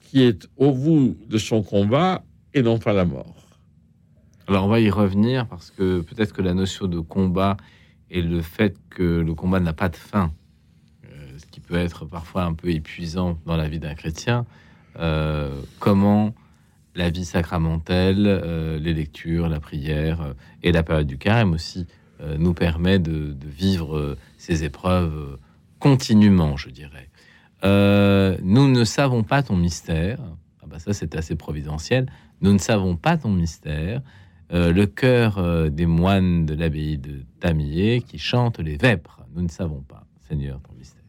qui 0.00 0.22
est 0.22 0.48
au 0.56 0.72
bout 0.72 1.16
de 1.28 1.38
son 1.38 1.62
combat 1.62 2.24
et 2.54 2.62
non 2.62 2.78
pas 2.78 2.92
la 2.92 3.04
mort. 3.04 3.41
Alors 4.48 4.64
on 4.64 4.68
va 4.68 4.80
y 4.80 4.90
revenir 4.90 5.46
parce 5.46 5.70
que 5.70 6.00
peut-être 6.00 6.32
que 6.32 6.42
la 6.42 6.52
notion 6.52 6.88
de 6.88 6.98
combat 6.98 7.56
et 8.10 8.22
le 8.22 8.42
fait 8.42 8.76
que 8.90 9.20
le 9.20 9.34
combat 9.34 9.60
n'a 9.60 9.72
pas 9.72 9.88
de 9.88 9.96
fin, 9.96 10.32
euh, 11.04 11.38
ce 11.38 11.46
qui 11.46 11.60
peut 11.60 11.76
être 11.76 12.04
parfois 12.06 12.42
un 12.42 12.52
peu 12.52 12.70
épuisant 12.70 13.38
dans 13.46 13.56
la 13.56 13.68
vie 13.68 13.78
d'un 13.78 13.94
chrétien, 13.94 14.44
euh, 14.98 15.62
comment 15.78 16.34
la 16.96 17.08
vie 17.08 17.24
sacramentelle, 17.24 18.26
euh, 18.26 18.78
les 18.78 18.92
lectures, 18.94 19.48
la 19.48 19.60
prière 19.60 20.34
et 20.62 20.72
la 20.72 20.82
période 20.82 21.06
du 21.06 21.18
carême 21.18 21.52
aussi 21.52 21.86
nous 22.38 22.54
permet 22.54 23.00
de, 23.00 23.32
de 23.32 23.48
vivre 23.48 24.16
ces 24.38 24.62
épreuves 24.62 25.38
continuellement, 25.80 26.56
je 26.56 26.70
dirais. 26.70 27.08
Nous 27.64 28.68
ne 28.68 28.84
savons 28.84 29.24
pas 29.24 29.42
ton 29.42 29.56
mystère. 29.56 30.20
Ah 30.62 30.66
bah 30.68 30.78
ça 30.78 30.92
c'est 30.92 31.16
assez 31.16 31.34
providentiel. 31.34 32.06
Nous 32.40 32.52
ne 32.52 32.58
savons 32.58 32.94
pas 32.94 33.16
ton 33.16 33.30
mystère. 33.30 34.02
Euh, 34.52 34.72
le 34.72 34.86
chœur 34.86 35.38
euh, 35.38 35.70
des 35.70 35.86
moines 35.86 36.44
de 36.44 36.54
l'abbaye 36.54 36.98
de 36.98 37.22
Tamillé 37.40 38.02
qui 38.02 38.18
chante 38.18 38.58
les 38.58 38.76
vêpres. 38.76 39.20
Nous 39.34 39.40
ne 39.42 39.48
savons 39.48 39.80
pas, 39.80 40.04
Seigneur, 40.28 40.60
ton 40.60 40.74
mystère. 40.74 41.00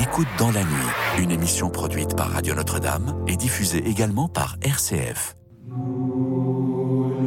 Écoute 0.00 0.28
dans 0.38 0.52
la 0.52 0.62
nuit, 0.62 1.22
une 1.22 1.32
émission 1.32 1.68
produite 1.70 2.16
par 2.16 2.30
Radio 2.30 2.54
Notre-Dame 2.54 3.24
et 3.26 3.36
diffusée 3.36 3.84
également 3.88 4.28
par 4.28 4.56
RCF. 4.62 5.36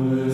Le 0.09 0.29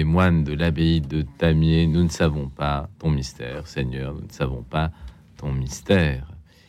des 0.00 0.04
moines 0.04 0.44
de 0.44 0.54
l'abbaye 0.54 1.02
de 1.02 1.20
Tamier, 1.36 1.86
nous 1.86 2.02
ne 2.02 2.08
savons 2.08 2.48
pas 2.48 2.88
ton 2.98 3.10
mystère, 3.10 3.66
Seigneur, 3.66 4.14
nous 4.14 4.22
ne 4.22 4.32
savons 4.32 4.62
pas 4.62 4.92
ton 5.36 5.52
mystère. 5.52 6.26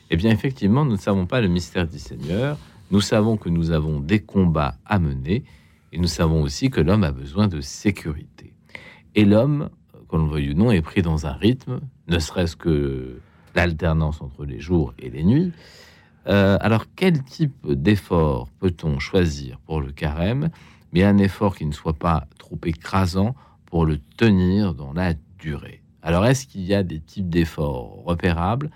Eh 0.09 0.17
bien, 0.17 0.31
effectivement, 0.31 0.83
nous 0.83 0.91
ne 0.91 0.97
savons 0.97 1.25
pas 1.25 1.39
le 1.39 1.47
mystère 1.47 1.87
du 1.87 1.97
Seigneur. 1.97 2.57
Nous 2.91 2.99
savons 2.99 3.37
que 3.37 3.47
nous 3.47 3.71
avons 3.71 4.01
des 4.01 4.19
combats 4.19 4.75
à 4.85 4.99
mener 4.99 5.45
et 5.93 5.97
nous 5.97 6.09
savons 6.09 6.41
aussi 6.41 6.69
que 6.69 6.81
l'homme 6.81 7.05
a 7.05 7.13
besoin 7.13 7.47
de 7.47 7.61
sécurité. 7.61 8.53
Et 9.15 9.23
l'homme, 9.23 9.69
qu'on 10.09 10.25
le 10.25 10.29
veuille 10.29 10.51
ou 10.51 10.53
non, 10.53 10.69
est 10.69 10.81
pris 10.81 11.01
dans 11.01 11.25
un 11.25 11.31
rythme, 11.31 11.79
ne 12.09 12.19
serait-ce 12.19 12.57
que 12.57 13.21
l'alternance 13.55 14.21
entre 14.21 14.43
les 14.43 14.59
jours 14.59 14.93
et 14.99 15.09
les 15.09 15.23
nuits. 15.23 15.53
Euh, 16.27 16.57
alors, 16.59 16.83
quel 16.97 17.23
type 17.23 17.65
d'effort 17.65 18.49
peut-on 18.59 18.99
choisir 18.99 19.57
pour 19.59 19.79
le 19.79 19.93
carême? 19.93 20.49
Mais 20.93 21.03
un 21.03 21.18
effort 21.18 21.55
qui 21.55 21.65
ne 21.65 21.72
soit 21.72 21.97
pas 21.97 22.27
trop 22.38 22.59
écrasant 22.65 23.35
pour 23.65 23.85
le 23.85 23.99
tenir 24.18 24.73
dans 24.73 24.93
la 24.93 25.13
durée. 25.39 25.81
Alors, 26.03 26.26
est-ce 26.26 26.47
qu'il 26.47 26.61
y 26.61 26.73
a 26.73 26.84
des 26.84 26.99
types 26.99 27.30
d'efforts 27.30 28.03
repérables? 28.05 28.69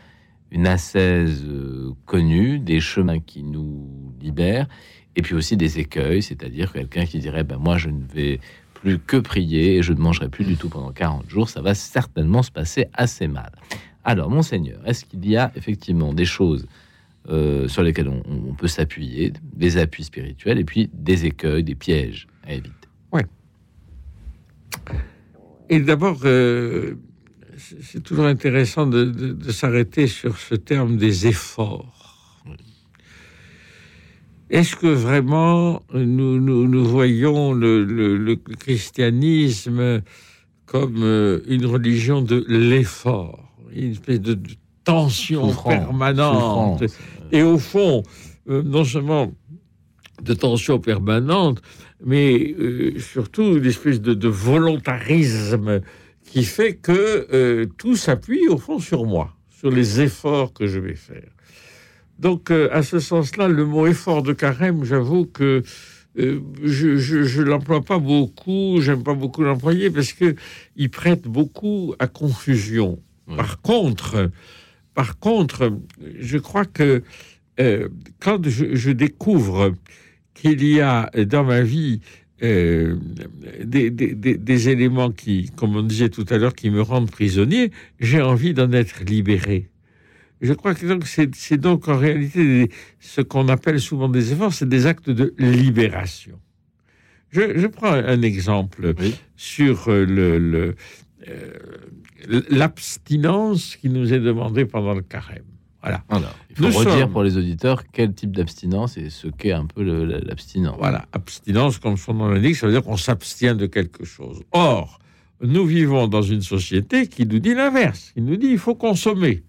Une 0.52 0.68
ascèse 0.68 1.44
euh, 1.46 1.94
connue, 2.06 2.60
des 2.60 2.80
chemins 2.80 3.20
qui 3.20 3.44
nous 3.44 4.14
libèrent, 4.22 4.68
et 5.16 5.22
puis 5.22 5.34
aussi 5.34 5.58
des 5.58 5.80
écueils, 5.80 6.22
c'est-à-dire 6.22 6.72
quelqu'un 6.72 7.06
qui 7.06 7.20
dirait 7.20 7.44
ben, 7.44 7.58
Moi, 7.58 7.78
je 7.78 7.90
ne 7.90 8.06
vais 8.06 8.40
plus 8.74 9.00
que 9.00 9.18
prier 9.18 9.78
et 9.78 9.82
je 9.82 9.94
ne 9.94 10.00
mangerai 10.00 10.30
plus 10.30 10.46
du 10.46 10.58
tout 10.58 10.70
pendant 10.70 10.92
40 10.92 11.28
jours, 11.30 11.50
ça 11.50 11.62
va 11.62 11.74
certainement 11.74 12.44
se 12.44 12.52
passer 12.52 12.88
assez 12.94 13.28
mal. 13.28 13.52
Alors, 14.04 14.30
monseigneur, 14.30 14.80
est-ce 14.86 15.06
qu'il 15.06 15.28
y 15.28 15.36
a 15.36 15.52
effectivement 15.56 16.14
des 16.14 16.26
choses 16.26 16.68
euh, 17.30 17.68
sur 17.68 17.82
lesquelles 17.84 18.10
on, 18.10 18.22
on 18.50 18.54
peut 18.54 18.68
s'appuyer, 18.68 19.34
des 19.54 19.78
appuis 19.78 20.04
spirituels, 20.04 20.60
et 20.60 20.64
puis 20.64 20.90
des 20.94 21.26
écueils, 21.26 21.64
des 21.64 21.76
pièges 21.76 22.28
à 22.44 22.54
éviter 22.54 22.72
Et 25.70 25.80
d'abord, 25.80 26.20
euh, 26.26 26.96
c'est 27.58 28.04
toujours 28.04 28.26
intéressant 28.26 28.86
de, 28.86 29.06
de- 29.06 29.34
de 29.34 29.52
s'arrêter 29.52 30.06
sur 30.08 30.38
ce 30.38 30.54
terme 30.56 30.98
des 30.98 31.26
efforts. 31.28 32.44
Est-ce 34.52 34.76
que 34.76 34.86
vraiment 34.88 35.82
nous, 35.94 36.40
nous, 36.40 36.68
nous 36.68 36.86
voyons 36.86 37.54
le, 37.54 37.84
le- 37.84 38.18
le 38.18 38.36
christianisme 38.36 40.02
comme 40.68 41.02
euh, 41.02 41.40
une 41.48 41.66
religion 41.66 42.22
de 42.22 42.46
l'effort, 42.48 43.58
une 43.74 43.92
espèce 43.94 44.22
de, 44.22 44.36
de 44.36 44.52
tension 44.84 45.48
permanente. 45.80 46.84
Et 47.32 47.44
au 47.44 47.58
fond, 47.58 48.04
euh, 48.50 48.62
non 48.64 48.84
seulement 48.84 49.32
de 50.22 50.34
tension 50.34 50.80
permanente, 50.80 51.62
mais 52.04 52.56
euh, 52.60 53.00
surtout 53.00 53.58
une 53.58 53.66
espèce 53.66 54.02
de, 54.02 54.14
de 54.14 54.28
volontarisme 54.28 55.82
qui 56.24 56.44
fait 56.44 56.76
que 56.76 57.28
euh, 57.34 57.66
tout 57.78 57.96
s'appuie 57.96 58.48
au 58.48 58.58
fond 58.58 58.80
sur 58.80 59.06
moi, 59.06 59.36
sur 59.50 59.70
les 59.70 60.02
efforts 60.02 60.54
que 60.54 60.68
je 60.68 60.80
vais 60.80 60.96
faire. 60.96 61.30
Donc, 62.18 62.50
à 62.50 62.82
ce 62.82 63.00
sens-là, 63.00 63.50
le 63.50 63.66
mot 63.66 63.88
effort 63.88 64.24
de 64.24 64.32
carême, 64.32 64.86
j'avoue 64.86 65.26
que 65.26 65.64
euh, 66.18 66.40
je, 66.64 66.96
je, 66.98 67.24
je 67.24 67.42
l'emploie 67.42 67.82
pas 67.84 68.00
beaucoup, 68.00 68.80
j'aime 68.80 69.04
pas 69.04 69.14
beaucoup 69.14 69.44
l'employer 69.44 69.90
parce 69.90 70.14
que 70.14 70.36
il 70.78 70.90
prête 70.90 71.24
beaucoup 71.24 71.94
à 72.00 72.08
confusion. 72.08 73.00
Par 73.36 73.62
contre, 73.62 74.30
par 74.96 75.20
contre, 75.20 75.78
je 76.20 76.38
crois 76.40 76.66
que 76.66 77.04
euh, 77.60 77.90
quand 78.20 78.42
je, 78.50 78.76
je 78.76 78.92
découvre 78.92 79.74
qu'il 80.34 80.66
y 80.68 80.82
a 80.82 81.10
dans 81.28 81.44
ma 81.44 81.62
vie 81.62 82.02
euh, 82.44 82.96
des, 83.64 83.90
des- 83.92 84.14
des- 84.16 84.38
des 84.38 84.70
éléments 84.70 85.12
qui, 85.12 85.52
comme 85.56 85.76
on 85.76 85.84
disait 85.84 86.10
tout 86.10 86.26
à 86.30 86.38
l'heure, 86.38 86.54
qui 86.56 86.70
me 86.70 86.82
rendent 86.82 87.10
prisonnier, 87.12 87.72
j'ai 88.00 88.22
envie 88.22 88.54
d'en 88.54 88.72
être 88.74 89.04
libéré. 89.06 89.70
Je 90.42 90.52
crois 90.54 90.76
que 90.76 90.86
donc 90.86 91.06
c'est 91.08 91.58
donc 91.58 91.88
en 91.88 91.98
réalité 91.98 92.70
ce 93.00 93.22
qu'on 93.22 93.48
appelle 93.48 93.80
souvent 93.80 94.10
des 94.10 94.34
efforts, 94.34 94.54
c'est 94.54 94.68
des 94.68 94.86
actes 94.86 95.10
de 95.10 95.34
libération. 95.38 96.38
Je, 97.32 97.58
je 97.58 97.68
prends 97.68 97.94
un 97.94 98.22
exemple 98.22 98.94
Oui. 99.00 99.16
sur 99.38 99.90
le, 99.90 100.38
le, 100.38 100.76
euh, 101.28 101.52
l'abstinence 102.50 103.76
qui 103.76 103.90
nous 103.90 104.14
est 104.14 104.20
demandée 104.20 104.66
pendant 104.66 104.94
le 104.94 105.02
carême. 105.02 105.44
Voilà. 105.82 106.04
Alors, 106.10 106.36
il 106.50 106.56
faut 106.56 106.64
Nous 106.64 106.72
redire 106.72 106.92
sommes- 107.02 107.12
pour 107.12 107.24
les 107.24 107.38
auditeurs 107.38 107.84
quel 107.92 108.14
type 108.14 108.36
d'abstinence 108.36 108.98
et 108.98 109.10
ce 109.12 109.28
qu'est 109.28 109.52
un 109.52 109.66
peu 109.68 109.84
l'abstinence. 109.84 110.78
Voilà, 110.80 111.06
abstinence, 111.12 111.78
comme 111.78 111.96
son 111.98 112.16
nom 112.16 112.28
l'indique, 112.30 112.56
ça 112.56 112.66
veut 112.66 112.74
dire 112.74 112.84
qu'on 112.84 112.98
s'abstient 112.98 113.54
de 113.56 113.68
quelque 113.68 114.04
chose. 114.04 114.42
Or, 114.52 115.00
nous 115.42 115.66
vivons 115.66 116.08
dans 116.08 116.24
une 116.24 116.42
société 116.42 117.08
qui 117.08 117.26
nous 117.28 117.38
dit 117.40 117.54
l'inverse. 117.54 118.12
Il 118.16 118.26
nous 118.26 118.36
dit 118.36 118.48
il 118.48 118.58
faut 118.58 118.76
consommer. 118.76 119.44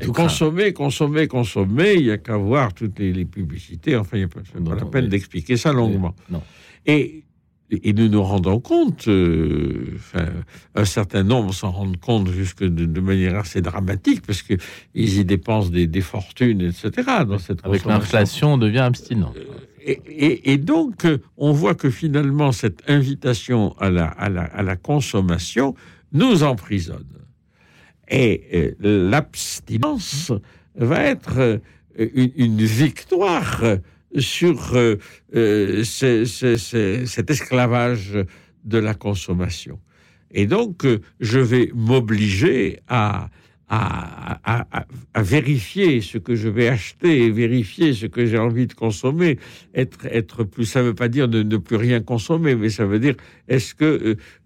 Et 0.00 0.06
consommer, 0.06 0.72
consommer, 0.72 1.28
consommer, 1.28 1.94
il 1.94 2.02
n'y 2.06 2.10
a 2.10 2.18
qu'à 2.18 2.36
voir 2.36 2.74
toutes 2.74 2.98
les, 2.98 3.12
les 3.12 3.24
publicités. 3.24 3.94
Enfin, 3.94 4.16
il 4.16 4.20
n'y 4.20 4.24
a 4.24 4.28
pas, 4.28 4.40
la 4.74 4.80
Non, 4.80 4.90
peine 4.90 5.06
d'expliquer 5.08 5.56
ça 5.56 5.72
longuement. 5.72 6.16
Non. 6.28 6.42
Et, 6.84 7.22
et 7.70 7.92
nous 7.92 8.08
nous 8.08 8.22
rendons 8.22 8.60
compte, 8.60 9.08
euh, 9.08 9.92
enfin, 9.96 10.26
un 10.74 10.84
certain 10.84 11.22
nombre 11.22 11.52
s'en 11.54 11.70
rendent 11.72 11.96
compte 11.98 12.28
jusque 12.30 12.62
de, 12.62 12.84
de 12.84 13.00
manière 13.00 13.36
assez 13.36 13.62
dramatique, 13.62 14.22
parce 14.26 14.42
qu'ils 14.42 14.58
y 14.94 15.24
dépensent 15.24 15.70
des, 15.70 15.86
des 15.86 16.00
fortunes, 16.02 16.60
etc. 16.60 16.90
Dans 17.26 17.38
cette 17.38 17.64
Avec 17.64 17.84
l'inflation, 17.86 18.54
on 18.54 18.58
devient 18.58 18.80
abstinent. 18.80 19.32
Et, 19.86 20.00
et- 20.06 20.52
et 20.52 20.58
donc, 20.58 21.04
euh, 21.04 21.18
on 21.36 21.52
voit 21.52 21.74
que 21.74 21.90
finalement, 21.90 22.52
cette 22.52 22.82
invitation 22.88 23.74
à 23.78 23.90
la, 23.90 24.06
à 24.06 24.28
la, 24.28 24.42
à 24.44 24.62
la 24.62 24.76
consommation 24.76 25.74
nous 26.12 26.42
emprisonne. 26.42 27.04
Et 28.08 28.74
euh, 28.84 29.10
l'abstinence 29.10 30.32
va 30.76 31.02
être 31.02 31.38
euh, 31.38 31.58
une, 31.98 32.30
une 32.36 32.62
victoire 32.62 33.62
sur 34.18 34.74
euh, 34.74 34.96
euh, 35.34 35.84
ce- 35.84 36.24
ce- 36.24 36.56
ce- 36.56 37.04
cet 37.06 37.30
esclavage 37.30 38.12
de 38.64 38.78
la 38.78 38.94
consommation. 38.94 39.78
Et 40.30 40.46
donc, 40.46 40.84
euh, 40.84 41.00
je 41.20 41.38
vais 41.38 41.70
m'obliger 41.74 42.80
à, 42.88 43.28
à, 43.68 44.40
à- 45.14 45.22
vérifier 45.22 46.00
ce 46.00 46.18
que 46.18 46.34
je 46.34 46.48
vais 46.48 46.68
acheter, 46.68 47.30
vérifier 47.30 47.92
ce 47.94 48.06
que 48.06 48.26
j'ai 48.26 48.38
envie 48.38 48.66
de 48.66 48.74
consommer, 48.74 49.38
être, 49.74 50.06
être 50.06 50.44
plus. 50.44 50.64
Ça 50.66 50.80
ne 50.82 50.86
veut 50.88 50.94
pas 50.94 51.08
dire 51.08 51.28
ne, 51.28 51.42
ne 51.42 51.56
plus 51.56 51.76
rien 51.76 52.00
consommer, 52.00 52.54
mais 52.56 52.68
ça 52.68 52.84
veut 52.84 52.98
dire 52.98 53.14
est-ce 53.48 53.74
que 53.74 53.84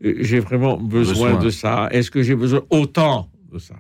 euh, 0.03 0.15
j'ai 0.21 0.41
vraiment 0.41 0.77
besoin, 0.79 1.31
Besoin. 1.33 1.45
de 1.45 1.51
ça? 1.51 1.89
Est-ce 1.91 2.11
que 2.11 2.23
j'ai 2.23 2.37
besoin 2.37 2.63
autant 2.71 3.31
de 3.53 3.59
ça? 3.59 3.75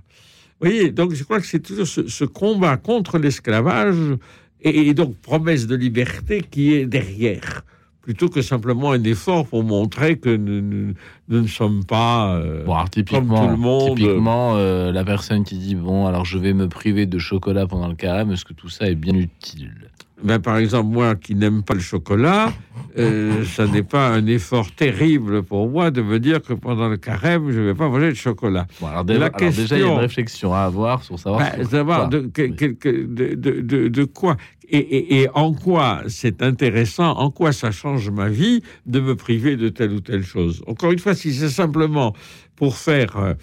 Vous 0.60 0.68
voyez, 0.68 0.90
donc 0.90 1.14
je 1.14 1.22
crois 1.22 1.40
que 1.40 1.46
c'est 1.46 1.60
toujours 1.60 1.86
ce, 1.86 2.08
ce 2.08 2.24
combat 2.24 2.76
contre 2.76 3.18
l'esclavage 3.18 4.16
et, 4.62 4.88
et 4.88 4.94
donc 4.94 5.16
promesse 5.16 5.66
de 5.66 5.74
liberté 5.76 6.42
qui 6.42 6.74
est 6.74 6.86
derrière, 6.86 7.62
plutôt 8.02 8.28
que 8.28 8.40
simplement 8.42 8.92
un 8.92 9.02
effort 9.04 9.46
pour 9.46 9.62
montrer 9.62 10.18
que 10.18 10.34
nous, 10.34 10.60
nous- 10.62 10.94
nous 11.28 11.42
ne 11.42 11.46
sommes 11.46 11.84
pas. 11.84 12.36
euh, 12.36 12.64
Bon, 12.64 12.74
alors, 12.74 12.88
typiquement, 12.90 13.18
Comme 13.20 13.46
tout 13.46 13.50
le 13.52 13.56
monde. 13.58 13.96
typiquement 13.98 14.56
euh, 14.56 14.92
la 14.92 15.04
personne 15.04 15.44
qui 15.44 15.58
dit 15.58 15.74
bon, 15.74 16.06
alors 16.06 16.24
je 16.24 16.38
vais 16.38 16.54
me 16.54 16.68
priver 16.68 17.06
de 17.06 17.18
chocolat 17.18 17.66
pendant 17.66 17.88
le 17.88 17.94
carême, 17.96 18.30
est-ce 18.32 18.44
que 18.44 18.54
tout 18.54 18.68
ça 18.70 18.86
est 18.88 18.94
bien 18.94 19.14
utile? 19.14 19.87
Ben, 20.22 20.40
par 20.40 20.56
exemple, 20.58 20.90
moi 20.92 21.14
qui 21.14 21.34
n'aime 21.36 21.62
pas 21.62 21.74
le 21.74 21.80
chocolat, 21.80 22.52
euh, 22.98 23.44
ça 23.56 23.66
n'est 23.66 23.82
pas 23.84 24.08
un 24.08 24.26
effort 24.26 24.70
terrible 24.74 25.42
pour 25.44 25.68
moi 25.68 25.90
de 25.92 26.02
me 26.02 26.18
dire 26.18 26.42
que 26.42 26.52
pendant 26.54 26.88
le 26.88 26.96
carême, 26.96 27.50
je 27.52 27.60
ne 27.60 27.66
vais 27.66 27.74
pas 27.74 27.88
manger 27.88 28.08
de 28.08 28.14
chocolat. 28.14 28.66
Bon, 28.80 28.88
alors, 28.88 29.04
dé- 29.04 29.16
La 29.18 29.26
alors 29.26 29.38
déjà, 29.52 29.76
il 29.76 29.82
y 29.82 29.84
a 29.84 29.92
une 29.92 29.98
réflexion 30.00 30.52
à 30.52 30.60
avoir 30.62 31.04
sur 31.04 31.18
savoir. 31.18 31.40
Ben, 31.52 31.62
sur 31.62 31.70
savoir 31.70 32.08
quoi. 32.08 32.18
de, 32.18 32.26
que- 32.26 33.06
de, 33.06 33.34
de- 33.34 33.60
de- 33.60 33.88
de 33.88 34.04
quoi 34.04 34.36
et, 34.70 34.76
et- 34.78 35.22
et 35.22 35.28
en 35.34 35.54
quoi 35.54 36.02
c'est 36.08 36.42
intéressant, 36.42 37.12
en 37.12 37.30
quoi 37.30 37.52
ça 37.52 37.70
change 37.70 38.10
ma 38.10 38.28
vie 38.28 38.62
de 38.86 39.00
me 39.00 39.14
priver 39.16 39.56
de 39.56 39.68
telle 39.70 39.92
ou 39.92 40.00
telle 40.00 40.24
chose. 40.24 40.62
Encore 40.66 40.92
une 40.92 40.98
fois, 40.98 41.14
si 41.14 41.32
c'est 41.32 41.48
simplement 41.48 42.12
pour 42.56 42.76
faire 42.76 43.34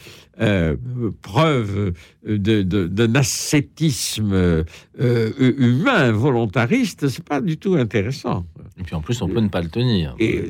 euh, 0.42 0.76
preuve 1.22 1.94
d'un 2.24 3.16
ascétisme 3.16 4.34
euh, 4.34 5.54
humain, 5.58 6.12
volontariste, 6.12 7.08
c'est 7.08 7.24
pas 7.24 7.42
du 7.42 7.58
tout 7.58 7.76
intéressant. 7.76 8.46
Et 8.78 8.84
puis 8.84 8.96
en 8.96 9.02
plus, 9.02 9.22
on 9.22 9.30
peut 9.30 9.40
ne 9.40 9.48
pas 9.48 9.62
le 9.62 9.70
tenir. 9.70 10.16
Et, 10.20 10.44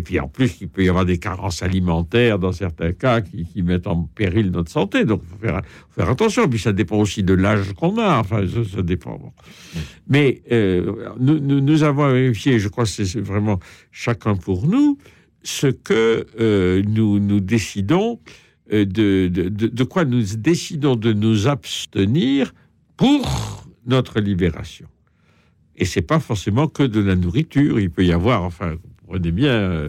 puis 0.00 0.20
en 0.20 0.28
plus, 0.28 0.60
il 0.60 0.68
peut 0.68 0.84
y 0.84 0.88
avoir 0.88 1.04
des 1.04 1.18
carences 1.18 1.62
alimentaires 1.62 2.38
dans 2.38 2.52
certains 2.52 2.92
cas 2.92 3.20
qui, 3.20 3.44
qui 3.44 3.62
mettent 3.62 3.88
en 3.88 4.04
péril 4.14 4.52
notre 4.52 4.70
santé. 4.70 5.04
Donc, 5.04 5.22
il 5.24 5.30
faut 5.30 5.44
faire, 5.44 5.60
faut 5.90 6.00
faire 6.00 6.10
attention. 6.10 6.48
Puis 6.48 6.60
ça 6.60 6.72
dépend 6.72 6.98
aussi 6.98 7.24
de 7.24 7.34
l'âge 7.34 7.72
qu'on 7.72 7.98
a. 7.98 8.20
Enfin, 8.20 8.46
ça, 8.46 8.76
ça 8.76 8.82
dépend. 8.82 9.18
Bon. 9.18 9.32
Mais 10.06 10.42
euh, 10.52 11.10
nous, 11.18 11.40
nous, 11.40 11.60
nous 11.60 11.82
avons 11.82 12.12
vérifié, 12.12 12.60
je 12.60 12.68
crois 12.68 12.84
que 12.84 12.90
c'est 12.90 13.20
vraiment 13.20 13.58
chacun 13.90 14.36
pour 14.36 14.66
nous, 14.68 14.98
ce 15.42 15.66
que 15.66 16.26
euh, 16.38 16.82
nous, 16.86 17.18
nous 17.18 17.40
décidons, 17.40 18.20
de, 18.72 19.28
de, 19.28 19.48
de, 19.48 19.66
de 19.68 19.84
quoi 19.84 20.04
nous 20.04 20.22
décidons 20.36 20.96
de 20.96 21.12
nous 21.12 21.46
abstenir 21.48 22.52
pour 22.96 23.64
notre 23.86 24.20
libération. 24.20 24.86
Et 25.76 25.84
c'est 25.84 26.02
pas 26.02 26.20
forcément 26.20 26.68
que 26.68 26.82
de 26.82 27.00
la 27.00 27.16
nourriture. 27.16 27.80
Il 27.80 27.90
peut 27.90 28.04
y 28.04 28.12
avoir, 28.12 28.42
enfin, 28.44 28.74
comprenez 29.00 29.32
bien, 29.32 29.50
euh, 29.52 29.88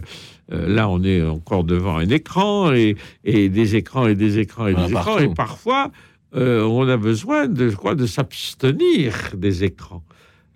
euh, 0.52 0.68
là, 0.68 0.88
on 0.88 1.02
est 1.02 1.22
encore 1.22 1.64
devant 1.64 1.96
un 1.98 2.08
écran 2.08 2.72
et, 2.72 2.96
et 3.24 3.48
des 3.48 3.76
écrans 3.76 4.06
et 4.06 4.14
des 4.14 4.38
écrans 4.38 4.66
et 4.66 4.74
Ah, 4.76 4.84
des 4.86 4.90
écrans. 4.92 5.04
partout. 5.04 5.22
Et 5.24 5.34
parfois, 5.34 5.90
euh, 6.34 6.62
on 6.64 6.88
a 6.88 6.96
besoin 6.96 7.46
de, 7.46 7.70
crois, 7.70 7.94
de 7.94 8.06
s'abstenir 8.06 9.14
des 9.36 9.64
écrans. 9.64 10.02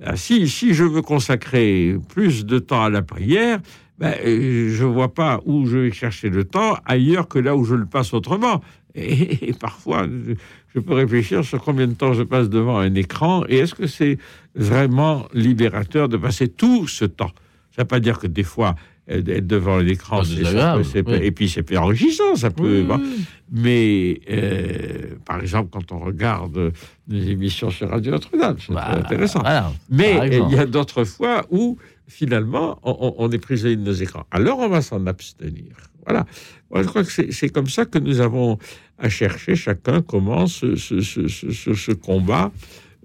Ah, 0.03 0.17
Si, 0.17 0.49
si 0.49 0.75
je 0.75 0.85
veux 0.85 1.03
consacrer 1.03 1.97
plus 2.09 2.45
de 2.47 2.59
temps 2.59 2.83
à 2.83 2.91
la 2.91 3.03
prière, 3.03 3.61
ben, 3.99 4.15
euh, 4.25 4.71
je 4.73 4.85
vois 4.85 5.13
pas 5.13 5.41
où 5.45 5.67
je 5.67 5.79
vais 5.79 5.93
chercher 5.93 6.31
le 6.31 6.45
temps 6.45 6.77
ailleurs 6.87 7.27
que 7.29 7.39
là 7.39 7.57
où 7.57 7.65
je 7.65 7.75
le 7.75 7.87
passe 7.87 8.15
autrement. 8.15 8.63
Et, 8.95 9.49
et 9.49 9.53
parfois, 9.53 10.07
je, 10.07 10.35
je 10.75 10.81
peux 10.81 10.95
réfléchir 10.95 11.45
sur 11.45 11.63
combien 11.63 11.87
de 11.87 11.95
temps 11.95 12.13
je 12.15 12.23
passe 12.23 12.49
devant 12.49 12.79
un 12.79 12.95
écran 12.95 13.45
et 13.49 13.59
est-ce 13.59 13.75
que 13.75 13.87
c'est 13.87 14.19
vraiment 14.55 15.27
libérateur 15.35 16.09
de 16.09 16.17
passer 16.17 16.49
tout 16.49 16.87
ce 16.89 17.05
temps? 17.05 17.31
Ça 17.73 17.83
ne 17.83 17.85
veut 17.85 17.89
pas 17.89 18.01
dire 18.01 18.19
que 18.19 18.27
des 18.27 18.43
fois, 18.43 18.75
euh, 19.11 19.23
être 19.27 19.47
devant 19.47 19.79
un 19.79 19.87
écran, 19.87 20.23
Ah, 20.57 20.77
oui. 20.79 21.03
et 21.23 21.31
puis 21.31 21.49
c'est 21.49 21.77
enrichissant, 21.77 22.35
ça 22.35 22.51
peut. 22.51 22.81
Oui, 22.81 22.83
bon. 22.83 22.99
oui. 23.01 23.25
Mais 23.53 24.21
euh, 24.31 25.15
par 25.25 25.41
exemple, 25.41 25.71
quand 25.73 25.93
on 25.93 26.01
regarde 26.01 26.73
des 27.07 27.31
émissions 27.31 27.71
sur 27.71 27.89
Radio 27.89 28.13
Notre-Dame, 28.13 28.57
c'est 28.59 28.73
Bah, 28.75 28.91
intéressant. 28.97 29.41
voilà, 29.41 29.73
Mais 29.91 30.19
il 30.33 30.55
y 30.55 30.59
a 30.59 30.67
d'autres 30.67 31.05
fois 31.05 31.45
où 31.51 31.79
finalement 32.09 32.79
on, 32.83 33.15
on- 33.19 33.31
est 33.31 33.39
prisonnier 33.39 33.77
de 33.77 33.83
nos 33.83 33.93
écrans. 33.93 34.27
Alors 34.31 34.59
on 34.59 34.69
va 34.69 34.83
s'en 34.83 35.07
abstenir. 35.07 35.77
Voilà. 36.07 36.27
Je 36.75 36.83
crois 36.83 37.05
que 37.05 37.11
c'est 37.33 37.49
comme 37.51 37.67
ça 37.69 37.85
que 37.85 37.99
nous 37.99 38.21
avons 38.21 38.59
à 38.99 39.09
chercher 39.09 39.55
chacun 39.55 40.01
comment 40.03 40.47
ce, 40.47 41.93
combat 41.93 42.51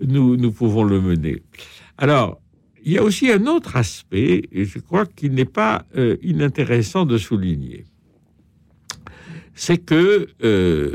nous, 0.02 0.38
nous 0.38 0.52
pouvons 0.52 0.84
le 0.84 1.00
mener. 1.02 1.44
Alors, 1.98 2.42
il 2.84 2.94
y 2.94 2.98
a 2.98 3.04
aussi 3.04 3.30
un 3.32 3.46
autre 3.46 3.76
aspect, 3.78 4.44
et 4.52 4.66
je 4.66 4.80
crois 4.80 5.06
qu'il 5.06 5.34
n'est 5.34 5.46
pas 5.46 5.86
euh, 5.96 6.18
inintéressant 6.22 7.06
de 7.06 7.18
souligner. 7.18 7.86
C'est 9.54 9.78
que 9.78 10.28
euh, 10.44 10.92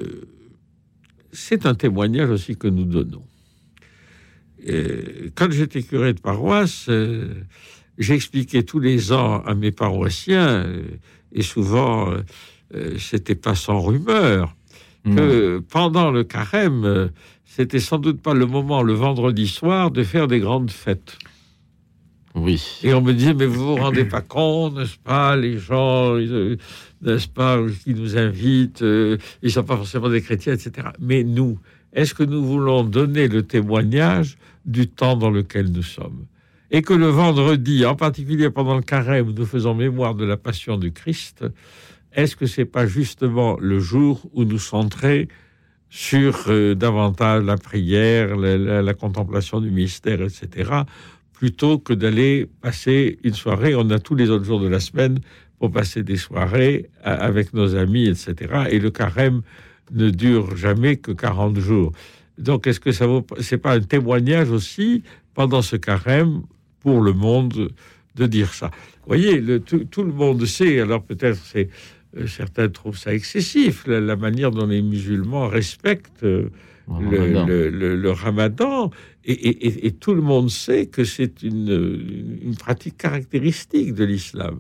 c'est 1.33 1.65
un 1.67 1.75
témoignage 1.75 2.31
aussi 2.31 2.57
que 2.57 2.69
nous 2.69 2.85
donnons. 2.85 3.25
Euh, 4.69 5.31
quand 5.35 5.51
j'étais 5.51 5.83
curé 5.83 6.13
de 6.13 6.21
paroisse, 6.21 6.89
j'expliquais 7.99 8.63
tous 8.63 8.81
les 8.81 9.13
ans 9.13 9.43
à 9.45 9.55
mes 9.55 9.73
paroissiens, 9.73 10.65
euh, 10.65 10.83
et 11.33 11.43
souvent 11.43 12.11
euh, 12.11 12.23
euh, 12.75 12.97
c'était 12.99 13.35
pas 13.35 13.55
sans 13.55 13.81
rumeur, 13.81 14.55
Hmm. 15.05 15.15
que 15.15 15.59
pendant 15.71 16.11
le 16.11 16.25
carême, 16.25 17.11
c'était 17.45 17.79
sans 17.79 17.99
doute 17.99 18.21
pas 18.21 18.35
le 18.35 18.47
moment 18.47 18.83
le 18.83 18.95
vendredi 18.95 19.47
soir 19.47 19.91
de 19.93 20.03
faire 20.03 20.27
des 20.27 20.41
grandes 20.41 20.73
fêtes. 20.73 21.17
Oui. 22.35 22.63
Et 22.83 22.93
on 22.95 23.01
me 23.01 23.13
disait, 23.13 23.33
mais 23.35 23.47
vous 23.47 23.65
vous 23.65 23.77
rendez 23.77 24.05
pas 24.05 24.21
compte, 24.21 24.77
n'est-ce 24.77 24.99
pas, 24.99 25.37
les 25.37 25.57
gens, 25.59 26.17
euh, 26.17 26.57
n'est-ce 27.03 27.29
pas, 27.29 27.59
qui 27.85 27.95
nous 27.95 28.17
invitent, 28.17 28.83
euh, 28.83 29.19
ils 29.43 29.51
sont 29.51 29.65
pas 29.65 29.77
forcément 29.77 30.09
des 30.09 30.21
chrétiens, 30.21 30.53
etc. 30.55 30.89
Mais 31.01 31.25
nous, 31.25 31.59
est-ce 31.93 32.13
que 32.13 32.25
nous 32.25 32.45
voulons 32.45 32.85
donner 32.85 33.29
le 33.29 33.43
témoignage 33.43 34.37
du 34.67 34.89
temps 34.89 35.17
dans 35.17 35.31
lequel 35.31 35.71
nous 35.71 35.83
sommes? 35.83 36.27
Et 36.71 36.83
que 36.83 36.93
le 36.93 37.07
vendredi, 37.07 37.87
en 37.87 37.97
particulier 37.97 38.51
pendant 38.51 38.77
le 38.77 38.83
carême, 38.83 39.33
nous 39.37 39.47
faisons 39.47 39.75
mémoire 39.75 40.15
de 40.15 40.25
la 40.25 40.37
passion 40.37 40.77
du 40.77 40.93
Christ, 40.93 41.45
est-ce 42.13 42.37
que 42.37 42.47
c'est 42.47 42.65
pas 42.67 42.87
justement 42.87 43.57
le 43.61 43.79
jour 43.81 44.29
où 44.35 44.45
nous 44.45 44.59
centrer 44.59 45.29
sur 45.91 46.45
euh, 46.49 46.75
davantage 46.75 47.43
la 47.45 47.57
prière, 47.57 48.37
la, 48.37 48.59
la- 48.59 48.83
la 48.83 48.95
contemplation 48.95 49.61
du 49.61 49.71
mystère, 49.71 50.21
etc., 50.21 50.71
plutôt 51.33 51.79
que 51.79 51.93
d'aller 51.95 52.47
passer 52.61 53.19
une 53.23 53.33
soirée? 53.35 53.75
On 53.75 53.89
a 53.91 53.99
tous 53.99 54.15
les 54.15 54.29
autres 54.29 54.45
jours 54.45 54.61
de 54.61 54.69
la 54.69 54.81
semaine 54.81 55.21
pour 55.59 55.71
passer 55.71 56.03
des 56.03 56.17
soirées 56.17 56.91
avec 57.03 57.55
nos 57.55 57.75
amis, 57.77 58.07
etc. 58.09 58.35
Et 58.71 58.79
le 58.79 58.91
carême 58.91 59.41
ne 59.93 60.11
dure 60.11 60.55
jamais 60.57 60.97
que 60.97 61.13
40 61.13 61.59
jours. 61.59 61.93
Donc, 62.37 62.67
est-ce 62.67 62.81
que 62.81 62.93
ça 62.93 63.07
vaut 63.07 63.27
c'est 63.41 63.59
pas 63.59 63.75
un 63.75 63.81
témoignage 63.81 64.51
aussi 64.51 65.03
pendant 65.35 65.63
ce 65.63 65.77
carême 65.77 66.43
pour 66.89 67.01
le 67.03 67.13
monde 67.13 67.71
de 68.15 68.27
dire 68.27 68.53
ça 68.55 68.71
Vous 69.03 69.07
voyez, 69.15 69.41
le- 69.41 69.61
tout, 69.61 69.85
tout 69.85 70.03
le 70.03 70.13
monde 70.13 70.45
sait. 70.47 70.81
Alors 70.81 71.03
peut-être 71.11 71.39
c'est 71.53 71.69
euh, 72.17 72.27
certains 72.27 72.69
trouvent 72.69 72.97
ça 72.99 73.13
excessif 73.15 73.87
la, 73.87 74.01
la 74.01 74.17
manière 74.17 74.51
dont 74.51 74.67
les 74.67 74.83
musulmans 74.83 75.47
respectent 75.49 76.25
euh, 76.25 76.49
le, 76.89 77.19
Ramadan. 77.21 77.47
le- 77.47 77.69
le- 77.71 77.97
le 77.97 78.11
ramadan. 78.11 78.91
Et, 79.25 79.33
et- 79.49 79.67
et- 79.67 79.87
et 79.89 79.93
tout 79.93 80.15
le 80.15 80.23
monde 80.23 80.49
sait 80.49 80.87
que 80.87 81.05
c'est 81.05 81.43
une, 81.43 82.39
une 82.43 82.57
pratique 82.57 82.97
caractéristique 82.97 83.93
de 84.01 84.05
l'islam. 84.05 84.57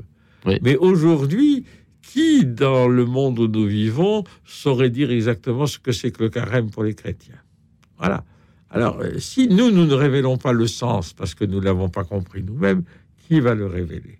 Oui. 0.46 0.58
Mais 0.62 0.76
aujourd'hui, 0.76 1.64
qui 2.02 2.44
dans 2.44 2.86
le 2.98 3.04
monde 3.16 3.38
où 3.38 3.48
nous 3.48 3.66
vivons 3.66 4.24
saurait 4.44 4.90
dire 4.90 5.10
exactement 5.10 5.66
ce 5.66 5.78
que 5.78 5.92
c'est 5.98 6.10
que 6.10 6.22
le 6.24 6.28
carême 6.28 6.68
pour 6.70 6.84
les 6.84 6.94
chrétiens? 6.94 7.40
Voilà. 7.98 8.24
Alors, 8.70 8.98
euh, 9.00 9.18
si 9.18 9.48
nous, 9.48 9.70
nous 9.70 9.86
ne 9.86 9.94
révélons 9.94 10.36
pas 10.36 10.52
le 10.52 10.66
sens 10.66 11.12
parce 11.12 11.34
que 11.34 11.44
nous 11.44 11.60
ne 11.60 11.64
l'avons 11.64 11.88
pas 11.88 12.04
compris 12.04 12.42
nous-mêmes, 12.42 12.82
qui 13.26 13.40
va 13.40 13.54
le 13.54 13.66
révéler? 13.66 14.18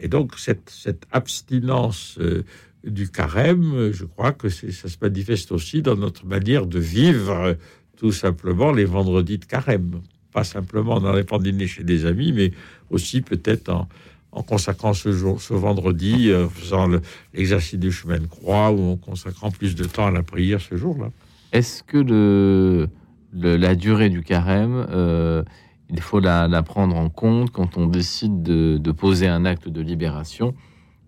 Et 0.00 0.08
donc, 0.08 0.38
cette, 0.38 1.06
abstinence 1.12 2.16
euh, 2.20 2.42
du 2.84 3.08
carême, 3.08 3.90
je 3.92 4.04
crois 4.04 4.32
que 4.32 4.48
ça 4.48 4.88
se 4.88 4.96
manifeste 5.00 5.52
aussi 5.52 5.82
dans 5.82 5.96
notre 5.96 6.26
manière 6.26 6.66
de 6.66 6.78
vivre 6.78 7.56
tout 7.96 8.12
simplement 8.12 8.72
les 8.72 8.84
vendredis 8.84 9.38
de 9.38 9.44
carême. 9.44 10.00
Pas 10.32 10.44
simplement 10.44 10.94
en 10.94 11.04
allant 11.04 11.24
prendre 11.24 11.44
dîner 11.44 11.66
chez 11.66 11.84
des 11.84 12.06
amis, 12.06 12.32
mais 12.32 12.50
aussi 12.90 13.20
peut-être 13.22 13.68
en, 13.70 13.88
en 14.32 14.42
consacrant 14.42 14.92
ce, 14.92 15.12
jour, 15.12 15.40
ce 15.40 15.54
vendredi, 15.54 16.30
euh, 16.30 16.48
faisant 16.48 16.88
le- 16.88 17.00
l'exercice 17.32 17.78
du 17.78 17.92
chemin 17.92 18.18
de 18.18 18.26
croix 18.26 18.72
ou 18.72 18.92
en 18.92 18.96
consacrant 18.96 19.50
plus 19.50 19.74
de 19.76 19.84
temps 19.84 20.06
à 20.06 20.10
la 20.10 20.24
prière 20.24 20.60
ce 20.60 20.76
jour-là. 20.76 21.10
Est-ce 21.52 21.84
que 21.84 21.98
le, 21.98 22.88
le- 23.34 23.56
la 23.56 23.74
durée 23.74 24.08
du 24.10 24.22
carême, 24.22 24.86
euh, 24.90 25.42
il 25.90 26.00
faut 26.00 26.20
la, 26.20 26.48
la 26.48 26.62
prendre 26.62 26.96
en 26.96 27.10
compte 27.10 27.50
quand 27.50 27.76
on 27.76 27.86
décide 27.86 28.42
de, 28.42 28.78
de 28.78 28.92
poser 28.92 29.28
un 29.28 29.44
acte 29.44 29.68
de 29.68 29.80
libération 29.82 30.54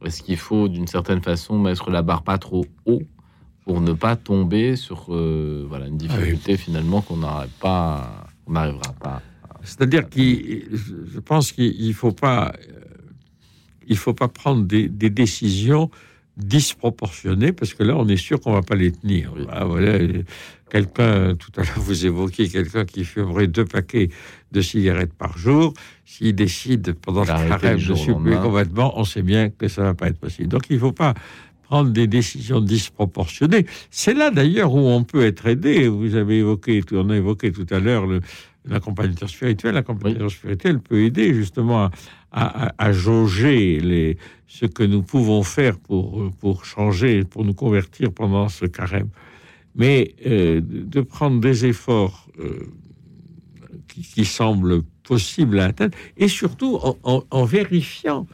Est-ce 0.05 0.23
qu'il 0.23 0.36
faut 0.36 0.69
d'une 0.69 0.86
certaine 0.86 1.23
façon 1.23 1.59
mettre 1.59 1.90
la 1.90 2.03
barre 2.03 2.23
pas 2.23 2.39
trop 2.39 2.66
haut 2.85 3.03
pour 3.65 3.81
ne 3.81 3.93
pas 3.94 4.15
tomber 4.16 4.77
sur 4.77 5.07
euh, 5.11 5.65
voilà, 5.69 5.86
une 5.89 5.97
difficulté 5.97 6.57
finalement 6.57 7.01
qu'on 7.01 7.16
n'arrive 7.16 7.51
pas, 7.61 8.27
on 8.47 8.53
n'arrivera 8.53 8.93
pas. 9.01 9.23
C'est-à-dire 9.62 10.09
qu'il, 10.09 10.69
je 10.73 11.19
pense 11.19 11.51
qu'il 11.51 11.93
faut 11.94 12.12
pas, 12.12 12.53
euh, 12.69 12.81
il 13.89 13.97
faut 13.97 14.15
pas 14.15 14.28
prendre 14.28 14.62
des, 14.65 14.89
des 14.89 15.11
décisions 15.11 15.90
disproportionnées 16.36 17.53
parce 17.53 17.74
que 17.74 17.82
là, 17.82 17.97
on 17.97 18.07
est 18.09 18.16
sûr 18.19 18.40
qu'on 18.40 18.53
va 18.53 18.62
pas 18.62 18.77
les 18.77 18.93
tenir. 18.93 19.32
Oui. 19.36 19.47
Ah, 19.51 19.65
voilà, 19.65 19.98
quelqu'un 20.70 21.34
tout 21.36 21.51
à 21.56 21.62
l'heure 21.62 21.78
vous 21.78 22.06
évoquiez 22.06 22.48
quelqu'un 22.48 22.84
qui 22.84 23.05
fumerait 23.05 23.47
deux 23.47 23.64
paquets 23.64 24.09
de 24.52 24.60
cigarettes 24.60 25.12
par 25.14 25.38
jour. 25.38 25.72
S'il 26.05 26.34
décide 26.34 26.93
pendant 26.94 27.20
le 27.20 27.26
D'arrêter 27.26 27.48
carême 27.51 27.78
de 27.78 27.94
supprimer 27.94 28.36
complètement, 28.43 28.98
on 28.98 29.05
sait 29.05 29.22
bien 29.22 29.51
que 29.51 29.68
ça 29.68 29.82
va 29.82 29.94
pas 29.94 30.09
être 30.09 30.18
possible. 30.18 30.48
Donc, 30.48 30.66
il 30.70 30.78
faut 30.78 30.93
pas 30.93 31.14
prendre 31.64 31.90
des 31.90 32.06
décisions 32.06 32.60
disproportionnées. 32.60 33.66
C'est 33.90 34.14
là 34.14 34.30
d'ailleurs 34.30 34.72
où 34.72 34.78
on 34.78 35.02
peut 35.05 35.24
être 35.24 35.47
aidé. 35.47 35.88
Vous 35.88 36.14
avez 36.14 36.38
évoqué, 36.38 36.80
on 36.93 37.10
a 37.10 37.16
évoqué 37.16 37.51
tout 37.51 37.66
à 37.70 37.80
l'heure 37.80 38.06
l'accompagnateur 38.64 39.28
spirituel. 39.28 39.74
L'accompagnateur 39.74 40.30
spirituel 40.30 40.78
peut 40.80 41.02
aider 41.02 41.34
justement 41.34 41.84
à, 41.86 41.90
à- 42.32 42.66
à- 42.68 42.72
à 42.78 42.93
jauger 42.93 43.80
les, 43.80 44.16
ce 44.47 44.66
que 44.66 44.82
nous 44.84 45.02
pouvons 45.02 45.43
faire 45.43 45.76
pour, 45.78 46.30
pour 46.40 46.64
changer, 46.64 47.24
pour 47.24 47.44
nous 47.44 47.55
convertir 47.55 48.12
pendant 48.12 48.48
ce 48.48 48.66
carême. 48.66 49.09
Mais 49.77 50.15
euh, 50.27 50.61
de 50.62 51.01
prendre 51.01 51.40
des 51.40 51.66
efforts 51.66 52.28
euh, 52.40 52.66
qui, 53.89 54.24
semblent 54.24 54.82
possibles 55.03 55.61
à 55.61 55.66
atteindre, 55.66 55.97
et 56.16 56.28
surtout 56.28 56.78
en, 57.03 57.44
vérifiant 57.44 58.27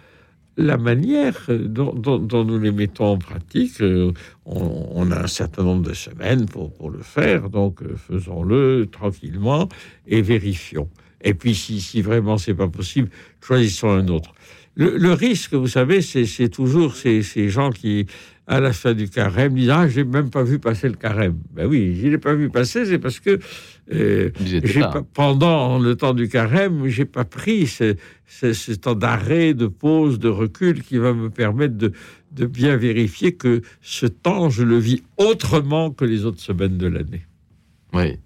la 0.56 0.76
manière 0.76 1.46
dont, 1.48 2.44
nous 2.44 2.58
les 2.58 2.72
mettons 2.72 3.12
en 3.12 3.18
pratique. 3.18 3.80
Euh, 3.80 4.12
On, 4.44 5.10
a 5.10 5.24
un 5.24 5.26
certain 5.26 5.62
nombre 5.64 5.88
de 5.88 5.94
semaines 5.94 6.46
pour, 6.46 6.90
le 6.90 7.02
faire, 7.02 7.48
donc 7.50 7.82
faisons-le 7.96 8.88
tranquillement 8.90 9.68
et 10.06 10.22
vérifions. 10.22 10.88
Et 11.22 11.34
puis, 11.34 11.54
si, 11.54 11.80
si 11.80 12.02
vraiment 12.02 12.38
c'est 12.38 12.54
pas 12.54 12.68
possible, 12.68 13.08
choisissons 13.40 13.90
un 13.90 14.08
autre. 14.08 14.34
Le, 14.74 14.96
le 14.96 15.12
risque, 15.12 15.52
vous 15.54 15.66
savez, 15.68 16.00
c'est 16.00 16.48
toujours 16.48 16.94
ces, 16.96 17.22
ces 17.22 17.50
gens 17.50 17.68
qui, 17.70 18.06
à 18.46 18.58
la 18.58 18.72
fin 18.72 18.94
du 18.94 19.08
carême, 19.10 19.54
disent 19.54 19.68
Ah, 19.70 19.86
j'ai 19.86 20.02
même 20.04 20.30
pas 20.30 20.42
vu 20.44 20.58
passer 20.58 20.88
le 20.88 20.94
carême. 20.94 21.36
Ben 21.52 21.66
oui, 21.66 21.94
je 22.00 22.08
l'ai 22.08 22.16
pas 22.18 22.32
vu 22.34 22.48
passer, 22.48 22.86
c'est 22.86 22.98
parce 22.98 23.20
que 23.20 23.38
euh, 23.92 24.30
pas- 24.90 25.02
pendant 25.12 25.78
le 25.78 25.94
temps 25.94 26.14
du 26.14 26.26
carême, 26.28 26.86
j'ai 26.88 27.04
pas 27.04 27.24
pris 27.26 27.66
ce, 27.66 27.96
ce- 28.26 28.54
ce 28.54 28.72
temps 28.72 28.94
d'arrêt, 28.94 29.52
de 29.52 29.66
pause, 29.66 30.18
de 30.18 30.28
recul 30.30 30.82
qui 30.82 30.96
va 30.96 31.12
me 31.12 31.28
permettre 31.28 31.76
de, 31.76 31.92
de 32.30 32.46
bien 32.46 32.76
vérifier 32.78 33.34
que 33.34 33.60
ce 33.82 34.06
temps, 34.06 34.48
je 34.48 34.62
le 34.62 34.78
vis 34.78 35.02
autrement 35.18 35.90
que 35.90 36.06
les 36.06 36.24
autres 36.24 36.40
semaines 36.40 36.78
de 36.78 36.86
l'année. 36.86 37.26
Oui. 37.92 38.16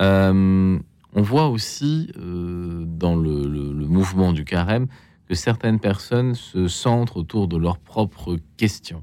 Euh, 0.00 0.78
on 1.14 1.22
voit 1.22 1.48
aussi 1.48 2.10
euh, 2.18 2.84
dans 2.86 3.14
le, 3.14 3.42
le- 3.46 3.72
le 3.72 3.86
mouvement 3.86 4.32
du 4.32 4.44
carême 4.44 4.86
que 5.28 5.34
certaines 5.34 5.80
personnes 5.80 6.34
se 6.34 6.68
centrent 6.68 7.16
autour 7.16 7.48
de 7.48 7.56
leurs 7.56 7.78
propres 7.78 8.38
questions. 8.56 9.02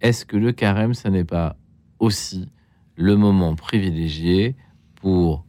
Est-ce 0.00 0.24
que 0.24 0.36
le 0.36 0.52
carême, 0.52 0.94
ça 0.94 1.10
n'est 1.10 1.24
pas 1.24 1.56
aussi 1.98 2.48
le 2.96 3.16
moment 3.16 3.54
privilégié 3.54 4.56
pour 4.96 5.44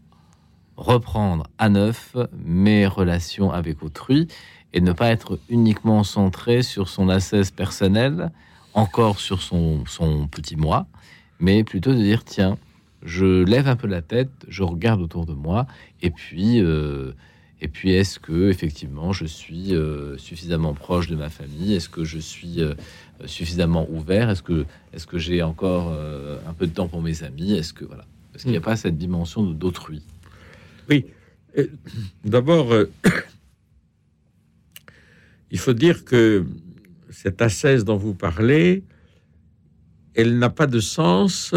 reprendre 0.78 1.48
à 1.58 1.70
neuf 1.70 2.16
mes 2.34 2.88
relations 2.88 3.52
avec 3.52 3.84
autrui 3.84 4.28
et 4.74 4.82
ne 4.82 4.94
pas 4.94 5.10
être 5.10 5.40
uniquement 5.50 6.04
centré 6.04 6.62
sur 6.64 6.88
son 6.90 7.10
ascèse 7.10 7.52
personnelle, 7.52 8.32
encore 8.74 9.20
sur 9.20 9.42
son, 9.42 9.84
son 9.86 10.28
petit 10.28 10.56
moi, 10.56 10.88
mais 11.40 11.64
plutôt 11.64 11.92
de 11.92 11.98
dire 11.98 12.24
tiens, 12.24 12.58
je 13.04 13.44
lève 13.44 13.68
un 13.68 13.76
peu 13.76 13.88
la 13.88 14.02
tête, 14.02 14.30
je 14.48 14.64
regarde 14.64 15.02
autour 15.02 15.26
de 15.26 15.34
moi, 15.34 15.68
et 16.02 16.12
puis, 16.12 16.62
euh, 16.62 17.14
et 17.62 17.68
puis 17.68 17.92
est-ce 17.92 18.20
que 18.20 18.50
effectivement 18.50 19.12
je 19.12 19.26
suis 19.26 19.76
euh, 19.76 20.18
suffisamment 20.18 20.74
proche 20.74 21.08
de 21.08 21.16
ma 21.16 21.30
famille? 21.30 21.74
Est-ce 21.74 21.90
que 21.90 22.06
je 22.06 22.20
suis 22.20 22.62
euh, 22.62 22.74
suffisamment 23.26 23.88
ouvert? 23.90 24.30
Est-ce 24.30 24.44
que, 24.44 24.66
est-ce 24.94 25.06
que 25.06 25.18
j'ai 25.18 25.44
encore 25.44 25.90
euh, 25.92 26.38
un 26.48 26.54
peu 26.54 26.68
de 26.68 26.74
temps 26.74 26.88
pour 26.88 27.02
mes 27.02 27.24
amis? 27.24 27.54
Est-ce 27.54 27.74
que 27.74 27.84
voilà 27.86 28.06
Est-ce 28.34 28.44
qu'il 28.44 28.52
n'y 28.52 28.58
a 28.58 28.62
Mm. 28.62 28.64
pas 28.64 28.76
cette 28.78 28.98
dimension 28.98 29.44
d'autrui? 29.44 30.02
Oui. 30.90 31.06
D'abord, 32.24 32.74
il 35.52 35.60
faut 35.60 35.74
dire 35.74 36.06
que 36.06 36.46
cette 37.10 37.42
ascèse 37.42 37.84
dont 37.84 37.98
vous 37.98 38.14
parlez, 38.14 38.84
elle 40.14 40.38
n'a 40.38 40.50
pas 40.50 40.68
de 40.68 40.80
sens 40.80 41.54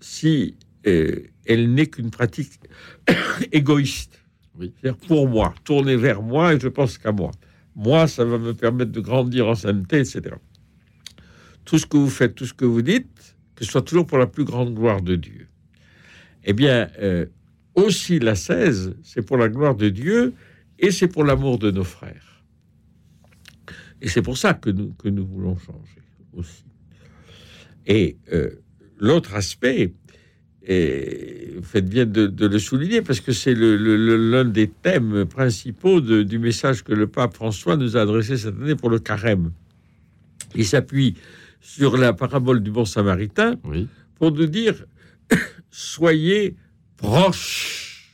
si 0.00 0.56
elle 0.84 1.72
n'est 1.72 1.86
qu'une 1.86 2.10
pratique 2.10 2.58
égoïste. 3.52 4.21
Pour 5.08 5.28
moi, 5.28 5.54
tourner 5.64 5.96
vers 5.96 6.22
moi 6.22 6.54
et 6.54 6.60
je 6.60 6.68
pense 6.68 6.98
qu'à 6.98 7.12
moi. 7.12 7.30
Moi, 7.74 8.06
ça 8.06 8.24
va 8.24 8.38
me 8.38 8.52
permettre 8.52 8.92
de 8.92 9.00
grandir 9.00 9.48
en 9.48 9.54
sainteté, 9.54 10.00
etc. 10.00 10.36
Tout 11.64 11.78
ce 11.78 11.86
que 11.86 11.96
vous 11.96 12.10
faites, 12.10 12.34
tout 12.34 12.44
ce 12.44 12.52
que 12.52 12.64
vous 12.64 12.82
dites, 12.82 13.36
que 13.54 13.64
ce 13.64 13.70
soit 13.70 13.82
toujours 13.82 14.06
pour 14.06 14.18
la 14.18 14.26
plus 14.26 14.44
grande 14.44 14.74
gloire 14.74 15.00
de 15.00 15.16
Dieu. 15.16 15.48
Eh 16.44 16.52
bien, 16.52 16.90
euh, 16.98 17.26
aussi 17.74 18.18
la 18.18 18.34
16, 18.34 18.96
c'est 19.02 19.22
pour 19.22 19.36
la 19.36 19.48
gloire 19.48 19.74
de 19.74 19.88
Dieu 19.88 20.34
et 20.78 20.90
c'est 20.90 21.08
pour 21.08 21.24
l'amour 21.24 21.58
de 21.58 21.70
nos 21.70 21.84
frères. 21.84 22.44
Et 24.00 24.08
c'est 24.08 24.22
pour 24.22 24.36
ça 24.36 24.54
que 24.54 24.68
nous, 24.68 24.92
que 24.94 25.08
nous 25.08 25.24
voulons 25.24 25.56
changer 25.56 26.02
aussi. 26.32 26.64
Et 27.86 28.18
euh, 28.32 28.50
l'autre 28.98 29.34
aspect, 29.34 29.94
et 30.66 31.52
vous 31.56 31.62
faites 31.64 31.88
bien 31.88 32.06
de, 32.06 32.26
de 32.26 32.46
le 32.46 32.58
souligner, 32.58 33.02
parce 33.02 33.20
que 33.20 33.32
c'est 33.32 33.54
le- 33.54 33.76
le- 33.76 33.96
le- 33.96 34.30
l'un 34.30 34.44
des 34.44 34.68
thèmes 34.68 35.24
principaux 35.26 36.00
de- 36.00 36.22
du 36.22 36.38
message 36.38 36.84
que 36.84 36.92
le 36.92 37.06
pape 37.08 37.34
François 37.34 37.76
nous 37.76 37.96
a 37.96 38.02
adressé 38.02 38.36
cette 38.36 38.54
année 38.60 38.76
pour 38.76 38.90
le 38.90 38.98
carême. 39.00 39.52
Il 40.54 40.64
s'appuie 40.66 41.14
sur 41.60 41.96
la 41.96 42.12
parabole 42.12 42.62
du 42.62 42.70
bon 42.70 42.84
samaritain 42.84 43.56
Oui. 43.64 43.88
pour 44.18 44.30
nous 44.32 44.46
dire 44.46 44.84
soyez 45.70 46.54
proches, 46.96 48.12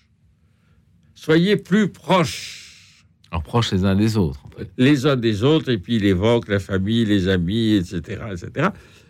soyez 1.14 1.56
plus 1.56 1.88
proches 1.88 3.04
Alors 3.30 3.42
proches 3.42 3.72
les 3.72 3.84
uns 3.84 3.94
des 3.96 4.16
autres. 4.16 4.40
En 4.46 4.50
fait. 4.56 4.70
les 4.78 5.06
uns 5.06 5.16
des 5.16 5.42
autres, 5.44 5.70
et 5.70 5.78
puis 5.78 5.96
il 5.96 6.04
évoque 6.06 6.48
la 6.48 6.60
famille, 6.60 7.04
les 7.04 7.28
amis, 7.28 7.74
etc., 7.74 8.22
etc. 8.32 8.68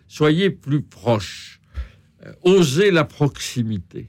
Soyez 0.09 0.51
plus 0.51 0.83
proches, 0.83 1.58
Euh, 2.27 2.33
osez 2.43 2.91
la 2.91 3.05
proximité, 3.05 4.09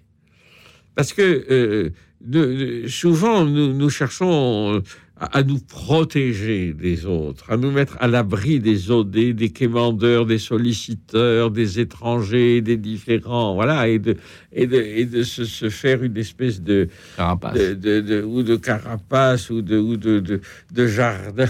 parce 0.95 1.13
que 1.13 1.21
euh, 1.51 1.89
de- 2.21 2.81
de- 2.83 2.87
souvent 2.87 3.45
nous, 3.45 3.71
nous 3.73 3.89
cherchons 3.91 4.73
euh, 4.75 4.79
à, 5.15 5.37
à 5.39 5.43
nous 5.43 5.59
protéger 5.59 6.73
des 6.73 7.05
autres, 7.05 7.51
à 7.51 7.57
nous 7.57 7.69
mettre 7.71 7.97
à 7.99 8.07
l'abri 8.07 8.59
des 8.59 8.89
autres, 8.89 9.11
des, 9.11 9.33
des 9.33 9.49
quémandeurs, 9.51 10.25
des 10.25 10.39
solliciteurs, 10.39 11.51
des 11.51 11.79
étrangers, 11.79 12.61
des 12.61 12.77
différents, 12.77 13.53
voilà, 13.53 13.87
et 13.87 13.99
de, 13.99 14.15
et 14.51 14.65
de, 14.65 14.77
et 14.81 15.05
de 15.05 15.21
se, 15.21 15.45
se 15.45 15.69
faire 15.69 16.01
une 16.03 16.17
espèce 16.17 16.61
de, 16.63 16.87
Carapace. 17.15 17.53
de, 17.53 18.23
ou 18.23 18.41
de 18.41 18.55
carapace 18.55 19.51
ou 19.51 19.61
de, 19.61 19.77
ou 19.77 19.97
de, 19.97 20.19
de, 20.19 20.41
de 20.73 20.87
jardin 20.87 21.49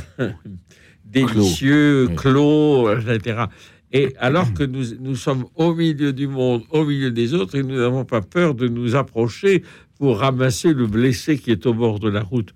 délicieux, 1.06 2.08
oui. 2.10 2.16
clos, 2.16 2.92
etc. 2.92 3.44
Et 3.92 4.14
alors 4.20 4.54
que 4.54 4.64
nous, 4.64 4.84
nous 5.00 5.16
sommes 5.16 5.46
au 5.56 5.74
milieu 5.74 6.14
du 6.14 6.28
monde, 6.28 6.64
au 6.70 6.86
milieu 6.86 7.12
des 7.12 7.34
autres, 7.34 7.56
et 7.56 7.64
nous 7.64 7.76
n'avons 7.78 8.06
pas 8.06 8.22
peur 8.22 8.54
de 8.54 8.68
nous 8.68 8.96
approcher 8.96 9.64
pour 9.98 10.20
ramasser 10.20 10.74
le 10.74 10.86
blessé 10.88 11.38
qui 11.38 11.52
est 11.52 11.66
au 11.66 11.74
bord 11.74 12.00
de 12.00 12.08
la 12.10 12.22
route. 12.22 12.54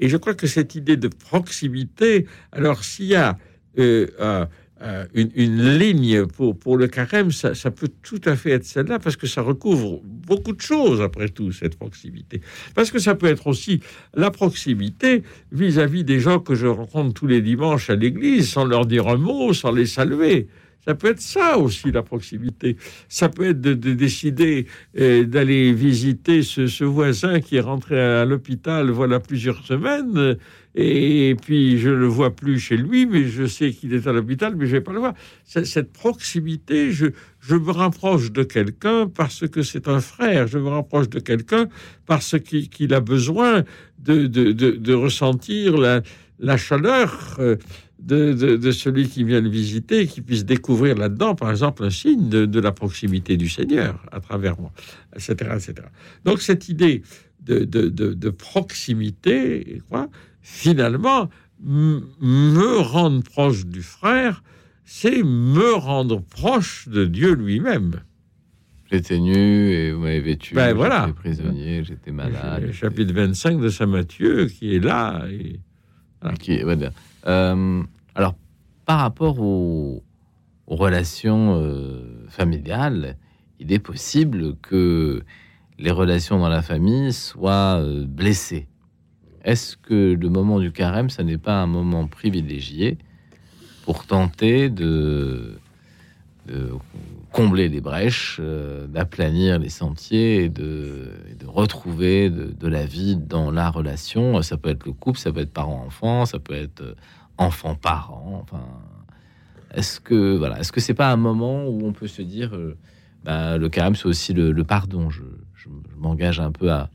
Et 0.00 0.08
je 0.08 0.16
crois 0.16 0.34
que 0.34 0.46
cette 0.46 0.74
idée 0.74 0.96
de 0.96 1.08
proximité, 1.08 2.26
alors 2.50 2.82
s'il 2.84 3.06
y 3.06 3.14
a 3.14 3.38
euh, 3.78 4.06
un- 4.18 4.48
un- 4.84 5.06
une, 5.14 5.78
ligne 5.78 6.26
pour, 6.26 6.76
le 6.76 6.88
carême, 6.88 7.30
ça 7.30 7.70
peut 7.70 7.88
tout 8.02 8.20
à 8.24 8.34
fait 8.34 8.50
être 8.50 8.64
celle-là, 8.64 8.98
parce 8.98 9.16
que 9.16 9.28
ça 9.28 9.40
recouvre 9.40 10.00
beaucoup 10.04 10.52
de 10.52 10.60
choses, 10.60 11.00
après 11.00 11.28
tout, 11.28 11.52
cette 11.52 11.76
proximité. 11.76 12.40
Parce 12.74 12.90
que 12.90 12.98
ça 12.98 13.14
peut 13.14 13.28
être 13.28 13.46
aussi 13.46 13.80
la 14.14 14.30
proximité 14.32 15.22
vis-à-vis 15.52 16.02
des 16.04 16.18
gens 16.18 16.40
que 16.40 16.54
je 16.56 16.66
rencontre 16.66 17.14
tous 17.14 17.28
les 17.28 17.40
dimanches 17.40 17.88
à 17.90 17.94
l'église, 17.96 18.50
sans 18.50 18.64
leur 18.64 18.84
dire 18.84 19.06
un 19.08 19.16
mot, 19.16 19.52
sans 19.54 19.70
les 19.70 19.86
saluer. 19.86 20.48
Ça 20.84 20.96
peut 20.96 21.08
être 21.08 21.20
ça 21.20 21.58
aussi, 21.58 21.92
la 21.92 22.02
proximité. 22.02 22.76
Ça 23.08 23.28
peut 23.28 23.50
être 23.50 23.60
de, 23.60 23.74
de 23.74 23.92
décider 23.94 24.66
euh, 24.98 25.24
d'aller 25.24 25.72
visiter 25.72 26.42
ce, 26.42 26.82
voisin 26.82 27.40
qui 27.40 27.56
est 27.56 27.60
rentré 27.60 28.00
à 28.00 28.24
l'hôpital 28.24 28.90
voilà 28.90 29.20
plusieurs 29.20 29.64
semaines, 29.64 30.36
et 30.74 31.36
puis 31.40 31.78
je 31.78 31.88
ne 31.88 31.94
le 31.94 32.06
vois 32.06 32.34
plus 32.34 32.58
chez 32.58 32.76
lui, 32.76 33.06
mais 33.06 33.28
je 33.28 33.46
sais 33.46 33.70
qu'il 33.70 33.94
est 33.94 34.06
à 34.06 34.12
l'hôpital, 34.12 34.56
mais 34.56 34.66
je 34.66 34.72
ne 34.72 34.76
vais 34.78 34.84
pas 34.84 34.92
le 34.92 34.98
voir. 34.98 35.14
Cette 35.44 35.92
proximité, 35.92 36.90
je, 36.90 37.06
me 37.50 37.70
rapproche 37.70 38.32
de 38.32 38.42
quelqu'un 38.42 39.06
parce 39.06 39.46
que 39.46 39.62
c'est 39.62 39.86
un 39.86 40.00
frère, 40.00 40.48
je 40.48 40.58
me 40.58 40.68
rapproche 40.68 41.08
de 41.08 41.20
quelqu'un 41.20 41.68
parce 42.06 42.38
qu'il 42.38 42.94
a 42.94 43.00
besoin 43.00 43.64
de, 43.98 44.94
ressentir 44.94 45.76
la, 45.76 46.02
la 46.38 46.56
chaleur 46.56 47.36
euh, 47.38 47.56
de, 48.04 48.32
de, 48.32 48.56
de 48.56 48.70
celui 48.72 49.08
qui 49.08 49.22
vient 49.24 49.40
le 49.40 49.48
visiter, 49.48 50.06
qui 50.06 50.20
puisse 50.22 50.44
découvrir 50.44 50.96
là-dedans, 50.96 51.34
par 51.34 51.50
exemple, 51.50 51.84
un 51.84 51.90
signe 51.90 52.28
de, 52.28 52.46
de 52.46 52.60
la 52.60 52.72
proximité 52.72 53.36
du 53.36 53.48
Seigneur 53.48 54.04
à 54.10 54.20
travers 54.20 54.60
moi, 54.60 54.72
etc. 55.14 55.34
etc. 55.54 55.74
Donc 56.24 56.40
cette 56.42 56.68
idée 56.68 57.02
de, 57.40 58.30
proximité, 58.30 59.82
quoi, 59.88 60.08
finalement, 60.40 61.28
me 61.64 62.78
rendre 62.80 63.22
proche 63.22 63.66
du 63.66 63.82
frère, 63.82 64.42
c'est 64.84 65.22
me 65.22 65.72
rendre 65.74 66.20
proche 66.22 66.88
de 66.88 67.04
Dieu 67.06 67.34
lui-même. 67.34 68.00
J'étais 68.90 69.18
nu 69.18 69.32
et 69.70 69.92
vous 69.92 70.00
m'avez 70.02 70.20
vêtu. 70.20 70.54
Ben, 70.54 70.74
voilà. 70.74 71.06
J'étais 71.06 71.18
prisonnier, 71.18 71.84
j'étais 71.84 72.10
malade. 72.12 72.64
Le 72.66 72.72
chapitre 72.72 73.14
25 73.14 73.60
de 73.60 73.68
Saint 73.68 73.86
Matthieu 73.86 74.46
qui 74.46 74.74
est 74.74 74.80
là. 74.80 75.24
et- 75.30 75.60
Voilà. 76.22 76.90
Euh, 77.26 77.82
alors, 78.14 78.34
par 78.86 79.00
rapport 79.00 79.40
aux, 79.40 80.02
relations 80.68 81.56
euh, 81.56 82.26
familiales, 82.28 83.16
il 83.60 83.72
est 83.72 83.78
possible 83.78 84.56
que 84.62 85.22
les 85.78 85.90
relations 85.90 86.38
dans 86.38 86.48
la 86.48 86.62
famille 86.62 87.12
soient 87.12 87.78
euh, 87.78 88.06
blessées. 88.06 88.68
Est-ce 89.44 89.76
que 89.76 90.14
le 90.14 90.28
moment 90.30 90.60
du 90.60 90.72
carême, 90.72 91.10
ça 91.10 91.24
n'est 91.24 91.36
pas 91.36 91.60
un 91.60 91.66
moment 91.66 92.06
privilégié 92.06 92.96
pour 93.84 94.06
tenter 94.06 94.70
de 94.70 95.58
combler 97.32 97.68
les 97.68 97.80
brèches, 97.80 98.38
euh, 98.40 98.86
d'aplanir 98.86 99.58
les 99.58 99.70
sentiers 99.70 100.44
et 100.44 100.48
de, 100.48 101.10
et 101.30 101.34
de 101.34 101.46
retrouver 101.46 102.30
de, 102.30 102.68
la 102.68 102.84
vie 102.84 103.16
dans 103.16 103.50
la 103.50 103.70
relation. 103.70 104.40
Ça 104.42 104.56
peut 104.56 104.68
être 104.68 104.84
le 104.84 104.92
couple, 104.92 105.18
ça 105.18 105.32
peut 105.32 105.40
être 105.40 105.52
parent-enfant, 105.52 106.26
ça 106.26 106.38
peut 106.38 106.54
être 106.54 106.82
euh, 106.82 106.94
enfant-parent. 107.38 108.40
Enfin, 108.42 108.62
est-ce 109.74 109.98
que 109.98 110.36
voilà, 110.36 110.60
est-ce 110.60 110.72
que 110.72 110.80
c'est 110.80 110.94
pas 110.94 111.10
un 111.10 111.16
moment 111.16 111.64
où 111.66 111.80
on 111.84 111.92
peut 111.92 112.06
se 112.06 112.22
dire, 112.22 112.54
euh, 112.54 112.76
bah, 113.24 113.56
le 113.56 113.68
carême, 113.68 113.94
c'est 113.94 114.06
aussi 114.06 114.32
le, 114.34 114.52
pardon? 114.64 115.10
Je, 115.10 115.22
m'engage 115.96 116.40
un 116.40 116.50
peu 116.50 116.72
à, 116.72 116.90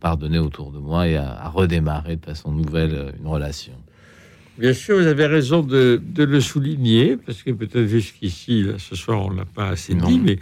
pardonner 0.00 0.38
autour 0.38 0.70
de 0.72 0.78
moi 0.78 1.08
et 1.08 1.16
à, 1.16 1.30
à 1.30 1.48
redémarrer 1.48 2.16
de 2.16 2.24
façon 2.24 2.52
nouvelle 2.52 3.14
une 3.18 3.26
relation. 3.26 3.72
Bien 4.60 4.74
sûr, 4.74 4.98
vous 4.98 5.06
avez 5.06 5.26
raison 5.26 5.62
de, 5.62 6.00
de 6.04 6.22
le 6.24 6.40
souligner, 6.40 7.16
parce 7.16 7.42
que 7.42 7.50
peut-être 7.50 7.86
jusqu'ici, 7.86 8.66
ce 8.78 8.94
soir, 8.94 9.24
on 9.26 9.30
ne 9.32 9.38
l'a 9.38 9.44
pas 9.46 9.68
assez 9.70 9.94
Non. 9.94 10.06
dit, 10.06 10.20
mais 10.20 10.38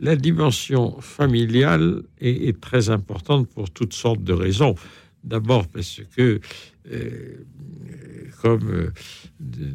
la 0.00 0.16
dimension 0.16 1.00
familiale 1.00 2.02
est, 2.20 2.48
est 2.48 2.60
très 2.60 2.90
importante 2.90 3.48
pour 3.48 3.70
toutes 3.70 3.92
sortes 3.94 4.24
de 4.24 4.32
raisons. 4.32 4.74
D'abord 5.22 5.68
parce 5.68 6.00
que, 6.16 6.40
euh, 6.90 7.34
comme 8.42 8.68
euh, 8.70 8.90
de- 9.38 9.66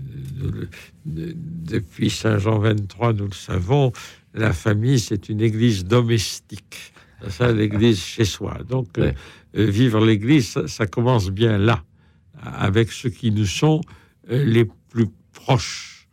de- 0.42 0.68
de- 1.06 1.36
depuis 1.36 2.10
Saint 2.10 2.38
Jean 2.40 2.60
23, 2.60 3.14
nous 3.14 3.26
le 3.28 3.34
savons, 3.34 3.92
la 4.34 4.52
famille, 4.54 5.00
c'est 5.00 5.30
une 5.30 5.40
église 5.42 5.86
domestique. 5.86 6.92
C'est 7.22 7.32
Ça, 7.32 7.52
l'église 7.54 8.00
chez 8.00 8.26
soi. 8.26 8.58
Donc, 8.68 8.98
euh, 8.98 9.04
Ouais. 9.06 9.16
euh, 9.58 9.66
vivre 9.70 10.04
l'église, 10.06 10.50
ça, 10.50 10.68
ça 10.68 10.86
commence 10.86 11.30
bien 11.30 11.58
là. 11.58 11.84
Avec 12.44 12.92
ceux 12.92 13.10
qui 13.10 13.32
nous 13.32 13.46
sont 13.46 13.82
euh, 14.30 14.44
les 14.44 14.66
plus 14.90 15.08
proches. 15.34 16.08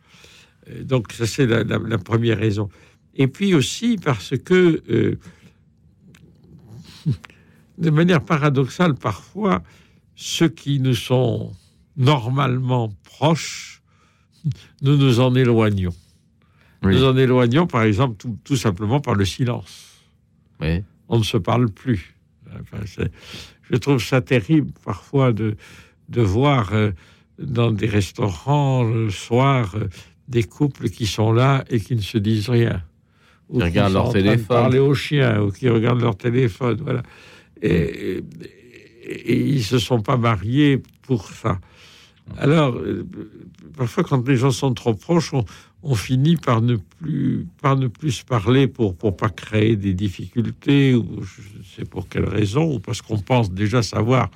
Euh, 0.69 0.83
Donc 0.83 1.11
ça 1.13 1.25
c'est 1.27 1.45
la, 1.45 1.63
la- 1.63 1.79
la 1.79 1.97
première 1.97 2.37
raison. 2.39 2.69
Et 3.15 3.27
puis 3.27 3.53
aussi 3.53 3.97
parce 4.03 4.33
que, 4.37 4.81
euh, 4.89 5.19
de 7.77 7.89
manière 7.89 8.23
paradoxale 8.23 8.95
parfois, 8.95 9.63
ceux 10.15 10.49
qui 10.49 10.79
nous 10.79 10.95
sont 10.95 11.51
normalement 11.97 12.93
proches, 13.03 13.81
nous 14.81 14.97
nous 14.97 15.19
en 15.19 15.35
éloignons. 15.35 15.93
Oui. 16.83 16.95
Nous 16.95 17.05
en 17.05 17.15
éloignons, 17.15 17.65
par 17.65 17.83
exemple, 17.83 18.17
tout, 18.17 18.37
tout 18.43 18.57
simplement 18.57 18.99
par 18.99 19.15
le 19.15 19.23
silence. 19.25 20.01
Oui. 20.59 20.83
On 21.07 21.19
ne 21.19 21.23
se 21.23 21.37
parle 21.37 21.69
plus. 21.69 22.15
Enfin, 22.61 22.83
je 23.69 23.75
trouve 23.77 24.03
ça 24.03 24.21
terrible 24.21 24.71
parfois 24.83 25.31
de, 25.31 25.55
de 26.09 26.21
voir 26.21 26.73
euh, 26.73 26.91
dans 27.39 27.71
des 27.71 27.87
restaurants 27.87 28.83
le 28.83 29.09
soir 29.09 29.73
euh, 29.75 29.87
des 30.27 30.43
couples 30.43 30.89
qui 30.89 31.05
sont 31.05 31.31
là 31.31 31.63
et 31.69 31.79
qui 31.79 31.95
ne 31.95 32.01
se 32.01 32.17
disent 32.17 32.49
rien. 32.49 32.81
Ou 33.49 33.57
Qui 33.59 33.63
regardent 33.65 33.93
leur 33.93 34.13
téléphone. 34.13 34.45
Parler 34.47 34.79
aux 34.79 34.93
chiens 34.95 35.41
ou 35.41 35.51
qui 35.51 35.67
regardent 35.69 36.01
leur 36.01 36.15
téléphone. 36.17 36.79
Voilà. 36.81 37.03
Et, 37.61 38.23
et- 39.03 39.49
ils 39.49 39.63
se 39.63 39.79
sont 39.79 40.01
pas 40.01 40.15
mariés 40.17 40.81
pour 41.01 41.27
ça. 41.29 41.59
Alors, 42.37 42.75
euh, 42.77 43.05
parfois, 43.75 44.03
quand 44.05 44.25
les 44.27 44.37
gens 44.37 44.51
sont 44.51 44.73
trop 44.73 44.93
proches, 44.93 45.33
on, 45.33 45.43
on 45.83 45.93
finit 45.93 46.37
par 46.37 46.61
ne 46.61 46.77
plus, 46.77 47.45
par 47.61 47.75
ne 47.75 47.87
plus 47.87 48.11
se 48.11 48.23
parler 48.23 48.67
pour 48.67 48.95
pour 48.95 49.17
pas 49.17 49.27
créer 49.29 49.75
des 49.75 49.93
difficultés 49.93 50.95
ou 50.95 51.21
je 51.21 51.41
ne 51.59 51.63
sais 51.63 51.83
pour 51.83 52.07
quelle 52.07 52.23
raison 52.29 52.75
ou 52.75 52.79
parce 52.79 53.01
qu'on 53.01 53.19
pense 53.19 53.51
déjà 53.51 53.83
savoir 53.83 54.29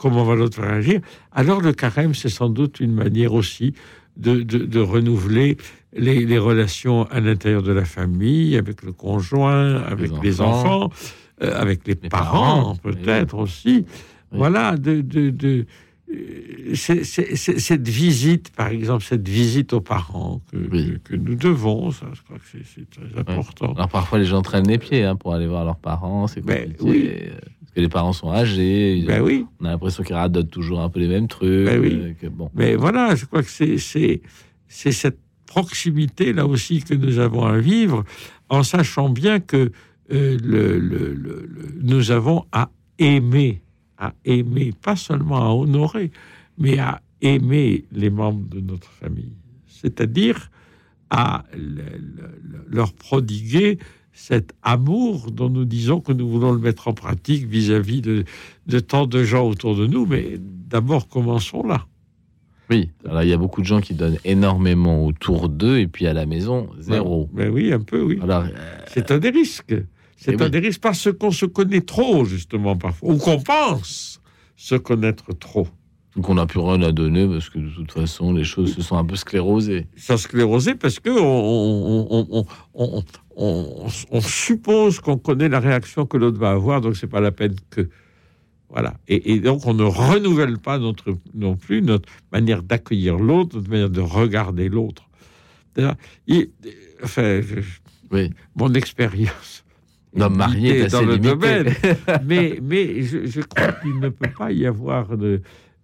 comment 0.00 0.24
va 0.24 0.34
l'autre 0.34 0.60
réagir. 0.62 1.00
Alors, 1.32 1.60
le 1.60 1.72
carême, 1.72 2.14
c'est 2.14 2.28
sans 2.40 2.48
doute 2.48 2.80
une 2.80 2.92
manière 3.04 3.34
aussi 3.34 3.74
de, 4.16 4.42
de, 4.42 4.58
de 4.58 4.80
renouveler 4.80 5.56
les, 5.92 6.24
les 6.24 6.38
relations 6.38 7.04
à 7.10 7.20
l'intérieur 7.20 7.62
de 7.62 7.72
la 7.72 7.84
famille, 7.84 8.56
avec 8.56 8.82
le 8.82 8.92
conjoint, 8.92 9.76
avec 9.94 10.10
les 10.22 10.40
enfants. 10.40 10.84
enfants, 10.86 10.92
euh, 11.42 11.52
avec 11.64 11.86
les, 11.86 11.96
Les 12.02 12.08
parents, 12.08 12.74
parents, 12.74 12.76
peut-être 12.76 13.36
aussi. 13.36 13.84
Voilà, 14.32 14.76
de, 14.76 15.00
de, 15.00 15.66
euh, 16.12 16.74
cette 16.74 17.88
visite, 17.88 18.50
par 18.56 18.68
exemple, 18.68 19.04
cette 19.04 19.28
visite 19.28 19.72
aux 19.72 19.80
parents 19.80 20.40
que, 20.50 20.56
que, 20.56 20.98
que 20.98 21.16
nous 21.16 21.34
devons, 21.34 21.90
ça, 21.90 22.06
je 22.14 22.22
crois 22.22 22.38
que 22.38 22.44
c'est- 22.52 22.88
très 22.90 23.20
important. 23.20 23.72
Alors 23.74 23.88
parfois 23.88 24.18
les 24.18 24.24
gens 24.24 24.42
traînent 24.42 24.68
les 24.68 24.78
pieds 24.78 25.04
hein, 25.04 25.16
pour 25.16 25.34
aller 25.34 25.46
voir 25.46 25.64
leurs 25.64 25.76
parents, 25.78 26.26
c'est 26.26 26.40
compliqué. 26.40 26.76
oui. 26.80 27.10
Parce 27.70 27.76
que 27.76 27.80
les 27.82 27.88
parents 27.88 28.12
sont 28.12 28.32
âgés, 28.32 29.04
Ben 29.06 29.22
oui. 29.22 29.46
on 29.60 29.64
a 29.66 29.70
l'impression 29.70 30.02
qu'ils 30.02 30.16
radotent 30.16 30.50
toujours 30.50 30.80
un 30.80 30.88
peu 30.88 30.98
les 30.98 31.06
mêmes 31.06 31.28
trucs. 31.28 31.66
Ben 31.66 31.80
oui. 31.80 31.92
euh, 32.00 32.12
que 32.20 32.26
bon. 32.26 32.50
Mais 32.54 32.74
voilà, 32.74 33.14
je 33.14 33.26
crois 33.26 33.42
que 33.44 33.48
c'est 33.48 34.20
cette 34.68 35.18
proximité 35.46 36.32
là 36.32 36.46
aussi 36.46 36.82
que 36.82 36.94
nous 36.94 37.18
avons 37.20 37.44
à 37.44 37.58
vivre, 37.58 38.04
en 38.48 38.64
sachant 38.64 39.08
bien 39.08 39.38
que 39.38 39.70
euh, 40.12 40.36
le, 40.42 40.78
le- 40.80 41.14
le- 41.14 41.46
le- 41.48 41.74
nous 41.82 42.10
avons 42.10 42.44
à 42.50 42.70
aimer, 42.98 43.62
à 43.98 44.14
aimer, 44.24 44.72
pas 44.82 44.96
seulement 44.96 45.48
à 45.48 45.54
honorer, 45.54 46.10
mais 46.58 46.78
à 46.80 47.00
aimer 47.20 47.84
les 47.92 48.10
membres 48.10 48.48
de 48.48 48.60
notre 48.60 48.90
famille, 48.90 49.36
c'est-à-dire 49.68 50.50
à 51.10 51.44
le- 51.56 51.82
le- 51.98 52.64
leur 52.68 52.92
prodiguer 52.94 53.78
cet 54.20 54.52
amour 54.62 55.30
dont 55.30 55.48
nous 55.48 55.64
disons 55.64 56.00
que 56.00 56.12
nous 56.12 56.28
voulons 56.28 56.52
le 56.52 56.58
mettre 56.58 56.88
en 56.88 56.92
pratique 56.92 57.46
vis-à-vis 57.46 58.02
de, 58.02 58.24
de 58.66 58.78
tant 58.78 59.06
de 59.06 59.24
gens 59.24 59.48
autour 59.48 59.74
de 59.76 59.86
nous, 59.86 60.04
mais 60.04 60.36
d'abord 60.38 61.08
commençons 61.08 61.62
là. 61.66 61.86
Oui, 62.68 62.90
alors 63.08 63.22
il 63.22 63.30
y 63.30 63.32
a 63.32 63.38
beaucoup 63.38 63.62
de 63.62 63.66
gens 63.66 63.80
qui 63.80 63.94
donnent 63.94 64.18
énormément 64.24 65.04
autour 65.06 65.48
d'eux 65.48 65.78
et 65.78 65.88
puis 65.88 66.06
à 66.06 66.12
la 66.12 66.26
maison, 66.26 66.68
zéro. 66.78 67.28
Ben 67.32 67.48
oui, 67.50 67.72
un 67.72 67.80
peu, 67.80 68.02
oui. 68.02 68.18
Alors, 68.22 68.44
c'est 68.86 69.10
un 69.10 69.18
des 69.18 69.30
risques. 69.30 69.74
C'est 70.18 70.32
Eh 70.32 70.42
un 70.42 70.44
oui. 70.44 70.50
des 70.50 70.58
risques 70.60 70.82
parce 70.82 71.08
qu'on 71.18 71.30
se 71.30 71.46
connaît 71.46 71.80
trop, 71.80 72.24
justement, 72.26 72.76
parfois, 72.76 73.10
ou 73.10 73.16
qu'on 73.16 73.40
pense 73.40 74.20
se 74.54 74.74
connaître 74.74 75.32
trop. 75.32 75.66
Donc 76.16 76.28
on 76.28 76.34
n'a 76.34 76.46
plus 76.46 76.58
rien 76.60 76.82
à 76.82 76.90
donner 76.92 77.26
parce 77.28 77.48
que 77.50 77.58
de 77.58 77.68
toute 77.70 77.92
façon 77.92 78.32
les 78.32 78.42
choses 78.44 78.74
se 78.74 78.82
sont 78.82 78.96
un 78.96 79.04
peu 79.04 79.14
sclérosées. 79.16 79.86
Ça 79.96 80.16
sclérosé 80.16 80.74
parce 80.74 80.98
que 80.98 81.10
on, 83.36 84.20
suppose 84.20 85.00
qu'on 85.00 85.18
connaît 85.18 85.48
la 85.48 85.60
réaction 85.60 86.06
que 86.06 86.16
l'autre 86.16 86.38
va 86.38 86.50
avoir, 86.50 86.80
donc 86.80 86.96
c'est 86.96 87.06
pas 87.06 87.20
la 87.20 87.30
peine 87.30 87.54
que. 87.70 87.88
Voilà. 88.68 88.94
Et, 89.08 89.32
et 89.34 89.40
donc 89.40 89.66
on 89.66 89.74
ne 89.74 89.84
renouvelle 89.84 90.58
pas 90.58 90.78
notre, 90.78 91.16
non 91.34 91.56
plus 91.56 91.82
notre 91.82 92.08
manière 92.32 92.62
d'accueillir 92.62 93.16
l'autre, 93.16 93.56
notre 93.56 93.70
manière 93.70 93.90
de 93.90 94.00
regarder 94.00 94.68
l'autre. 94.68 95.08
Enfin, 97.02 97.40
je- 97.40 98.28
mon 98.56 98.74
expérience. 98.74 99.64
L'homme 100.12 100.36
marié 100.36 100.70
est 100.70 100.72
limitée 100.72 100.90
dans 100.90 100.98
assez 100.98 101.06
le 101.06 101.12
limité. 101.14 101.30
domaine, 101.30 101.74
mais 102.26 102.58
mais 102.60 103.02
je, 103.02 103.26
je 103.26 103.40
crois 103.42 103.70
qu'il 103.72 104.00
ne 104.00 104.08
peut 104.08 104.30
pas 104.36 104.50
y 104.50 104.66
avoir 104.66 105.16
de, 105.16 105.40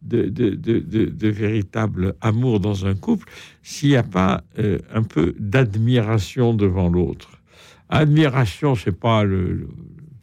de, 0.06 0.22
de, 0.28 0.50
de, 0.50 1.04
de- 1.06 1.28
véritable 1.28 2.14
amour 2.20 2.60
dans 2.60 2.86
un 2.86 2.94
couple 2.94 3.28
s'il 3.62 3.90
n'y 3.90 3.96
a 3.96 4.02
pas 4.02 4.42
euh, 4.58 4.78
un 4.94 5.02
peu 5.02 5.34
d'admiration 5.38 6.54
devant 6.54 6.88
l'autre. 6.88 7.30
Admiration, 7.88 8.74
c'est 8.74 8.98
pas 8.98 9.24
le, 9.24 9.68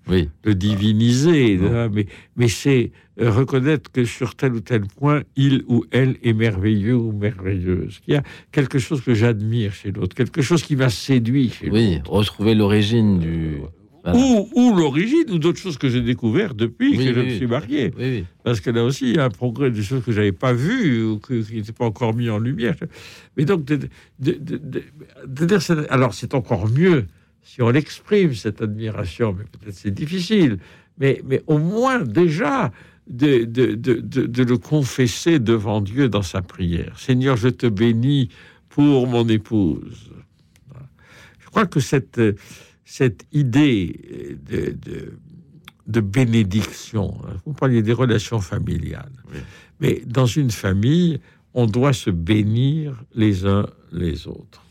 le, 0.10 0.26
le 0.44 0.56
diviniser, 0.56 1.60
hein, 1.64 1.90
mais, 1.94 2.08
mais 2.36 2.48
c'est 2.48 2.92
euh, 3.22 3.30
reconnaître 3.32 3.92
que 3.92 4.06
sur 4.06 4.36
tel 4.36 4.54
ou 4.54 4.60
tel 4.60 4.82
point, 4.82 5.22
il 5.36 5.64
ou 5.68 5.86
elle 5.92 6.18
est 6.24 6.34
merveilleux 6.34 6.96
ou 6.98 7.12
merveilleuse. 7.12 8.00
Qu'il 8.00 8.16
y 8.16 8.18
a 8.18 8.24
quelque 8.52 8.80
chose 8.80 9.02
que 9.02 9.14
j'admire 9.14 9.74
chez 9.74 9.92
l'autre, 9.92 10.16
quelque 10.16 10.42
chose 10.42 10.64
qui 10.64 10.76
m'a 10.76 10.90
séduit 10.90 11.50
chez 11.52 11.70
Oui, 11.70 12.00
retrouver 12.06 12.56
l'origine 12.56 13.20
du. 13.20 13.58
Voilà. 14.04 14.20
ou, 14.20 14.50
ou 14.54 14.76
l'origine, 14.76 15.26
ou 15.32 15.40
d'autres 15.40 15.60
choses 15.60 15.78
que 15.78 15.88
j'ai 15.88 16.02
découvertes 16.02 16.58
depuis 16.58 16.98
Oui, 16.98 17.06
que 17.06 17.14
je 17.14 17.20
me 17.22 17.30
suis 17.36 17.48
marié. 17.48 17.94
Oui. 17.98 18.26
Parce 18.44 18.60
que 18.60 18.70
là 18.70 18.84
aussi, 18.84 19.12
il 19.12 19.16
y 19.16 19.20
a 19.20 19.24
un 19.26 19.30
progrès 19.30 19.72
des 19.72 19.82
choses 19.82 20.04
que 20.04 20.12
je 20.12 20.18
n'avais 20.18 20.34
pas 20.34 20.52
vues 20.52 21.04
ou 21.06 21.20
que- 21.20 21.42
qui 21.42 21.56
n'étaient 21.56 21.72
pas 21.72 21.86
encore 21.86 22.14
mis 22.14 22.30
en 22.30 22.38
lumière. 22.40 22.76
Mais 23.38 23.46
donc, 23.46 23.64
de, 23.64 23.80
de- 24.20 24.38
de- 24.40 25.88
alors 25.90 26.14
c'est 26.14 26.34
encore 26.34 26.68
mieux 26.70 27.06
si 27.44 27.62
on 27.62 27.70
l'exprime, 27.70 28.34
cette 28.34 28.62
admiration, 28.62 29.34
mais 29.38 29.46
peut-être 29.46 29.76
c'est 29.76 29.92
difficile. 29.94 30.58
Mais, 30.98 31.22
mais 31.26 31.42
au 31.48 31.58
moins, 31.58 32.00
déjà, 32.02 32.72
de, 33.08 33.44
de, 33.46 33.74
de, 33.76 33.94
de- 33.96 34.26
de 34.28 34.44
le 34.44 34.58
confesser 34.58 35.40
devant 35.40 35.82
Dieu 35.82 36.08
dans 36.10 36.22
sa 36.22 36.42
prière. 36.42 36.98
Seigneur, 37.00 37.36
je 37.38 37.50
te 37.50 37.68
bénis 37.68 38.30
pour 38.70 39.08
mon 39.08 39.28
épouse. 39.28 40.12
Voilà. 40.70 40.88
Je 41.40 41.48
crois 41.48 41.66
que 41.66 41.80
cette, 41.80 42.20
cette 42.96 43.26
idée 43.32 44.38
de, 44.48 44.78
de, 44.88 45.18
de 45.88 46.00
bénédiction, 46.00 47.18
hein, 47.26 47.38
vous 47.44 47.54
parliez 47.54 47.82
des 47.82 47.92
relations 47.92 48.40
familiales, 48.40 49.12
mais 49.80 50.04
dans 50.06 50.28
une 50.28 50.52
famille, 50.52 51.20
on 51.56 51.66
doit 51.66 51.94
se 51.94 52.12
bénir 52.12 53.04
les 53.16 53.48
uns 53.48 53.66
les 53.92 54.28
autres. 54.28 54.62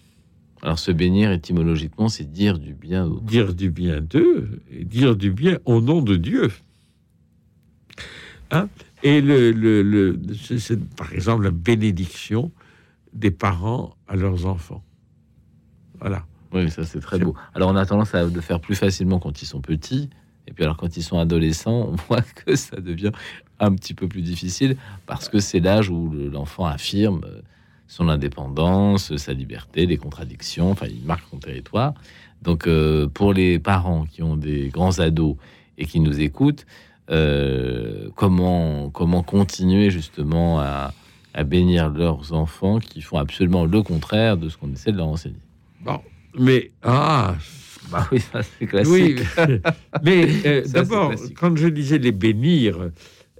Alors 0.62 0.78
se 0.78 0.92
bénir 0.92 1.32
étymologiquement, 1.32 2.08
c'est 2.08 2.30
dire 2.30 2.60
du 2.60 2.74
bien. 2.74 3.08
d'autres. 3.08 3.24
Dire 3.24 3.54
du 3.54 3.70
bien 3.70 4.00
d'eux 4.00 4.60
et 4.70 4.84
dire 4.84 5.16
du 5.16 5.32
bien 5.32 5.58
au 5.64 5.80
nom 5.80 6.00
de 6.00 6.14
Dieu. 6.14 6.48
Hein? 8.52 8.68
Et 9.02 9.20
le, 9.20 9.50
le, 9.50 9.82
le- 9.82 10.16
c'est, 10.60 10.78
par 10.94 11.12
exemple 11.12 11.42
la 11.42 11.50
bénédiction 11.50 12.52
des 13.12 13.32
parents 13.32 13.96
à 14.06 14.14
leurs 14.14 14.46
enfants. 14.46 14.84
Voilà. 15.98 16.24
Oui, 16.52 16.70
ça 16.70 16.84
c'est 16.84 17.00
très 17.00 17.18
beau. 17.18 17.34
Alors 17.54 17.70
on 17.70 17.76
a 17.76 17.86
tendance 17.86 18.14
à 18.14 18.24
le 18.24 18.40
faire 18.40 18.60
plus 18.60 18.74
facilement 18.74 19.18
quand 19.18 19.40
ils 19.42 19.46
sont 19.46 19.60
petits, 19.60 20.10
et 20.46 20.52
puis 20.52 20.64
alors 20.64 20.76
quand 20.76 20.96
ils 20.96 21.02
sont 21.02 21.18
adolescents, 21.18 21.88
on 21.90 21.96
voit 22.08 22.22
que 22.22 22.56
ça 22.56 22.76
devient 22.80 23.12
un 23.60 23.74
petit 23.74 23.94
peu 23.94 24.08
plus 24.08 24.22
difficile 24.22 24.76
parce 25.06 25.28
que 25.28 25.38
c'est 25.38 25.60
l'âge 25.60 25.88
où 25.88 26.10
le- 26.10 26.28
l'enfant 26.28 26.66
affirme 26.66 27.22
euh, 27.24 27.40
son 27.88 28.08
indépendance, 28.08 29.14
sa 29.16 29.32
liberté, 29.32 29.86
les 29.86 29.96
contradictions, 29.98 30.70
enfin 30.70 30.86
il 30.88 31.04
marque 31.04 31.24
son 31.30 31.38
territoire. 31.38 31.94
Donc 32.42 32.66
euh, 32.66 33.06
pour 33.08 33.32
les 33.32 33.58
parents 33.58 34.04
qui 34.04 34.22
ont 34.22 34.36
des 34.36 34.68
grands 34.68 34.98
ados 34.98 35.36
et 35.78 35.86
qui 35.86 36.00
nous 36.00 36.20
écoutent, 36.20 36.66
euh, 37.10 38.08
comment 38.16 38.90
comment 38.90 39.22
continuer 39.22 39.90
justement 39.90 40.60
à, 40.60 40.92
à 41.34 41.44
bénir 41.44 41.88
leurs 41.90 42.32
enfants 42.32 42.78
qui 42.78 43.00
font 43.00 43.18
absolument 43.18 43.64
le 43.64 43.82
contraire 43.82 44.36
de 44.36 44.48
ce 44.48 44.56
qu'on 44.56 44.72
essaie 44.72 44.92
de 44.92 44.96
leur 44.98 45.08
enseigner? 45.08 45.36
Bon, 45.80 46.00
mais 46.38 46.70
ah, 46.82 47.36
bah 47.90 48.08
oui, 48.12 48.20
ça 48.20 48.42
c'est 48.42 48.86
Oui, 48.86 49.16
classique. 49.16 49.20
mais 50.02 50.28
euh, 50.46 50.64
d'abord, 50.66 51.12
quand 51.38 51.56
je 51.56 51.68
disais 51.68 51.98
les 51.98 52.12
bénir, 52.12 52.90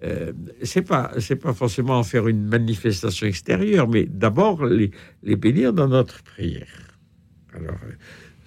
euh, 0.05 0.33
c'est 0.63 0.83
pas 0.83 1.13
c'est 1.19 1.37
pas 1.37 1.55
forcément 1.55 1.99
en 1.99 2.03
faire 2.03 2.29
une 2.29 2.45
manifestation 2.45 3.27
extérieure, 3.27 3.89
mais 3.89 4.05
d'abord 4.05 4.65
les, 4.67 4.91
les 5.23 5.37
bénir 5.37 5.73
dans 5.73 5.89
notre 5.89 6.23
prière. 6.23 6.67
Alors, 7.55 7.77
euh, 7.87 7.93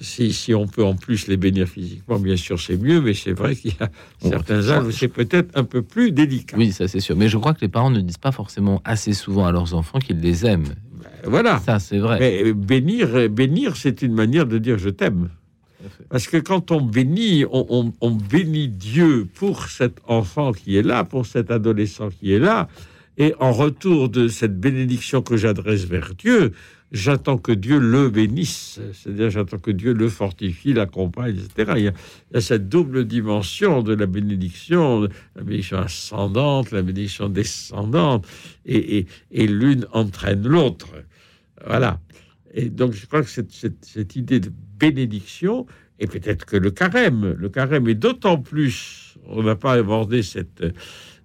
Si, 0.01 0.33
si 0.33 0.53
on 0.53 0.67
peut 0.67 0.83
en 0.83 0.95
plus 0.95 1.27
les 1.27 1.37
bénir 1.37 1.67
physiquement, 1.67 2.19
bien 2.19 2.35
sûr, 2.35 2.59
c'est 2.59 2.77
mieux, 2.77 2.99
mais 2.99 3.13
c'est 3.13 3.31
vrai 3.31 3.55
qu'il 3.55 3.71
y 3.71 3.83
a 3.83 3.89
certains 4.21 4.69
âges 4.69 4.85
où 4.85 4.91
c'est 4.91 5.07
peut-être 5.07 5.57
un 5.57 5.63
peu 5.63 5.81
plus 5.81 6.11
délicat. 6.11 6.57
Oui, 6.57 6.73
ça 6.73 6.87
c'est 6.89 6.99
sûr. 6.99 7.15
Mais 7.15 7.29
je 7.29 7.37
crois 7.37 7.53
que 7.53 7.61
les 7.61 7.69
parents 7.69 7.91
ne 7.91 8.01
disent 8.01 8.17
pas 8.17 8.33
forcément 8.33 8.81
assez 8.83 9.13
souvent 9.13 9.45
à 9.45 9.51
leurs 9.53 9.73
enfants 9.73 9.99
qu'ils 9.99 10.19
les 10.19 10.45
aiment. 10.45 10.75
Voilà. 11.23 11.59
Ça, 11.65 11.79
c'est 11.79 11.99
vrai. 11.99 12.17
Mais 12.19 12.43
euh, 12.43 12.53
bénir, 12.53 13.09
euh, 13.15 13.27
bénir, 13.27 13.75
c'est 13.77 14.01
une 14.01 14.13
manière 14.13 14.45
de 14.45 14.57
dire 14.57 14.77
je 14.77 14.89
t'aime. 14.89 15.29
Parce 16.09 16.27
que 16.27 16.37
quand 16.37 16.71
on 16.71 16.81
bénit, 16.81 17.45
on, 17.51 17.65
on- 17.69 17.93
on 18.01 18.11
bénit 18.11 18.69
Dieu 18.69 19.27
pour 19.35 19.67
cet 19.69 19.97
enfant 20.07 20.51
qui 20.51 20.77
est 20.77 20.81
là, 20.81 21.03
pour 21.03 21.25
cet 21.25 21.51
adolescent 21.51 22.09
qui 22.09 22.33
est 22.33 22.39
là, 22.39 22.67
et 23.17 23.33
en 23.39 23.51
retour 23.51 24.09
de 24.09 24.27
cette 24.27 24.59
bénédiction 24.59 25.21
que 25.21 25.37
j'adresse 25.37 25.85
vers 25.85 26.13
Dieu, 26.17 26.51
j'attends 26.95 27.37
que 27.37 27.51
Dieu 27.51 27.77
le 27.79 28.09
bénisse, 28.09 28.79
c'est-à-dire 28.93 29.29
j'attends 29.29 29.57
que 29.59 29.71
Dieu 29.71 29.93
le 29.93 30.07
fortifie, 30.09 30.73
l'accompagne, 30.73 31.35
etc. 31.37 31.73
Il 31.77 31.83
y, 31.83 31.87
a, 31.89 31.93
il 32.31 32.35
y 32.35 32.37
a 32.37 32.41
cette 32.41 32.69
double 32.69 33.05
dimension 33.05 33.83
de 33.83 33.93
la 33.93 34.05
bénédiction, 34.05 35.01
la 35.35 35.41
bénédiction 35.43 35.77
ascendante, 35.79 36.71
la 36.71 36.81
bénédiction 36.81 37.27
descendante, 37.29 38.25
et, 38.65 38.97
et- 38.99 39.07
et 39.31 39.47
l'une 39.47 39.85
entraîne 39.91 40.47
l'autre. 40.47 40.89
Voilà. 41.67 41.99
Et 42.53 42.69
donc, 42.69 42.93
je 42.93 43.05
crois 43.05 43.21
que 43.21 43.29
cette, 43.29 43.51
cette- 43.51 43.83
cette 43.85 44.15
idée 44.15 44.39
de 44.39 44.51
bénédiction, 44.79 45.65
et 45.99 46.07
peut-être 46.07 46.45
que 46.45 46.57
le 46.57 46.71
carême, 46.71 47.35
le 47.37 47.49
carême 47.49 47.87
est 47.89 47.95
d'autant 47.95 48.37
plus, 48.37 49.15
on 49.27 49.43
n'a 49.43 49.55
pas 49.55 49.73
abordé 49.73 50.23
cette, 50.23 50.63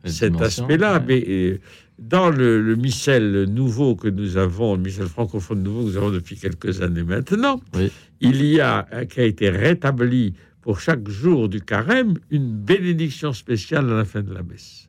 cet 0.04 0.40
aspect-là, 0.40 0.94
ouais. 0.98 1.04
mais 1.06 1.24
euh, 1.28 1.58
dans 2.00 2.30
le, 2.30 2.62
le 2.62 2.76
missel 2.76 3.44
nouveau 3.44 3.94
que 3.94 4.08
nous 4.08 4.36
avons, 4.38 4.74
le 4.74 4.80
missel 4.82 5.06
francophone 5.06 5.62
nouveau 5.62 5.82
que 5.84 5.90
nous 5.90 5.96
avons 5.98 6.10
depuis 6.10 6.36
quelques 6.36 6.80
années 6.80 7.04
maintenant, 7.04 7.60
Oui. 7.74 7.90
il 8.20 8.42
y 8.44 8.60
a, 8.60 8.86
euh, 8.92 9.04
qui 9.04 9.20
a 9.20 9.24
été 9.24 9.50
rétabli 9.50 10.34
pour 10.62 10.80
chaque 10.80 11.08
jour 11.08 11.48
du 11.48 11.60
carême, 11.60 12.14
une 12.30 12.52
bénédiction 12.52 13.32
spéciale 13.32 13.90
à 13.92 13.96
la 13.96 14.04
fin 14.04 14.22
de 14.22 14.32
la 14.32 14.42
messe, 14.42 14.88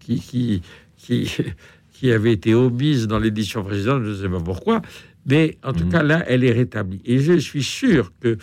qui, 0.00 0.20
qui, 0.20 0.62
qui, 0.96 1.30
qui 1.92 2.12
avait 2.12 2.32
été 2.32 2.54
omise 2.54 3.06
dans 3.06 3.18
l'édition 3.18 3.62
précédente, 3.62 4.04
je 4.04 4.10
ne 4.10 4.14
sais 4.14 4.28
pas 4.28 4.40
pourquoi, 4.40 4.82
mais 5.26 5.58
en 5.64 5.72
tout 5.72 5.84
Mhm. 5.84 5.90
cas 5.92 6.02
là, 6.02 6.24
elle 6.28 6.44
est 6.44 6.52
rétablie. 6.52 7.02
Et 7.04 7.18
je 7.18 7.34
suis 7.38 7.62
sûr 7.62 8.12
que, 8.20 8.38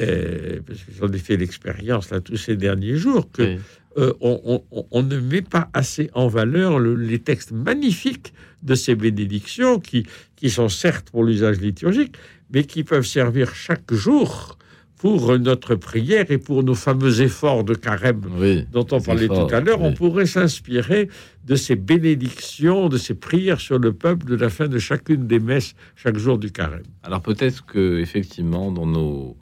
euh, 0.00 0.60
parce 0.66 0.80
que 0.80 0.92
j'en 0.98 1.08
ai 1.12 1.18
fait 1.18 1.36
l'expérience 1.36 2.10
là 2.10 2.20
tous 2.20 2.36
ces 2.36 2.56
derniers 2.56 2.96
jours, 2.96 3.30
que 3.32 3.42
Oui. 3.42 3.58
Euh, 3.98 4.12
on, 4.20 4.62
on- 4.70 4.86
on 4.90 5.02
ne 5.02 5.18
met 5.18 5.42
pas 5.42 5.68
assez 5.74 6.08
en 6.14 6.28
valeur 6.28 6.78
le- 6.78 6.94
les 6.94 7.18
textes 7.18 7.52
magnifiques 7.52 8.32
de 8.62 8.74
ces 8.74 8.94
bénédictions 8.94 9.78
qui, 9.80 10.06
qui 10.36 10.50
sont 10.50 10.68
certes 10.68 11.10
pour 11.10 11.24
l'usage 11.24 11.60
liturgique, 11.60 12.14
mais 12.52 12.64
qui 12.64 12.84
peuvent 12.84 13.06
servir 13.06 13.54
chaque 13.54 13.92
jour 13.92 14.56
pour 14.98 15.38
notre 15.38 15.76
prière 15.76 16.26
et 16.30 16.38
pour 16.38 16.64
nos 16.64 16.74
fameux 16.74 17.20
efforts 17.20 17.62
de 17.62 17.74
carême 17.74 18.22
Oui. 18.36 18.64
dont 18.72 18.86
on 18.90 19.00
parlait 19.00 19.26
efforts, 19.26 19.46
tout 19.46 19.54
à 19.54 19.60
l'heure, 19.60 19.80
on 19.80 19.92
pourrait 19.94 20.26
s'inspirer 20.26 21.08
de 21.46 21.54
ces 21.54 21.76
bénédictions, 21.76 22.88
de 22.88 22.98
ces 22.98 23.14
prières 23.14 23.60
sur 23.60 23.78
le 23.78 23.92
peuple 23.92 24.26
de 24.26 24.34
la 24.34 24.48
fin 24.48 24.66
de 24.66 24.78
chacune 24.78 25.26
des 25.28 25.38
messes 25.38 25.74
chaque 25.94 26.18
jour 26.18 26.36
du 26.38 26.50
carême. 26.50 26.82
Alors 27.04 27.22
peut-être 27.22 27.64
que 27.64 28.00
effectivement 28.00 28.72
dans 28.72 28.86
nos 28.86 29.36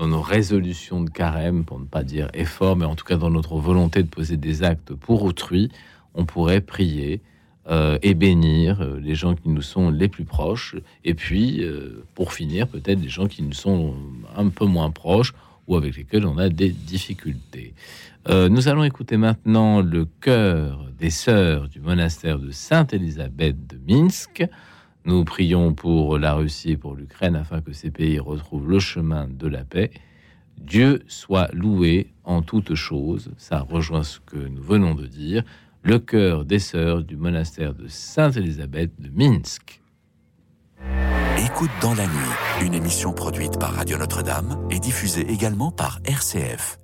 dans 0.00 0.08
nos 0.08 0.22
résolutions 0.22 1.02
de 1.02 1.10
carême, 1.10 1.64
pour 1.64 1.78
ne 1.78 1.84
pas 1.84 2.02
dire 2.02 2.30
effort, 2.32 2.74
mais 2.74 2.86
en 2.86 2.94
tout 2.94 3.04
cas 3.04 3.18
dans 3.18 3.28
notre 3.28 3.56
volonté 3.56 4.02
de 4.02 4.08
poser 4.08 4.38
des 4.38 4.62
actes 4.62 4.94
pour 4.94 5.22
autrui, 5.24 5.70
on 6.14 6.24
pourrait 6.24 6.62
prier 6.62 7.20
euh, 7.68 7.98
et 8.00 8.14
bénir 8.14 8.80
euh, 8.80 8.98
les 8.98 9.14
gens 9.14 9.34
qui 9.34 9.50
nous 9.50 9.60
sont 9.60 9.90
les 9.90 10.08
plus 10.08 10.24
proches, 10.24 10.74
et 11.04 11.12
puis 11.12 11.62
euh, 11.62 12.02
pour 12.14 12.32
finir 12.32 12.66
peut-être 12.66 12.98
les 12.98 13.10
gens 13.10 13.26
qui 13.26 13.42
nous 13.42 13.52
sont 13.52 13.94
un 14.34 14.48
peu 14.48 14.64
moins 14.64 14.90
proches 14.90 15.34
ou 15.68 15.76
avec 15.76 15.94
lesquels 15.94 16.24
on 16.24 16.38
a 16.38 16.48
des 16.48 16.70
difficultés. 16.70 17.74
Nous 18.28 18.68
allons 18.68 18.84
écouter 18.84 19.16
maintenant 19.16 19.80
le 19.80 20.06
chœur 20.20 20.86
des 20.98 21.08
sœurs 21.08 21.68
du 21.68 21.80
monastère 21.80 22.38
de 22.38 22.50
Sainte-Élisabeth 22.50 23.56
de 23.66 23.78
Minsk. 23.88 24.44
Nous 25.04 25.24
prions 25.24 25.72
pour 25.72 26.18
la 26.18 26.34
Russie 26.34 26.72
et 26.72 26.76
pour 26.76 26.94
l'Ukraine 26.94 27.36
afin 27.36 27.60
que 27.60 27.72
ces 27.72 27.90
pays 27.90 28.18
retrouvent 28.18 28.68
le 28.68 28.78
chemin 28.78 29.28
de 29.28 29.48
la 29.48 29.64
paix. 29.64 29.90
Dieu 30.58 31.02
soit 31.08 31.48
loué 31.52 32.12
en 32.24 32.42
toutes 32.42 32.74
choses. 32.74 33.30
Ça 33.38 33.60
rejoint 33.60 34.02
ce 34.02 34.20
que 34.20 34.36
nous 34.36 34.62
venons 34.62 34.94
de 34.94 35.06
dire. 35.06 35.42
Le 35.82 35.98
cœur 35.98 36.44
des 36.44 36.58
sœurs 36.58 37.02
du 37.02 37.16
monastère 37.16 37.74
de 37.74 37.88
Sainte-Élisabeth 37.88 38.92
de 39.00 39.08
Minsk. 39.08 39.80
Écoute 41.38 41.70
dans 41.80 41.94
la 41.94 42.06
nuit, 42.06 42.66
une 42.66 42.74
émission 42.74 43.14
produite 43.14 43.58
par 43.58 43.72
Radio 43.72 43.96
Notre-Dame 43.96 44.68
et 44.70 44.78
diffusée 44.78 45.26
également 45.30 45.72
par 45.72 46.00
RCF. 46.04 46.78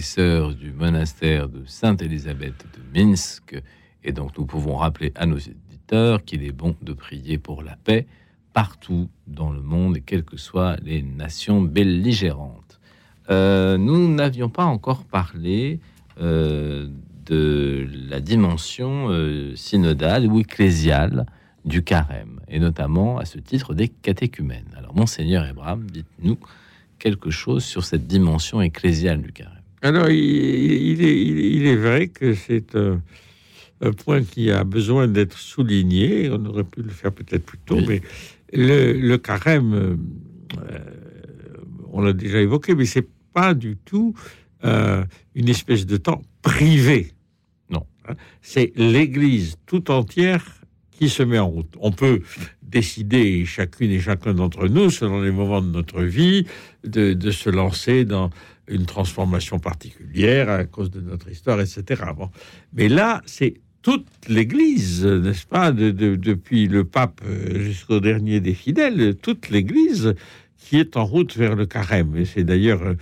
Sœurs 0.00 0.54
du 0.54 0.72
monastère 0.72 1.48
de 1.48 1.64
Sainte-Élisabeth 1.66 2.66
de 2.74 2.98
Minsk. 2.98 3.60
Et 4.04 4.12
donc 4.12 4.36
nous 4.38 4.46
pouvons 4.46 4.76
rappeler 4.76 5.12
à 5.14 5.26
nos 5.26 5.38
éditeurs 5.38 6.24
qu'il 6.24 6.44
est 6.44 6.52
bon 6.52 6.76
de 6.82 6.92
prier 6.92 7.38
pour 7.38 7.62
la 7.62 7.76
paix 7.76 8.06
partout 8.52 9.08
dans 9.26 9.50
le 9.50 9.60
monde, 9.60 9.96
et 9.96 10.00
quelles 10.00 10.24
que 10.24 10.36
soient 10.36 10.76
les 10.82 11.02
nations 11.02 11.62
belligérantes. 11.62 12.80
Euh, 13.30 13.78
nous 13.78 14.12
n'avions 14.12 14.48
pas 14.48 14.64
encore 14.64 15.04
parlé 15.04 15.80
euh, 16.20 16.88
de 17.26 17.86
la 18.08 18.20
dimension 18.20 19.08
euh, 19.10 19.54
synodale 19.54 20.26
ou 20.26 20.40
ecclésiale 20.40 21.26
du 21.64 21.82
carême, 21.82 22.40
et 22.48 22.58
notamment 22.58 23.18
à 23.18 23.24
ce 23.24 23.38
titre 23.38 23.74
des 23.74 23.88
catéchumènes. 23.88 24.74
Alors, 24.76 24.94
Monseigneur 24.96 25.44
Abraham, 25.44 25.84
dites-nous 25.88 26.38
quelque 26.98 27.30
chose 27.30 27.64
sur 27.64 27.84
cette 27.84 28.06
dimension 28.06 28.60
ecclésiale 28.60 29.22
du 29.22 29.32
carême. 29.32 29.59
Alors, 29.82 30.08
il, 30.10 30.16
il 30.18 31.02
est, 31.02 31.22
il, 31.22 31.38
il 31.38 31.66
est 31.66 31.76
vrai 31.76 32.08
que 32.08 32.34
c'est 32.34 32.74
un, 32.76 33.00
un 33.80 33.92
point 33.92 34.22
qui 34.22 34.50
a 34.50 34.64
besoin 34.64 35.08
d'être 35.08 35.38
souligné. 35.38 36.28
On 36.30 36.44
aurait 36.46 36.64
pu 36.64 36.82
le 36.82 36.90
faire 36.90 37.12
peut-être 37.12 37.44
plus 37.44 37.58
tôt, 37.58 37.76
Oui. 37.76 37.86
mais 37.88 38.02
le, 38.52 38.92
le 38.92 39.18
carême, 39.18 39.72
euh, 39.74 39.96
euh, 40.70 40.78
on 41.92 42.00
l'a 42.02 42.12
déjà 42.12 42.40
évoqué, 42.40 42.74
mais 42.74 42.84
c'est 42.84 43.08
pas 43.32 43.54
du 43.54 43.76
tout 43.76 44.14
euh, 44.64 45.04
une 45.34 45.48
espèce 45.48 45.86
de 45.86 45.96
temps 45.96 46.22
privé. 46.42 47.12
Non. 47.70 47.86
Hein, 48.08 48.14
C'est 48.42 48.72
l'Église 48.76 49.56
tout 49.66 49.90
entière 49.90 50.44
qui 50.90 51.08
se 51.08 51.22
met 51.22 51.38
en 51.38 51.48
route. 51.48 51.72
On 51.80 51.92
peut 51.92 52.20
décider, 52.62 53.44
chacune 53.46 53.90
et 53.90 53.98
chacun 54.00 54.34
d'entre 54.34 54.68
nous, 54.68 54.90
selon 54.90 55.22
les 55.22 55.30
moments 55.32 55.62
de 55.62 55.70
notre 55.70 56.02
vie, 56.02 56.46
de, 56.84 57.14
de 57.14 57.30
se 57.30 57.48
lancer 57.50 58.04
dans 58.04 58.30
une 58.70 58.86
transformation 58.86 59.58
particulière 59.58 60.48
à 60.48 60.64
cause 60.64 60.90
de 60.90 61.00
notre 61.00 61.28
histoire, 61.28 61.60
etc. 61.60 62.02
Bon. 62.16 62.30
Mais 62.72 62.88
là, 62.88 63.20
c'est 63.26 63.54
toute 63.82 64.06
l'Église, 64.28 65.04
n'est-ce 65.06 65.46
pas, 65.46 65.72
de- 65.72 65.90
de- 65.90 66.16
depuis 66.16 66.68
le 66.68 66.84
pape 66.84 67.20
euh, 67.26 67.60
jusqu'au 67.60 68.00
dernier 68.00 68.40
des 68.40 68.54
fidèles, 68.54 69.14
toute 69.16 69.48
l'Église 69.50 70.14
qui 70.58 70.78
est 70.78 70.96
en 70.96 71.04
route 71.04 71.36
vers 71.36 71.56
le 71.56 71.66
carême. 71.66 72.16
Et 72.16 72.24
c'est 72.24 72.44
d'ailleurs 72.44 72.82
euh, 72.82 72.94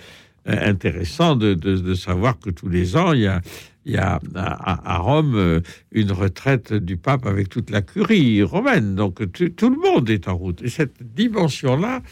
intéressant 0.47 1.37
de, 1.37 1.95
savoir 1.95 2.39
que 2.39 2.51
tous 2.51 2.69
les 2.69 2.97
ans, 2.97 3.13
il 3.13 3.23
y 3.85 3.97
a, 3.97 4.21
à, 4.35 4.99
Rome 4.99 5.35
euh, 5.35 5.61
une 5.93 6.13
retraite 6.13 6.73
du 6.73 6.97
pape 6.97 7.27
avec 7.27 7.49
toute 7.49 7.71
la 7.71 7.83
curie 7.83 8.43
romaine. 8.43 8.95
Donc 8.95 9.21
tout, 9.33 9.71
le 9.71 9.77
monde 9.77 10.09
est 10.09 10.29
en 10.29 10.37
route. 10.37 10.63
Et 10.63 10.69
cette 10.69 11.03
dimension-là 11.03 12.03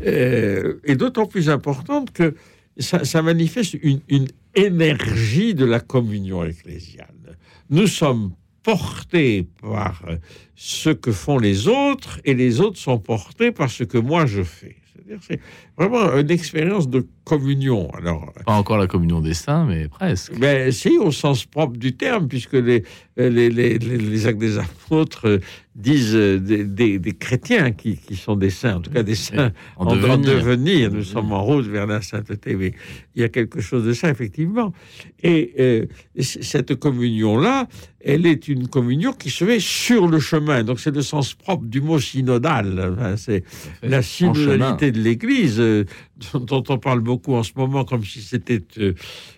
est 0.00 0.96
d'autant 0.96 1.26
plus 1.26 1.48
importante 1.50 2.12
que 2.12 2.34
ça, 2.78 3.22
manifeste 3.22 3.74
une, 3.82 4.28
énergie 4.54 5.54
de 5.54 5.64
la 5.64 5.80
communion 5.80 6.44
ecclésiale. 6.44 7.14
Nous 7.68 7.86
sommes 7.86 8.32
portés 8.62 9.46
par 9.60 10.02
ce 10.54 10.90
que 10.90 11.12
font 11.12 11.38
les 11.38 11.68
autres 11.68 12.20
et 12.24 12.34
les 12.34 12.60
autres 12.60 12.78
sont 12.78 12.98
portés 12.98 13.52
par 13.52 13.70
ce 13.70 13.84
que 13.84 13.98
moi 13.98 14.26
je 14.26 14.42
fais. 14.42 14.76
C'est-à-dire, 14.92 15.18
c'est 15.26 15.40
vraiment 15.78 16.16
une 16.16 16.30
expérience 16.30 16.88
de 16.88 17.06
communion. 17.24 17.90
Alors, 17.94 18.32
Pas 18.46 18.52
encore 18.52 18.78
la 18.78 18.86
communion 18.86 19.20
des 19.20 19.34
saints, 19.34 19.66
mais 19.66 19.88
presque. 19.88 20.38
ben, 20.38 20.70
si, 20.70 20.96
au 20.98 21.10
sens 21.10 21.44
propre 21.44 21.76
du 21.76 21.96
terme, 21.96 22.28
puisque 22.28 22.52
les, 22.52 22.84
les, 23.16 23.30
les, 23.30 23.50
les- 23.50 23.78
les 23.98 24.26
actes 24.28 24.38
des 24.38 24.58
apôtres 24.58 25.26
euh, 25.26 25.38
disent 25.74 26.14
euh, 26.14 26.38
des, 26.38 26.62
des- 26.64 26.98
des 27.00 27.12
chrétiens 27.12 27.72
qui, 27.72 27.96
qui 27.96 28.14
sont 28.14 28.36
des 28.36 28.50
saints, 28.50 28.76
en 28.76 28.80
tout 28.80 28.92
cas 28.92 29.02
des 29.02 29.16
saints 29.16 29.50
En 29.76 29.86
en, 29.86 29.90
en 29.90 29.96
devenir. 29.96 30.34
devenir. 30.36 30.92
Nous 30.92 31.02
sommes 31.02 31.32
en 31.32 31.42
route 31.42 31.66
vers 31.66 31.86
la 31.88 32.00
sainteté, 32.00 32.54
mais 32.54 32.72
il 33.16 33.22
y 33.22 33.24
a 33.24 33.28
quelque 33.28 33.60
chose 33.60 33.84
de 33.84 33.92
ça, 33.92 34.08
effectivement. 34.08 34.72
Et 35.24 35.52
euh, 35.58 35.86
cette 36.20 36.76
communion-là, 36.76 37.66
elle 38.04 38.24
est 38.26 38.46
une 38.46 38.68
communion 38.68 39.12
qui 39.12 39.30
se 39.30 39.44
fait 39.44 39.58
sur 39.58 40.06
le 40.06 40.20
chemin. 40.20 40.62
Donc, 40.62 40.78
c'est 40.78 40.94
le 40.94 41.02
sens 41.02 41.34
propre 41.34 41.64
du 41.64 41.80
mot 41.80 41.98
synodal. 41.98 42.92
Enfin, 42.96 43.16
c'est 43.16 43.42
la 43.82 44.00
synodalité 44.00 44.92
de 44.92 45.00
l'Église, 45.00 45.58
euh, 45.66 45.84
dont, 46.34 46.62
on 46.68 46.78
parle 46.78 47.00
beaucoup 47.00 47.34
en 47.34 47.42
ce 47.42 47.52
moment 47.56 47.84
comme 47.84 48.04
si 48.04 48.20
c'était 48.22 48.62
euh, 48.78 48.94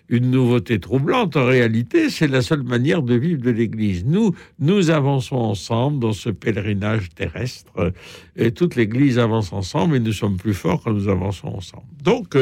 une 0.07 0.29
nouveauté 0.31 0.79
troublante. 0.79 1.35
En 1.35 1.45
réalité, 1.45 2.09
c'est 2.09 2.27
la 2.27 2.41
seule 2.41 2.63
manière 2.63 3.01
de 3.01 3.15
vivre 3.15 3.41
de 3.41 3.51
l'Église. 3.51 4.05
Nous, 4.05 4.35
nous 4.59 4.89
avançons 4.89 5.35
ensemble 5.53 5.99
dans 5.99 6.13
ce 6.13 6.29
pèlerinage 6.29 7.09
terrestre. 7.15 7.71
euh, 7.77 7.91
Et 8.35 8.51
toute 8.51 8.75
l'Église 8.75 9.19
avance 9.19 9.51
ensemble 9.53 9.95
et 9.97 9.99
nous 9.99 10.13
sommes 10.13 10.37
plus 10.37 10.53
forts 10.53 10.81
quand 10.83 10.93
nous 10.93 11.07
avançons 11.09 11.47
ensemble. 11.49 11.87
Donc, 12.03 12.37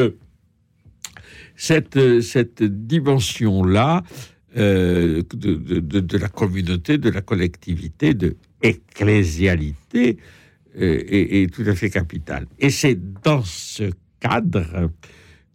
cette, 1.56 2.20
cette 2.20 2.62
dimension-là 2.62 4.02
de, 4.56 5.24
de- 5.34 6.00
de- 6.00 6.18
la 6.18 6.28
communauté, 6.28 6.98
de 6.98 7.10
la 7.10 7.20
collectivité, 7.20 8.14
de 8.14 8.36
ecclésialité 8.62 10.18
est, 10.74 11.42
est 11.42 11.52
tout 11.52 11.64
à 11.66 11.74
fait 11.74 11.90
capitale. 11.90 12.46
Et 12.58 12.70
c'est 12.70 12.98
dans 13.22 13.42
ce 13.42 13.90
cadre 14.20 14.90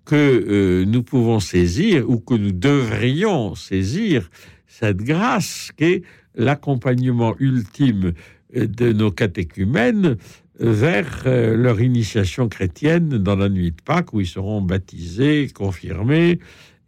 que 0.06 0.16
euh, 0.16 0.86
nous 0.86 1.04
pouvons 1.04 1.40
saisir 1.40 2.10
ou 2.10 2.20
que 2.20 2.34
nous 2.34 2.52
devrions 2.52 3.56
saisir 3.56 4.30
cette 4.68 4.98
grâce 4.98 5.72
qu'est 5.78 6.04
l'accompagnement 6.36 7.36
ultime 7.40 8.14
euh, 8.56 8.68
de 8.68 8.92
nos 8.92 9.12
catéchumènes 9.12 10.18
vers 10.60 11.24
euh, 11.26 11.56
leur 11.56 11.82
initiation 11.82 12.48
chrétienne 12.48 13.10
dans 13.10 13.36
la 13.36 13.50
nuit 13.50 13.72
de 13.72 13.82
Pâques, 13.84 14.14
où 14.14 14.22
ils 14.22 14.28
seront 14.28 14.62
baptisés, 14.62 15.50
confirmés 15.54 16.40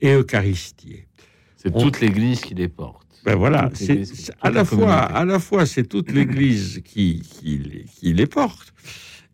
et 0.01 0.13
eucharistiés. 0.13 1.07
C'est 1.57 1.75
toute 1.75 1.99
l'Église 1.99 2.41
qui 2.41 2.53
les 2.53 2.67
porte. 2.67 3.04
Ben 3.25 3.35
voilà, 3.35 3.69
c'est 3.73 4.05
à 4.41 4.49
la 4.51 4.63
fois, 4.77 4.93
à 5.21 5.25
la 5.25 5.39
fois, 5.39 5.65
c'est 5.65 5.83
toute 5.87 6.11
l'Église 6.11 6.81
qui, 6.85 7.21
qui, 7.21 7.57
les- 7.57 7.85
qui 7.85 8.13
les 8.13 8.27
porte, 8.27 8.73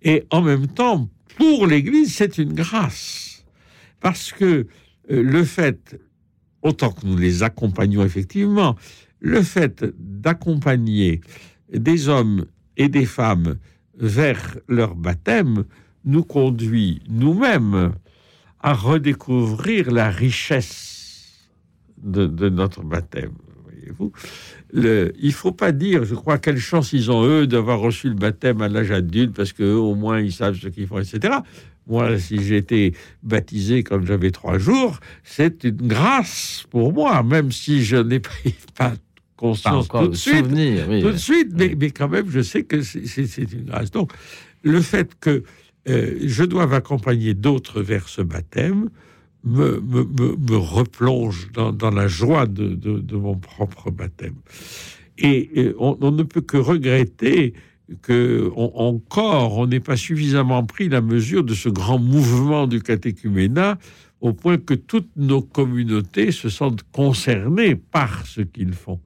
et 0.02 0.24
en 0.30 0.42
même 0.42 0.68
temps, 0.68 1.10
pour 1.38 1.68
l'Église, 1.68 2.14
c'est 2.16 2.38
une 2.38 2.54
grâce, 2.54 3.44
parce 4.00 4.32
que 4.32 4.46
euh, 4.46 5.24
le 5.24 5.44
fait, 5.44 6.00
autant 6.62 6.92
que 6.92 7.06
nous 7.06 7.18
les 7.18 7.44
accompagnons 7.44 8.04
effectivement, 8.04 8.76
le 9.20 9.42
fait 9.42 9.84
d'accompagner 10.00 11.22
des 11.74 12.08
hommes 12.08 12.46
et 12.78 12.88
des 12.90 13.06
femmes 13.06 13.58
vers 13.98 14.58
leur 14.68 14.96
baptême 14.96 15.66
nous 16.06 16.24
conduit 16.24 17.02
nous-mêmes 17.10 17.92
à 18.62 18.74
redécouvrir 18.74 19.92
la 19.92 20.10
richesse 20.10 21.50
de, 22.02 22.26
de 22.26 22.50
notre 22.50 22.84
baptême. 22.84 23.34
Voyez-vous, 23.98 24.12
Le- 24.74 25.12
il 25.20 25.34
faut 25.34 25.52
pas 25.52 25.72
dire, 25.72 26.04
je 26.06 26.16
crois, 26.16 26.38
quelle 26.38 26.58
chance 26.60 26.94
ils 26.94 27.12
ont 27.12 27.24
eux 27.26 27.48
d'avoir 27.48 27.80
reçu 27.80 28.08
le 28.10 28.16
baptême 28.16 28.62
à 28.62 28.68
l'âge 28.70 28.92
adulte, 28.92 29.34
parce 29.36 29.54
que 29.54 29.64
eux, 29.64 29.78
au 29.78 29.96
moins 29.96 30.20
ils 30.20 30.32
savent 30.32 30.56
ce 30.58 30.68
qu'ils 30.70 30.88
font, 30.88 31.00
etc. 31.00 31.36
Moi, 31.88 32.18
si 32.20 32.42
j'ai 32.44 32.58
été 32.58 32.94
baptisé 33.24 33.84
quand 33.84 34.06
j'avais 34.06 34.32
trois 34.32 34.58
jours, 34.60 35.00
c'est 35.24 35.64
une 35.64 35.88
grâce 35.88 36.64
pour 36.70 36.94
moi, 36.94 37.22
même 37.24 37.52
si 37.52 37.84
je 37.84 37.98
n'ai 37.98 38.20
pas, 38.20 38.94
conscience 39.36 39.88
tout 39.88 40.08
de 40.10 40.16
suite 40.16 40.46
souvenir. 40.46 40.86
oui. 40.88 41.02
tout 41.02 41.12
de 41.12 41.18
suite, 41.18 41.50
mais, 41.54 41.70
Oui. 41.70 41.76
mais 41.80 41.90
quand 41.90 42.08
même, 42.08 42.30
je 42.30 42.42
sais 42.42 42.64
que 42.64 42.82
c'est 42.82 43.52
une 43.52 43.66
grâce. 43.66 43.90
Donc, 43.90 44.12
le 44.64 44.80
fait 44.82 45.12
que 45.20 45.44
euh, 45.90 46.20
je 46.24 46.44
doive 46.44 46.74
accompagner 46.76 47.34
d'autres 47.34 47.82
vers 47.82 48.08
ce 48.08 48.22
baptême 48.22 48.90
me, 49.44 49.80
me, 49.82 50.04
me, 50.04 50.36
me 50.38 50.58
replonge 50.58 51.50
dans, 51.54 51.72
dans 51.72 51.90
la 51.92 52.08
joie 52.08 52.46
de, 52.46 52.70
de, 52.70 53.00
de 53.00 53.16
mon 53.16 53.36
propre 53.36 53.90
baptême. 53.92 54.36
Et 55.18 55.74
on, 55.80 55.98
on 56.02 56.12
ne 56.12 56.24
peut 56.24 56.42
que 56.42 56.58
regretter 56.58 57.54
que 58.02 58.50
on- 58.56 58.72
encore 58.76 59.58
on 59.58 59.68
n'ait 59.68 59.80
pas 59.80 59.98
suffisamment 59.98 60.64
pris 60.64 60.90
la 60.90 61.02
mesure 61.02 61.44
de 61.44 61.54
ce 61.54 61.70
grand 61.70 62.00
mouvement 62.00 62.66
du 62.68 62.82
catéchuménat 62.82 63.78
au 64.22 64.34
point 64.34 64.58
que 64.58 64.74
toutes 64.76 65.10
nos 65.16 65.42
communautés 65.42 66.32
se 66.32 66.48
sentent 66.50 66.84
concernées 66.92 67.76
par 67.76 68.26
ce 68.28 68.42
qu'ils 68.42 68.74
font. 68.74 69.00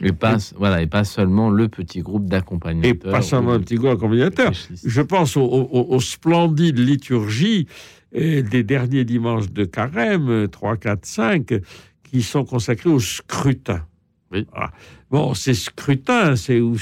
Et 0.00 0.12
pas, 0.12 0.36
voilà, 0.56 0.80
et 0.80 0.86
pas 0.86 1.02
seulement 1.02 1.50
le 1.50 1.66
petit 1.68 2.02
groupe 2.02 2.26
Et 2.26 2.28
d'accompagnateurs. 2.28 3.10
pas 3.10 3.22
seulement 3.22 3.52
un 3.54 3.58
petit 3.60 3.74
groupe 3.74 3.90
accompagnateur. 3.90 4.52
Je 4.84 5.00
pense 5.02 5.36
aux, 5.36 5.40
aux- 5.42 5.86
aux 5.92 6.00
splendides 6.00 6.78
liturgies 6.78 7.66
des 8.12 8.62
derniers 8.62 9.04
dimanches 9.04 9.50
de 9.50 9.64
carême, 9.64 10.28
euh, 10.30 10.46
3, 10.48 10.76
4, 10.76 11.04
5, 11.06 11.54
qui 12.04 12.22
sont 12.22 12.44
consacrés 12.44 12.90
au 12.90 13.00
scrutin. 13.00 13.84
Oui. 14.30 14.46
Voilà. 14.50 14.70
Bon, 15.10 15.32
ces 15.32 15.54
scrutins, 15.54 16.36
c'est 16.36 16.60
où, 16.60 16.76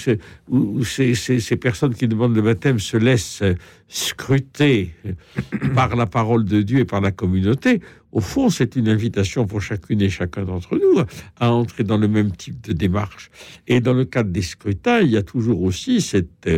où- 0.49 0.57
où 0.79 0.85
ces, 0.85 1.15
ces- 1.15 1.39
ces 1.39 1.57
personnes 1.57 1.95
qui 1.95 2.09
demandent 2.09 2.35
le 2.35 2.43
baptême 2.43 2.81
se 2.81 2.97
laissent 2.97 3.43
scruter 3.87 4.91
par 5.75 5.95
la 5.97 6.07
parole 6.07 6.45
de 6.45 6.63
Dieu 6.63 6.81
et 6.81 6.85
par 6.85 7.01
la 7.01 7.13
communauté. 7.13 7.81
Au 8.13 8.21
fond, 8.21 8.51
c'est 8.51 8.77
une 8.77 8.89
invitation 8.89 9.47
pour 9.47 9.61
chacune 9.63 10.01
et 10.03 10.11
chacun 10.11 10.45
d'entre 10.45 10.75
nous 10.77 11.03
à 11.39 11.53
entrer 11.53 11.85
dans 11.85 11.99
le 11.99 12.09
même 12.09 12.33
type 12.33 12.61
de 12.63 12.73
démarche. 12.73 13.31
Et 13.69 13.81
dans 13.81 13.95
le 13.95 14.05
cadre 14.05 14.31
des 14.31 14.43
scrutins, 14.43 15.01
il 15.01 15.11
y 15.11 15.17
a 15.17 15.23
toujours 15.23 15.63
aussi 15.63 16.01
cette, 16.01 16.49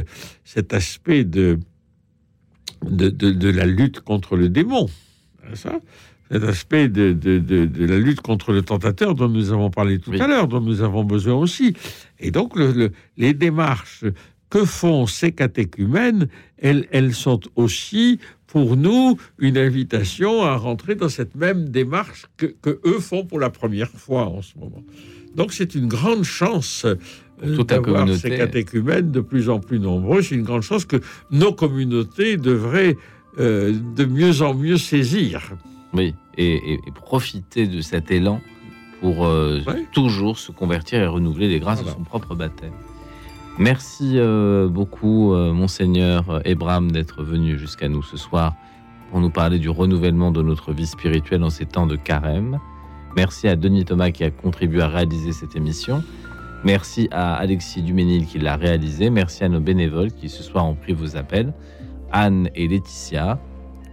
cet 0.44 0.72
aspect 0.72 1.24
de, 1.24 1.58
de, 2.84 3.08
de, 3.08 3.30
de 3.30 3.48
la 3.50 3.66
lutte 3.66 4.00
contre 4.00 4.36
le 4.36 4.48
démon. 4.48 4.88
Ça 5.54 5.78
cet 6.30 6.42
aspect 6.44 6.88
de, 6.90 7.14
de, 7.14 7.40
la 7.86 7.98
lutte 7.98 8.20
contre 8.20 8.52
le 8.52 8.60
tentateur 8.60 9.14
dont 9.14 9.30
nous 9.30 9.50
avons 9.50 9.70
parlé 9.70 9.98
tout 9.98 10.10
Oui. 10.10 10.20
à 10.20 10.26
l'heure, 10.26 10.46
dont 10.46 10.60
nous 10.60 10.82
avons 10.82 11.02
besoin 11.02 11.32
aussi. 11.36 11.72
Et 12.20 12.30
donc, 12.30 12.54
le- 12.54 12.72
le- 12.72 12.92
les 13.16 13.32
démarches 13.32 14.04
que 14.50 14.66
font 14.66 15.06
ces 15.06 15.32
catéchumènes, 15.32 16.28
elles, 16.58 16.86
elles 16.90 17.14
sont 17.14 17.40
aussi 17.56 18.18
pour 18.46 18.76
nous 18.76 19.16
une 19.38 19.56
invitation 19.56 20.42
à 20.42 20.56
rentrer 20.56 20.96
dans 20.96 21.08
cette 21.08 21.34
même 21.34 21.70
démarche 21.70 22.26
que, 22.36 22.44
que 22.60 22.78
eux 22.84 22.98
font 23.00 23.24
pour 23.24 23.40
la 23.40 23.48
première 23.48 23.88
fois 23.90 24.26
en 24.26 24.42
ce 24.42 24.58
moment. 24.58 24.82
Donc 25.34 25.54
c'est 25.54 25.74
une 25.74 25.86
grande 25.86 26.24
chance 26.24 26.84
Toute 27.56 27.70
la 27.70 27.78
communauté. 27.78 28.18
ces 28.18 28.36
catéchumènes 28.36 29.10
de 29.10 29.20
plus 29.20 29.48
en 29.50 29.60
plus 29.60 29.78
nombreux. 29.78 30.22
C'est 30.22 30.34
une 30.34 30.42
grande 30.42 30.62
chance 30.62 30.84
que 30.84 30.96
nos 31.30 31.52
communautés 31.52 32.36
devraient 32.36 32.96
euh, 33.38 33.72
de 33.96 34.04
mieux 34.04 34.42
en 34.42 34.54
mieux 34.54 34.76
saisir. 34.78 35.52
Oui, 35.92 36.14
et, 36.36 36.54
et- 36.54 36.80
et 36.86 36.90
profiter 36.92 37.66
de 37.66 37.80
cet 37.80 38.10
élan 38.10 38.40
pour 39.00 39.24
euh, 39.26 39.60
Ouais. 39.66 39.86
toujours 39.92 40.38
se 40.38 40.50
convertir 40.50 41.00
et 41.00 41.06
renouveler 41.06 41.48
les 41.48 41.60
grâces 41.60 41.78
Voilà. 41.82 41.92
de 41.92 41.98
son 41.98 42.04
propre 42.04 42.34
baptême. 42.34 42.72
Merci 43.58 44.12
euh, 44.18 44.68
beaucoup, 44.68 45.32
euh, 45.34 45.52
Monseigneur 45.52 46.40
Ebram, 46.44 46.92
d'être 46.92 47.22
venu 47.22 47.58
jusqu'à 47.58 47.88
nous 47.88 48.02
ce 48.02 48.16
soir 48.16 48.54
pour 49.10 49.20
nous 49.20 49.30
parler 49.30 49.58
du 49.58 49.68
renouvellement 49.68 50.30
de 50.30 50.42
notre 50.42 50.72
vie 50.72 50.86
spirituelle 50.86 51.42
en 51.42 51.50
ces 51.50 51.66
temps 51.66 51.86
de 51.86 51.96
carême. 51.96 52.58
Merci 53.16 53.48
à 53.48 53.56
Denis 53.56 53.84
Thomas 53.84 54.10
qui 54.10 54.22
a 54.22 54.30
contribué 54.30 54.82
à 54.82 54.88
réaliser 54.88 55.32
cette 55.32 55.56
émission. 55.56 56.04
Merci 56.64 57.08
à 57.12 57.36
Alexis 57.36 57.82
Duménil 57.82 58.26
qui 58.26 58.38
l'a 58.38 58.56
réalisé. 58.56 59.10
Merci 59.10 59.44
à 59.44 59.48
nos 59.48 59.60
bénévoles 59.60 60.12
qui 60.12 60.28
ce 60.28 60.42
soir 60.42 60.66
ont 60.66 60.74
pris 60.74 60.92
vos 60.92 61.16
appels, 61.16 61.52
Anne 62.10 62.50
et 62.54 62.66
Laetitia. 62.66 63.38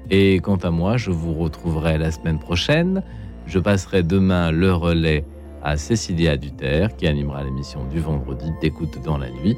Et 0.10 0.40
quant 0.40 0.58
à 0.58 0.72
moi, 0.72 0.98
je 0.98 1.12
vous 1.12 1.34
retrouverai 1.34 1.98
la 1.98 2.12
semaine 2.12 2.40
prochaine. 2.40 3.04
Je 3.46 3.60
passerai 3.60 4.04
demain 4.04 4.52
le 4.52 4.74
relais 4.74 5.24
à 5.64 5.78
Cécilia 5.78 6.38
Duterre, 6.38 6.96
qui 6.96 7.08
animera 7.08 7.44
l'émission 7.44 7.86
du 7.86 8.00
vendredi 8.00 8.52
d'écoute 8.62 9.00
dans 9.04 9.18
la 9.18 9.30
nuit. 9.30 9.56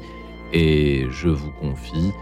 Et 0.52 1.06
je 1.10 1.28
vous 1.28 1.50
confie 1.60 2.12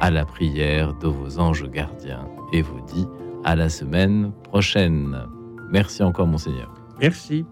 à 0.00 0.10
la 0.10 0.24
prière 0.24 0.94
de 0.94 1.08
vos 1.08 1.38
anges 1.38 1.70
gardiens 1.70 2.26
et 2.52 2.62
vous 2.62 2.80
dis 2.86 3.06
à 3.44 3.56
la 3.56 3.68
semaine 3.68 4.32
prochaine. 4.44 5.18
Merci 5.70 6.02
encore, 6.02 6.26
Monseigneur. 6.26 6.74
Merci. 7.00 7.44